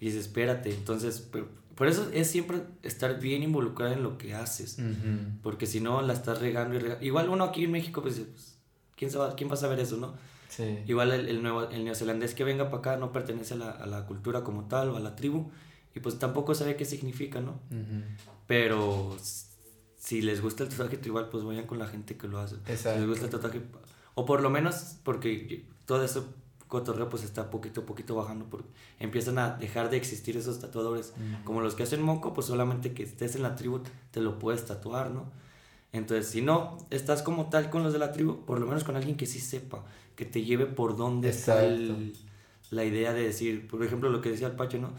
Y 0.00 0.06
dices, 0.06 0.22
espérate. 0.26 0.70
Entonces, 0.70 1.20
por, 1.20 1.46
por 1.74 1.88
eso 1.88 2.08
es 2.12 2.30
siempre 2.30 2.62
estar 2.82 3.18
bien 3.20 3.42
involucrado 3.42 3.92
en 3.92 4.02
lo 4.02 4.18
que 4.18 4.34
haces. 4.34 4.78
Ujú. 4.78 5.38
Porque 5.42 5.66
si 5.66 5.80
no, 5.80 6.02
la 6.02 6.12
estás 6.12 6.40
regando 6.40 6.76
y 6.76 6.78
regando. 6.78 7.04
Igual 7.04 7.28
uno 7.28 7.44
aquí 7.44 7.64
en 7.64 7.72
México, 7.72 8.02
pues, 8.02 8.20
pues, 8.20 8.56
¿quién, 8.96 9.10
se 9.10 9.18
va, 9.18 9.34
¿quién 9.34 9.50
va 9.50 9.54
a 9.54 9.58
saber 9.58 9.80
eso, 9.80 9.96
no? 9.96 10.14
Sí. 10.48 10.78
Igual 10.86 11.12
el, 11.12 11.28
el, 11.28 11.42
nuevo, 11.42 11.68
el 11.68 11.84
neozelandés 11.84 12.34
que 12.34 12.44
venga 12.44 12.66
para 12.66 12.78
acá 12.78 12.96
no 12.96 13.10
pertenece 13.12 13.54
a 13.54 13.56
la, 13.56 13.70
a 13.70 13.86
la 13.86 14.06
cultura 14.06 14.44
como 14.44 14.68
tal 14.68 14.90
o 14.90 14.96
a 14.96 15.00
la 15.00 15.16
tribu 15.16 15.50
y 15.94 16.00
pues 16.00 16.18
tampoco 16.18 16.54
sabe 16.54 16.76
qué 16.76 16.84
significa, 16.84 17.40
¿no? 17.40 17.60
Pero 18.46 19.16
si 19.96 20.22
les 20.22 20.40
gusta 20.40 20.64
el 20.64 20.68
tatuaje 20.68 20.98
tribal, 20.98 21.28
pues 21.28 21.44
vayan 21.44 21.66
con 21.66 21.78
la 21.78 21.86
gente 21.86 22.16
que 22.16 22.28
lo 22.28 22.38
hace. 22.38 22.56
Si 22.66 22.72
Exacto. 22.72 23.00
les 23.00 23.08
gusta 23.08 23.24
el 23.26 23.30
tatuaje, 23.30 23.62
o 24.14 24.24
por 24.24 24.42
lo 24.42 24.50
menos 24.50 24.96
porque 25.02 25.66
todo 25.86 26.04
eso 26.04 26.34
cotorreo 26.68 27.08
pues 27.08 27.22
está 27.24 27.50
poquito 27.50 27.82
a 27.82 27.86
poquito 27.86 28.14
bajando 28.14 28.46
porque 28.46 28.68
empiezan 28.98 29.38
a 29.38 29.50
dejar 29.56 29.90
de 29.90 29.96
existir 29.96 30.36
esos 30.36 30.58
tatuadores. 30.60 31.12
Como 31.44 31.60
los 31.60 31.74
que 31.74 31.82
hacen 31.84 32.02
moco, 32.02 32.32
pues 32.34 32.46
solamente 32.46 32.92
que 32.94 33.02
estés 33.04 33.36
en 33.36 33.42
la 33.42 33.54
tribu 33.56 33.80
te 34.10 34.20
lo 34.20 34.38
puedes 34.38 34.64
tatuar, 34.66 35.10
¿no? 35.10 35.24
Entonces, 35.92 36.26
si 36.28 36.42
no 36.42 36.78
estás 36.90 37.22
como 37.22 37.48
tal 37.50 37.70
con 37.70 37.84
los 37.84 37.92
de 37.92 37.98
la 38.00 38.10
tribu, 38.12 38.44
por 38.44 38.58
lo 38.58 38.66
menos 38.66 38.82
con 38.82 38.96
alguien 38.96 39.16
que 39.16 39.26
sí 39.26 39.38
sepa, 39.38 39.84
que 40.16 40.24
te 40.24 40.42
lleve 40.44 40.66
por 40.66 40.96
dónde 40.96 41.28
está 41.28 41.64
el- 41.64 42.16
la 42.70 42.84
idea 42.84 43.12
de 43.12 43.22
decir, 43.22 43.68
por 43.68 43.84
ejemplo, 43.84 44.08
lo 44.10 44.20
que 44.20 44.30
decía 44.30 44.48
el 44.48 44.56
Pacho, 44.56 44.78
¿no? 44.78 44.90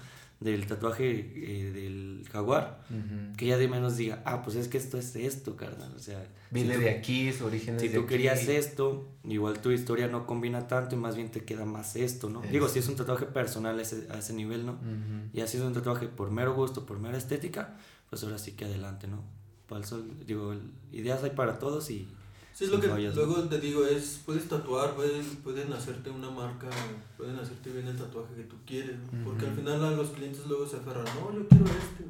Del 0.42 0.68
tatuaje 0.68 1.10
eh, 1.36 1.72
del 1.72 2.28
jaguar, 2.30 2.84
Ujú. 2.90 3.36
que 3.38 3.46
ya 3.48 3.58
de 3.58 3.70
menos 3.70 3.96
diga, 3.96 4.22
ah, 4.26 4.44
pues 4.44 4.58
es 4.58 4.68
que 4.68 4.78
esto 4.78 4.98
es 4.98 5.16
esto, 5.16 5.56
carnal. 5.56 5.94
O 5.96 6.00
sea, 6.00 6.28
Viene 6.52 6.74
si 6.74 6.76
tú- 6.80 6.84
de 6.84 6.90
aquí, 6.90 7.32
su 7.32 7.46
origen 7.46 7.80
Si 7.80 7.88
de 7.88 7.94
tú 7.96 8.02
aquí. 8.02 8.10
querías 8.10 8.48
esto, 8.50 9.08
igual 9.24 9.60
tu 9.62 9.72
historia 9.72 10.08
no 10.08 10.28
combina 10.28 10.68
tanto 10.68 10.96
y 10.96 10.98
más 10.98 11.16
bien 11.16 11.32
te 11.32 11.46
queda 11.46 11.64
más 11.66 11.96
esto, 11.96 12.30
¿no? 12.30 12.44
Es- 12.44 12.52
Digo, 12.52 12.68
si 12.68 12.80
es 12.80 12.88
un 12.90 12.98
tatuaje 12.98 13.26
personal 13.28 13.80
ese, 13.80 14.08
a 14.12 14.18
ese 14.20 14.34
nivel, 14.34 14.66
¿no? 14.66 14.74
Ujú. 14.74 15.30
Y 15.34 15.40
así 15.40 15.56
es 15.58 15.64
un 15.64 15.74
tatuaje 15.74 16.08
por 16.08 16.30
mero 16.32 16.54
gusto, 16.54 16.86
por 16.86 17.00
mera 17.00 17.18
estética, 17.18 17.78
pues 18.10 18.22
ahora 18.24 18.38
sí 18.38 18.52
que 18.52 18.66
adelante, 18.66 19.08
¿no? 19.08 19.24
Para 19.70 19.80
el 19.80 19.88
sol, 19.88 20.06
digo, 20.28 20.54
ideas 20.92 21.24
hay 21.24 21.32
para 21.32 21.60
todos 21.60 21.90
y... 21.90 22.08
Sí, 22.56 22.64
es 22.64 22.70
lo 22.72 22.80
que 22.80 22.88
luego 22.88 23.36
te 23.50 23.60
digo, 23.60 23.86
es, 23.86 24.22
puedes 24.26 24.48
tatuar, 24.48 24.96
pueden, 24.96 25.26
pueden 25.44 25.74
hacerte 25.74 26.10
una 26.10 26.30
marca, 26.30 26.70
pueden 27.18 27.38
hacerte 27.38 27.70
bien 27.70 27.86
el 27.86 27.98
tatuaje 27.98 28.34
que 28.34 28.44
tú 28.44 28.56
quieres, 28.66 28.96
¿no? 29.12 29.26
Porque 29.26 29.46
al 29.46 29.54
final 29.54 29.84
a 29.84 29.92
los 29.92 30.12
clientes 30.12 30.48
luego 30.48 30.66
se 30.66 30.78
aferran, 30.78 31.04
no, 31.04 31.34
yo 31.34 31.46
quiero 31.50 31.66
este. 31.66 32.06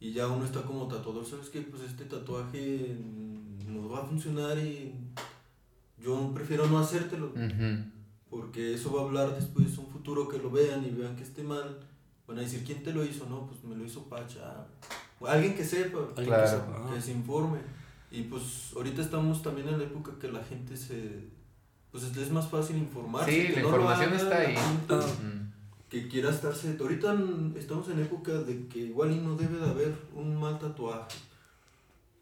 Y 0.00 0.14
ya 0.14 0.28
uno 0.28 0.46
está 0.46 0.62
como 0.62 0.88
tatuador, 0.88 1.26
¿sabes 1.26 1.50
qué? 1.50 1.60
Pues 1.60 1.82
este 1.82 2.06
tatuaje 2.06 2.96
no 3.68 3.86
va 3.90 3.98
a 4.00 4.06
funcionar 4.06 4.56
y 4.56 4.94
yo 6.02 6.32
prefiero 6.32 6.66
no 6.68 6.78
hacértelo. 6.78 7.34
Porque 8.30 8.72
eso 8.72 8.94
va 8.94 9.02
a 9.02 9.04
hablar 9.04 9.34
después 9.34 9.76
un 9.76 9.88
futuro 9.88 10.26
que 10.26 10.38
lo 10.38 10.50
vean 10.50 10.86
y 10.86 10.90
vean 10.90 11.16
que 11.16 11.22
esté 11.22 11.42
mal. 11.42 11.80
Van 12.26 12.38
a 12.38 12.40
decir, 12.40 12.64
¿quién 12.64 12.82
te 12.82 12.94
lo 12.94 13.04
hizo? 13.04 13.26
No, 13.26 13.46
pues 13.46 13.62
me 13.62 13.76
lo 13.76 13.84
hizo 13.84 14.04
Pacha. 14.08 14.66
O 15.20 15.26
alguien 15.26 15.54
que 15.54 15.62
sepa 15.66 15.98
Alguien 16.16 16.24
Claro. 16.28 16.44
que 16.44 16.48
sepa, 16.48 16.94
que 16.94 17.00
se 17.02 17.12
informe. 17.12 17.58
Y 18.12 18.22
pues 18.24 18.70
ahorita 18.76 19.00
estamos 19.02 19.42
también 19.42 19.68
en 19.68 19.78
la 19.78 19.84
época 19.84 20.12
que 20.20 20.30
la 20.30 20.44
gente 20.44 20.76
se... 20.76 21.28
Pues 21.90 22.04
es 22.04 22.30
más 22.30 22.48
fácil 22.48 22.76
informarse. 22.76 23.30
Sí, 23.30 23.48
que 23.48 23.56
la 23.56 23.62
no 23.62 23.70
lo 23.70 23.76
información 23.76 24.08
haga 24.12 24.22
está 24.22 24.36
ahí. 24.38 24.56
gente 24.56 24.94
Ah. 24.94 25.48
Que 25.88 26.08
quiera 26.08 26.30
estarse... 26.30 26.76
Ahorita 26.78 27.16
estamos 27.56 27.88
en 27.88 28.00
época 28.00 28.32
de 28.32 28.66
que 28.68 28.78
igual 28.80 29.12
y 29.12 29.16
no 29.16 29.34
debe 29.36 29.58
de 29.58 29.68
haber 29.70 29.94
un 30.14 30.38
mal 30.38 30.58
tatuaje. 30.58 31.18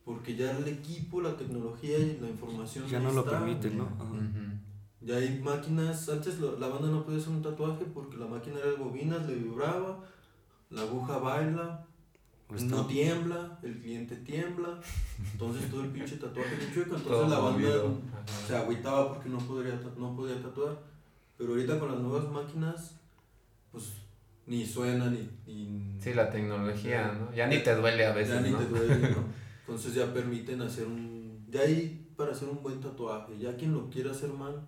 Porque 0.05 0.35
ya 0.37 0.57
el 0.57 0.67
equipo, 0.69 1.21
la 1.21 1.37
tecnología 1.37 1.99
y 1.99 2.19
la 2.21 2.29
información... 2.29 2.87
Ya 2.89 3.01
no 3.01 3.13
lo 3.13 3.25
permiten, 3.25 3.79
¿no? 3.79 3.85
Ajá. 3.85 4.15
Ya 5.03 5.17
hay 5.17 5.41
máquinas, 5.41 6.09
antes 6.09 6.39
lo- 6.41 6.59
la 6.59 6.69
banda 6.69 6.89
no 6.89 7.05
podía 7.05 7.19
hacer 7.19 7.31
un 7.33 7.43
tatuaje 7.43 7.85
porque 7.95 8.17
la 8.19 8.27
máquina 8.27 8.59
era 8.59 8.71
de 8.71 8.77
bobinas, 8.77 9.27
le 9.27 9.35
vibraba, 9.35 9.99
la 10.69 10.83
aguja 10.83 11.17
baila, 11.19 11.87
no 12.59 12.77
no. 12.77 12.87
tiembla, 12.87 13.59
el 13.63 13.81
cliente 13.81 14.17
tiembla, 14.17 14.81
entonces 15.33 15.71
todo 15.71 15.83
el 15.83 15.91
pinche 15.91 16.17
tatuaje 16.17 16.57
le 16.57 16.73
chueca, 16.75 16.97
entonces 16.97 17.07
Todo 17.07 17.29
la 17.29 17.39
banda 17.39 17.69
se 18.47 18.57
agüitaba 18.57 19.15
porque 19.15 19.29
no, 19.29 19.39
podría, 19.39 19.81
no 19.97 20.17
podía 20.17 20.41
tatuar. 20.43 20.79
Pero 21.39 21.51
ahorita 21.51 21.79
con 21.79 21.93
las 21.93 22.01
nuevas 22.01 22.31
máquinas, 22.31 22.97
pues 23.73 23.93
ni 24.47 24.67
suena 24.67 25.11
ni... 25.11 25.31
ni 25.47 26.01
Sí, 26.01 26.13
la 26.13 26.29
tecnología, 26.29 27.13
¿no? 27.13 27.35
Ya 27.35 27.47
ni 27.47 27.63
te 27.63 27.75
duele 27.75 28.05
a 28.05 28.13
veces, 28.13 28.35
ya 28.35 28.41
ni 28.41 28.51
¿no? 28.51 28.59
te 28.59 28.67
duele, 28.67 29.11
¿no? 29.11 29.25
Entonces 29.61 29.95
ya 29.95 30.13
permiten 30.13 30.61
hacer 30.61 30.87
un... 30.87 31.47
Ya 31.49 31.61
hay 31.63 32.09
para 32.17 32.33
hacer 32.33 32.49
un 32.49 32.63
buen 32.63 32.81
tatuaje, 32.81 33.39
ya 33.39 33.57
quien 33.57 33.73
lo 33.73 33.89
quiera 33.89 34.11
hacer 34.11 34.31
mal 34.31 34.61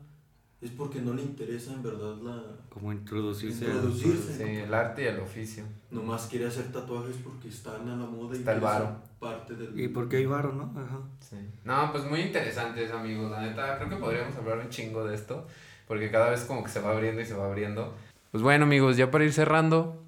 es 0.63 0.71
porque 0.71 1.01
no 1.01 1.13
le 1.13 1.23
interesa 1.23 1.73
en 1.73 1.83
verdad 1.83 2.17
la... 2.23 2.41
Como 2.69 2.93
introducirse. 2.93 3.65
Introducirse. 3.65 4.37
Sí, 4.37 4.51
el 4.61 4.73
arte 4.73 5.03
y 5.03 5.07
el 5.07 5.19
oficio. 5.19 5.65
Nomás 5.91 6.27
quiere 6.27 6.47
hacer 6.47 6.71
tatuajes 6.71 7.17
porque 7.23 7.49
están 7.49 7.89
a 7.89 7.97
la 7.97 8.07
moda 8.07 8.37
y 8.37 8.39
Está 8.39 8.55
el 8.55 8.61
varo. 8.61 8.85
ser 8.87 9.19
parte 9.19 9.55
del... 9.55 9.79
Y 9.79 9.89
porque 9.89 10.19
hay 10.19 10.27
varo, 10.27 10.53
¿no? 10.53 10.73
Ajá. 10.81 11.01
Sí. 11.21 11.37
No, 11.65 11.91
pues 11.91 12.05
muy 12.05 12.21
interesantes, 12.21 12.93
amigos. 12.93 13.31
La 13.31 13.43
neta, 13.43 13.77
creo 13.79 13.91
que 13.91 13.97
podríamos 13.97 14.37
hablar 14.37 14.59
un 14.59 14.69
chingo 14.69 15.05
de 15.05 15.17
esto. 15.17 15.47
Porque 15.89 16.11
cada 16.11 16.31
vez 16.31 16.45
como 16.45 16.63
que 16.63 16.71
se 16.71 16.81
va 16.81 16.93
abriendo 16.93 17.21
y 17.21 17.27
se 17.27 17.35
va 17.35 17.47
abriendo. 17.47 17.93
Pues 18.31 18.43
bueno, 18.43 18.65
amigos, 18.65 18.97
ya 18.97 19.11
para 19.11 19.25
ir 19.25 19.33
cerrando 19.33 20.01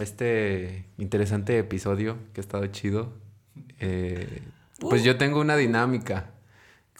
este 0.00 0.86
interesante 0.96 1.58
episodio 1.58 2.16
que 2.32 2.40
ha 2.40 2.42
estado 2.42 2.66
chido. 2.68 3.12
eh, 3.78 4.42
pues 4.80 5.04
yo 5.04 5.18
tengo 5.18 5.40
una 5.40 5.56
dinámica. 5.56 6.30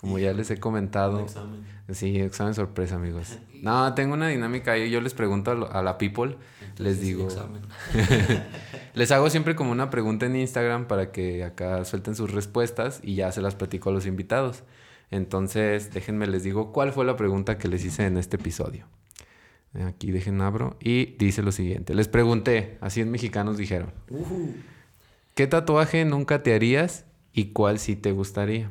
Como 0.01 0.19
ya 0.19 0.33
les 0.33 0.51
he 0.51 0.59
comentado. 0.61 1.21
examen. 1.21 1.65
Sí, 1.91 2.21
examen 2.21 2.55
sorpresa, 2.55 2.95
amigos. 2.97 3.39
No, 3.59 3.93
tengo 3.95 4.15
una 4.15 4.29
dinámica 4.29 4.71
ahí. 4.73 4.89
Yo 4.89 5.01
les 5.01 5.15
pregunto 5.15 5.51
a, 5.51 5.55
lo- 5.57 5.73
a 5.73 5.83
la 5.83 5.99
people. 5.99 6.37
Les 6.77 7.01
digo. 7.01 7.25
examen. 7.25 7.63
Les 8.95 9.11
hago 9.11 9.29
siempre 9.31 9.57
como 9.57 9.73
una 9.73 9.91
pregunta 9.91 10.27
en 10.27 10.37
Instagram 10.37 10.87
para 10.87 11.11
que 11.11 11.43
acá 11.43 11.85
suelten 11.85 12.15
sus 12.15 12.31
respuestas 12.33 13.01
y 13.03 13.17
ya 13.17 13.33
se 13.33 13.41
las 13.43 13.57
platico 13.57 13.91
a 13.91 13.93
los 13.93 14.07
invitados. 14.07 14.63
Entonces, 15.11 15.93
déjenme 15.93 16.27
les 16.29 16.45
digo 16.45 16.73
cuál 16.73 16.93
fue 16.93 17.05
la 17.05 17.17
pregunta 17.17 17.59
que 17.59 17.67
les 17.67 17.85
hice 17.85 18.07
en 18.07 18.17
este 18.17 18.37
episodio. 18.37 18.87
Aquí 19.87 20.11
dejen 20.13 20.41
abro 20.41 20.77
y 20.81 21.17
dice 21.19 21.43
lo 21.43 21.51
siguiente. 21.53 21.95
Les 21.95 22.07
pregunté, 22.09 22.79
así 22.81 23.01
en 23.01 23.11
mexicanos 23.11 23.57
dijeron, 23.57 23.93
Ujú. 24.11 24.55
¿qué 25.35 25.47
tatuaje 25.49 26.05
nunca 26.05 26.43
te 26.43 26.55
harías 26.55 27.05
y 27.33 27.47
cuál 27.47 27.79
sí 27.81 27.97
te 27.97 28.13
gustaría? 28.13 28.71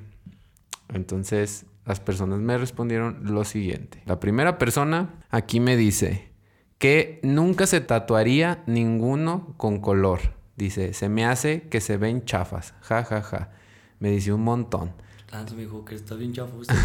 Entonces, 0.89 1.65
las 1.85 1.99
personas 1.99 2.39
me 2.39 2.57
respondieron 2.57 3.19
lo 3.23 3.43
siguiente. 3.43 4.01
La 4.05 4.19
primera 4.19 4.57
persona 4.57 5.15
aquí 5.29 5.59
me 5.59 5.77
dice 5.77 6.31
que 6.77 7.19
nunca 7.23 7.65
se 7.65 7.81
tatuaría 7.81 8.63
ninguno 8.67 9.53
con 9.57 9.79
color. 9.79 10.19
Dice, 10.55 10.93
se 10.93 11.09
me 11.09 11.25
hace 11.25 11.63
que 11.69 11.81
se 11.81 11.97
ven 11.97 12.25
chafas. 12.25 12.73
Ja, 12.81 13.03
ja, 13.03 13.21
ja. 13.21 13.51
Me 13.99 14.11
dice 14.11 14.33
un 14.33 14.43
montón. 14.43 14.93
Lance 15.31 15.55
me 15.55 15.63
dijo 15.63 15.83
que 15.83 15.95
está 15.95 16.15
bien 16.15 16.33
chafo 16.33 16.57
usted. 16.57 16.75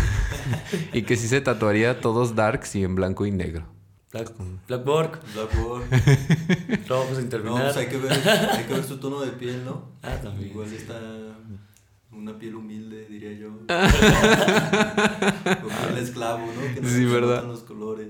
Y 0.92 1.02
que 1.02 1.16
sí 1.16 1.28
se 1.28 1.40
tatuaría 1.40 2.00
todos 2.00 2.34
darks 2.34 2.74
y 2.76 2.84
en 2.84 2.94
blanco 2.94 3.26
y 3.26 3.30
negro. 3.30 3.66
Black, 4.12 4.30
Blackboard, 4.68 5.20
Blackboard. 5.32 5.84
trabajos 6.86 7.16
sin 7.16 7.30
No, 7.44 7.54
pues 7.54 7.76
hay 7.76 7.86
que, 7.86 7.96
ver, 7.96 8.12
hay 8.12 8.64
que 8.64 8.74
ver 8.74 8.84
su 8.84 8.98
tono 8.98 9.20
de 9.20 9.30
piel, 9.32 9.64
¿no? 9.64 9.92
Ah, 10.02 10.18
también. 10.22 10.50
Igual 10.50 10.70
está 10.72 11.00
una 12.12 12.38
piel 12.38 12.54
humilde, 12.56 13.06
diría 13.08 13.32
yo. 13.32 13.50
Con 15.62 15.70
piel 15.88 15.98
esclavo, 15.98 16.46
¿no? 16.46 16.74
Que 16.74 16.80
no 16.80 16.88
Sí, 16.88 16.94
se 16.94 17.06
¿verdad? 17.06 17.44
los 17.44 17.60
colores. 17.62 18.08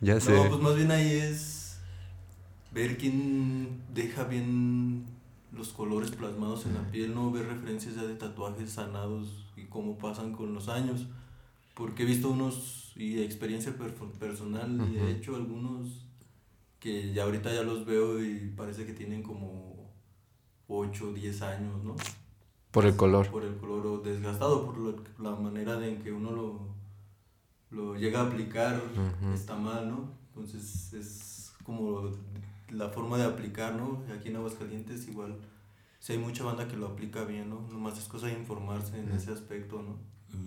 Ya 0.00 0.20
sé. 0.20 0.32
No, 0.32 0.48
pues 0.48 0.60
más 0.60 0.76
bien 0.76 0.90
ahí 0.90 1.10
es 1.12 1.78
ver 2.72 2.96
quién 2.98 3.82
deja 3.94 4.24
bien 4.24 5.04
los 5.52 5.68
colores 5.68 6.10
plasmados 6.10 6.66
en 6.66 6.74
la 6.74 6.90
piel, 6.90 7.14
no 7.14 7.30
ver 7.30 7.46
referencias 7.46 7.94
ya 7.94 8.02
de 8.02 8.14
tatuajes 8.16 8.70
sanados 8.70 9.46
y 9.56 9.64
cómo 9.66 9.98
pasan 9.98 10.32
con 10.32 10.52
los 10.54 10.68
años. 10.68 11.06
Porque 11.74 12.02
he 12.04 12.06
visto 12.06 12.30
unos, 12.30 12.92
y 12.96 13.20
experiencia 13.20 13.76
per- 13.76 13.94
personal, 13.94 14.88
y 14.92 14.96
he 14.98 15.10
hecho 15.12 15.34
algunos 15.36 16.04
que 16.78 17.12
ya 17.12 17.24
ahorita 17.24 17.52
ya 17.52 17.62
los 17.62 17.84
veo 17.86 18.22
y 18.24 18.52
parece 18.56 18.84
que 18.86 18.92
tienen 18.92 19.22
como 19.22 19.90
8 20.68 21.08
o 21.10 21.12
10 21.12 21.42
años, 21.42 21.82
¿no? 21.82 21.96
Por 22.74 22.84
el 22.86 22.96
color. 22.96 23.30
Por 23.30 23.44
el 23.44 23.56
color 23.56 23.86
o 23.86 23.98
desgastado, 23.98 24.66
por 24.66 24.76
lo- 24.76 24.96
la 25.18 25.34
manera 25.36 25.76
de 25.76 25.92
en 25.94 26.02
que 26.02 26.12
uno 26.12 26.32
lo, 26.32 26.60
lo 27.70 27.94
llega 27.96 28.20
a 28.20 28.26
aplicar, 28.26 28.80
está 29.32 29.56
mal, 29.56 29.88
¿no? 29.88 30.08
Entonces 30.34 30.92
es 30.92 31.52
como 31.64 32.10
la 32.70 32.88
forma 32.90 33.16
de 33.16 33.24
aplicar, 33.24 33.74
¿no? 33.76 34.02
Aquí 34.12 34.28
en 34.28 34.36
Aguascalientes 34.36 35.06
igual, 35.08 35.36
si 36.00 36.12
hay 36.12 36.18
mucha 36.18 36.44
banda 36.44 36.68
que 36.68 36.76
lo 36.76 36.88
aplica 36.88 37.24
bien, 37.24 37.48
¿no? 37.48 37.60
Nomás 37.70 37.96
es 37.98 38.04
cosa 38.04 38.26
de 38.26 38.34
informarse 38.34 38.98
en 38.98 39.10
ese 39.12 39.30
aspecto, 39.32 39.80
¿no? 39.82 39.96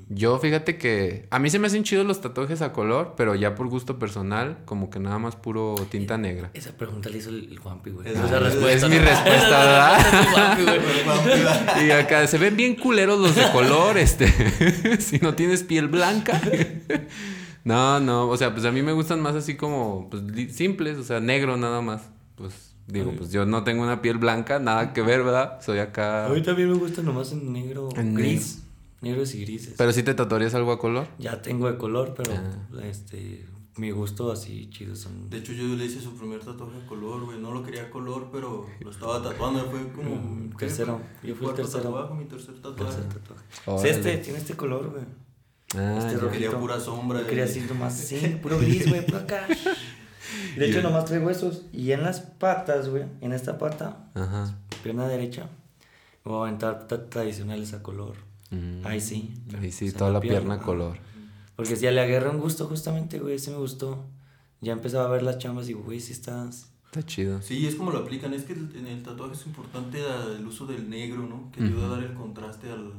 Yo 0.09 0.39
fíjate 0.39 0.77
que 0.77 1.27
a 1.31 1.37
mí 1.39 1.49
se 1.49 1.59
me 1.59 1.67
hacen 1.67 1.83
chidos 1.83 2.05
los 2.05 2.21
tatuajes 2.21 2.61
a 2.61 2.71
color, 2.71 3.15
pero 3.17 3.35
ya 3.35 3.55
por 3.55 3.67
gusto 3.67 3.99
personal, 3.99 4.59
como 4.63 4.89
que 4.89 4.99
nada 4.99 5.19
más 5.19 5.35
puro 5.35 5.75
tinta 5.91 6.17
negra. 6.17 6.49
Esa 6.53 6.71
pregunta 6.77 7.09
la 7.09 7.17
hizo 7.17 7.29
el, 7.29 7.59
Juanpi, 7.59 7.89
güey. 7.89 8.07
Es- 8.07 8.17
Esa 8.17 8.37
es 8.47 8.89
mi 8.89 8.97
respuesta, 8.99 9.99
¿verdad? 10.57 11.85
Y 11.85 11.91
acá 11.91 12.25
se 12.27 12.37
ven 12.37 12.55
bien 12.55 12.75
culeros 12.75 13.19
los 13.19 13.35
de 13.35 13.51
color, 13.51 13.97
este. 13.97 14.27
si 15.01 15.19
no 15.19 15.33
tienes 15.35 15.63
piel 15.63 15.87
blanca. 15.89 16.39
no, 17.63 17.99
no, 17.99 18.29
o 18.29 18.37
sea, 18.37 18.53
pues 18.53 18.65
a 18.65 18.71
mí 18.71 18.81
me 18.81 18.93
gustan 18.93 19.21
más 19.21 19.35
así 19.35 19.55
como 19.55 20.09
pues, 20.09 20.23
simples, 20.55 20.97
o 20.97 21.03
sea, 21.03 21.19
negro 21.19 21.57
nada 21.57 21.81
más. 21.81 22.03
Pues 22.35 22.73
digo, 22.87 23.11
pues 23.17 23.31
yo 23.31 23.45
no 23.45 23.63
tengo 23.63 23.83
una 23.83 24.01
piel 24.01 24.17
blanca, 24.19 24.59
nada 24.59 24.93
que 24.93 25.01
ver, 25.01 25.23
¿verdad? 25.23 25.59
Soy 25.61 25.79
acá. 25.79 26.27
A 26.27 26.29
mí 26.29 26.41
también 26.41 26.69
me 26.71 26.77
gusta 26.77 27.01
nomás 27.01 27.31
en 27.33 27.51
negro, 27.51 27.89
En 27.97 28.13
gris. 28.13 28.63
Negros 29.01 29.35
y 29.35 29.41
grises. 29.45 29.75
Pero 29.77 29.91
si 29.91 30.03
te 30.03 30.13
tatuarías 30.13 30.55
algo 30.55 30.71
a 30.71 30.79
color. 30.79 31.07
Ya 31.19 31.41
tengo 31.41 31.71
de 31.71 31.77
color, 31.77 32.13
pero 32.15 32.33
Ah. 32.33 32.81
este 32.83 33.45
mi 33.77 33.91
gusto 33.91 34.31
así 34.31 34.71
chido 34.71 34.95
son. 34.95 35.29
De 35.29 35.37
hecho 35.37 35.53
yo 35.53 35.63
le 35.75 35.85
hice 35.85 36.01
su 36.01 36.15
primer 36.17 36.39
tatuaje 36.39 36.81
a 36.83 36.87
color, 36.87 37.25
güey, 37.25 37.37
no 37.39 37.51
lo 37.53 37.61
quería 37.63 37.83
a 37.83 37.89
color, 37.91 38.29
pero 38.31 38.65
lo 38.79 38.89
estaba 38.89 39.21
tatuando, 39.21 39.63
fue 39.69 39.91
como... 39.91 40.15
Mm, 40.15 40.57
tercero. 40.57 40.99
Mi 41.21 41.29
Yo 41.29 41.35
fui 41.35 41.45
el 41.45 41.53
cuarto 41.53 41.61
tercero. 41.61 41.83
tatuaje, 41.83 42.13
mi 42.15 42.25
tercer 42.25 42.55
tatuaje. 42.55 42.95
Tercer 42.95 43.05
tatuaje. 43.21 43.43
Órale. 43.67 43.81
Sí, 43.83 43.95
este, 43.99 44.17
tiene 44.17 44.39
este 44.39 44.53
color, 44.55 44.89
güey. 44.89 45.03
Ah, 45.75 45.97
Este 45.99 46.15
rojo. 46.17 46.31
Quería 46.31 46.51
pura 46.59 46.79
sombra. 46.79 47.21
Yo 47.21 47.27
quería 47.27 47.43
así 47.43 47.59
nomás, 47.69 47.95
sí, 47.95 48.39
puro 48.41 48.57
gris, 48.57 48.89
güey, 48.89 49.05
puro 49.05 49.19
acá. 49.19 49.45
De 50.57 50.69
hecho, 50.69 50.81
nomás 50.81 51.05
traigo 51.05 51.29
esos. 51.29 51.65
Y 51.71 51.91
en 51.91 52.01
las 52.01 52.19
patas, 52.21 52.89
güey, 52.89 53.03
en 53.21 53.31
esta 53.31 53.59
pata, 53.59 54.09
Ajá. 54.15 54.57
pierna 54.81 55.07
derecha, 55.07 55.49
me 56.25 56.31
voy 56.31 56.39
a 56.39 56.47
aventar 56.47 56.87
ta- 56.87 57.09
tradicionales 57.09 57.73
a 57.73 57.83
color. 57.83 58.15
Mm. 58.51 58.85
Ahí 58.85 59.01
sí. 59.01 59.33
Ahí 59.59 59.71
sí, 59.71 59.87
O 59.87 59.89
sea, 59.91 59.97
toda 59.99 60.11
la 60.11 60.19
pierna 60.21 60.39
pierna. 60.55 60.59
color. 60.65 60.97
Porque 61.55 61.75
si 61.75 61.83
ya 61.83 61.91
le 61.91 62.01
agarré 62.01 62.29
un 62.29 62.39
gusto, 62.39 62.67
justamente, 62.67 63.19
güey, 63.19 63.35
ese 63.35 63.51
me 63.51 63.57
gustó. 63.57 64.05
Ya 64.61 64.73
empezaba 64.73 65.05
a 65.05 65.09
ver 65.09 65.23
las 65.23 65.37
chambas 65.39 65.65
y, 65.65 65.69
digo, 65.69 65.81
güey, 65.83 65.99
si 65.99 66.13
estás. 66.13 66.71
Está 66.85 67.03
chido. 67.03 67.41
Sí, 67.41 67.67
es 67.67 67.75
como 67.75 67.91
lo 67.91 67.99
aplican, 67.99 68.33
es 68.33 68.43
que 68.43 68.53
el- 68.53 68.75
en 68.75 68.87
el 68.87 69.03
tatuaje 69.03 69.33
es 69.33 69.45
importante 69.45 69.99
ah, 70.01 70.25
el 70.37 70.45
uso 70.47 70.65
del 70.65 70.89
negro, 70.89 71.27
¿no? 71.27 71.51
Que 71.51 71.63
ayuda 71.63 71.87
a 71.87 71.89
dar 71.89 72.03
el 72.03 72.13
contraste 72.13 72.69
al, 72.71 72.93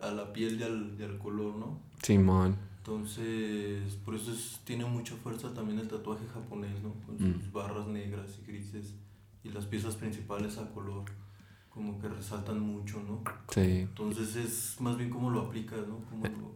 a 0.00 0.10
la 0.12 0.32
piel 0.32 0.58
y 0.58 0.62
al, 0.62 0.96
y 0.98 1.02
al 1.02 1.18
color, 1.18 1.54
¿no? 1.56 1.78
Simón. 2.02 2.56
Entonces, 2.78 3.94
por 4.04 4.14
eso 4.14 4.32
es- 4.32 4.60
tiene 4.64 4.84
mucha 4.84 5.14
fuerza 5.16 5.52
también 5.52 5.78
el 5.78 5.88
tatuaje 5.88 6.24
japonés, 6.32 6.80
¿no? 6.82 6.94
Con 7.06 7.18
sus 7.18 7.52
barras 7.52 7.86
negras 7.88 8.38
y 8.42 8.50
grises 8.50 8.94
y 9.44 9.50
las 9.50 9.66
piezas 9.66 9.96
principales 9.96 10.56
a 10.58 10.70
color, 10.70 11.04
como 11.74 11.98
que 12.00 12.08
resaltan 12.08 12.60
mucho, 12.60 13.00
¿no? 13.02 13.22
Sí. 13.50 13.80
Entonces 13.80 14.36
es 14.36 14.80
más 14.80 14.96
bien 14.96 15.10
cómo 15.10 15.30
lo 15.30 15.40
aplicas, 15.40 15.78
¿no? 15.88 15.98
Cómo 16.10 16.24
lo... 16.24 16.52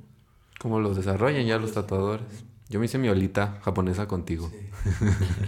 Como 0.60 0.80
los 0.80 0.96
desarrollan 0.96 1.46
ya 1.46 1.58
los 1.58 1.72
tatuadores. 1.72 2.26
Yo 2.68 2.80
me 2.80 2.86
hice 2.86 2.98
mi 2.98 3.08
olita 3.08 3.60
japonesa 3.62 4.06
contigo. 4.08 4.50
Sí. 4.50 4.70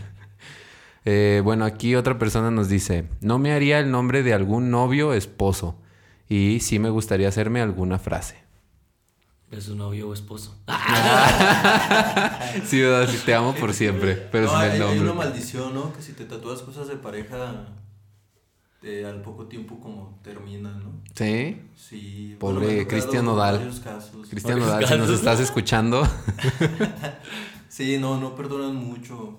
Eh, 1.11 1.41
bueno, 1.43 1.65
aquí 1.65 1.95
otra 1.95 2.19
persona 2.19 2.51
nos 2.51 2.69
dice, 2.69 3.09
no 3.23 3.39
me 3.39 3.53
haría 3.53 3.79
el 3.79 3.91
nombre 3.91 4.23
de 4.23 4.35
algún 4.35 4.71
novio 4.71 5.09
o 5.09 5.13
esposo. 5.15 5.75
Y 6.29 6.61
sí 6.61 6.79
me 6.79 6.91
gustaría 6.91 7.29
hacerme 7.29 7.63
alguna 7.63 7.99
frase. 7.99 8.37
De 9.51 9.59
su 9.63 9.75
novio 9.75 10.09
o 10.11 10.13
esposo. 10.13 10.55
Sí, 12.67 12.81
¿verdad? 12.83 13.09
Sí, 13.09 13.19
te 13.25 13.35
amo 13.35 13.55
por 13.55 13.73
siempre, 13.73 14.17
pero 14.31 14.47
no, 14.47 14.53
sin 14.53 14.61
el 14.61 14.83
hay 14.83 14.99
una 14.99 15.07
nombre. 15.07 15.27
maldición, 15.29 15.73
¿no? 15.73 15.95
Que 15.95 16.03
si 16.03 16.13
te 16.13 16.27
tatúas 16.27 16.61
cosas 16.61 16.89
de 16.89 16.97
pareja, 16.97 17.69
eh, 18.89 19.05
al 19.05 19.21
poco 19.23 19.47
tiempo 19.47 19.79
como 19.79 20.19
terminan, 20.23 20.83
¿no? 20.83 20.93
Sí. 21.15 21.61
Sí. 21.77 22.37
Pobre 22.41 22.67
bueno, 22.67 22.89
Cristian 22.89 23.25
Nodal. 23.25 23.59
varios 23.59 23.81
casos. 23.81 24.27
Cristian 24.29 24.59
Nodal, 24.59 24.87
si 24.87 24.97
nos 24.97 25.11
estás 25.11 25.41
escuchando. 25.41 26.03
Sí, 27.69 27.97
no, 27.99 28.19
no 28.19 28.35
perdonan 28.35 28.75
mucho. 28.75 29.39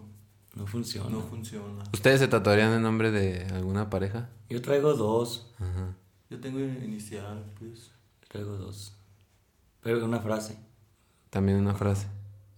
No 0.55 0.65
funciona. 0.65 1.09
No 1.09 1.19
funciona. 1.21 1.83
¿Ustedes 1.91 2.21
se 2.21 2.27
tatuarían 2.29 2.71
el 2.71 2.81
nombre 2.81 3.11
de 3.11 3.43
alguna 3.47 3.89
pareja? 3.89 4.29
Yo 4.49 4.61
traigo 4.61 4.93
dos. 4.93 5.51
Ajá. 5.57 5.95
Yo 6.29 6.39
tengo 6.39 6.59
inicial, 6.59 7.43
pues. 7.59 7.91
Traigo 8.29 8.55
dos. 8.55 8.93
Pero 9.81 10.05
una 10.05 10.19
frase. 10.19 10.57
También 11.29 11.57
una 11.57 11.73
frase. 11.73 12.07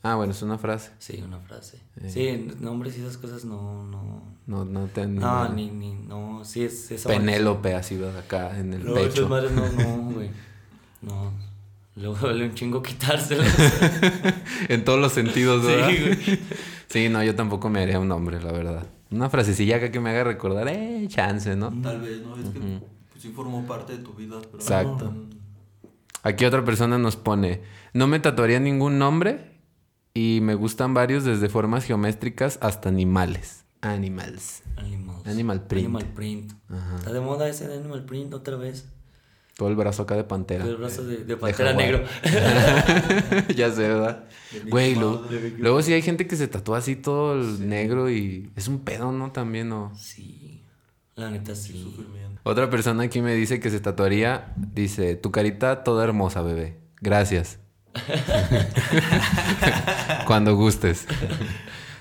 Ah, 0.03 0.15
bueno, 0.15 0.33
es 0.33 0.41
una 0.41 0.57
frase. 0.57 0.91
Sí, 0.99 1.21
una 1.25 1.39
frase. 1.39 1.79
Eh. 1.97 2.09
Sí, 2.09 2.55
nombres 2.59 2.97
y 2.97 3.01
esas 3.01 3.17
cosas 3.17 3.45
no, 3.45 3.83
no. 3.85 4.23
No, 4.47 4.65
no 4.65 4.87
te... 4.87 5.05
No, 5.07 5.47
ni, 5.49 5.69
ni, 5.69 5.93
no. 5.93 6.43
Sí, 6.43 6.63
es 6.63 6.91
esa 6.91 7.09
Penélope 7.09 7.73
así, 7.75 7.95
¿verdad? 7.97 8.19
Acá 8.19 8.57
en 8.59 8.73
el 8.73 8.85
No, 8.85 8.93
pecho. 8.95 9.29
madres 9.29 9.51
no, 9.51 9.67
no, 9.71 10.11
güey. 10.13 10.29
No. 11.01 11.31
Luego 11.95 12.15
duele 12.21 12.45
un 12.45 12.53
chingo 12.55 12.81
quitárselas. 12.81 13.47
en 14.69 14.83
todos 14.83 14.99
los 14.99 15.11
sentidos, 15.13 15.63
¿verdad? 15.65 15.89
Sí, 15.89 15.97
güey. 16.25 16.39
Sí, 16.87 17.09
no, 17.09 17.23
yo 17.23 17.35
tampoco 17.35 17.69
me 17.69 17.81
haría 17.81 17.99
un 17.99 18.07
nombre, 18.07 18.41
la 18.41 18.51
verdad. 18.51 18.87
Una 19.11 19.29
frasecilla 19.29 19.77
acá 19.77 19.91
que 19.91 19.99
me 19.99 20.09
haga 20.09 20.23
recordar, 20.23 20.67
eh, 20.69 21.05
chance, 21.07 21.55
¿no? 21.55 21.69
Tal 21.81 22.01
vez, 22.01 22.21
¿no? 22.21 22.35
Es 22.35 22.49
que 22.49 22.59
pues, 22.59 23.21
sí 23.21 23.29
formó 23.35 23.65
parte 23.65 23.97
de 23.97 24.03
tu 24.03 24.13
vida, 24.13 24.37
pero 24.41 24.57
Exacto. 24.63 25.05
no 25.05 25.11
tan- 25.11 25.29
Aquí 26.23 26.45
otra 26.45 26.63
persona 26.63 26.97
nos 26.99 27.15
pone, 27.15 27.61
no 27.93 28.05
me 28.07 28.19
tatuaría 28.19 28.59
ningún 28.59 28.99
nombre 28.99 29.53
y 30.13 30.39
me 30.43 30.53
gustan 30.55 30.93
varios 30.93 31.23
desde 31.23 31.49
formas 31.49 31.83
geométricas 31.83 32.59
hasta 32.61 32.89
animales. 32.89 33.61
Animals. 33.82 34.61
Animals. 34.77 35.27
Animal 35.27 35.61
print. 35.67 35.86
Animal 35.86 36.05
print. 36.13 36.53
Ajá. 36.69 36.97
Está 36.97 37.13
de 37.13 37.19
moda 37.19 37.49
ese 37.49 37.67
de 37.67 37.75
Animal 37.77 38.05
print 38.05 38.34
otra 38.34 38.55
vez. 38.55 38.88
Todo 39.57 39.69
el 39.69 39.75
brazo 39.75 40.03
acá 40.03 40.15
de 40.15 40.23
pantera. 40.23 40.65
El 40.65 40.77
brazo 40.77 41.03
de, 41.03 41.17
de 41.17 41.38
pantera 41.38 41.73
negro. 41.73 42.03
ya 43.55 43.71
sé, 43.71 43.88
¿verdad? 43.88 44.23
Güey, 44.69 44.95
luego, 44.95 45.82
sí 45.82 45.93
hay 45.93 46.01
gente 46.01 46.25
que 46.25 46.36
se 46.36 46.47
tatúa 46.47 46.77
así 46.77 46.95
todo 46.95 47.34
el 47.34 47.67
negro 47.67 48.09
y 48.09 48.49
es 48.55 48.67
un 48.67 48.79
pedo, 48.79 49.11
¿no? 49.11 49.32
También, 49.32 49.69
¿no? 49.69 49.93
Sí. 49.95 50.63
La 51.15 51.29
neta 51.29 51.53
sí. 51.55 51.95
Otra 52.43 52.69
persona 52.69 53.03
aquí 53.03 53.21
me 53.21 53.36
dice 53.36 53.59
que 53.59 53.69
se 53.69 53.79
tatuaría, 53.79 54.53
dice, 54.55 55.15
tu 55.15 55.32
carita 55.32 55.84
toda 55.84 56.03
hermosa, 56.05 56.41
bebé. 56.41 56.79
Gracias. 57.01 57.59
Cuando 60.25 60.55
gustes. 60.55 61.05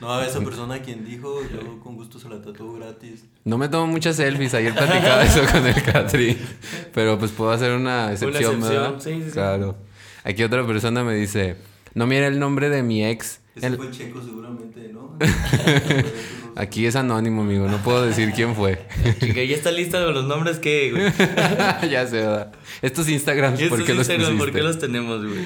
No, 0.01 0.13
a 0.15 0.27
esa 0.27 0.41
persona 0.41 0.81
quien 0.81 1.05
dijo, 1.05 1.41
yo 1.53 1.79
con 1.81 1.95
gusto 1.97 2.19
se 2.19 2.29
la 2.29 2.41
tatuó 2.41 2.73
gratis. 2.75 3.25
No 3.45 3.59
me 3.59 3.69
tomo 3.69 3.87
muchas 3.87 4.17
selfies, 4.17 4.55
ayer 4.55 4.73
platicaba 4.75 5.23
eso 5.25 5.43
con 5.53 5.67
el 5.67 5.83
Catri, 5.83 6.39
pero 6.95 7.19
pues 7.19 7.31
puedo 7.33 7.51
hacer 7.51 7.73
una 7.73 8.13
excepción, 8.13 8.55
excepción, 8.55 8.83
¿verdad? 8.83 8.95
sí, 9.01 9.13
sí, 9.15 9.23
sí. 9.27 9.31
Claro. 9.33 9.77
Aquí 10.25 10.43
otra 10.43 10.67
persona 10.67 11.05
me 11.05 11.15
dice, 11.15 11.57
no 11.95 12.07
mira 12.07 12.27
el 12.27 12.39
nombre 12.39 12.71
de 12.71 12.83
mi 12.83 13.05
ex. 13.05 13.41
Ese 13.55 13.67
El- 13.67 13.77
fue 13.77 13.91
Checo 13.91 14.23
seguramente, 14.23 14.91
¿no? 14.93 15.19
Aquí 16.57 16.85
es 16.87 16.97
anónimo, 16.97 17.43
amigo, 17.43 17.69
no 17.69 17.79
puedo 17.79 18.05
decir 18.05 18.33
quién 18.35 18.55
fue. 18.55 18.85
Chica, 19.21 19.43
ya 19.45 19.55
está 19.55 19.71
lista 19.71 20.01
de 20.05 20.13
los 20.13 20.25
nombres 20.27 20.59
que, 20.59 20.91
güey. 20.91 21.05
ya 21.91 22.07
sé, 22.07 22.17
¿verdad? 22.19 22.53
Estos 22.83 23.09
Instagrams, 23.09 23.61
¿por 23.69 23.85
qué 23.85 23.95
los 23.95 24.09
Instagram, 24.09 24.27
pusiste? 24.33 24.45
¿por 24.45 24.53
qué 24.53 24.63
los 24.63 24.79
tenemos, 24.79 25.25
güey? 25.25 25.41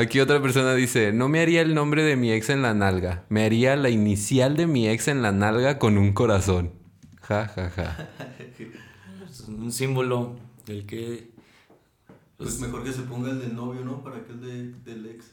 Aquí 0.00 0.20
otra 0.20 0.40
persona 0.40 0.74
dice, 0.74 1.12
no 1.12 1.28
me 1.28 1.40
haría 1.40 1.60
el 1.60 1.74
nombre 1.74 2.04
de 2.04 2.16
mi 2.16 2.30
ex 2.30 2.50
en 2.50 2.62
la 2.62 2.72
nalga, 2.72 3.24
me 3.28 3.44
haría 3.44 3.74
la 3.74 3.90
inicial 3.90 4.56
de 4.56 4.68
mi 4.68 4.88
ex 4.88 5.08
en 5.08 5.22
la 5.22 5.32
nalga 5.32 5.78
con 5.78 5.98
un 5.98 6.12
corazón. 6.12 6.72
Ja, 7.22 7.48
ja, 7.48 7.70
ja. 7.70 8.08
Es 9.28 9.40
un 9.40 9.72
símbolo 9.72 10.36
del 10.66 10.86
que. 10.86 11.30
Pues 12.36 12.60
mejor 12.60 12.84
que 12.84 12.92
se 12.92 13.02
ponga 13.02 13.30
el 13.30 13.40
del 13.40 13.54
novio, 13.54 13.84
¿no? 13.84 14.02
Para 14.02 14.24
que 14.24 14.32
el 14.32 14.40
de, 14.40 14.92
del 14.92 15.06
ex. 15.06 15.32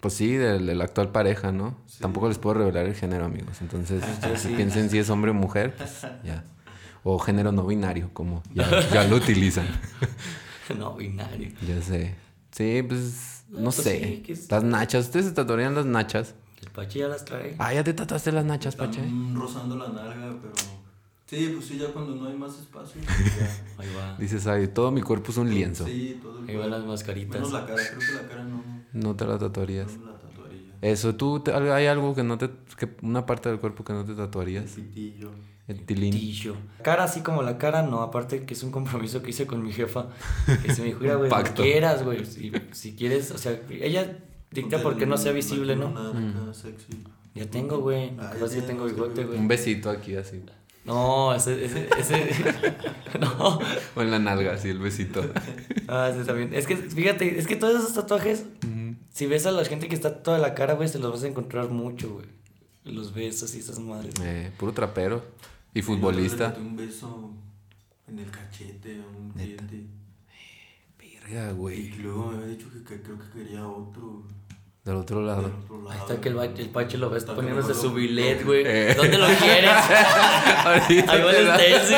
Pues 0.00 0.14
sí, 0.14 0.32
del, 0.32 0.66
del 0.66 0.80
actual 0.80 1.12
pareja, 1.12 1.52
¿no? 1.52 1.76
Sí. 1.86 1.98
Tampoco 2.00 2.28
les 2.28 2.38
puedo 2.38 2.58
revelar 2.58 2.86
el 2.86 2.94
género, 2.94 3.26
amigos. 3.26 3.60
Entonces, 3.60 4.02
si 4.36 4.48
piensen 4.48 4.88
si 4.88 4.98
es 4.98 5.10
hombre 5.10 5.30
o 5.30 5.34
mujer, 5.34 5.74
pues 5.76 6.06
ya. 6.24 6.44
O 7.02 7.18
género 7.18 7.52
no 7.52 7.66
binario, 7.66 8.10
como 8.12 8.42
ya, 8.54 8.88
ya 8.90 9.04
lo 9.04 9.16
utilizan. 9.16 9.66
No, 10.78 10.94
binario. 10.94 11.48
Ya 11.66 11.82
sé. 11.82 12.14
Sí, 12.52 12.84
pues, 12.86 13.39
no, 13.50 13.64
pues 13.70 13.76
sé. 13.76 14.04
sí, 14.16 14.22
que 14.22 14.32
es- 14.32 14.50
Las 14.50 14.62
nachas, 14.64 15.06
¿ustedes 15.06 15.26
se 15.26 15.32
tatuarían 15.32 15.74
las 15.74 15.86
nachas? 15.86 16.34
El 16.62 16.70
Pache 16.70 16.98
ya 17.00 17.08
las 17.08 17.24
trae. 17.24 17.56
Ah, 17.58 17.72
ya 17.72 17.82
te 17.82 17.92
tatuaste 17.94 18.32
las 18.32 18.44
nachas, 18.44 18.76
Pache. 18.76 19.00
Están 19.02 19.34
rozando 19.34 19.76
la 19.76 19.88
nalga, 19.88 20.36
pero... 20.42 20.52
Sí, 21.26 21.52
pues 21.54 21.66
sí, 21.66 21.78
ya 21.78 21.86
cuando 21.92 22.14
no 22.16 22.26
hay 22.26 22.34
más 22.36 22.58
espacio. 22.58 23.00
pues 23.06 23.36
ya. 23.38 23.64
Ahí 23.78 23.88
va. 23.96 24.16
Dices, 24.18 24.46
ay, 24.46 24.66
todo 24.68 24.90
mi 24.90 25.00
cuerpo 25.00 25.30
es 25.30 25.36
un 25.38 25.48
lienzo. 25.48 25.86
Sí, 25.86 26.18
todo 26.22 26.40
el 26.42 26.50
Ahí 26.50 26.56
van 26.56 26.70
las 26.70 26.84
mascaritas. 26.84 27.36
Menos 27.36 27.52
la 27.52 27.64
cara, 27.66 27.80
creo 27.88 28.00
que 28.00 28.22
la 28.22 28.28
cara 28.28 28.44
no, 28.44 28.62
No 28.92 29.16
te 29.16 29.24
la 29.26 29.38
tatuarías. 29.38 29.96
no 29.96 30.06
la 30.12 30.18
tatuaría. 30.18 30.74
Eso, 30.82 31.14
¿tú 31.14 31.40
te- 31.40 31.52
hay 31.52 31.86
algo 31.86 32.14
que 32.14 32.24
no 32.24 32.36
te... 32.36 32.50
que 32.76 32.96
una 33.02 33.26
parte 33.26 33.48
del 33.48 33.60
cuerpo 33.60 33.84
que 33.84 33.92
no 33.92 34.04
te 34.04 34.10
El 34.12 34.16
tatuarías? 34.16 34.72
pitillo. 34.72 35.30
El 35.70 35.84
tilín. 35.86 36.10
Tillo. 36.10 36.56
Cara 36.82 37.04
así 37.04 37.20
como 37.20 37.42
la 37.42 37.56
cara, 37.56 37.82
no. 37.82 38.02
Aparte 38.02 38.44
que 38.44 38.54
es 38.54 38.62
un 38.64 38.72
compromiso 38.72 39.22
que 39.22 39.30
hice 39.30 39.46
con 39.46 39.62
mi 39.62 39.72
jefa. 39.72 40.08
Que 40.64 40.74
se 40.74 40.82
me 40.82 40.88
dijo, 40.88 40.98
mira, 41.00 41.14
güey, 41.16 41.30
lo 41.30 41.36
Pacto. 41.36 41.62
quieras, 41.62 42.02
güey. 42.02 42.26
Si, 42.26 42.50
si 42.72 42.96
quieres, 42.96 43.30
o 43.30 43.38
sea, 43.38 43.60
ella 43.70 44.18
dicta 44.50 44.82
porque 44.82 45.06
no 45.06 45.16
sea 45.16 45.30
visible, 45.30 45.76
¿no? 45.76 45.90
Nada 45.90 46.10
acá, 46.10 46.52
sexy. 46.54 47.04
Ya 47.36 47.46
tengo, 47.46 47.78
güey. 47.78 48.10
Ah, 48.18 48.32
ya 48.52 48.66
tengo 48.66 48.84
no 48.84 48.92
bigote, 48.92 49.14
güey. 49.14 49.26
güey. 49.28 49.38
Un 49.38 49.46
besito 49.46 49.90
aquí 49.90 50.16
así. 50.16 50.42
No, 50.84 51.32
ese, 51.32 51.64
ese, 51.64 51.88
ese. 51.96 52.74
no. 53.20 53.60
O 53.94 54.02
en 54.02 54.10
la 54.10 54.18
nalga, 54.18 54.54
así, 54.54 54.70
el 54.70 54.80
besito. 54.80 55.22
Ah, 55.92 56.08
ese 56.12 56.24
también. 56.24 56.54
Es 56.54 56.68
que, 56.68 56.76
fíjate, 56.76 57.36
es 57.38 57.48
que 57.48 57.56
todos 57.56 57.80
esos 57.80 57.94
tatuajes, 57.94 58.44
si 59.12 59.26
ves 59.26 59.44
a 59.46 59.50
la 59.50 59.64
gente 59.64 59.88
que 59.88 59.96
está 59.96 60.22
toda 60.22 60.38
la 60.38 60.54
cara, 60.54 60.74
güey, 60.74 60.88
se 60.88 61.00
los 61.00 61.10
vas 61.10 61.24
a 61.24 61.26
encontrar 61.26 61.68
mucho, 61.68 62.10
güey. 62.14 62.26
Los 62.84 63.12
besos 63.12 63.56
y 63.56 63.58
esas 63.58 63.80
madres. 63.80 64.14
Eh, 64.22 64.52
puro 64.56 64.72
trapero. 64.72 65.24
Y 65.74 65.82
futbolista. 65.82 66.54
un 66.58 66.76
beso 66.76 67.30
en 68.08 68.18
el 68.18 68.30
cachete 68.30 68.96
a 69.00 69.18
un 69.18 69.30
cliente. 69.30 69.84
Verga, 70.98 71.52
güey. 71.52 71.86
Y 71.86 71.90
luego 72.02 72.26
me 72.32 72.36
había 72.38 72.48
dicho 72.56 72.66
que, 72.72 72.82
que 72.82 73.02
creo 73.02 73.18
que 73.18 73.38
quería 73.38 73.66
otro. 73.66 74.24
Del 74.82 74.96
otro 74.96 75.18
del 75.18 75.26
lado. 75.26 75.52
otro 75.62 75.82
lado. 75.82 75.90
Ahí 75.90 75.98
está 75.98 76.20
que 76.20 76.30
el, 76.30 76.38
el 76.38 76.70
Pache 76.70 76.96
lo 76.98 77.10
ves 77.10 77.24
poniéndose 77.24 77.74
su 77.74 77.92
billet, 77.92 78.42
güey. 78.44 78.62
Eh. 78.66 78.94
¿Dónde 78.96 79.18
lo 79.18 79.26
quieres? 79.38 79.70
Ahorita 79.70 81.12
Ahí 81.12 81.22
va 81.22 81.30
te 81.30 81.38
el 81.38 81.82
stencil. 81.82 81.96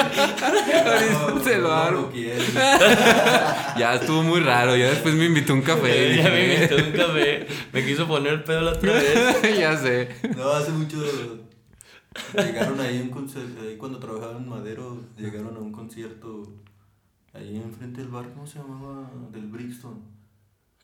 Ahorita 0.85 1.45
se 1.45 1.59
lo 1.59 1.73
armo. 1.73 2.11
Ya 3.79 3.95
estuvo 3.95 4.23
muy 4.23 4.41
raro. 4.41 4.77
Ya 4.77 4.91
después 4.91 5.15
me 5.15 5.27
invitó 5.27 5.55
un 5.55 5.63
café. 5.63 6.17
Ya 6.23 6.29
me 6.29 6.55
invitó 6.55 6.77
un 6.77 6.93
café. 6.93 7.47
Me 7.73 7.87
quiso 7.87 8.07
poner 8.07 8.33
el 8.35 8.45
pedo 8.45 8.61
la 8.63 8.73
otra 8.73 8.93
vez. 8.93 9.59
ya 9.59 9.77
sé. 9.79 10.09
No, 10.37 10.51
hace 10.51 10.73
mucho. 10.73 10.99
Llegaron 12.35 12.81
ahí 12.81 13.01
un 13.01 13.09
concierto. 13.11 13.63
Ahí 13.63 13.77
cuando 13.77 13.99
trabajaban 13.99 14.43
en 14.43 14.49
Madero, 14.49 15.01
llegaron 15.17 15.57
a 15.57 15.61
un 15.61 15.73
concierto. 15.73 16.43
Ahí 17.33 17.57
enfrente 17.57 18.01
del 18.03 18.11
bar, 18.11 18.31
¿cómo 18.35 18.47
se 18.47 18.59
llamaba? 18.59 19.11
Del 19.33 19.47
Brixton. 19.47 20.01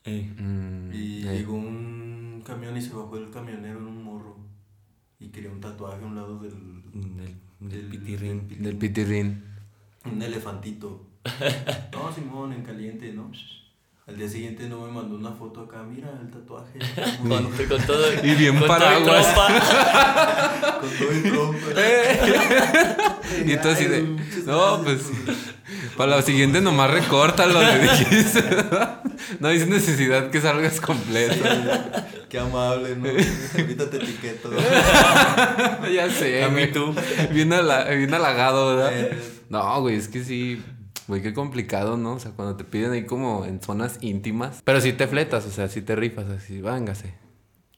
Eh, 0.05 0.33
Mm, 0.37 0.91
Y 0.93 1.27
eh. 1.27 1.37
llegó 1.37 1.53
un 1.55 2.41
camión 2.45 2.75
y 2.77 2.81
se 2.81 2.93
bajó 2.93 3.17
el 3.17 3.29
camionero 3.29 3.79
en 3.79 3.87
un 3.87 4.03
morro. 4.03 4.37
Y 5.19 5.27
quería 5.29 5.51
un 5.51 5.59
tatuaje 5.59 6.03
a 6.03 6.07
un 6.07 6.15
lado 6.15 6.39
del. 6.39 6.81
Del, 6.93 7.35
del 7.59 7.69
del 7.69 7.85
pitirrín. 7.89 8.47
Del 8.63 8.77
pitirrín. 8.77 9.43
Un 10.05 10.21
elefantito. 10.21 11.05
No, 11.91 12.13
Simón, 12.13 12.53
en 12.53 12.63
caliente, 12.63 13.11
¿no? 13.11 13.29
Al 14.09 14.17
día 14.17 14.27
siguiente 14.27 14.67
no 14.67 14.81
me 14.81 14.91
mandó 14.91 15.15
una 15.15 15.31
foto 15.31 15.61
acá, 15.61 15.83
mira 15.83 16.09
el 16.21 16.29
tatuaje. 16.31 16.79
Con, 17.27 17.51
con 17.67 17.81
todo. 17.85 18.03
Y 18.23 18.35
bien 18.35 18.57
con 18.57 18.67
todo 18.67 18.77
y 18.77 18.79
paraguas. 18.79 19.27
Con 20.79 21.23
todo 21.31 21.53
el. 21.77 23.49
Y 23.49 23.53
así 23.53 23.85
de. 23.85 24.01
No, 24.45 24.81
pues. 24.83 25.01
Para 25.95 26.15
la 26.17 26.21
siguiente 26.21 26.61
nomás 26.61 26.89
recórtalo, 26.89 27.61
le 27.61 27.79
dijiste. 27.79 28.43
No 29.39 29.49
hay 29.49 29.65
necesidad 29.65 30.29
que 30.31 30.41
salgas 30.41 30.79
completo. 30.81 31.35
Qué 32.29 32.39
amable, 32.39 32.95
¿no? 32.95 33.09
Ahorita 33.09 33.89
te 33.89 33.97
etiqueto. 33.97 34.49
ya 35.93 36.09
sé. 36.09 36.43
A 36.43 36.49
mí 36.49 36.67
tú. 36.67 36.95
Bien, 37.31 37.51
ala- 37.53 37.85
bien 37.89 38.13
halagado, 38.13 38.75
¿verdad? 38.75 38.91
Eh. 38.93 39.19
No, 39.49 39.81
güey, 39.81 39.95
es 39.97 40.07
que 40.07 40.23
sí. 40.23 40.61
Güey, 41.09 41.21
qué 41.21 41.33
complicado, 41.33 41.97
¿no? 41.97 42.13
O 42.13 42.19
sea, 42.19 42.31
cuando 42.31 42.55
te 42.55 42.63
piden 42.63 42.91
ahí 42.91 43.05
como 43.05 43.43
en 43.43 43.59
zonas 43.61 43.97
íntimas. 44.01 44.61
Pero 44.63 44.79
sí 44.79 44.93
te 44.93 45.07
fletas, 45.07 45.45
o 45.45 45.49
sea, 45.51 45.67
sí 45.67 45.81
te 45.81 45.95
rifas, 45.95 46.29
así, 46.29 46.61
vángase. 46.61 47.15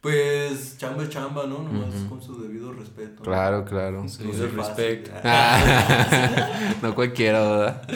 Pues 0.01 0.77
chamba 0.77 1.03
es 1.03 1.09
chamba, 1.09 1.45
¿no? 1.45 1.59
Nomás 1.63 1.93
con 2.09 2.21
su 2.21 2.41
debido 2.41 2.73
respeto. 2.73 3.21
Claro, 3.23 3.63
claro. 3.65 4.07
Sí, 4.09 4.23
No 4.25 4.32
de 4.32 4.38
soy 4.38 4.49
fácil. 4.49 4.75
respect. 4.75 5.09
Ah, 5.23 6.75
no 6.82 6.93
cualquiera, 6.95 7.39
¿verdad? 7.41 7.88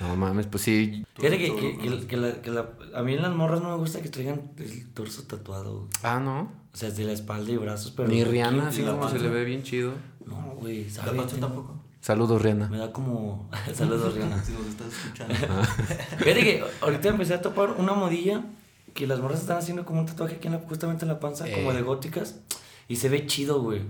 No 0.00 0.16
mames, 0.16 0.46
pues 0.46 0.64
sí. 0.64 1.04
Fíjate 1.16 1.38
que, 1.38 1.54
que, 1.54 1.78
que, 1.78 2.06
que 2.06 2.16
la, 2.16 2.32
que 2.42 2.50
la- 2.50 2.70
a 2.94 3.02
mí 3.02 3.12
en 3.14 3.22
las 3.22 3.32
morras 3.34 3.60
no 3.62 3.68
me 3.70 3.76
gusta 3.76 4.00
que 4.00 4.08
traigan 4.08 4.50
el 4.58 4.90
torso 4.92 5.22
tatuado. 5.24 5.80
güey. 5.80 5.88
Ah, 6.02 6.18
no. 6.18 6.50
O 6.72 6.76
sea, 6.76 6.90
de 6.90 7.04
la 7.04 7.12
espalda 7.12 7.52
y 7.52 7.56
brazos, 7.58 7.92
pero. 7.96 8.08
Ni 8.08 8.24
Rihanna, 8.24 8.68
así 8.68 8.82
como 8.82 9.08
se 9.08 9.18
le 9.20 9.28
ve 9.28 9.44
bien 9.44 9.62
chido. 9.62 9.92
No, 10.26 10.56
güey, 10.58 10.88
¿La 10.90 11.04
tampoco? 11.04 11.83
Saludos, 12.04 12.42
Rihanna. 12.42 12.68
Me 12.68 12.76
da 12.76 12.92
como. 12.92 13.48
Saludos, 13.74 14.14
Rihanna. 14.14 14.44
Si 14.44 14.52
nos 14.52 14.66
estás 14.66 14.88
escuchando. 14.88 15.34
Fíjate 16.18 16.34
que 16.44 16.64
ahorita 16.82 17.08
empecé 17.08 17.32
a 17.32 17.40
topar 17.40 17.70
una 17.78 17.94
modilla 17.94 18.44
que 18.92 19.06
las 19.06 19.20
morras 19.20 19.40
están 19.40 19.56
haciendo 19.56 19.86
como 19.86 20.00
un 20.00 20.06
tatuaje 20.06 20.34
aquí 20.34 20.48
en 20.48 20.52
la, 20.52 20.58
justamente 20.58 21.06
en 21.06 21.08
la 21.08 21.18
panza, 21.18 21.46
como 21.50 21.72
Eh. 21.72 21.74
de 21.76 21.80
góticas. 21.80 22.40
Y 22.88 22.96
se 22.96 23.08
ve 23.08 23.24
chido, 23.26 23.62
güey. 23.62 23.80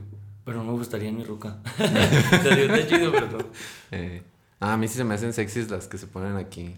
Pero 0.45 0.59
no 0.59 0.65
me 0.65 0.79
gustaría 0.79 1.09
en 1.09 1.17
mi 1.17 1.25
ruca. 1.25 1.59
sí 1.77 1.83
está 1.83 2.87
chido, 2.87 3.11
pero 3.11 3.27
no. 3.33 3.39
Eh, 3.91 4.23
ah, 4.61 4.75
a 4.75 4.77
mí 4.77 4.87
sí 4.87 4.95
se 4.97 5.03
me 5.03 5.15
hacen 5.15 5.33
sexys 5.33 5.69
las 5.69 5.89
que 5.89 5.99
se 5.99 6.07
ponen 6.07 6.37
aquí. 6.37 6.77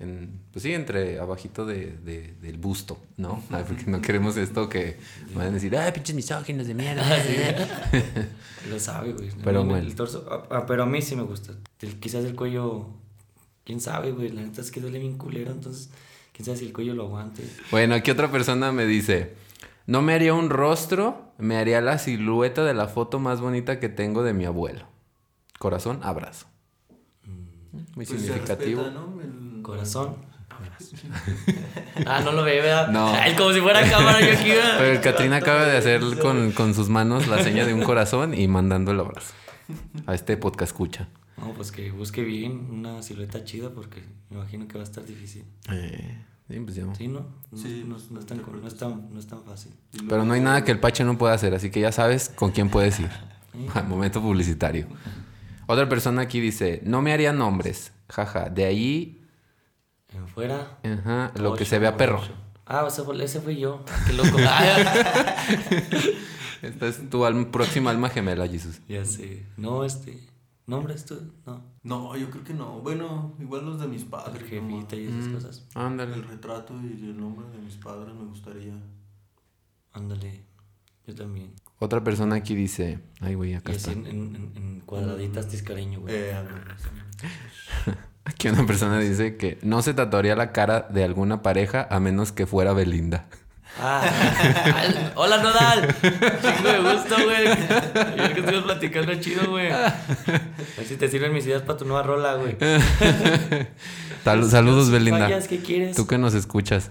En, 0.00 0.40
pues 0.52 0.62
sí, 0.62 0.72
entre 0.74 1.18
abajito 1.18 1.66
de, 1.66 1.96
de- 2.04 2.32
del 2.40 2.56
busto, 2.58 3.00
¿no? 3.16 3.42
Ay, 3.50 3.64
porque 3.66 3.84
no 3.90 4.00
queremos 4.00 4.36
esto 4.36 4.68
que 4.68 4.96
vayan 5.34 5.50
a 5.50 5.54
decir, 5.54 5.76
ay, 5.76 5.90
pinches 5.92 6.14
misóginos 6.14 6.66
de 6.68 6.74
mierda. 6.74 7.04
Lo 8.70 8.78
sabe, 8.78 9.12
güey. 9.12 9.30
Pero 9.42 9.64
bueno. 9.64 9.78
El 9.86 9.94
torso, 9.94 10.26
ah, 10.30 10.44
ah, 10.50 10.66
pero 10.66 10.84
a 10.84 10.86
mí 10.86 11.02
sí 11.02 11.16
me 11.16 11.22
gusta. 11.22 11.52
El- 11.80 11.98
quizás 11.98 12.24
el 12.24 12.34
cuello. 12.36 12.86
Quién 13.64 13.80
sabe, 13.80 14.12
güey. 14.12 14.30
La 14.30 14.42
neta 14.42 14.60
es 14.60 14.70
que 14.70 14.80
duele 14.80 14.98
bien 14.98 15.18
culero, 15.18 15.50
entonces. 15.52 15.90
Quién 16.32 16.46
sabe 16.46 16.58
si 16.58 16.66
el 16.66 16.72
cuello 16.72 16.94
lo 16.94 17.04
aguante. 17.06 17.42
Bueno, 17.72 17.94
aquí 17.96 18.10
otra 18.12 18.30
persona 18.30 18.70
me 18.70 18.86
dice, 18.86 19.34
no 19.86 20.00
me 20.02 20.14
haría 20.14 20.32
un 20.32 20.48
rostro, 20.50 21.32
me 21.38 21.56
haría 21.56 21.80
la 21.80 21.98
silueta 21.98 22.64
de 22.64 22.72
la 22.74 22.86
foto 22.86 23.18
más 23.18 23.40
bonita 23.40 23.80
que 23.80 23.88
tengo 23.88 24.22
de 24.22 24.32
mi 24.32 24.44
abuelo. 24.44 24.86
Corazón, 25.58 25.98
abrazo. 26.04 26.46
Muy 27.24 28.06
Pues 28.06 28.08
se 28.10 28.18
significativo. 28.20 28.82
respeta, 28.84 29.00
¿no? 29.00 29.20
El- 29.20 29.47
Corazón. 29.68 30.16
Abrazo. 30.48 30.96
ah, 32.06 32.22
no 32.24 32.32
lo 32.32 32.42
ve, 32.42 32.62
¿verdad? 32.62 32.88
No. 32.88 33.08
Ay, 33.08 33.34
como 33.34 33.52
si 33.52 33.60
fuera 33.60 33.82
cámara 33.82 34.18
yo 34.18 34.32
aquí, 34.32 34.48
¿verdad? 34.48 34.76
Pero 34.78 34.92
el 34.92 35.00
Katrina 35.02 35.36
acaba 35.36 35.64
de 35.66 35.76
hacer 35.76 36.00
con, 36.20 36.52
con 36.52 36.74
sus 36.74 36.88
manos 36.88 37.28
la 37.28 37.42
seña 37.42 37.66
de 37.66 37.74
un 37.74 37.82
corazón 37.82 38.32
y 38.32 38.48
mandando 38.48 38.92
el 38.92 39.00
abrazo. 39.00 39.34
A 40.06 40.14
este 40.14 40.38
podcast 40.38 40.72
escucha. 40.72 41.08
No, 41.36 41.52
pues 41.52 41.70
que 41.70 41.90
busque 41.90 42.22
bien 42.24 42.70
una 42.70 43.02
silueta 43.02 43.44
chida 43.44 43.68
porque 43.68 44.02
me 44.30 44.38
imagino 44.38 44.66
que 44.66 44.78
va 44.78 44.80
a 44.80 44.84
estar 44.84 45.04
difícil. 45.04 45.44
Eh, 45.70 46.16
sí, 46.48 46.60
pues 46.60 46.74
ya. 46.74 46.94
¿Sí, 46.94 47.08
no? 47.08 47.26
No, 47.50 47.58
Sí, 47.58 47.84
no, 47.86 47.98
no 48.10 48.20
es, 48.20 48.24
tan, 48.26 48.38
yo 48.38 48.44
creo 48.44 48.56
no, 48.56 48.62
que 48.62 48.68
es 48.68 48.76
tan, 48.78 49.12
no 49.12 49.20
es 49.20 49.26
tan 49.26 49.44
fácil. 49.44 49.74
Pero 50.08 50.24
no 50.24 50.32
hay 50.32 50.40
nada 50.40 50.64
que 50.64 50.72
el 50.72 50.80
Pache 50.80 51.04
no 51.04 51.18
pueda 51.18 51.34
hacer, 51.34 51.52
así 51.54 51.70
que 51.70 51.80
ya 51.80 51.92
sabes 51.92 52.30
con 52.30 52.52
quién 52.52 52.70
puedes 52.70 52.98
ir. 53.00 53.10
Al 53.74 53.86
momento 53.86 54.22
publicitario. 54.22 54.86
Otra 55.66 55.86
persona 55.90 56.22
aquí 56.22 56.40
dice, 56.40 56.80
no 56.84 57.02
me 57.02 57.12
haría 57.12 57.34
nombres. 57.34 57.92
Jaja, 58.08 58.48
de 58.48 58.64
ahí, 58.64 59.17
En 60.12 60.26
fuera. 60.28 60.78
ajá, 60.82 61.32
lo 61.36 61.54
que 61.54 61.64
se 61.64 61.78
vea 61.78 61.96
perro. 61.96 62.20
ocho. 62.22 62.32
Ah, 62.66 62.84
ese 62.88 63.02
fue, 63.02 63.22
ese 63.24 63.40
fui 63.40 63.56
yo. 63.58 63.84
Qué 64.06 64.12
loco. 64.12 64.36
Esta 66.62 66.86
es 66.88 67.08
tu 67.08 67.24
alma- 67.24 67.50
próxima 67.50 67.90
alma 67.90 68.08
gemela, 68.10 68.46
Jesús. 68.48 68.80
ya 68.88 69.04
sé. 69.04 69.46
No, 69.56 69.84
este. 69.84 70.26
¿Nombres 70.66 71.04
tú? 71.06 71.32
No. 71.46 71.62
No, 71.82 72.14
yo 72.16 72.28
creo 72.30 72.44
que 72.44 72.52
no. 72.52 72.80
Bueno, 72.80 73.34
igual 73.38 73.64
los 73.64 73.80
de 73.80 73.86
mis 73.88 74.02
El 74.02 74.08
padres. 74.08 74.42
jefita 74.48 74.96
y 74.96 75.06
esas 75.06 75.28
cosas. 75.28 75.66
Ándale. 75.74 76.14
El 76.14 76.24
retrato 76.24 76.74
y 76.82 77.04
el 77.04 77.16
nombre 77.18 77.48
de 77.48 77.58
mis 77.58 77.76
padres 77.76 78.14
me 78.14 78.24
gustaría. 78.26 78.74
Ándale. 79.92 80.44
Yo 81.06 81.14
también. 81.14 81.54
Otra 81.78 82.04
persona 82.04 82.34
aquí 82.36 82.54
dice, 82.54 82.98
ay 83.20 83.34
güey, 83.34 83.52
Y 83.52 83.54
acá 83.54 83.72
así 83.72 83.78
está. 83.78 83.92
en, 83.92 84.06
en, 84.06 84.52
en 84.56 84.80
cuadraditas 84.80 85.48
tiscareño, 85.48 86.00
güey. 86.00 86.14
Eh, 86.14 86.34
a 88.28 88.30
ver, 88.30 88.34
que 88.36 88.50
una 88.50 88.66
persona 88.66 88.98
dice 88.98 89.36
que 89.36 89.58
no 89.62 89.82
se 89.82 89.94
tatuaría 89.94 90.36
la 90.36 90.52
cara 90.52 90.86
de 90.90 91.04
alguna 91.04 91.42
pareja 91.42 91.86
a 91.90 92.00
menos 92.00 92.32
que 92.32 92.46
fuera 92.46 92.72
Belinda. 92.72 93.26
Ah, 93.80 94.02
hola 95.14 95.38
Nodal. 95.38 95.94
Chingo 96.02 96.68
de 96.68 96.78
gusto, 96.80 97.14
güey. 97.22 97.46
Yo 98.16 98.34
que 98.34 98.40
estoy 98.40 98.60
platicando 98.62 99.14
chido, 99.16 99.50
güey. 99.50 99.70
A 99.70 99.94
ver 100.76 100.86
si 100.86 100.96
te 100.96 101.08
sirven 101.08 101.32
mis 101.32 101.46
ideas 101.46 101.62
para 101.62 101.78
tu 101.78 101.84
nueva 101.84 102.02
rola, 102.02 102.34
güey. 102.34 102.56
Sal- 104.24 104.50
saludos, 104.50 104.86
Si 104.86 104.92
Belinda. 104.92 105.20
fallas, 105.26 105.46
¿qué 105.48 105.58
quieres? 105.60 105.94
Tú 105.96 106.06
que 106.06 106.18
nos 106.18 106.34
escuchas. 106.34 106.90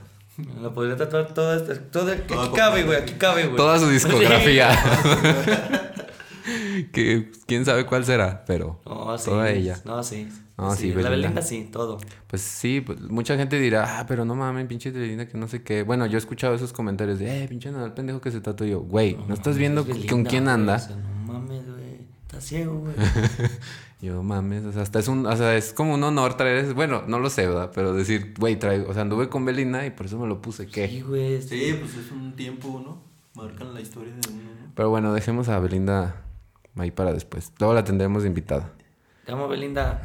Lo 0.62 0.74
podría 0.74 0.96
tatuar 0.96 1.34
toda 1.34 1.58
esta. 1.58 1.76
Toda, 1.92 2.14
aquí 2.14 2.34
cabe, 2.56 2.84
güey. 2.84 2.98
Aquí 3.00 3.14
cabe, 3.14 3.46
güey. 3.46 3.58
Toda 3.58 3.80
su 3.80 3.90
discografía. 3.90 4.72
Sí. 4.72 4.80
que 6.92 7.32
quién 7.46 7.66
sabe 7.66 7.86
cuál 7.86 8.06
será, 8.06 8.44
pero 8.46 8.80
No, 8.86 9.18
sí. 9.18 9.26
toda 9.26 9.50
ella. 9.50 9.80
No, 9.86 10.04
sí. 10.04 10.28
No, 10.58 10.74
sí, 10.76 10.88
La 10.90 10.96
Belinda. 10.96 11.10
Belinda 11.10 11.42
sí, 11.44 11.70
todo. 11.72 12.00
Pues 12.26 12.42
sí, 12.42 12.82
pues, 12.82 13.00
mucha 13.02 13.38
gente 13.38 13.60
dirá, 13.60 14.00
ah, 14.00 14.06
pero 14.08 14.26
no 14.26 14.34
mames, 14.34 14.66
pinche 14.66 14.90
Belinda, 14.90 15.28
que 15.28 15.38
no 15.38 15.48
sé 15.48 15.62
qué. 15.62 15.84
Bueno, 15.84 16.08
yo 16.08 16.18
he 16.18 16.20
escuchado 16.20 16.56
esos 16.56 16.74
comentarios 16.74 17.20
de, 17.20 17.44
eh, 17.44 17.48
pinche 17.48 17.72
Nadal 17.72 17.94
pendejo 17.94 18.22
que 18.22 18.32
se 18.32 18.42
tatuó 18.42 18.66
yo. 18.66 18.80
Güey, 18.82 19.16
¿no, 19.28 19.36
estás 19.36 19.56
mames, 19.56 19.58
viendo 19.60 19.82
es 19.82 20.06
con 20.10 20.24
quién 20.26 20.48
anda? 20.48 20.76
o 20.76 20.80
sea, 20.80 20.96
no 20.96 21.34
mames, 21.34 21.64
güey. 21.66 22.08
Está 22.24 22.42
ciego, 22.42 22.80
güey. 22.80 22.94
Yo 24.02 24.22
mames, 24.22 24.64
o 24.66 24.72
sea, 24.72 24.84
hasta 24.84 25.00
es 25.00 25.08
un, 25.08 25.26
o 25.26 25.36
sea, 25.36 25.56
es 25.56 25.74
como 25.74 25.96
un 25.96 26.04
honor 26.04 26.38
traer 26.38 26.58
ese, 26.58 26.74
bueno, 26.74 27.04
no 27.08 27.18
lo 27.18 27.32
sé, 27.32 27.48
¿verdad? 27.48 27.72
Pero 27.74 27.94
decir, 27.94 28.36
güey, 28.38 28.58
traigo, 28.60 28.90
o 28.90 28.94
sea, 28.94 29.02
anduve 29.02 29.28
con 29.28 29.44
Belinda 29.44 29.86
y 29.88 29.90
por 29.90 30.06
eso 30.06 30.20
me 30.20 30.28
lo 30.28 30.40
puse, 30.40 30.68
¿qué? 30.68 30.88
Sí, 30.88 31.02
güey. 31.02 31.42
Sí, 31.42 31.76
pues 31.80 31.96
es 31.96 32.12
un 32.12 32.36
tiempo, 32.36 32.82
¿no? 32.84 33.02
Marcan 33.34 33.74
la 33.74 33.82
historia 33.82 34.14
de 34.14 34.30
uno, 34.32 34.44
¿no? 34.44 34.72
Pero 34.76 34.90
bueno, 34.90 35.14
dejemos 35.14 35.50
a 35.50 35.58
Belinda 35.60 36.27
ahí 36.80 36.92
para 36.92 37.14
después. 37.14 37.52
Luego 37.60 37.74
la 37.74 37.84
tendremos 37.84 38.24
de 38.24 38.30
invitada. 38.30 38.74
Te 39.26 39.32
amo, 39.34 39.48
Belinda. 39.48 40.02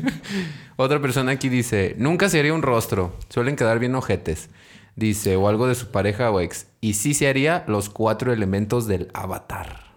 Otra 0.76 1.00
persona 1.00 1.32
aquí 1.32 1.48
dice, 1.48 1.94
nunca 1.98 2.28
se 2.28 2.38
haría 2.38 2.54
un 2.54 2.62
rostro, 2.62 3.16
suelen 3.28 3.56
quedar 3.56 3.78
bien 3.78 3.94
ojetes. 3.94 4.50
Dice, 4.96 5.34
o 5.34 5.48
algo 5.48 5.66
de 5.66 5.74
su 5.74 5.88
pareja 5.90 6.30
o 6.30 6.40
ex. 6.40 6.68
Y 6.80 6.94
sí 6.94 7.14
se 7.14 7.26
haría 7.28 7.64
los 7.66 7.88
cuatro 7.90 8.32
elementos 8.32 8.86
del 8.86 9.10
avatar. 9.12 9.92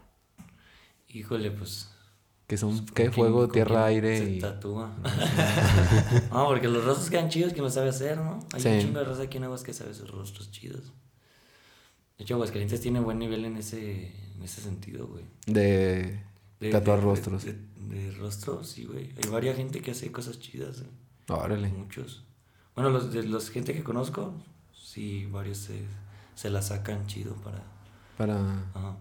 Híjole, 1.07 1.51
pues. 1.51 1.91
Que 2.47 2.57
son, 2.57 2.77
¿con 2.77 2.85
¿qué? 2.95 3.11
Fuego, 3.11 3.47
tierra, 3.49 3.85
aire 3.85 4.17
se 4.17 4.31
y... 4.31 4.39
tatúa. 4.39 4.95
no, 6.31 6.47
porque 6.47 6.67
los 6.67 6.83
rostros 6.85 7.09
quedan 7.09 7.29
chidos 7.29 7.53
que 7.53 7.61
no 7.61 7.69
sabe 7.69 7.89
hacer, 7.89 8.17
¿no? 8.17 8.39
Hay 8.53 8.61
Sí. 8.61 8.69
un 8.69 8.79
chingo 8.79 8.99
de 8.99 9.05
raza 9.05 9.23
aquí 9.23 9.37
en 9.37 9.43
Aguas 9.43 9.63
que 9.63 9.73
sabe 9.73 9.93
sus 9.93 10.09
rostros 10.09 10.49
chidos. 10.49 10.93
De 12.17 12.23
hecho, 12.23 12.35
Aguascalientes 12.35 12.79
tiene 12.81 12.99
buen 13.01 13.19
nivel 13.19 13.45
en 13.45 13.57
ese, 13.57 14.11
en 14.37 14.43
ese 14.43 14.61
sentido, 14.61 15.07
güey. 15.07 15.25
De, 15.45 16.21
De- 16.59 16.71
tatuar 16.71 16.99
de- 16.99 17.03
rostros. 17.05 17.43
De, 17.45 17.53
de 17.53 18.11
rostros, 18.11 18.67
sí, 18.69 18.85
güey. 18.85 19.11
Hay 19.21 19.29
varias 19.29 19.57
gente 19.57 19.81
que 19.81 19.91
hace 19.91 20.11
cosas 20.11 20.39
chidas, 20.39 20.81
güey. 20.81 21.39
Órale. 21.41 21.69
Muchos. 21.69 22.23
Bueno, 22.75 22.89
los 22.91 23.11
de 23.11 23.23
los 23.23 23.49
gente 23.49 23.73
que 23.73 23.83
conozco, 23.83 24.33
sí, 24.73 25.25
varios 25.25 25.57
se, 25.57 25.81
se 26.35 26.49
la 26.49 26.61
sacan 26.61 27.07
chido 27.07 27.33
para. 27.35 27.63
Para... 28.17 28.39
Ajá. 28.73 28.97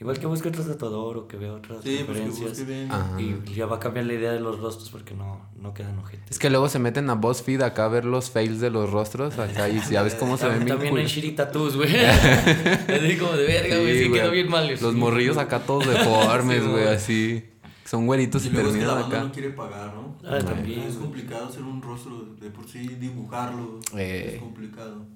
Igual 0.00 0.18
que 0.20 0.26
busque 0.26 0.48
otro 0.48 0.62
tatuador 0.64 1.16
o 1.16 1.26
que 1.26 1.36
vea 1.36 1.52
otras 1.54 1.78
Sí, 1.82 2.02
pues 2.06 2.18
que 2.18 2.24
referencias. 2.24 2.50
busque 2.50 2.64
bien. 2.64 3.42
Y 3.46 3.54
ya 3.54 3.66
va 3.66 3.76
a 3.76 3.80
cambiar 3.80 4.06
la 4.06 4.14
idea 4.14 4.30
de 4.32 4.38
los 4.38 4.60
rostros 4.60 4.90
porque 4.90 5.12
no, 5.14 5.40
no 5.60 5.74
quedan 5.74 5.98
ojetes. 5.98 6.30
Es 6.30 6.38
que 6.38 6.50
luego 6.50 6.68
se 6.68 6.78
meten 6.78 7.10
a 7.10 7.14
BuzzFeed 7.14 7.62
acá 7.62 7.86
a 7.86 7.88
ver 7.88 8.04
los 8.04 8.30
fails 8.30 8.60
de 8.60 8.70
los 8.70 8.90
rostros 8.90 9.36
acá 9.40 9.68
y 9.68 9.80
ya 9.90 10.02
ves 10.04 10.14
cómo 10.14 10.36
se 10.36 10.44
ven 10.46 10.58
También, 10.58 10.78
bien 10.78 10.88
también 10.90 11.06
hay 11.06 11.12
shitty 11.12 11.32
tattoos, 11.32 11.76
güey. 11.76 11.90
Así 12.06 13.16
como 13.18 13.32
de 13.32 13.46
verga, 13.46 13.76
güey. 13.78 13.98
Sí, 13.98 14.04
Sí, 14.04 14.12
quedó 14.12 14.30
bien 14.30 14.48
mal. 14.48 14.70
Los 14.80 14.94
morrillos 14.94 15.36
acá 15.36 15.58
todos 15.60 15.86
deformes, 15.88 16.58
Sí, 16.62 16.68
güey, 16.68 16.82
güey. 16.84 16.94
así. 16.94 17.44
Son 17.84 18.06
güeritos 18.06 18.44
y, 18.44 18.48
Y 18.48 18.50
luego 18.52 18.68
es 18.68 18.74
que 18.76 18.80
la 18.82 18.86
terminan 18.88 19.02
banda 19.02 19.16
acá. 19.18 19.26
no 19.28 19.32
quiere 19.32 19.50
pagar, 19.50 19.94
¿no? 19.94 20.18
Ah, 20.24 20.38
también. 20.38 20.80
Es 20.80 20.94
complicado 20.96 21.46
hacer 21.48 21.62
un 21.62 21.80
rostro, 21.82 22.34
de 22.38 22.50
por 22.50 22.68
sí 22.68 22.86
dibujarlo. 22.86 23.80
Eh. 23.96 24.32
Es 24.34 24.40
complicado. 24.42 25.06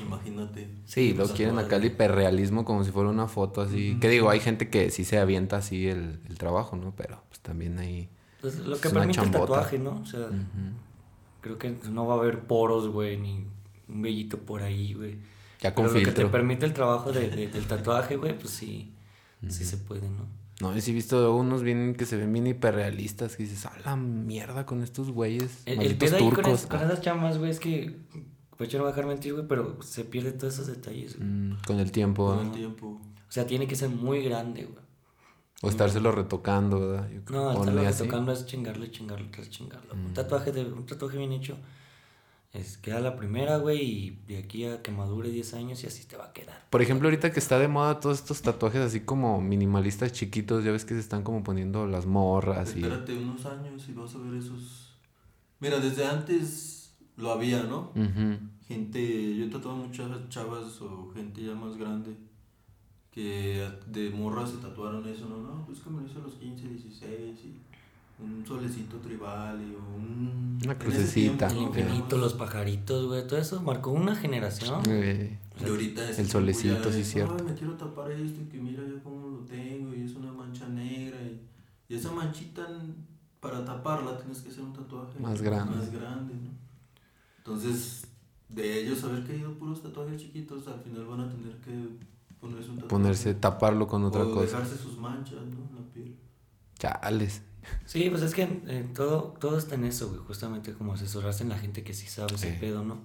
Imagínate. 0.00 0.68
Sí, 0.84 1.14
lo 1.14 1.26
quieren 1.28 1.58
acá 1.58 1.76
el 1.76 1.86
hiperrealismo 1.86 2.64
como 2.64 2.84
si 2.84 2.90
fuera 2.90 3.08
una 3.08 3.28
foto 3.28 3.62
así. 3.62 3.96
Que 4.00 4.08
digo, 4.10 4.28
hay 4.28 4.40
gente 4.40 4.68
que 4.68 4.90
sí 4.90 5.04
se 5.04 5.18
avienta 5.18 5.56
así 5.56 5.88
el, 5.88 6.20
el 6.28 6.36
trabajo, 6.38 6.76
¿no? 6.76 6.92
Pero 6.96 7.22
pues 7.28 7.40
también 7.40 7.78
ahí... 7.78 8.08
Pues 8.40 8.58
lo 8.58 8.78
que 8.78 8.90
permite 8.90 9.20
el 9.20 9.30
tatuaje, 9.30 9.78
¿no? 9.78 10.00
O 10.02 10.06
sea, 10.06 10.28
creo 11.40 11.58
que 11.58 11.74
no 11.90 12.06
va 12.06 12.14
a 12.14 12.18
haber 12.18 12.40
poros, 12.40 12.88
güey, 12.88 13.16
ni 13.16 13.46
un 13.88 14.02
vellito 14.02 14.38
por 14.38 14.62
ahí, 14.62 14.92
güey. 14.94 15.16
Ya 15.60 15.74
con 15.74 15.84
Pero 15.86 15.94
lo 15.94 16.00
que 16.00 16.06
te 16.06 16.12
filtro. 16.12 16.30
permite 16.30 16.66
el 16.66 16.74
trabajo 16.74 17.12
de, 17.12 17.30
de- 17.30 17.48
del 17.48 17.64
tatuaje, 17.66 18.16
güey, 18.16 18.38
pues 18.38 18.50
sí, 18.52 18.92
sí 19.48 19.64
se 19.64 19.78
puede, 19.78 20.02
¿no? 20.10 20.26
No, 20.60 20.74
yo 20.74 20.80
sí 20.80 20.90
he 20.90 20.94
visto 20.94 21.34
unos 21.34 21.62
bien 21.62 21.94
que 21.94 22.04
se 22.06 22.16
ven 22.16 22.32
bien 22.32 22.46
hiperrealistas 22.46 23.36
que 23.36 23.44
dices, 23.44 23.64
a 23.66 23.72
la 23.84 23.96
mierda 23.96 24.66
con 24.66 24.82
estos 24.82 25.10
güeyes. 25.10 25.62
El, 25.66 25.80
el 25.82 25.96
pedo 25.96 26.16
ahí 26.16 26.22
con, 26.24 26.34
turcos. 26.34 26.60
es- 26.62 26.66
con 26.66 26.80
esas 26.82 27.00
chamas, 27.00 27.38
güey, 27.38 27.50
es 27.50 27.60
que, 27.60 27.96
pues 28.56 28.68
yo 28.70 28.78
no 28.78 28.84
voy 28.84 28.92
a 28.92 28.94
dejar 28.94 29.08
mentir, 29.08 29.34
güey, 29.34 29.46
pero 29.46 29.82
se 29.82 30.04
pierde 30.04 30.32
todos 30.32 30.54
esos 30.54 30.66
detalles, 30.66 31.16
güey. 31.16 31.28
Mm, 31.28 31.58
con 31.66 31.80
el 31.80 31.92
tiempo, 31.92 32.32
¿ah? 32.32 32.42
el 32.42 32.52
tiempo. 32.52 33.00
O 33.28 33.32
sea, 33.32 33.46
tiene 33.46 33.66
que 33.66 33.76
ser 33.76 33.90
muy 33.90 34.22
grande, 34.22 34.64
güey. 34.64 34.84
O 35.62 35.68
estárselo 35.68 36.12
retocando, 36.12 36.80
¿verdad? 36.80 37.08
Yo 37.10 37.20
No, 37.32 37.52
estarlo 37.52 37.86
así. 37.86 38.04
tocando 38.04 38.32
es 38.32 38.46
chingarlo 38.46 38.84
y 38.84 38.90
chingarlo 38.90 39.26
tras 39.30 39.48
chingarlo. 39.48 39.94
Un 39.94 40.12
tatuaje 40.12 40.52
de, 40.52 40.64
un 40.64 40.84
tatuaje 40.84 41.16
bien 41.16 41.32
hecho 41.32 41.56
es 42.52 42.78
queda 42.78 43.00
la 43.00 43.16
primera, 43.16 43.58
güey, 43.58 43.82
y 43.82 44.10
de 44.28 44.38
aquí 44.38 44.64
a 44.64 44.82
que 44.82 44.90
madure 44.90 45.30
10 45.30 45.54
años 45.54 45.82
y 45.84 45.86
así 45.86 46.04
te 46.04 46.16
va 46.16 46.26
a 46.26 46.32
quedar. 46.32 46.66
Por 46.70 46.82
ejemplo, 46.82 47.08
ahorita 47.08 47.32
que 47.32 47.38
está 47.38 47.58
de 47.58 47.68
moda 47.68 48.00
todos 48.00 48.18
estos 48.18 48.42
tatuajes 48.42 48.80
así 48.80 49.00
como 49.00 49.40
minimalistas 49.40 50.12
chiquitos, 50.12 50.64
ya 50.64 50.72
ves 50.72 50.84
que 50.84 50.94
se 50.94 51.00
están 51.00 51.22
como 51.22 51.42
poniendo 51.42 51.86
las 51.86 52.06
morras 52.06 52.74
y... 52.76 52.82
Espérate 52.82 53.16
unos 53.16 53.44
años 53.46 53.84
y 53.88 53.92
vas 53.92 54.14
a 54.14 54.18
ver 54.18 54.34
esos. 54.34 54.94
Mira, 55.60 55.78
desde 55.80 56.06
antes 56.06 56.75
lo 57.16 57.32
había, 57.32 57.62
¿no? 57.64 57.92
Ujú. 57.94 58.38
Gente, 58.66 59.36
yo 59.36 59.44
he 59.46 59.48
tatuado 59.48 59.76
muchas 59.78 60.08
chavas 60.28 60.80
o 60.82 61.10
gente 61.14 61.42
ya 61.44 61.54
más 61.54 61.76
grande 61.76 62.16
que 63.10 63.66
de 63.86 64.10
morras 64.10 64.50
se 64.50 64.56
tatuaron 64.58 65.06
eso, 65.08 65.26
¿no? 65.28 65.38
No, 65.38 65.64
pues 65.66 65.78
que 65.80 65.88
me 65.90 66.00
lo 66.02 66.06
hice 66.06 66.18
a 66.18 66.22
los 66.22 66.34
15, 66.34 66.68
16 66.68 67.38
y 67.44 67.56
un 68.22 68.44
solecito 68.46 68.96
tribal 68.98 69.60
y 69.60 69.74
un... 69.74 70.58
Una 70.64 70.78
crucecita. 70.78 71.46
El 71.48 71.58
infinito, 71.62 72.18
los 72.18 72.34
pajaritos, 72.34 73.06
güey, 73.06 73.26
todo 73.26 73.38
eso 73.38 73.62
marcó 73.62 73.90
una 73.92 74.14
generación. 74.16 74.82
Eh, 74.88 75.38
Y 75.64 75.68
ahorita 75.68 76.08
ese 76.10 76.22
El 76.22 76.28
solecito, 76.28 76.92
sí, 76.92 77.00
es, 77.00 77.10
cierto. 77.10 77.36
"Ay, 77.46 77.52
me 77.52 77.58
quiero 77.58 77.74
tapar 77.74 78.10
esto 78.10 78.40
y 78.42 78.44
que 78.46 78.58
mira 78.58 78.82
yo 78.86 79.02
cómo 79.02 79.28
lo 79.28 79.38
tengo 79.44 79.94
y 79.94 80.02
es 80.02 80.14
una 80.14 80.32
mancha 80.32 80.68
negra 80.68 81.18
y, 81.22 81.40
y 81.88 81.94
esa 81.96 82.10
manchita 82.12 82.66
para 83.40 83.64
taparla 83.64 84.18
tienes 84.18 84.40
que 84.40 84.50
hacer 84.50 84.64
un 84.64 84.72
tatuaje 84.74 85.18
Más 85.20 85.40
grande. 85.40 85.76
más 85.76 85.92
grande, 85.92 86.34
¿no? 86.34 86.65
Entonces, 87.46 88.02
de 88.48 88.80
ellos 88.80 89.04
haber 89.04 89.24
querido 89.24 89.56
puros 89.56 89.80
tatuajes 89.80 90.20
chiquitos, 90.20 90.66
al 90.66 90.80
final 90.80 91.06
van 91.06 91.20
a 91.20 91.30
tener 91.30 91.56
que 91.60 91.70
ponerse 92.40 92.70
un 92.70 92.76
tatuaje. 92.76 92.88
ponerse, 92.88 93.34
taparlo 93.34 93.86
con 93.86 94.02
otra 94.02 94.24
o 94.24 94.34
cosa. 94.34 94.58
dejarse 94.58 94.76
sus 94.76 94.98
manchas, 94.98 95.42
¿no? 95.42 95.68
En 95.68 95.76
la 95.76 95.92
piel. 95.92 96.16
Chales. 96.76 97.42
Sí, 97.84 98.10
pues 98.10 98.22
es 98.22 98.34
que 98.34 98.42
eh, 98.42 98.90
todo, 98.94 99.34
todo 99.38 99.58
está 99.58 99.76
en 99.76 99.84
eso, 99.84 100.08
güey, 100.08 100.20
justamente 100.20 100.72
como 100.72 100.94
asesorarse 100.94 101.44
en 101.44 101.50
la 101.50 101.58
gente 101.58 101.84
que 101.84 101.94
sí 101.94 102.08
sabe 102.08 102.34
ese 102.34 102.52
pedo, 102.54 102.84
¿no? 102.84 102.98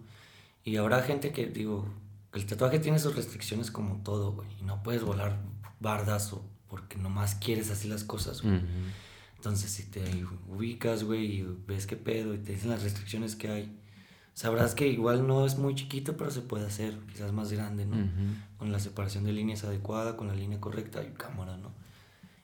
Y 0.63 0.77
habrá 0.77 1.03
gente 1.03 1.31
que, 1.31 1.45
digo, 1.45 1.85
el 2.33 2.45
tatuaje 2.47 2.79
tiene 2.79 2.97
sus 2.97 3.15
restricciones 3.15 3.69
como 3.69 4.01
todo, 4.03 4.33
güey, 4.33 4.47
y 4.59 4.63
no 4.63 4.81
puedes 4.81 5.03
volar 5.03 5.39
bardazo 5.79 6.43
porque 6.67 6.97
nomás 6.97 7.35
quieres 7.35 7.69
así 7.69 7.87
las 7.87 8.03
cosas, 8.03 8.41
güey. 8.41 8.61
Entonces, 9.35 9.71
si 9.71 9.83
te 9.83 10.25
ubicas, 10.47 11.03
güey, 11.03 11.25
y 11.25 11.57
ves 11.67 11.85
qué 11.85 11.95
pedo 11.95 12.33
y 12.33 12.37
te 12.37 12.53
dicen 12.53 12.69
las 12.69 12.83
restricciones 12.83 13.35
que 13.35 13.47
hay, 13.47 13.80
sabrás 14.33 14.75
que 14.75 14.87
igual 14.87 15.27
no 15.27 15.45
es 15.45 15.57
muy 15.57 15.75
chiquito, 15.75 16.17
pero 16.17 16.31
se 16.31 16.41
puede 16.41 16.65
hacer, 16.65 16.97
quizás 17.11 17.31
más 17.33 17.51
grande, 17.51 17.85
¿no? 17.85 17.97
Ujú. 17.97 18.35
Con 18.57 18.71
la 18.71 18.79
separación 18.79 19.23
de 19.23 19.33
líneas 19.33 19.63
adecuada, 19.63 20.17
con 20.17 20.27
la 20.27 20.35
línea 20.35 20.59
correcta 20.59 21.03
y 21.03 21.11
cámara, 21.13 21.57
¿no? 21.57 21.71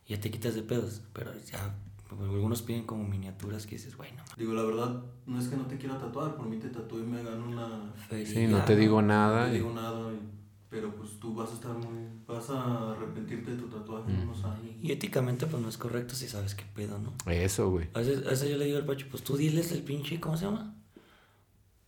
Y 0.06 0.14
ya 0.16 0.20
te 0.22 0.32
quitas 0.32 0.56
de 0.56 0.64
pedos, 0.64 1.02
pero 1.14 1.32
ya 1.52 1.76
algunos 2.10 2.62
piden 2.62 2.86
como 2.86 3.04
miniaturas 3.06 3.66
que 3.68 3.76
dices, 3.76 3.98
bueno, 3.98 4.24
Digo, 4.38 4.54
la 4.54 4.64
verdad, 4.64 5.02
no 5.26 5.40
es 5.40 5.48
que 5.48 5.58
no 5.58 5.66
te 5.66 5.78
quiera 5.78 5.98
tatuar, 5.98 6.36
por 6.36 6.48
mí 6.48 6.58
te 6.58 6.70
tatúo 6.70 7.00
y 7.00 7.04
me 7.04 7.22
gano 7.24 7.46
una... 7.48 7.94
Sí, 8.26 8.48
no 8.48 8.64
te 8.64 8.76
digo 8.76 9.02
No 9.02 9.08
nada. 9.10 9.46
te 9.46 9.52
y- 9.52 9.54
digo 9.56 9.72
nada, 9.74 10.14
y- 10.14 10.20
pero 10.70 10.94
pues 10.96 11.20
tú 11.20 11.34
vas 11.34 11.50
a 11.52 11.54
estar 11.54 11.74
muy... 11.74 12.08
Vas 12.28 12.50
a 12.50 12.92
arrepentirte 12.92 13.52
de 13.52 13.58
tu 13.58 13.68
tatuaje 13.68 14.12
en 14.12 14.20
unos 14.20 14.44
años. 14.44 14.76
Y 14.82 14.92
éticamente, 14.92 15.46
pues 15.48 15.62
no 15.62 15.68
es 15.70 15.78
correcto 15.78 16.14
si 16.16 16.28
sabes 16.28 16.56
qué 16.56 16.66
pedo, 16.76 17.00
¿no? 17.00 17.14
Eso, 17.32 17.70
güey. 17.72 17.88
A 17.94 18.00
veces, 18.00 18.26
a 18.26 18.30
veces 18.32 18.50
yo 18.50 18.58
le 18.58 18.66
digo 18.66 18.78
al 18.78 18.86
Pacho, 18.86 19.08
pues 19.10 19.24
tú 19.24 19.36
diles 19.38 19.72
el 19.72 19.84
pinche, 19.84 20.20
¿cómo 20.20 20.38
se 20.38 20.46
llama? 20.46 20.76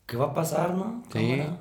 ¿Qué 0.10 0.18
va 0.18 0.26
a 0.28 0.34
pasar, 0.34 0.74
no? 0.76 1.04
Sí. 1.14 1.20
Cámara. 1.38 1.60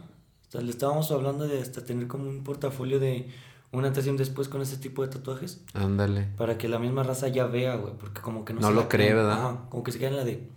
O 0.48 0.50
sea, 0.50 0.60
le 0.62 0.70
estábamos 0.70 1.10
hablando 1.12 1.46
de 1.46 1.60
hasta 1.60 1.84
tener 1.84 2.06
como 2.08 2.28
un 2.28 2.42
portafolio 2.42 2.98
de 2.98 3.28
un 3.72 3.84
antes 3.84 4.06
y 4.06 4.10
un 4.10 4.16
después 4.16 4.48
con 4.48 4.62
ese 4.62 4.78
tipo 4.78 5.02
de 5.02 5.08
tatuajes. 5.08 5.62
Ándale. 5.74 6.28
Para 6.38 6.56
que 6.56 6.68
la 6.68 6.78
misma 6.78 7.02
raza 7.02 7.28
ya 7.28 7.44
vea, 7.46 7.76
güey. 7.76 7.92
Porque 7.98 8.22
como 8.22 8.44
que 8.46 8.54
no, 8.54 8.60
No 8.60 8.68
se 8.68 8.74
lo 8.74 8.88
cree. 8.88 9.12
¿verdad? 9.12 9.32
Ajá, 9.32 9.60
como 9.68 9.82
que 9.82 9.92
se 9.92 9.98
quedan 9.98 10.12
en 10.14 10.18
la 10.20 10.24
de, 10.24 10.48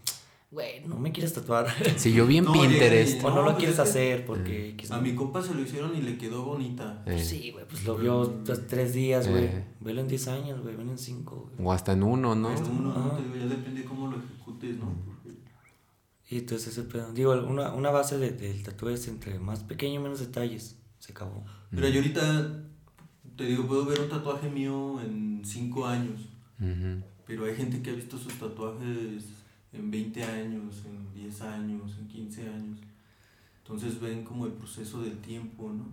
güey, 0.50 0.86
no 0.88 0.98
me 0.98 1.12
quieres 1.12 1.34
tatuar. 1.34 1.68
Si 1.98 2.14
yo 2.14 2.26
vi 2.26 2.38
en 2.38 2.46
No, 2.46 2.54
Pinterest. 2.54 3.22
o 3.22 3.30
no, 3.30 3.36
No, 3.36 3.42
lo 3.42 3.46
pues 3.48 3.58
quieres 3.58 3.78
es 3.78 3.84
que- 3.84 3.90
hacer 3.90 4.26
porque... 4.26 4.70
X, 4.70 4.92
A 4.92 5.02
mi 5.02 5.14
compa 5.14 5.42
se 5.42 5.54
lo 5.54 5.60
hicieron 5.62 5.94
y 5.94 6.02
le 6.02 6.18
quedó 6.18 6.46
bonita. 6.46 7.04
eh, 7.06 7.20
Sí, 7.22 7.52
güey, 7.52 7.66
pues 7.68 7.84
lo 7.84 7.98
vio 7.98 8.34
tres 8.70 8.94
días, 8.94 9.28
güey. 9.30 9.44
Eh. 9.44 9.66
Velo 9.82 10.00
en 10.00 10.08
10 10.08 10.28
años, 10.30 10.62
güey. 10.62 10.78
Velo 10.78 10.92
en 10.92 10.98
5, 10.98 11.50
güey. 11.58 11.68
O 11.68 11.74
hasta 11.74 11.92
en 11.92 12.04
uno, 12.04 12.34
¿no? 12.36 12.48
Pues 12.48 12.62
uno, 12.62 12.92
Ajá. 12.92 13.00
no 13.02 13.10
te 13.12 13.24
digo, 13.24 13.36
ya 13.36 13.46
depende 13.48 13.84
cómo 13.84 14.08
lo 14.08 14.16
ejecutes, 14.18 14.78
¿no? 14.78 15.11
Y 16.32 16.38
entonces 16.40 16.70
ese 16.70 16.84
pedo. 16.84 17.12
Digo, 17.14 17.34
una, 17.46 17.74
una 17.74 17.92
base 17.92 18.18
de- 18.18 18.32
del 18.32 18.64
tatuaje 18.64 18.96
es 18.96 19.08
entre 19.10 19.38
más 19.38 19.64
pequeño, 19.64 20.00
menos 20.02 20.20
detalles. 20.20 20.78
Se 21.00 21.12
acabó. 21.12 21.44
Mira, 21.72 21.90
yo 21.90 21.98
ahorita 22.00 22.64
te 23.36 23.46
digo, 23.46 23.68
puedo 23.68 23.86
ver 23.86 24.00
un 24.00 24.10
tatuaje 24.10 24.50
mío 24.50 25.00
en 25.02 25.42
5 25.44 25.86
años, 25.86 26.22
pero 27.28 27.46
hay 27.46 27.56
gente 27.56 27.82
que 27.82 27.90
ha 27.90 27.94
visto 27.94 28.18
sus 28.18 28.34
tatuajes 28.40 29.24
en 29.74 29.92
20 29.92 30.24
años, 30.24 30.84
en 30.86 31.14
10 31.14 31.42
años, 31.42 31.92
en 32.00 32.08
15 32.08 32.42
años. 32.48 32.80
Entonces 33.64 34.00
ven 34.00 34.24
como 34.24 34.46
el 34.46 34.54
proceso 34.54 35.02
del 35.02 35.18
tiempo, 35.18 35.72
¿no? 35.72 35.86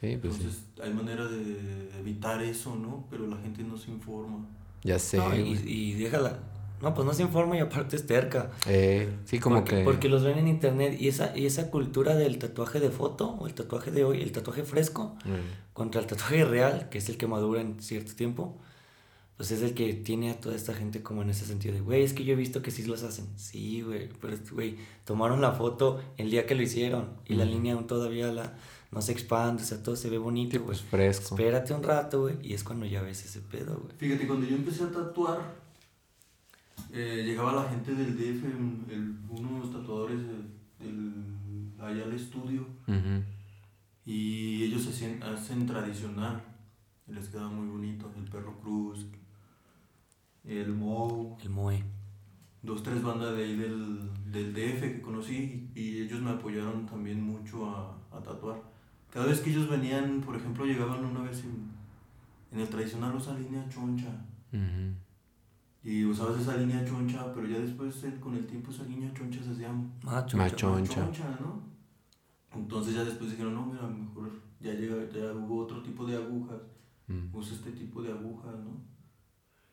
Sí, 0.00 0.16
pues 0.20 0.34
sí. 0.34 0.40
Entonces 0.42 0.62
hay 0.82 0.92
manera 0.92 1.26
de 1.28 1.90
evitar 2.00 2.42
eso, 2.42 2.74
¿no? 2.76 3.06
Pero 3.10 3.26
la 3.26 3.36
gente 3.38 3.62
no 3.62 3.76
se 3.76 3.90
informa. 3.90 4.44
Ya 4.82 4.98
sé. 4.98 5.16
No, 5.18 5.36
y, 5.36 5.52
y 5.66 5.92
déjala. 5.94 6.38
No, 6.82 6.94
pues 6.94 7.06
no 7.06 7.12
se 7.12 7.22
informa 7.22 7.56
y 7.56 7.60
aparte 7.60 7.96
es 7.96 8.06
terca. 8.06 8.50
Eh, 8.66 9.08
sí, 9.24 9.38
como 9.38 9.56
porque, 9.56 9.76
que. 9.76 9.84
porque 9.84 10.08
los 10.08 10.22
ven 10.22 10.38
en 10.38 10.48
internet 10.48 10.96
y 11.00 11.08
esa, 11.08 11.36
y 11.36 11.46
esa 11.46 11.70
cultura 11.70 12.14
del 12.14 12.38
tatuaje 12.38 12.80
de 12.80 12.90
foto 12.90 13.30
o 13.30 13.46
el 13.46 13.54
tatuaje 13.54 13.90
de 13.90 14.04
hoy, 14.04 14.22
el 14.22 14.32
tatuaje 14.32 14.62
fresco, 14.64 15.16
Eh, 15.26 15.40
contra 15.72 16.00
el 16.00 16.06
tatuaje 16.06 16.44
real, 16.44 16.88
que 16.90 16.98
es 16.98 17.08
el 17.08 17.16
que 17.16 17.26
madura 17.26 17.60
en 17.60 17.80
cierto 17.80 18.14
tiempo, 18.14 18.56
pues 19.36 19.52
es 19.52 19.62
el 19.62 19.72
que 19.74 19.94
tiene 19.94 20.30
a 20.32 20.40
toda 20.40 20.56
esta 20.56 20.74
gente 20.74 21.00
como 21.02 21.22
en 21.22 21.30
ese 21.30 21.46
sentido 21.46 21.72
de, 21.74 21.80
güey, 21.80 22.02
es 22.02 22.12
que 22.12 22.24
yo 22.24 22.32
he 22.32 22.36
visto 22.36 22.60
que 22.62 22.72
sí 22.72 22.82
los 22.84 23.04
hacen. 23.04 23.26
Sí, 23.36 23.82
güey, 23.82 24.08
pero, 24.20 24.36
güey, 24.52 24.76
tomaron 25.04 25.40
la 25.40 25.52
foto 25.52 26.00
el 26.16 26.30
día 26.30 26.44
que 26.46 26.56
lo 26.56 26.62
hicieron 26.62 27.10
y 27.26 27.34
la 27.34 27.44
Ujú. 27.44 27.52
línea 27.54 27.74
aún 27.74 27.86
todavía 27.86 28.32
la, 28.32 28.56
no 28.90 29.00
se 29.00 29.12
expande, 29.12 29.62
o 29.62 29.66
sea, 29.66 29.80
todo 29.80 29.94
se 29.94 30.10
ve 30.10 30.18
bonito, 30.18 30.56
Sí, 30.58 30.62
pues 30.66 30.80
fresco. 30.80 31.36
Espérate 31.36 31.72
un 31.72 31.84
rato, 31.84 32.22
güey, 32.22 32.34
y 32.42 32.54
es 32.54 32.64
cuando 32.64 32.84
ya 32.86 33.00
ves 33.02 33.24
ese 33.24 33.40
pedo, 33.40 33.76
güey. 33.80 33.94
Fíjate, 33.96 34.26
cuando 34.26 34.44
yo 34.46 34.56
empecé 34.56 34.82
a 34.82 34.90
tatuar, 34.90 35.38
eh, 36.92 37.22
llegaba 37.24 37.52
la 37.52 37.68
gente 37.70 37.94
del 37.94 38.16
DF, 38.16 38.44
el, 38.90 39.16
uno 39.28 39.54
de 39.54 39.58
los 39.60 39.72
tatuadores 39.72 40.18
de- 40.20 40.58
del, 40.86 41.72
allá 41.80 42.04
al 42.04 42.12
estudio, 42.14 42.66
y 44.04 44.62
ellos 44.64 44.86
hacen, 44.86 45.22
hacen 45.22 45.66
tradicional, 45.66 46.42
y 47.06 47.12
les 47.12 47.28
queda 47.28 47.48
muy 47.48 47.66
bonito, 47.68 48.10
el 48.16 48.24
perro 48.30 48.58
cruz, 48.60 49.06
el 50.44 50.72
Mou, 50.72 51.36
El 51.42 51.50
Moe. 51.50 51.82
dos, 52.62 52.82
tres 52.82 53.02
bandas 53.02 53.36
de 53.36 53.44
ahí 53.44 53.56
del, 53.56 54.10
del 54.32 54.52
DF 54.54 54.80
que 54.80 55.00
conocí, 55.02 55.68
y 55.74 55.98
ellos 56.02 56.20
me 56.22 56.30
apoyaron 56.30 56.86
también 56.86 57.20
mucho 57.22 57.66
a, 57.68 57.98
a 58.16 58.20
tatuar. 58.22 58.62
Cada 59.12 59.26
vez 59.26 59.40
que 59.40 59.50
ellos 59.50 59.68
venían, 59.68 60.20
por 60.20 60.36
ejemplo, 60.36 60.64
llegaban 60.64 61.04
una 61.04 61.20
vez 61.20 61.42
en, 61.44 61.70
en 62.52 62.60
el 62.60 62.68
tradicional 62.68 63.14
usa 63.14 63.38
línea 63.38 63.66
choncha. 63.68 64.08
Y 65.84 66.04
usabas 66.04 66.40
esa 66.40 66.56
línea 66.56 66.84
choncha, 66.84 67.32
pero 67.32 67.46
ya 67.46 67.58
después 67.58 68.02
eh, 68.04 68.16
con 68.20 68.34
el 68.34 68.46
tiempo 68.46 68.70
esa 68.70 68.84
línea 68.84 69.12
choncha 69.14 69.42
se 69.42 69.52
hacía 69.52 69.72
Macho. 70.02 70.36
Macho. 70.36 70.70
más 70.70 70.88
Choncha. 70.88 71.38
¿no? 71.40 71.62
Entonces 72.54 72.94
ya 72.94 73.04
después 73.04 73.30
dijeron, 73.30 73.54
no, 73.54 73.66
mira, 73.66 73.86
mejor 73.86 74.30
ya, 74.60 74.72
llega, 74.74 74.96
ya 75.10 75.32
hubo 75.32 75.58
otro 75.62 75.82
tipo 75.82 76.04
de 76.06 76.16
agujas, 76.16 76.58
Mm. 77.06 77.34
usa 77.34 77.54
este 77.54 77.70
tipo 77.72 78.02
de 78.02 78.10
agujas, 78.12 78.54
¿no? 78.64 78.82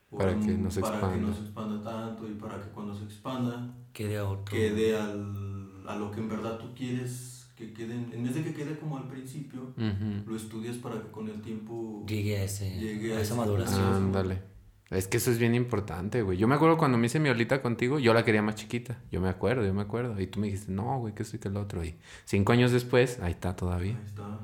O 0.09 0.17
Para 0.17 0.31
un- 0.31 0.45
que 0.45 0.53
no 0.57 0.71
se 0.71 0.79
Para 0.79 0.99
que 0.99 1.05
expanda. 1.05 1.27
no 1.27 1.33
se 1.35 1.41
expanda 1.41 1.83
tanto 1.83 2.29
y 2.29 2.33
para 2.35 2.61
que 2.63 2.69
cuando 2.69 2.95
se 2.95 3.03
expanda 3.03 3.75
Quede 3.91 4.17
a 4.19 4.29
otro. 4.29 4.45
quede 4.55 4.95
al, 4.97 5.83
a 5.85 5.95
lo 5.97 6.11
que 6.11 6.21
en 6.21 6.29
verdad 6.29 6.57
tú 6.59 6.67
quieres 6.73 7.51
que 7.57 7.73
quede, 7.73 7.95
en 7.95 8.23
vez 8.23 8.35
de 8.35 8.43
que 8.43 8.53
quede 8.53 8.77
como 8.79 8.97
al 8.97 9.07
principio, 9.09 9.73
lo 10.25 10.35
estudias 10.35 10.77
para 10.77 11.01
que 11.01 11.09
con 11.11 11.27
el 11.27 11.41
tiempo... 11.41 12.05
Llegue 12.07 12.37
a, 12.37 12.43
ese, 12.43 12.79
Llegue 12.79 13.13
a 13.13 13.17
a 13.17 13.21
esa 13.21 13.33
ese- 13.33 13.35
maduración. 13.41 13.83
Ándale. 13.93 14.41
Es 14.91 15.07
que 15.07 15.17
eso 15.17 15.31
es 15.31 15.39
bien 15.39 15.55
importante, 15.55 16.21
güey. 16.21 16.37
Yo 16.37 16.47
me 16.47 16.55
acuerdo 16.55 16.77
cuando 16.77 16.97
me 16.97 17.07
hice 17.07 17.19
mi 17.19 17.29
olita 17.29 17.61
contigo, 17.61 17.97
yo 17.99 18.13
la 18.13 18.23
quería 18.23 18.41
más 18.43 18.55
chiquita. 18.55 18.99
Yo 19.11 19.19
me 19.19 19.29
acuerdo, 19.29 19.65
yo 19.65 19.73
me 19.73 19.81
acuerdo. 19.81 20.19
Y 20.21 20.27
tú 20.27 20.39
me 20.39 20.47
dijiste, 20.47 20.71
no, 20.71 20.99
güey, 20.99 21.13
que 21.15 21.23
esto 21.23 21.37
y 21.37 21.39
que 21.39 21.47
el 21.47 21.57
otro. 21.57 21.83
Y 21.83 21.95
cinco 22.25 22.51
años 22.53 22.71
después, 22.71 23.19
ahí 23.19 23.31
está 23.31 23.55
todavía. 23.55 23.97
Ahí 23.97 24.05
está. 24.05 24.39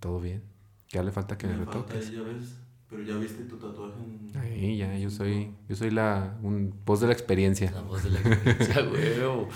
Todo 0.00 0.20
bien. 0.20 0.42
Ya 0.90 1.02
le 1.02 1.12
falta 1.12 1.38
que 1.38 1.46
me, 1.46 1.56
Me 1.56 1.64
falta 1.66 1.94
retoques. 1.94 2.08
ahí, 2.08 2.16
ya 2.16 2.22
ves, 2.22 2.56
pero 2.88 3.02
ya 3.02 3.16
viste 3.16 3.44
tu 3.44 3.56
tatuaje 3.58 3.94
en... 3.98 4.36
Ahí, 4.40 4.76
ya, 4.78 4.96
yo 4.96 5.10
soy, 5.10 5.54
yo 5.68 5.76
soy 5.76 5.90
la 5.90 6.36
un 6.42 6.74
voz 6.84 7.00
de 7.00 7.06
la 7.06 7.12
experiencia. 7.12 7.70
La 7.70 7.82
voz 7.82 8.02
de 8.04 8.10
la 8.10 8.18
experiencia, 8.20 8.82
huevo. 8.92 9.48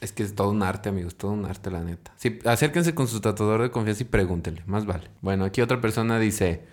Es 0.00 0.12
que 0.12 0.22
es 0.24 0.34
todo 0.34 0.50
un 0.50 0.62
arte, 0.62 0.88
amigos, 0.88 1.14
todo 1.16 1.30
un 1.30 1.44
arte, 1.44 1.70
la 1.70 1.82
neta. 1.84 2.12
Sí, 2.16 2.38
acérquense 2.44 2.94
con 2.94 3.06
su 3.08 3.20
tatuador 3.20 3.62
de 3.62 3.70
confianza 3.70 4.02
y 4.02 4.06
pregúntenle, 4.06 4.62
más 4.66 4.84
vale. 4.84 5.10
Bueno, 5.22 5.44
aquí 5.44 5.60
otra 5.60 5.80
persona 5.80 6.18
dice, 6.18 6.64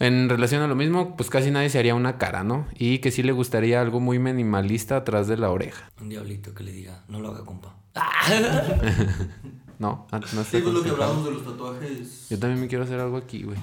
en 0.00 0.28
relación 0.30 0.62
a 0.62 0.66
lo 0.66 0.74
mismo, 0.74 1.14
pues 1.14 1.28
casi 1.28 1.50
nadie 1.50 1.68
se 1.68 1.78
haría 1.78 1.94
una 1.94 2.16
cara, 2.16 2.42
¿no? 2.42 2.66
Y 2.74 2.98
que 2.98 3.10
sí 3.10 3.22
le 3.22 3.32
gustaría 3.32 3.80
algo 3.80 4.00
muy 4.00 4.18
minimalista 4.18 4.96
atrás 4.96 5.28
de 5.28 5.36
la 5.36 5.50
oreja. 5.50 5.90
Un 6.00 6.08
diablito 6.08 6.54
que 6.54 6.64
le 6.64 6.72
diga, 6.72 7.04
no 7.08 7.20
lo 7.20 7.28
haga, 7.28 7.44
compa. 7.44 7.76
No, 9.78 10.06
ah, 10.10 10.20
no 10.20 10.42
está 10.42 10.44
Sí, 10.44 10.62
pues 10.62 10.74
lo 10.74 10.82
que 10.82 10.90
hablamos 10.90 11.24
de 11.24 11.30
los 11.30 11.42
tatuajes. 11.42 12.28
Yo 12.28 12.38
también 12.38 12.60
me 12.60 12.68
quiero 12.68 12.84
hacer 12.84 13.00
algo 13.00 13.16
aquí, 13.16 13.44
güey. 13.44 13.56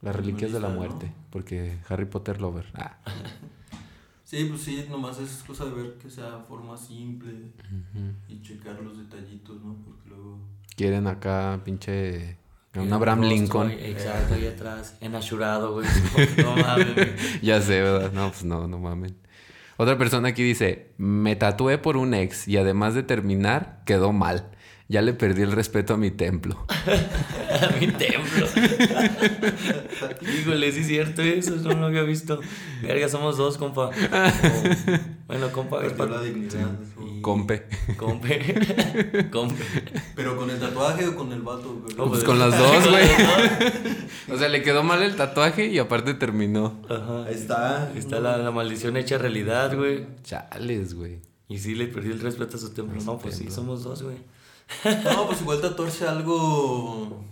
Las 0.00 0.16
reliquias 0.16 0.50
de 0.50 0.58
la 0.58 0.70
muerte, 0.70 1.12
porque 1.28 1.78
Harry 1.90 2.06
Potter 2.06 2.40
lover. 2.40 2.66
Ah. 2.74 2.98
Sí, 4.24 4.46
pues 4.46 4.62
sí, 4.62 4.86
nomás 4.88 5.18
es 5.18 5.44
cosa 5.46 5.66
de 5.66 5.72
ver 5.72 5.98
que 5.98 6.08
sea 6.08 6.38
forma 6.48 6.74
simple 6.74 7.52
y 8.28 8.40
checar 8.40 8.80
los 8.80 8.96
detallitos, 8.96 9.62
¿no? 9.62 9.76
Porque 9.84 10.08
luego. 10.08 10.38
Quieren 10.74 11.06
acá 11.06 11.60
pinche 11.62 12.38
un 12.76 12.92
Abraham 12.92 13.20
rostro 13.20 13.36
Lincoln. 13.36 13.70
Exacto, 13.70 14.34
ahí 14.34 14.46
atrás. 14.46 14.96
Enashurado, 15.00 15.74
güey. 15.74 15.86
No 16.38 16.56
mames. 16.56 17.40
Ya 17.42 17.60
sé, 17.60 17.82
¿verdad? 17.82 18.12
No, 18.12 18.28
pues 18.30 18.44
no, 18.44 18.66
no 18.66 18.78
mamen. 18.78 19.16
Otra 19.76 19.98
persona 19.98 20.28
aquí 20.28 20.42
dice, 20.42 20.92
me 20.96 21.36
tatué 21.36 21.78
por 21.78 21.96
un 21.96 22.14
ex 22.14 22.46
y 22.46 22.56
además 22.56 22.94
de 22.94 23.02
terminar, 23.02 23.82
quedó 23.84 24.12
mal. 24.12 24.50
Ya 24.92 25.00
le 25.00 25.14
perdí 25.14 25.40
el 25.40 25.52
respeto 25.52 25.94
a 25.94 25.96
mi 25.96 26.10
templo. 26.10 26.66
A 27.62 27.80
mi 27.80 27.86
templo. 27.86 28.46
Híjole, 30.20 30.70
sí 30.72 30.80
es 30.80 30.86
cierto 30.86 31.22
eso, 31.22 31.56
no 31.56 31.72
lo 31.72 31.86
había 31.86 32.02
visto. 32.02 32.40
Verga, 32.82 33.08
somos 33.08 33.38
dos, 33.38 33.56
compa. 33.56 33.90
Bueno, 35.26 35.50
compa, 35.50 35.80
Perdió 35.80 36.06
la 36.08 36.20
dignidad. 36.20 36.78
Sí. 36.98 37.22
Compe. 37.22 37.66
Compe. 37.96 39.28
Compe. 39.30 39.64
Pero 40.14 40.36
con 40.36 40.50
el 40.50 40.58
tatuaje 40.58 41.08
o 41.08 41.16
con 41.16 41.32
el 41.32 41.40
vato, 41.40 41.74
güey? 41.74 41.96
No, 41.96 42.08
Pues 42.10 42.22
con 42.22 42.38
las 42.38 42.58
dos, 42.58 42.90
güey. 42.90 43.08
O 44.30 44.36
sea, 44.36 44.50
le 44.50 44.60
quedó 44.60 44.82
mal 44.82 45.02
el 45.02 45.16
tatuaje 45.16 45.68
y 45.68 45.78
aparte 45.78 46.12
terminó. 46.12 46.82
Ajá. 46.90 47.24
Ahí 47.24 47.34
está. 47.34 47.90
Está 47.96 48.20
la, 48.20 48.36
la 48.36 48.50
maldición 48.50 48.98
hecha 48.98 49.16
realidad, 49.16 49.74
güey. 49.74 50.06
Chales, 50.22 50.92
güey. 50.92 51.20
Y 51.48 51.58
sí 51.58 51.74
le 51.74 51.86
perdí 51.86 52.10
el 52.10 52.20
respeto 52.20 52.58
a 52.58 52.60
su 52.60 52.74
templo. 52.74 53.00
No, 53.02 53.16
pues 53.18 53.36
sí, 53.38 53.50
somos 53.50 53.84
dos, 53.84 54.02
güey. 54.02 54.18
No, 55.04 55.26
pues 55.26 55.40
igual 55.40 55.60
tatuarse 55.60 56.06
algo. 56.06 57.24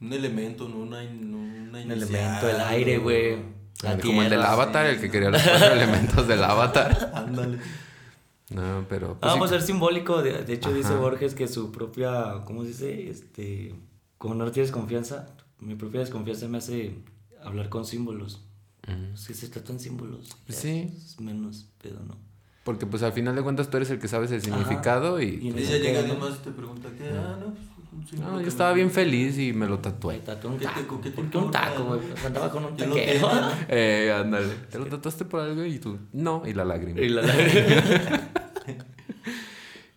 Un 0.00 0.12
elemento, 0.12 0.68
no 0.68 0.78
una, 0.78 1.02
no 1.04 1.36
una 1.38 1.80
Un 1.82 1.90
elemento, 1.92 2.48
el 2.48 2.60
aire, 2.60 2.98
güey. 2.98 3.38
La 3.82 3.98
Como 3.98 4.22
el 4.22 4.30
del 4.30 4.42
avatar, 4.42 4.86
sí. 4.88 4.94
el 4.94 5.00
que 5.00 5.10
quería 5.10 5.30
los 5.30 5.42
cuatro 5.42 5.66
elementos 5.72 6.26
del 6.28 6.42
avatar. 6.44 7.12
Ándale. 7.14 7.58
No, 8.50 8.84
pero... 8.88 9.08
pues 9.18 9.18
Ah, 9.22 9.32
sí. 9.34 9.38
vamos 9.38 9.46
a 9.50 9.54
ser 9.54 9.62
simbólico. 9.62 10.22
De, 10.22 10.44
de 10.44 10.52
hecho, 10.54 10.72
dice. 10.72 10.94
Borges 10.94 11.34
que 11.34 11.48
su 11.48 11.70
propia. 11.72 12.42
¿Cómo 12.44 12.62
se 12.62 12.68
dice? 12.68 13.08
Este. 13.10 13.74
Como 14.18 14.34
no 14.34 14.50
tienes 14.50 14.70
confianza, 14.72 15.28
mi 15.60 15.74
propia 15.76 16.00
desconfianza 16.00 16.46
me 16.48 16.58
hace 16.58 16.94
hablar 17.42 17.68
con 17.70 17.86
símbolos. 17.86 18.42
Ujú. 18.88 19.16
Si 19.16 19.34
se 19.34 19.48
trata 19.48 19.72
en 19.72 19.80
símbolos. 19.80 20.36
Pues 20.46 20.58
sí. 20.58 20.92
Es 20.96 21.18
menos 21.20 21.66
pedo, 21.82 22.00
¿no? 22.06 22.16
Porque 22.70 22.86
pues 22.86 23.02
al 23.02 23.12
final 23.12 23.34
de 23.34 23.42
cuentas 23.42 23.68
tú 23.68 23.76
eres 23.78 23.90
el 23.90 23.98
que 23.98 24.06
sabes 24.06 24.30
el 24.30 24.40
significado 24.42 25.20
Y 25.20 25.40
y... 25.42 25.48
en 25.48 25.58
Ella 25.58 25.74
eso 25.76 25.82
llega 25.82 25.98
alguien 26.00 26.18
más 26.20 26.30
y 26.36 26.44
te 26.44 26.50
pregunta, 26.52 26.88
¿qué? 26.96 27.10
Ah, 27.10 27.36
no, 27.40 27.46
pues. 27.46 27.58
un 27.92 28.06
símbolo 28.06 28.30
No, 28.30 28.36
que 28.36 28.42
yo 28.42 28.46
me- 28.46 28.48
estaba 28.48 28.72
bien 28.72 28.90
feliz 28.92 29.38
y 29.38 29.52
me 29.52 29.66
lo 29.66 29.80
tatué. 29.80 30.18
tatué 30.18 30.50
un 30.52 30.58
¿Qué 30.58 30.66
te- 30.66 30.72
taco. 30.72 31.00
qué 31.00 31.10
te 31.10 31.16
¿Por 31.16 31.30
qué 31.30 31.38
un 31.38 31.50
taco, 31.50 31.84
güey? 31.84 32.00
Andaba 32.24 32.50
con 32.50 32.64
un 32.64 32.76
taquero. 32.76 33.28
Eh, 33.68 34.14
ándale. 34.16 34.54
¿Te 34.70 34.78
lo 34.78 34.86
tatuaste 34.86 35.24
por 35.24 35.40
algo? 35.40 35.64
Y 35.64 35.78
tú, 35.80 35.98
no, 36.12 36.42
y 36.46 36.52
la 36.54 36.64
lágrima. 36.64 37.00
Y 37.00 37.08
la 37.08 37.22
lágrima. 37.22 38.20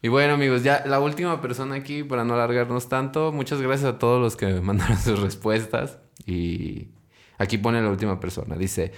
Y 0.01 0.09
bueno, 0.09 0.33
amigos, 0.33 0.63
ya 0.63 0.83
la 0.85 0.99
última 0.99 1.39
persona 1.41 1.75
aquí, 1.75 2.03
para 2.03 2.25
no 2.25 2.33
alargarnos 2.33 2.89
tanto, 2.89 3.31
muchas 3.31 3.61
gracias 3.61 3.89
a 3.93 3.99
todos 3.99 4.19
los 4.21 4.35
que 4.35 4.47
me 4.47 4.59
mandaron 4.59 4.97
sus 4.97 5.17
respuestas. 5.21 5.97
Y 6.25 6.89
aquí 7.37 7.57
pone 7.57 7.81
la 7.81 7.89
última 7.89 8.19
persona, 8.19 8.57
dice, 8.57 8.91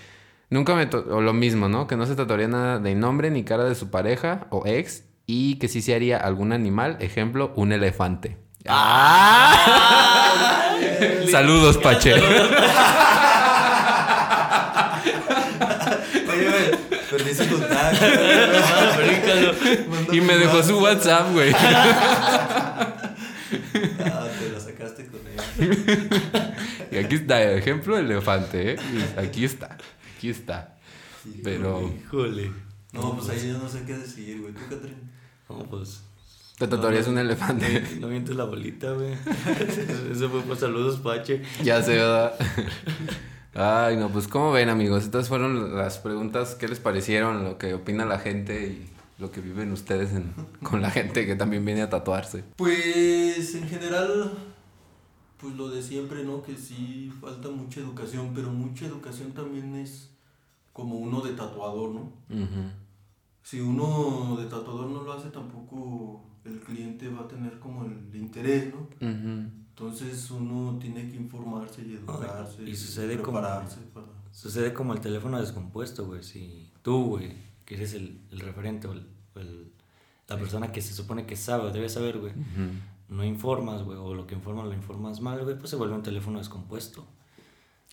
nunca 0.49 0.75
me... 0.75 0.87
o 0.95 1.21
lo 1.21 1.33
mismo, 1.33 1.69
¿no? 1.69 1.87
Que 1.87 1.95
no 1.95 2.05
se 2.05 2.15
tatuaría 2.15 2.47
nada 2.47 2.79
de 2.79 2.95
nombre 2.95 3.29
ni 3.31 3.43
cara 3.43 3.63
de 3.63 3.75
su 3.75 3.89
pareja 3.89 4.47
o 4.49 4.65
ex 4.65 5.03
y 5.27 5.55
que 5.55 5.67
sí 5.67 5.81
se 5.81 5.95
haría 5.95 6.17
algún 6.17 6.53
animal, 6.53 6.97
ejemplo, 6.99 7.51
un 7.55 7.71
elefante. 7.71 8.37
¡Ah! 8.67 9.55
Saludos, 11.31 11.77
Pache. 11.77 12.13
Oye, 12.15 12.23
güey, 16.49 16.71
perdí 17.09 17.33
su 17.33 17.47
contacto. 17.47 18.05
Y 20.11 20.21
me 20.21 20.37
dejó 20.37 20.61
su 20.63 20.79
WhatsApp, 20.79 21.31
güey. 21.33 21.51
Ah, 21.53 22.87
te 24.39 24.49
la 24.51 24.59
sacaste 24.59 25.07
con 25.07 25.21
ella. 25.27 25.43
Y 26.91 26.97
aquí 26.97 27.15
está, 27.15 27.41
ejemplo, 27.41 27.97
elefante, 27.97 28.73
¿eh? 28.73 28.77
Aquí 29.17 29.43
está, 29.43 29.75
aquí 30.25 30.29
está. 30.29 30.77
Pero... 31.43 31.81
Híjole. 32.03 32.51
No, 32.93 33.15
pues 33.17 33.29
ahí 33.29 33.47
yo 33.49 33.57
no 33.57 33.67
sé 33.67 33.83
qué 33.85 33.97
decir, 33.97 34.41
güey. 34.41 34.53
¿Tú, 34.53 34.61
Catrín? 34.69 34.95
No, 35.49 35.59
pues. 35.69 36.01
Te 36.57 36.67
tatuarías 36.67 37.07
un 37.07 37.17
elefante. 37.17 37.83
No 37.99 38.07
mientes 38.07 38.35
la 38.35 38.45
bolita, 38.45 38.93
güey. 38.93 39.13
Eso 40.11 40.29
fue 40.29 40.41
por 40.41 40.57
saludos, 40.57 40.99
Pache. 40.99 41.41
ya 41.63 41.81
sé, 41.83 41.95
¿verdad? 41.95 42.33
Ay, 43.53 43.97
no, 43.97 44.09
pues 44.09 44.27
¿cómo 44.27 44.51
ven, 44.53 44.69
amigos? 44.69 45.03
Estas 45.03 45.27
fueron 45.27 45.75
las 45.75 45.97
preguntas. 45.97 46.55
¿Qué 46.55 46.67
les 46.69 46.79
parecieron? 46.79 47.43
Lo 47.43 47.57
que 47.57 47.73
opina 47.73 48.05
la 48.05 48.19
gente 48.19 48.67
y 48.67 49.21
lo 49.21 49.31
que 49.31 49.41
viven 49.41 49.71
ustedes 49.73 50.11
en- 50.11 50.33
con 50.63 50.81
la 50.81 50.89
gente 50.91 51.25
que 51.25 51.35
también 51.35 51.65
viene 51.65 51.81
a 51.81 51.89
tatuarse. 51.89 52.43
Pues 52.55 53.53
en 53.55 53.67
general, 53.67 54.31
pues 55.41 55.55
lo 55.55 55.69
de 55.69 55.81
siempre, 55.83 56.23
¿no? 56.23 56.41
Que 56.41 56.55
sí 56.55 57.11
falta 57.19 57.49
mucha 57.49 57.81
educación, 57.81 58.31
pero 58.33 58.49
mucha 58.51 58.85
educación 58.85 59.33
también 59.33 59.75
es 59.75 60.09
como 60.75 60.97
uno 60.97 61.21
de 61.21 61.31
tatuador, 61.31 61.91
¿no? 61.91 62.11
Si 63.43 63.61
uno 63.61 64.35
de 64.37 64.45
tatuador 64.47 64.89
no 64.89 65.03
lo 65.03 65.13
hace, 65.13 65.29
tampoco 65.29 66.21
el 66.43 66.59
cliente 66.59 67.07
va 67.09 67.21
a 67.21 67.27
tener 67.29 67.59
como 67.59 67.85
el 67.85 68.13
interés, 68.13 68.73
¿no? 68.73 68.87
Entonces 69.69 70.29
uno 70.31 70.77
tiene 70.79 71.09
que 71.09 71.15
informarse 71.15 71.81
y 71.85 71.93
educarse 71.93 72.63
y 72.63 72.75
sucede 72.75 73.21
como- 73.21 73.39
prepararse 73.39 73.79
para... 73.93 74.07
Sucede 74.31 74.73
como 74.73 74.91
el 74.93 74.99
teléfono 74.99 75.39
descompuesto, 75.39 76.05
güey. 76.07 76.21
Si 76.23 76.69
tú, 76.81 77.05
güey, 77.05 77.33
que 77.63 77.75
eres 77.75 77.93
el, 77.93 78.19
el 78.31 78.39
referente 78.41 78.87
o, 78.89 78.91
el, 78.93 79.71
la 80.27 80.37
persona 80.37 80.71
que 80.73 80.81
se 80.81 80.93
supone 80.93 81.25
que 81.25 81.37
sabe 81.37 81.63
o 81.69 81.71
debe 81.71 81.87
saber, 81.87 82.19
güey, 82.19 82.33
no 83.07 83.23
informas, 83.23 83.83
güey, 83.83 83.97
o 83.97 84.13
lo 84.13 84.27
que 84.27 84.35
informas 84.35 84.65
lo 84.65 84.73
informas 84.73 85.21
mal, 85.21 85.41
güey, 85.43 85.57
pues 85.57 85.69
se 85.69 85.77
vuelve 85.77 85.95
un 85.95 86.03
teléfono 86.03 86.39
descompuesto. 86.39 87.05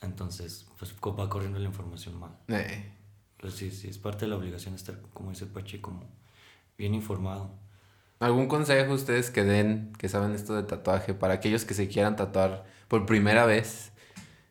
Entonces, 0.02 0.66
pues 0.78 0.94
va 1.18 1.28
corriendo 1.28 1.58
la 1.58 1.66
información 1.66 2.18
mal. 2.18 2.36
Eh, 2.48 2.92
Pero 3.38 3.52
sí, 3.52 3.70
sí, 3.70 3.88
es 3.88 3.98
parte 3.98 4.24
de 4.24 4.30
la 4.30 4.36
obligación 4.36 4.74
estar, 4.74 5.00
como 5.14 5.30
dice 5.30 5.46
Pache, 5.46 5.80
como 5.80 6.04
bien 6.76 6.94
informado. 6.94 7.50
¿Algún 8.18 8.46
consejo 8.46 8.92
ustedes 8.92 9.30
que 9.30 9.42
den, 9.42 9.92
que 9.98 10.08
saben 10.08 10.32
esto 10.32 10.54
de 10.54 10.62
tatuaje, 10.62 11.14
para 11.14 11.34
aquellos 11.34 11.64
que 11.64 11.74
se 11.74 11.88
quieran 11.88 12.16
tatuar 12.16 12.64
por 12.88 13.06
primera 13.06 13.46
vez? 13.46 13.92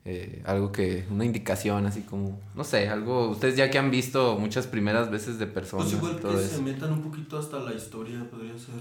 Eh, 0.03 0.41
algo 0.45 0.72
que, 0.72 1.06
una 1.11 1.26
indicación 1.26 1.86
así 1.86 2.02
como, 2.02 2.41
no 2.56 2.64
sé, 2.64 2.90
algo, 2.90 3.30
ustedes 3.30 3.56
ya 3.56 3.69
que 3.69 3.78
han 3.78 3.91
visto 3.91 4.38
muchas 4.40 4.65
primeras 4.65 5.11
veces 5.11 5.38
de 5.38 5.45
personas 5.45 5.91
Pues 5.91 5.94
y 5.94 6.06
igual 6.06 6.19
todo 6.19 6.38
que 6.38 6.44
eso. 6.44 6.56
se 6.56 6.61
metan 6.64 6.91
un 6.91 7.02
poquito 7.03 7.38
hasta 7.38 7.60
la 7.60 7.73
historia, 7.73 8.28
podría 8.30 8.57
ser 8.57 8.73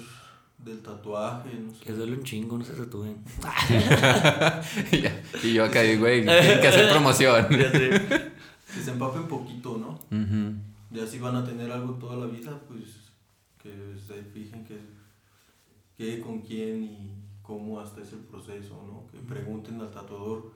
del 0.64 0.80
tatuaje, 0.80 1.54
no 1.54 1.72
sé. 1.72 1.84
Que 1.84 1.92
duele 1.92 2.16
un 2.16 2.22
chingo, 2.22 2.58
no 2.58 2.64
se 2.64 2.74
tatúen. 2.74 3.16
Y 5.42 5.54
yo 5.54 5.64
acá 5.64 5.82
digo, 5.82 6.00
güey, 6.00 6.22
tienen 6.22 6.60
que 6.60 6.68
hacer 6.68 6.90
promoción. 6.90 7.46
Ya 7.50 7.70
sé. 7.70 8.32
Que 8.74 8.80
se 8.80 8.90
empapen 8.90 9.26
poquito, 9.26 9.78
¿no? 9.78 9.98
Ujú. 10.16 10.54
Ya 10.90 11.06
si 11.06 11.18
van 11.18 11.36
a 11.36 11.44
tener 11.44 11.70
algo 11.70 11.94
toda 11.94 12.16
la 12.16 12.26
vida, 12.26 12.60
pues 12.68 12.82
que 13.62 13.94
se 14.06 14.22
fijen 14.22 14.64
que, 14.64 14.78
que 15.96 16.20
con 16.20 16.40
quién 16.40 16.82
y 16.82 17.12
cómo 17.42 17.80
hasta 17.80 18.02
es 18.02 18.12
el 18.12 18.20
proceso, 18.20 18.82
¿no? 18.86 19.06
Que 19.10 19.18
pregunten 19.26 19.80
al 19.80 19.90
tatuador. 19.90 20.52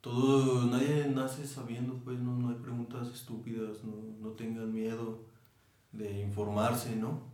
Todo, 0.00 0.64
nadie 0.64 1.10
nace 1.14 1.46
sabiendo, 1.46 1.94
pues 2.02 2.18
no, 2.18 2.34
no 2.36 2.48
hay 2.48 2.54
preguntas 2.54 3.08
estúpidas, 3.08 3.84
no, 3.84 3.92
no 4.20 4.30
tengan 4.30 4.72
miedo 4.72 5.20
de 5.92 6.22
informarse, 6.22 6.96
¿no? 6.96 7.29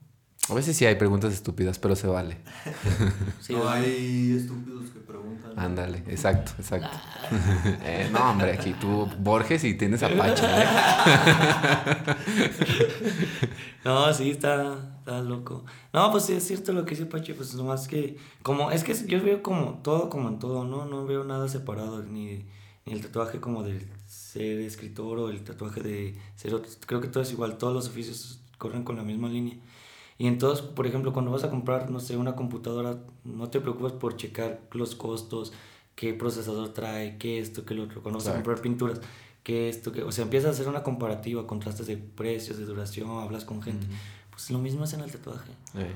A 0.49 0.55
veces 0.55 0.77
sí 0.77 0.87
hay 0.87 0.95
preguntas 0.95 1.33
estúpidas, 1.33 1.79
pero 1.79 1.97
se 1.97 2.07
vale. 2.07 2.39
Sí, 3.41 3.53
no 3.53 3.69
hay 3.69 4.37
estúpidos 4.37 4.91
que 4.91 5.01
preguntan. 5.01 5.59
Ándale, 5.59 5.99
exacto, 6.09 6.53
exacto. 6.59 6.97
Eh, 7.83 8.09
no, 8.13 8.31
hombre, 8.31 8.53
aquí 8.53 8.75
tú, 8.81 9.09
Borges, 9.19 9.65
y 9.65 9.75
tienes 9.75 10.03
a 10.03 10.09
Pacha. 10.09 10.63
¿eh? 10.63 10.67
No, 13.85 14.13
sí, 14.13 14.31
está, 14.31 14.97
está 14.99 15.21
loco. 15.21 15.65
No, 15.93 16.11
pues 16.11 16.25
sí, 16.25 16.33
es 16.33 16.45
cierto 16.45 16.73
lo 16.73 16.85
que 16.85 16.97
dice 16.97 17.07
Pache, 17.07 17.35
pues 17.35 17.55
nomás 17.55 17.87
que, 17.87 18.17
como, 18.43 18.73
es 18.73 18.83
que 18.83 18.95
yo 19.07 19.23
veo 19.23 19.45
como 19.45 19.81
todo 19.85 20.11
como 20.11 20.29
en 20.29 20.41
todo, 20.41 20.65
¿no? 20.65 20.87
No 20.87 21.07
veo 21.07 21.23
nada 21.23 21.49
separado, 21.49 22.03
ni, 22.03 22.47
ni 22.85 22.93
el 22.93 23.01
tatuaje 23.01 23.39
como 23.39 23.63
de 23.63 23.87
ser 24.09 24.59
escritor 24.61 25.19
o 25.19 25.31
el 25.31 25.45
tatuaje 25.45 25.83
de 25.83 26.19
ser 26.35 26.55
otro. 26.55 26.69
Creo 26.85 27.01
que 27.01 27.07
todo 27.07 27.23
es 27.23 27.31
igual, 27.31 27.59
todos 27.59 27.75
los 27.75 27.87
oficios 27.89 28.41
corren 28.59 28.83
con 28.83 28.97
la 28.97 29.05
misma 29.05 29.29
línea. 29.29 29.57
Y 30.19 30.27
entonces, 30.27 30.65
por 30.65 30.87
ejemplo, 30.87 31.13
cuando 31.13 31.31
vas 31.31 31.45
a 31.45 31.51
comprar, 31.51 31.91
no 31.91 32.01
sé, 32.01 32.17
una 32.17 32.37
computadora, 32.37 32.99
no 33.25 33.51
te 33.51 33.61
preocupes 33.61 33.93
por 33.93 34.17
checar 34.17 34.61
los 34.73 34.95
costos, 34.95 35.53
qué 35.95 36.15
procesador 36.15 36.71
trae, 36.71 37.19
qué 37.19 37.39
esto, 37.39 37.65
qué 37.65 37.75
lo 37.75 37.85
otro. 37.85 38.03
Cuando 38.03 38.19
vas 38.19 38.29
a 38.29 38.35
comprar 38.35 38.61
pinturas, 38.61 39.01
qué 39.43 39.69
esto, 39.69 39.93
qué... 39.93 40.03
O 40.03 40.13
sea, 40.13 40.25
empiezas 40.25 40.49
a 40.49 40.53
hacer 40.53 40.69
una 40.69 40.83
comparativa, 40.83 41.47
contrastes 41.47 41.87
de 41.87 41.99
precios, 41.99 42.57
de 42.57 42.65
duración, 42.65 43.11
hablas 43.11 43.45
con 43.45 43.63
gente. 43.63 43.87
Pues 44.31 44.51
lo 44.51 44.59
mismo 44.59 44.85
es 44.85 44.93
en 44.95 45.01
el 45.01 45.11
tatuaje. 45.11 45.51
Eh, 45.75 45.93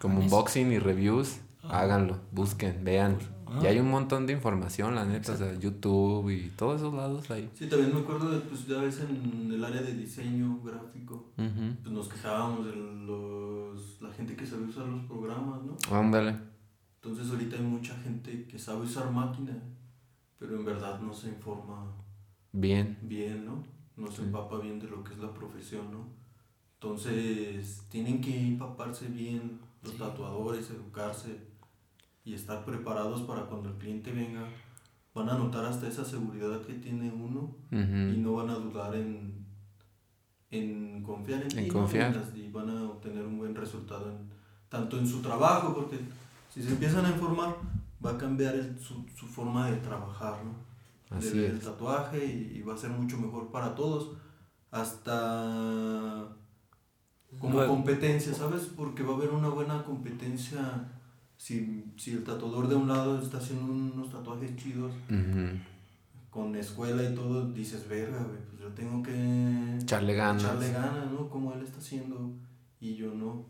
como 0.00 0.20
unboxing 0.20 0.72
y 0.72 0.78
reviews, 0.78 1.36
háganlo, 1.64 2.18
busquen, 2.32 2.84
vean. 2.84 3.18
Ah. 3.46 3.60
Y 3.62 3.66
hay 3.66 3.78
un 3.80 3.90
montón 3.90 4.26
de 4.26 4.32
información, 4.32 4.94
la 4.94 5.04
neta, 5.04 5.32
o 5.32 5.36
sea, 5.36 5.58
YouTube 5.58 6.30
y 6.30 6.50
todos 6.50 6.80
esos 6.80 6.94
lados 6.94 7.30
ahí. 7.30 7.50
Sí, 7.54 7.68
también 7.68 7.92
me 7.92 8.00
acuerdo 8.00 8.30
de, 8.30 8.38
pues 8.40 8.66
ya 8.66 8.80
ves 8.80 9.00
en 9.00 9.50
el 9.52 9.64
área 9.64 9.82
de 9.82 9.94
diseño 9.94 10.60
gráfico, 10.62 11.32
pues 11.34 11.92
nos 11.92 12.08
quejábamos 12.08 12.66
de 12.66 12.76
los, 12.76 14.00
la 14.00 14.12
gente 14.12 14.36
que 14.36 14.46
sabe 14.46 14.64
usar 14.64 14.86
los 14.86 15.04
programas, 15.06 15.60
¿no? 15.62 15.76
Ándale. 15.96 16.36
Entonces 17.02 17.30
ahorita 17.30 17.56
hay 17.56 17.62
mucha 17.62 17.96
gente 17.98 18.46
que 18.46 18.58
sabe 18.58 18.82
usar 18.82 19.10
máquina, 19.10 19.56
pero 20.38 20.54
en 20.56 20.64
verdad 20.64 21.00
no 21.00 21.12
se 21.12 21.28
informa 21.28 21.86
Bien. 22.52 22.98
bien, 23.02 23.44
¿no? 23.44 23.62
No 23.96 24.10
se 24.10 24.22
empapa 24.22 24.58
bien 24.58 24.78
de 24.78 24.88
lo 24.88 25.02
que 25.02 25.14
es 25.14 25.18
la 25.18 25.32
profesión, 25.32 25.90
¿no? 25.90 26.06
Entonces 26.74 27.84
tienen 27.90 28.20
que 28.20 28.48
empaparse 28.48 29.08
bien 29.08 29.60
los 29.82 29.96
tatuadores, 29.96 30.70
educarse 30.70 31.49
y 32.24 32.34
estar 32.34 32.64
preparados 32.64 33.22
para 33.22 33.42
cuando 33.46 33.70
el 33.70 33.76
cliente 33.76 34.12
venga. 34.12 34.46
Van 35.14 35.28
a 35.28 35.34
notar 35.38 35.64
hasta 35.64 35.88
esa 35.88 36.04
seguridad 36.04 36.60
que 36.62 36.74
tiene 36.74 37.10
uno 37.12 37.56
y 38.14 38.18
no 38.18 38.34
van 38.34 38.50
a 38.50 38.54
dudar 38.54 38.94
en, 38.94 39.44
en 40.50 41.02
confiar 41.02 41.42
en, 41.42 41.58
En 41.58 42.32
ti, 42.32 42.40
Y 42.40 42.50
van 42.50 42.70
a 42.70 42.84
obtener 42.84 43.24
un 43.26 43.38
buen 43.38 43.54
resultado 43.54 44.10
en, 44.10 44.18
tanto 44.68 44.98
en 44.98 45.06
su 45.06 45.20
trabajo, 45.20 45.74
porque 45.74 45.98
si 46.52 46.62
se 46.62 46.70
empiezan 46.70 47.04
a 47.06 47.10
informar, 47.10 47.56
va 48.04 48.10
a 48.12 48.18
cambiar 48.18 48.54
el- 48.54 48.78
su, 48.78 49.04
su 49.16 49.26
forma 49.26 49.70
de 49.70 49.78
trabajar, 49.78 50.44
¿no? 50.44 50.54
Así 51.16 51.30
de 51.30 51.46
el 51.48 51.60
tatuaje 51.60 52.24
y, 52.24 52.58
y 52.58 52.62
va 52.62 52.74
a 52.74 52.78
ser 52.78 52.90
mucho 52.90 53.18
mejor 53.18 53.50
para 53.50 53.74
todos. 53.74 54.12
Hasta 54.70 56.28
como 57.40 57.58
competencia, 57.68 58.32
¿sabes? 58.34 58.62
Porque 58.76 59.02
va 59.02 59.12
a 59.14 59.16
haber 59.16 59.30
una 59.30 59.48
buena 59.48 59.82
competencia. 59.84 60.88
Si, 61.40 61.90
si 61.96 62.10
el 62.12 62.22
tatuador 62.22 62.68
de 62.68 62.74
un 62.74 62.86
lado 62.86 63.18
está 63.18 63.38
haciendo 63.38 63.72
unos 63.72 64.10
tatuajes 64.10 64.54
chidos, 64.56 64.92
con 66.28 66.54
escuela 66.54 67.02
y 67.02 67.14
todo, 67.14 67.50
dices, 67.50 67.88
verga, 67.88 68.22
güey, 68.22 68.38
pues 68.46 68.60
yo 68.60 68.68
tengo 68.74 69.02
que 69.02 69.78
Echarle 69.80 70.14
ganas. 70.14 70.42
echarle 70.44 70.70
ganas, 70.70 71.10
¿no? 71.10 71.30
Como 71.30 71.54
él 71.54 71.62
está 71.62 71.78
haciendo 71.78 72.34
y 72.78 72.94
yo 72.94 73.14
no. 73.14 73.46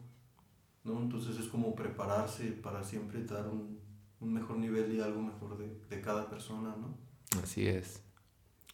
¿No? 0.85 1.01
Entonces 1.03 1.37
es 1.37 1.49
como 1.49 1.75
prepararse 1.75 2.53
para 2.53 2.85
siempre 2.85 3.25
dar 3.25 3.49
un, 3.49 3.81
un 4.21 4.33
mejor 4.35 4.59
nivel 4.59 4.95
y 4.95 5.01
algo 5.01 5.21
mejor 5.21 5.59
de, 5.59 5.77
de 5.91 6.01
cada 6.01 6.31
persona, 6.31 6.73
¿no? 6.81 6.97
Así 7.43 7.67
es. 7.67 8.05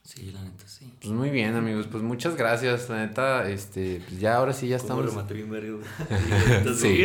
Sí, 0.07 0.31
la 0.33 0.41
neta, 0.41 0.69
sí. 0.69 0.93
Pues 1.01 1.13
muy 1.13 1.31
bien, 1.31 1.57
amigos. 1.57 1.89
Pues 1.91 2.05
muchas 2.05 2.37
gracias. 2.37 2.89
La 2.89 3.05
neta, 3.05 3.51
este, 3.51 4.01
pues 4.07 4.21
ya 4.21 4.37
ahora 4.37 4.53
sí 4.53 4.69
ya 4.69 4.77
estamos. 4.77 5.05
rematé 5.05 5.35
bien 5.35 5.51
verga, 5.51 5.73
güey. 5.73 6.75
Sí. 6.77 7.05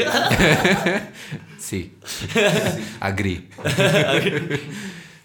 sí. 1.58 1.98
Agree. 3.00 3.50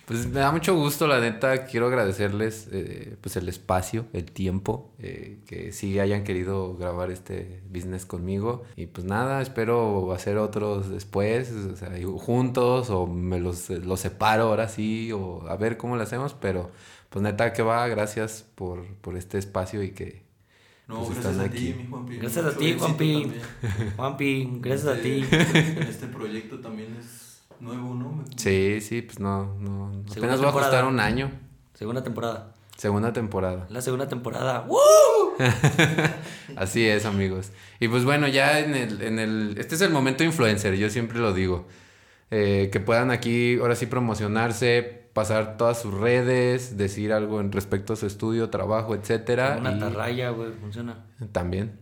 Pues 0.06 0.26
me 0.28 0.40
da 0.40 0.52
mucho 0.52 0.74
gusto, 0.74 1.06
la 1.06 1.20
neta. 1.20 1.66
Quiero 1.66 1.88
agradecerles 1.88 2.68
eh, 2.72 3.16
pues 3.20 3.36
el 3.36 3.46
espacio, 3.48 4.06
el 4.14 4.24
tiempo, 4.30 4.92
eh, 4.98 5.40
que 5.46 5.72
sí 5.72 5.98
hayan 5.98 6.24
querido 6.24 6.76
grabar 6.76 7.10
este 7.10 7.60
business 7.68 8.06
conmigo. 8.06 8.62
Y 8.76 8.86
pues 8.86 9.04
nada, 9.04 9.42
espero 9.42 10.12
hacer 10.12 10.38
otros 10.38 10.88
después, 10.88 11.50
o 11.50 11.76
sea, 11.76 11.90
juntos, 12.16 12.88
o 12.88 13.06
me 13.06 13.38
los, 13.38 13.68
los 13.68 14.00
separo 14.00 14.44
ahora 14.44 14.68
sí, 14.68 15.12
o 15.12 15.46
a 15.48 15.56
ver 15.56 15.76
cómo 15.76 15.96
lo 15.96 16.02
hacemos. 16.04 16.34
Pero 16.34 16.70
pues 17.10 17.22
neta 17.22 17.52
que 17.52 17.62
va, 17.62 17.86
gracias 17.88 18.44
por, 18.54 18.84
por 18.96 19.16
este 19.16 19.38
espacio 19.38 19.82
y 19.82 19.90
que 19.90 20.24
No, 20.88 20.98
Pues 21.04 21.10
gracias 21.18 21.32
están 21.34 21.46
a 21.46 21.50
ti, 21.50 21.56
aquí. 21.70 21.74
mi 21.82 21.86
Juanpi. 21.88 22.16
Gracias 22.18 22.44
a 22.44 22.48
Mucho 22.48 22.58
ti, 22.60 22.76
Juanpi. 22.78 23.32
Juanpi, 23.96 24.48
gracias 24.60 24.98
a 24.98 25.00
ti. 25.00 25.24
Este- 25.30 25.80
Este 25.90 26.06
proyecto 26.08 26.60
también 26.60 26.96
es 26.98 27.42
nuevo, 27.60 27.94
¿no? 27.94 28.24
Sí, 28.36 28.80
sí, 28.80 29.02
pues 29.02 29.18
no, 29.18 29.54
no, 29.58 29.90
Segunda 29.90 30.12
apenas 30.12 30.30
va 30.30 30.34
a 30.34 30.46
temporada. 30.46 30.52
costar 30.70 30.84
un 30.84 31.00
año. 31.00 31.30
Segunda 31.74 32.02
temporada. 32.04 32.52
Segunda 32.76 33.12
temporada. 33.12 33.66
La 33.70 33.80
segunda 33.80 34.06
temporada. 34.06 34.60
¡Woo! 34.68 34.78
Así 36.56 36.86
es, 36.86 37.04
amigos. 37.06 37.50
Y 37.80 37.88
pues 37.88 38.04
bueno, 38.04 38.28
ya 38.28 38.60
en 38.60 38.74
el, 38.74 39.02
en 39.02 39.18
el... 39.18 39.56
Este 39.58 39.74
es 39.74 39.80
el 39.80 39.90
momento 39.90 40.24
influencer, 40.24 40.74
yo 40.76 40.88
siempre 40.90 41.18
lo 41.18 41.32
digo. 41.32 41.66
eh, 42.30 42.68
que 42.72 42.80
puedan 42.80 43.10
aquí 43.10 43.56
ahora 43.60 43.74
sí 43.76 43.86
promocionarse, 43.86 45.05
pasar 45.16 45.56
todas 45.56 45.80
sus 45.80 45.92
redes, 45.94 46.76
decir 46.76 47.12
algo 47.12 47.40
en 47.40 47.50
respecto 47.50 47.94
a 47.94 47.96
su 47.96 48.06
estudio, 48.06 48.50
trabajo, 48.50 48.94
etcétera. 48.94 49.56
Una 49.58 49.72
y 49.72 49.74
atarraya, 49.76 50.30
güey, 50.30 50.52
funciona. 50.60 51.06
También, 51.32 51.80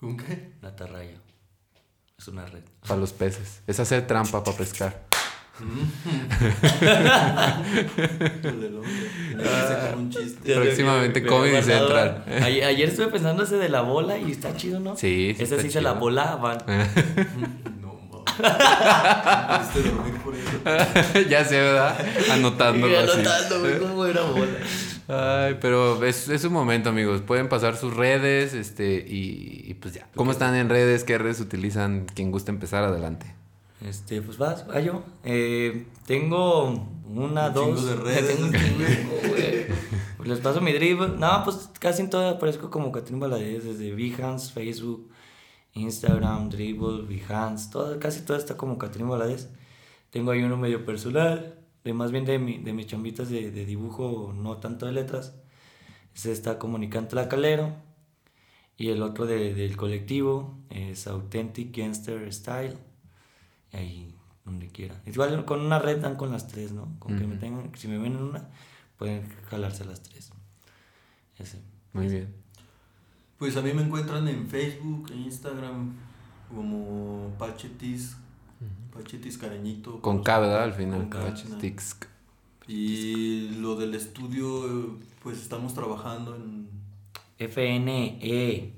¿Con 0.00 0.16
qué? 0.16 0.52
La 0.60 0.70
atarraya. 0.70 1.16
Es 2.18 2.26
una 2.28 2.44
red. 2.44 2.64
para 2.86 3.00
los 3.00 3.12
peces. 3.12 3.62
Es 3.68 3.78
hacer 3.80 4.06
trampa 4.06 4.42
para 4.44 4.56
pescar. 4.56 5.04
Un 9.96 10.10
chiste. 10.10 10.54
Próximamente 10.54 11.20
Me- 11.20 11.24
me 11.24 11.30
Comedy 11.30 11.62
Central. 11.62 12.24
Ayer, 12.42 12.64
ayer 12.64 12.88
estuve 12.88 13.08
pensando 13.08 13.42
ese 13.44 13.56
de 13.56 13.68
la 13.68 13.82
bola 13.82 14.18
y 14.18 14.30
está 14.32 14.56
chido, 14.56 14.80
¿no? 14.80 14.96
Sí, 14.96 15.34
sí 15.36 15.42
Ese 15.42 15.54
está 15.54 15.62
sí 15.62 15.70
se 15.70 15.80
la 15.80 15.92
volaban. 15.92 16.58
Dormir 18.38 20.14
por 20.22 20.34
eso. 20.34 21.28
ya 21.28 21.44
sé, 21.44 21.60
¿verdad? 21.60 21.96
Anotándolo 22.30 22.98
anotando, 22.98 23.60
güey, 23.60 23.78
cómo 23.78 24.06
era 24.06 24.22
bola. 24.22 24.58
Ay, 25.08 25.58
pero 25.60 26.02
es, 26.04 26.28
es 26.28 26.44
un 26.44 26.52
momento, 26.52 26.88
amigos. 26.90 27.22
Pueden 27.22 27.48
pasar 27.48 27.76
sus 27.76 27.94
redes, 27.94 28.54
este, 28.54 29.04
y, 29.06 29.64
y 29.66 29.74
pues 29.74 29.94
ya. 29.94 30.08
¿Cómo 30.14 30.30
están 30.32 30.54
en 30.54 30.68
redes? 30.68 31.04
¿Qué 31.04 31.18
redes 31.18 31.40
utilizan? 31.40 32.06
Quien 32.14 32.30
guste 32.30 32.50
empezar, 32.50 32.84
adelante. 32.84 33.34
Este, 33.86 34.22
pues 34.22 34.38
vas, 34.38 34.64
va 34.70 34.80
yo. 34.80 35.02
Eh, 35.24 35.86
tengo 36.06 36.86
una, 37.08 37.48
Un 37.48 37.54
dos. 37.54 37.84
de 37.86 37.96
redes. 38.04 38.28
Tengo 38.36 38.46
un 38.46 38.52
chingo, 38.52 39.18
güey. 39.28 39.66
Pues 40.16 40.28
les 40.28 40.38
paso 40.38 40.60
mi 40.60 40.72
dribble. 40.72 41.08
No, 41.18 41.42
pues 41.44 41.68
casi 41.80 42.02
en 42.02 42.10
todo 42.10 42.28
aparezco 42.28 42.70
como 42.70 42.92
Catrín 42.92 43.18
Valadez, 43.18 43.64
desde 43.64 43.92
Behance, 43.92 44.52
Facebook, 44.52 45.08
Instagram, 45.74 46.48
Dribble, 46.50 47.02
Behance, 47.02 47.70
todo, 47.70 47.98
casi 47.98 48.22
todo 48.22 48.36
está 48.36 48.56
como 48.56 48.78
Catrín 48.78 49.08
Valadez. 49.08 49.48
Tengo 50.10 50.30
ahí 50.30 50.42
uno 50.42 50.56
medio 50.56 50.84
personal, 50.84 51.58
de 51.84 51.92
más 51.94 52.12
bien 52.12 52.24
de, 52.24 52.38
mi, 52.38 52.58
de 52.58 52.72
mis 52.72 52.86
chambitas 52.86 53.28
de, 53.30 53.50
de 53.50 53.64
dibujo, 53.64 54.32
no 54.36 54.58
tanto 54.58 54.86
de 54.86 54.92
letras. 54.92 55.34
Ese 56.14 56.30
está 56.32 56.58
Comunicante 56.58 57.16
La 57.16 57.28
Calero. 57.28 57.74
Y 58.76 58.88
el 58.88 59.02
otro 59.02 59.26
de- 59.26 59.54
del 59.54 59.76
colectivo 59.76 60.58
es 60.70 61.06
Authentic 61.06 61.76
Gangster 61.76 62.32
Style. 62.32 62.76
Y 63.72 63.76
ahí, 63.76 64.14
donde 64.44 64.68
quiera. 64.68 65.00
Igual 65.06 65.44
con 65.44 65.60
una 65.60 65.78
red 65.78 66.00
dan 66.00 66.16
con 66.16 66.32
las 66.32 66.48
tres, 66.48 66.72
¿no? 66.72 66.96
Con 66.98 67.18
que 67.18 67.26
me 67.26 67.36
tengan, 67.36 67.70
si 67.76 67.88
me 67.88 67.96
ven 67.98 68.16
en 68.16 68.22
una, 68.22 68.50
pueden 68.96 69.28
jalarse 69.48 69.84
las 69.84 70.02
tres. 70.02 70.32
Ese. 71.38 71.58
Muy 71.92 72.08
bien. 72.08 72.41
Pues 73.42 73.56
a 73.56 73.60
mí 73.60 73.72
me 73.72 73.82
encuentran 73.82 74.28
en 74.28 74.46
Facebook 74.46 75.10
e 75.10 75.16
Instagram 75.16 75.96
como 76.48 77.34
Pachetis, 77.40 78.16
Pachetis 78.94 79.36
Careñito. 79.36 80.00
Con 80.00 80.22
K, 80.22 80.38
¿verdad? 80.38 80.62
Al 80.62 80.72
final. 80.72 81.08
Pachistix. 81.08 81.96
Y 82.68 83.48
lo 83.58 83.74
del 83.74 83.96
estudio, 83.96 84.96
pues 85.24 85.42
estamos 85.42 85.74
trabajando 85.74 86.36
en... 86.36 86.68
FNE. 87.36 88.74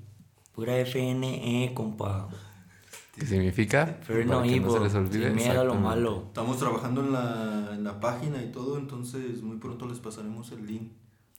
Pura 0.55 0.78
FNE, 0.78 1.73
compa. 1.74 2.31
¿Qué 3.19 3.27
significa? 3.27 4.01
Para 4.07 4.24
no 4.24 4.43
que 4.45 4.61
no 4.61 4.70
se 4.70 4.81
les 4.81 4.95
olvide. 4.95 5.27
Sin 5.27 5.35
miedo 5.35 5.61
a 5.61 5.65
lo 5.65 5.74
malo. 5.74 6.24
Estamos 6.28 6.57
trabajando 6.57 7.03
en 7.03 7.12
la, 7.12 7.69
en 7.74 7.85
la 7.85 8.01
página 8.01 8.43
y 8.43 8.51
todo, 8.51 8.78
entonces 8.78 9.43
muy 9.43 9.59
pronto 9.59 9.86
les 9.86 9.99
pasaremos 9.99 10.53
el 10.53 10.66
link. 10.66 10.91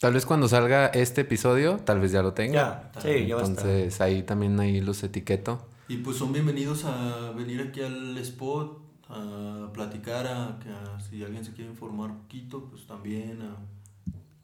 Tal 0.06 0.14
vez 0.14 0.28
cuando 0.28 0.48
salga 0.48 0.86
este 0.90 1.22
episodio, 1.22 1.78
tal 1.78 2.00
vez 2.00 2.12
ya 2.12 2.22
lo 2.22 2.34
tenga. 2.34 2.92
Ya, 2.94 3.02
sí, 3.02 3.26
ya 3.26 3.38
va 3.38 3.42
a 3.42 3.46
estar. 3.46 3.66
Entonces 3.66 4.02
ahí 4.02 4.22
también 4.22 4.60
ahí 4.60 4.80
los 4.80 5.02
etiqueto. 5.04 5.68
Y 5.88 5.98
pues 5.98 6.18
son 6.18 6.32
bienvenidos 6.32 6.86
a 6.86 7.32
venir 7.32 7.60
aquí 7.60 7.82
al 7.82 8.16
spot, 8.20 8.84
a 9.10 9.72
platicar, 9.74 10.28
a, 10.28 10.60
que 10.62 10.70
a- 10.70 11.00
si 11.00 11.24
alguien 11.24 11.44
se 11.44 11.54
quiere 11.54 11.72
informar 11.72 12.12
un 12.12 12.20
poquito, 12.20 12.66
pues 12.70 12.86
también 12.86 13.42
a- 13.42 13.58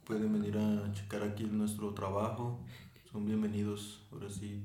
pueden 0.03 0.33
venir 0.33 0.57
a 0.57 0.91
checar 0.93 1.21
aquí 1.21 1.43
nuestro 1.43 1.93
trabajo. 1.93 2.59
Son 3.11 3.27
bienvenidos, 3.27 4.01
ahora 4.11 4.31
sí, 4.31 4.63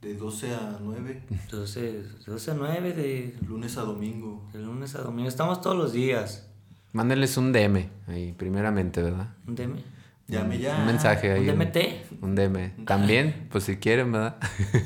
de 0.00 0.14
12 0.16 0.56
a 0.56 0.76
9, 0.82 1.22
Entonces, 1.30 2.26
12 2.26 2.50
a 2.50 2.54
9 2.54 2.92
de, 2.94 3.36
lunes 3.46 3.76
a 3.76 3.82
domingo. 3.82 4.48
de 4.52 4.58
lunes 4.58 4.96
a 4.96 5.02
domingo. 5.02 5.28
Estamos 5.28 5.60
todos 5.60 5.76
los 5.76 5.92
días. 5.92 6.48
Mándenles 6.92 7.36
un 7.36 7.52
DM 7.52 7.88
ahí, 8.08 8.32
primeramente, 8.32 9.00
¿verdad? 9.04 9.28
Un 9.46 9.54
DM. 9.54 10.01
Llame 10.28 10.58
ya. 10.58 10.78
Un 10.78 10.86
mensaje 10.86 11.32
ahí. 11.32 11.48
Un 11.48 11.58
DMT. 11.58 11.76
Un 12.22 12.34
DM. 12.34 12.84
También, 12.86 13.48
pues 13.50 13.64
si 13.64 13.76
quieren, 13.76 14.12
¿verdad? 14.12 14.36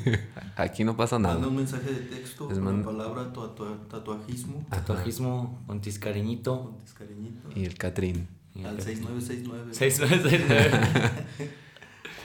Aquí 0.57 0.83
no 0.83 0.97
pasa 0.97 1.19
nada. 1.19 1.35
Manda 1.35 1.47
un 1.49 1.55
mensaje 1.55 1.89
de 1.91 1.99
texto 1.99 2.47
Les 2.49 2.57
mando- 2.59 2.91
la 2.91 2.97
palabra 2.97 3.31
tua- 3.33 3.53
tua- 3.55 3.77
tatuajismo, 3.87 4.65
Tatuajismo 4.69 5.63
con 5.67 5.79
tiscariñito. 5.81 6.75
con 6.97 7.47
Y 7.55 7.65
el 7.65 7.77
Catrín. 7.77 8.27
al 8.65 8.81
6969. 8.81 9.73
6969. 9.73 11.57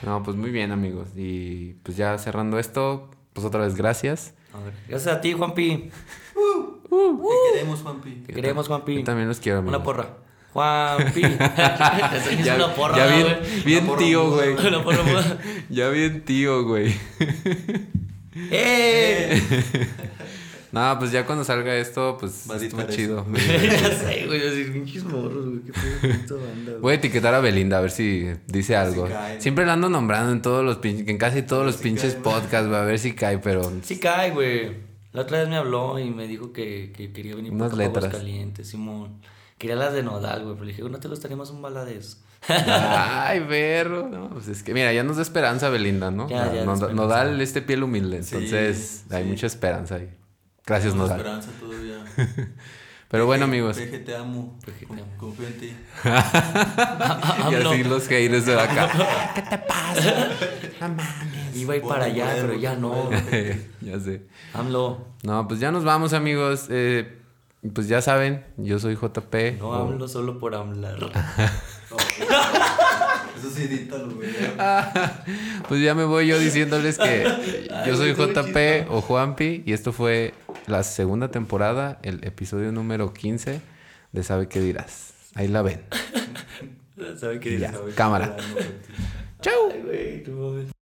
No, 0.04 0.20
pues 0.24 0.36
muy 0.36 0.50
bien, 0.50 0.72
amigos. 0.72 1.10
Y 1.14 1.74
pues 1.84 1.96
ya 1.96 2.18
cerrando 2.18 2.58
esto, 2.58 3.08
pues 3.34 3.46
otra 3.46 3.60
vez 3.60 3.76
gracias. 3.76 4.34
A 4.52 4.58
ver, 4.58 4.74
Gracias 4.88 5.14
a 5.14 5.20
ti, 5.20 5.32
Juanpi. 5.32 5.90
Te 6.90 7.52
queremos, 7.52 7.82
Juanpi. 7.82 8.10
Te 8.26 8.32
queremos, 8.32 8.66
Juanpi. 8.66 8.96
Yo 8.96 9.04
también 9.04 9.28
los 9.28 9.38
quiero, 9.38 9.58
amigos. 9.60 9.76
Una 9.76 9.84
porra. 9.84 10.16
Juanpi. 10.52 11.22
Es 12.14 12.44
Ya, 12.44 12.56
una 12.56 12.74
porra, 12.74 12.96
ya 12.96 13.06
¿no, 13.06 13.16
bien, 13.16 13.36
güey? 13.40 13.62
bien 13.64 13.86
porra 13.86 13.98
tío, 13.98 14.30
güey. 14.30 14.50
Una 14.66 14.82
porra. 14.84 15.38
Ya 15.70 15.88
bien 15.88 16.24
tío, 16.24 16.64
güey. 16.64 16.94
¡Eh! 18.50 19.40
No, 20.72 20.98
pues 20.98 21.12
ya 21.12 21.26
cuando 21.26 21.44
salga 21.44 21.76
esto, 21.76 22.16
pues 22.18 22.46
Va 22.50 22.54
a 22.54 22.56
estuvo 22.56 22.80
editar 22.80 22.96
chido. 22.96 23.26
ya 23.34 23.90
sé, 23.94 24.24
güey. 24.26 24.40
Así, 24.48 24.64
pinches 24.72 25.04
morros, 25.04 25.44
güey. 25.50 25.60
Qué 25.66 25.72
pedo 25.72 26.00
con 26.00 26.10
esta 26.12 26.34
banda. 26.34 26.72
Voy 26.80 26.92
a 26.92 26.94
etiquetar 26.96 27.34
a 27.34 27.40
Belinda 27.40 27.76
a 27.76 27.82
ver 27.82 27.90
si 27.90 28.30
dice 28.46 28.74
algo. 28.74 29.06
cae. 29.06 29.38
Siempre 29.38 29.66
la 29.66 29.74
ando 29.74 29.90
nombrando 29.90 30.32
en 30.32 30.40
todos 30.40 30.64
los 30.64 30.78
pinches, 30.78 31.06
en 31.08 31.18
casi 31.18 31.42
todos 31.42 31.66
los 31.66 31.76
pinches 31.76 32.14
cae, 32.14 32.22
podcasts, 32.22 32.68
güey, 32.68 32.80
a 32.80 32.84
ver 32.84 32.98
si 32.98 33.12
cae, 33.12 33.36
pero 33.36 33.70
Sí 33.82 33.98
cae, 34.00 34.30
güey. 34.30 34.72
La 35.12 35.20
otra 35.20 35.40
vez 35.40 35.48
me 35.50 35.56
habló 35.56 35.98
y 35.98 36.08
me 36.08 36.26
dijo 36.26 36.54
que, 36.54 36.90
que 36.96 37.12
quería 37.12 37.34
venir 37.36 37.52
Unas 37.52 37.68
por 37.68 37.78
letras. 37.78 38.06
calientes, 38.10 38.66
Simón. 38.70 39.20
Quería 39.62 39.76
las 39.76 39.92
de 39.92 40.02
Nodal, 40.02 40.42
güey. 40.42 40.54
Pero 40.54 40.64
le 40.64 40.72
dije, 40.72 40.82
¿no 40.82 40.98
te 40.98 41.06
gustaría 41.06 41.36
más 41.36 41.50
un 41.50 41.62
bala 41.62 41.84
de 41.84 41.96
eso? 41.96 42.16
Ay, 42.48 43.38
perro. 43.48 44.08
No, 44.08 44.28
pues 44.30 44.48
es 44.48 44.64
que, 44.64 44.74
mira, 44.74 44.92
ya 44.92 45.04
nos 45.04 45.14
da 45.18 45.22
esperanza 45.22 45.68
Belinda, 45.68 46.10
¿no? 46.10 46.28
Ya, 46.28 46.52
ya, 46.52 46.64
nos, 46.64 46.80
da 46.80 46.92
nos 46.92 47.08
da 47.08 47.22
el- 47.22 47.40
este 47.40 47.62
piel 47.62 47.84
humilde. 47.84 48.24
Sí, 48.24 48.34
Entonces, 48.34 49.04
hay 49.12 49.22
sí. 49.22 49.28
mucha 49.28 49.46
esperanza 49.46 49.94
ahí. 49.94 50.12
Gracias, 50.66 50.96
Nodal. 50.96 51.18
esperanza 51.20 51.50
todavía. 51.60 52.04
Pero 53.08 53.26
bueno, 53.26 53.44
amigos. 53.44 53.76
Peje, 53.78 54.00
te 54.00 54.16
amo. 54.16 54.58
Peje, 54.66 54.84
te 54.86 54.94
amo. 55.00 55.12
Confío 55.16 55.46
en 55.46 55.58
ti. 55.60 55.76
Y 56.04 57.54
así 57.54 57.84
los 57.84 58.08
haters 58.08 58.46
de 58.46 58.60
acá. 58.60 59.32
¿Qué 59.36 59.42
te 59.42 59.58
pasa? 59.58 60.28
No 60.80 60.88
mames. 60.88 61.54
Iba 61.56 61.74
a 61.74 61.76
ir 61.76 61.82
para 61.82 62.06
allá, 62.06 62.32
pero 62.34 62.54
ya 62.54 62.74
no. 62.74 63.10
ya 63.80 64.00
sé. 64.00 64.22
AMLO. 64.54 65.06
No, 65.22 65.46
pues 65.46 65.60
ya 65.60 65.70
nos 65.70 65.84
vamos, 65.84 66.14
amigos. 66.14 66.66
Eh, 66.68 67.21
pues 67.70 67.88
ya 67.88 68.00
saben, 68.02 68.44
yo 68.56 68.78
soy 68.78 68.96
JP. 68.96 69.58
No 69.58 69.68
o- 69.68 69.74
AMLO 69.74 70.08
solo 70.08 70.38
por 70.38 70.54
hablar. 70.54 70.96
Eso 73.38 73.50
sí, 73.50 73.62
edítalo, 73.64 74.14
güey. 74.14 74.30
Pues 75.68 75.82
ya 75.82 75.94
me 75.94 76.04
voy 76.04 76.26
yo 76.26 76.38
diciéndoles 76.38 76.98
que 76.98 77.24
yo 77.86 77.96
soy 77.96 78.14
JP 78.14 78.90
o 78.90 79.00
Juanpi 79.00 79.62
y 79.66 79.72
esto 79.72 79.92
fue 79.92 80.34
la 80.66 80.82
segunda 80.82 81.28
temporada, 81.30 81.98
el 82.02 82.24
episodio 82.24 82.72
número 82.72 83.12
15 83.12 83.60
de 84.12 84.22
Sabe 84.22 84.48
qué 84.48 84.60
dirás. 84.60 85.14
Ahí 85.34 85.48
la 85.48 85.62
ven. 85.62 85.82
¿Sabe 87.18 87.40
qué 87.40 87.58
Ya, 87.58 87.70
dices? 87.72 87.94
cámara. 87.94 88.36
Ay, 88.38 88.44
no, 88.46 88.54
güey. 88.54 90.22
Chau. 90.62 90.72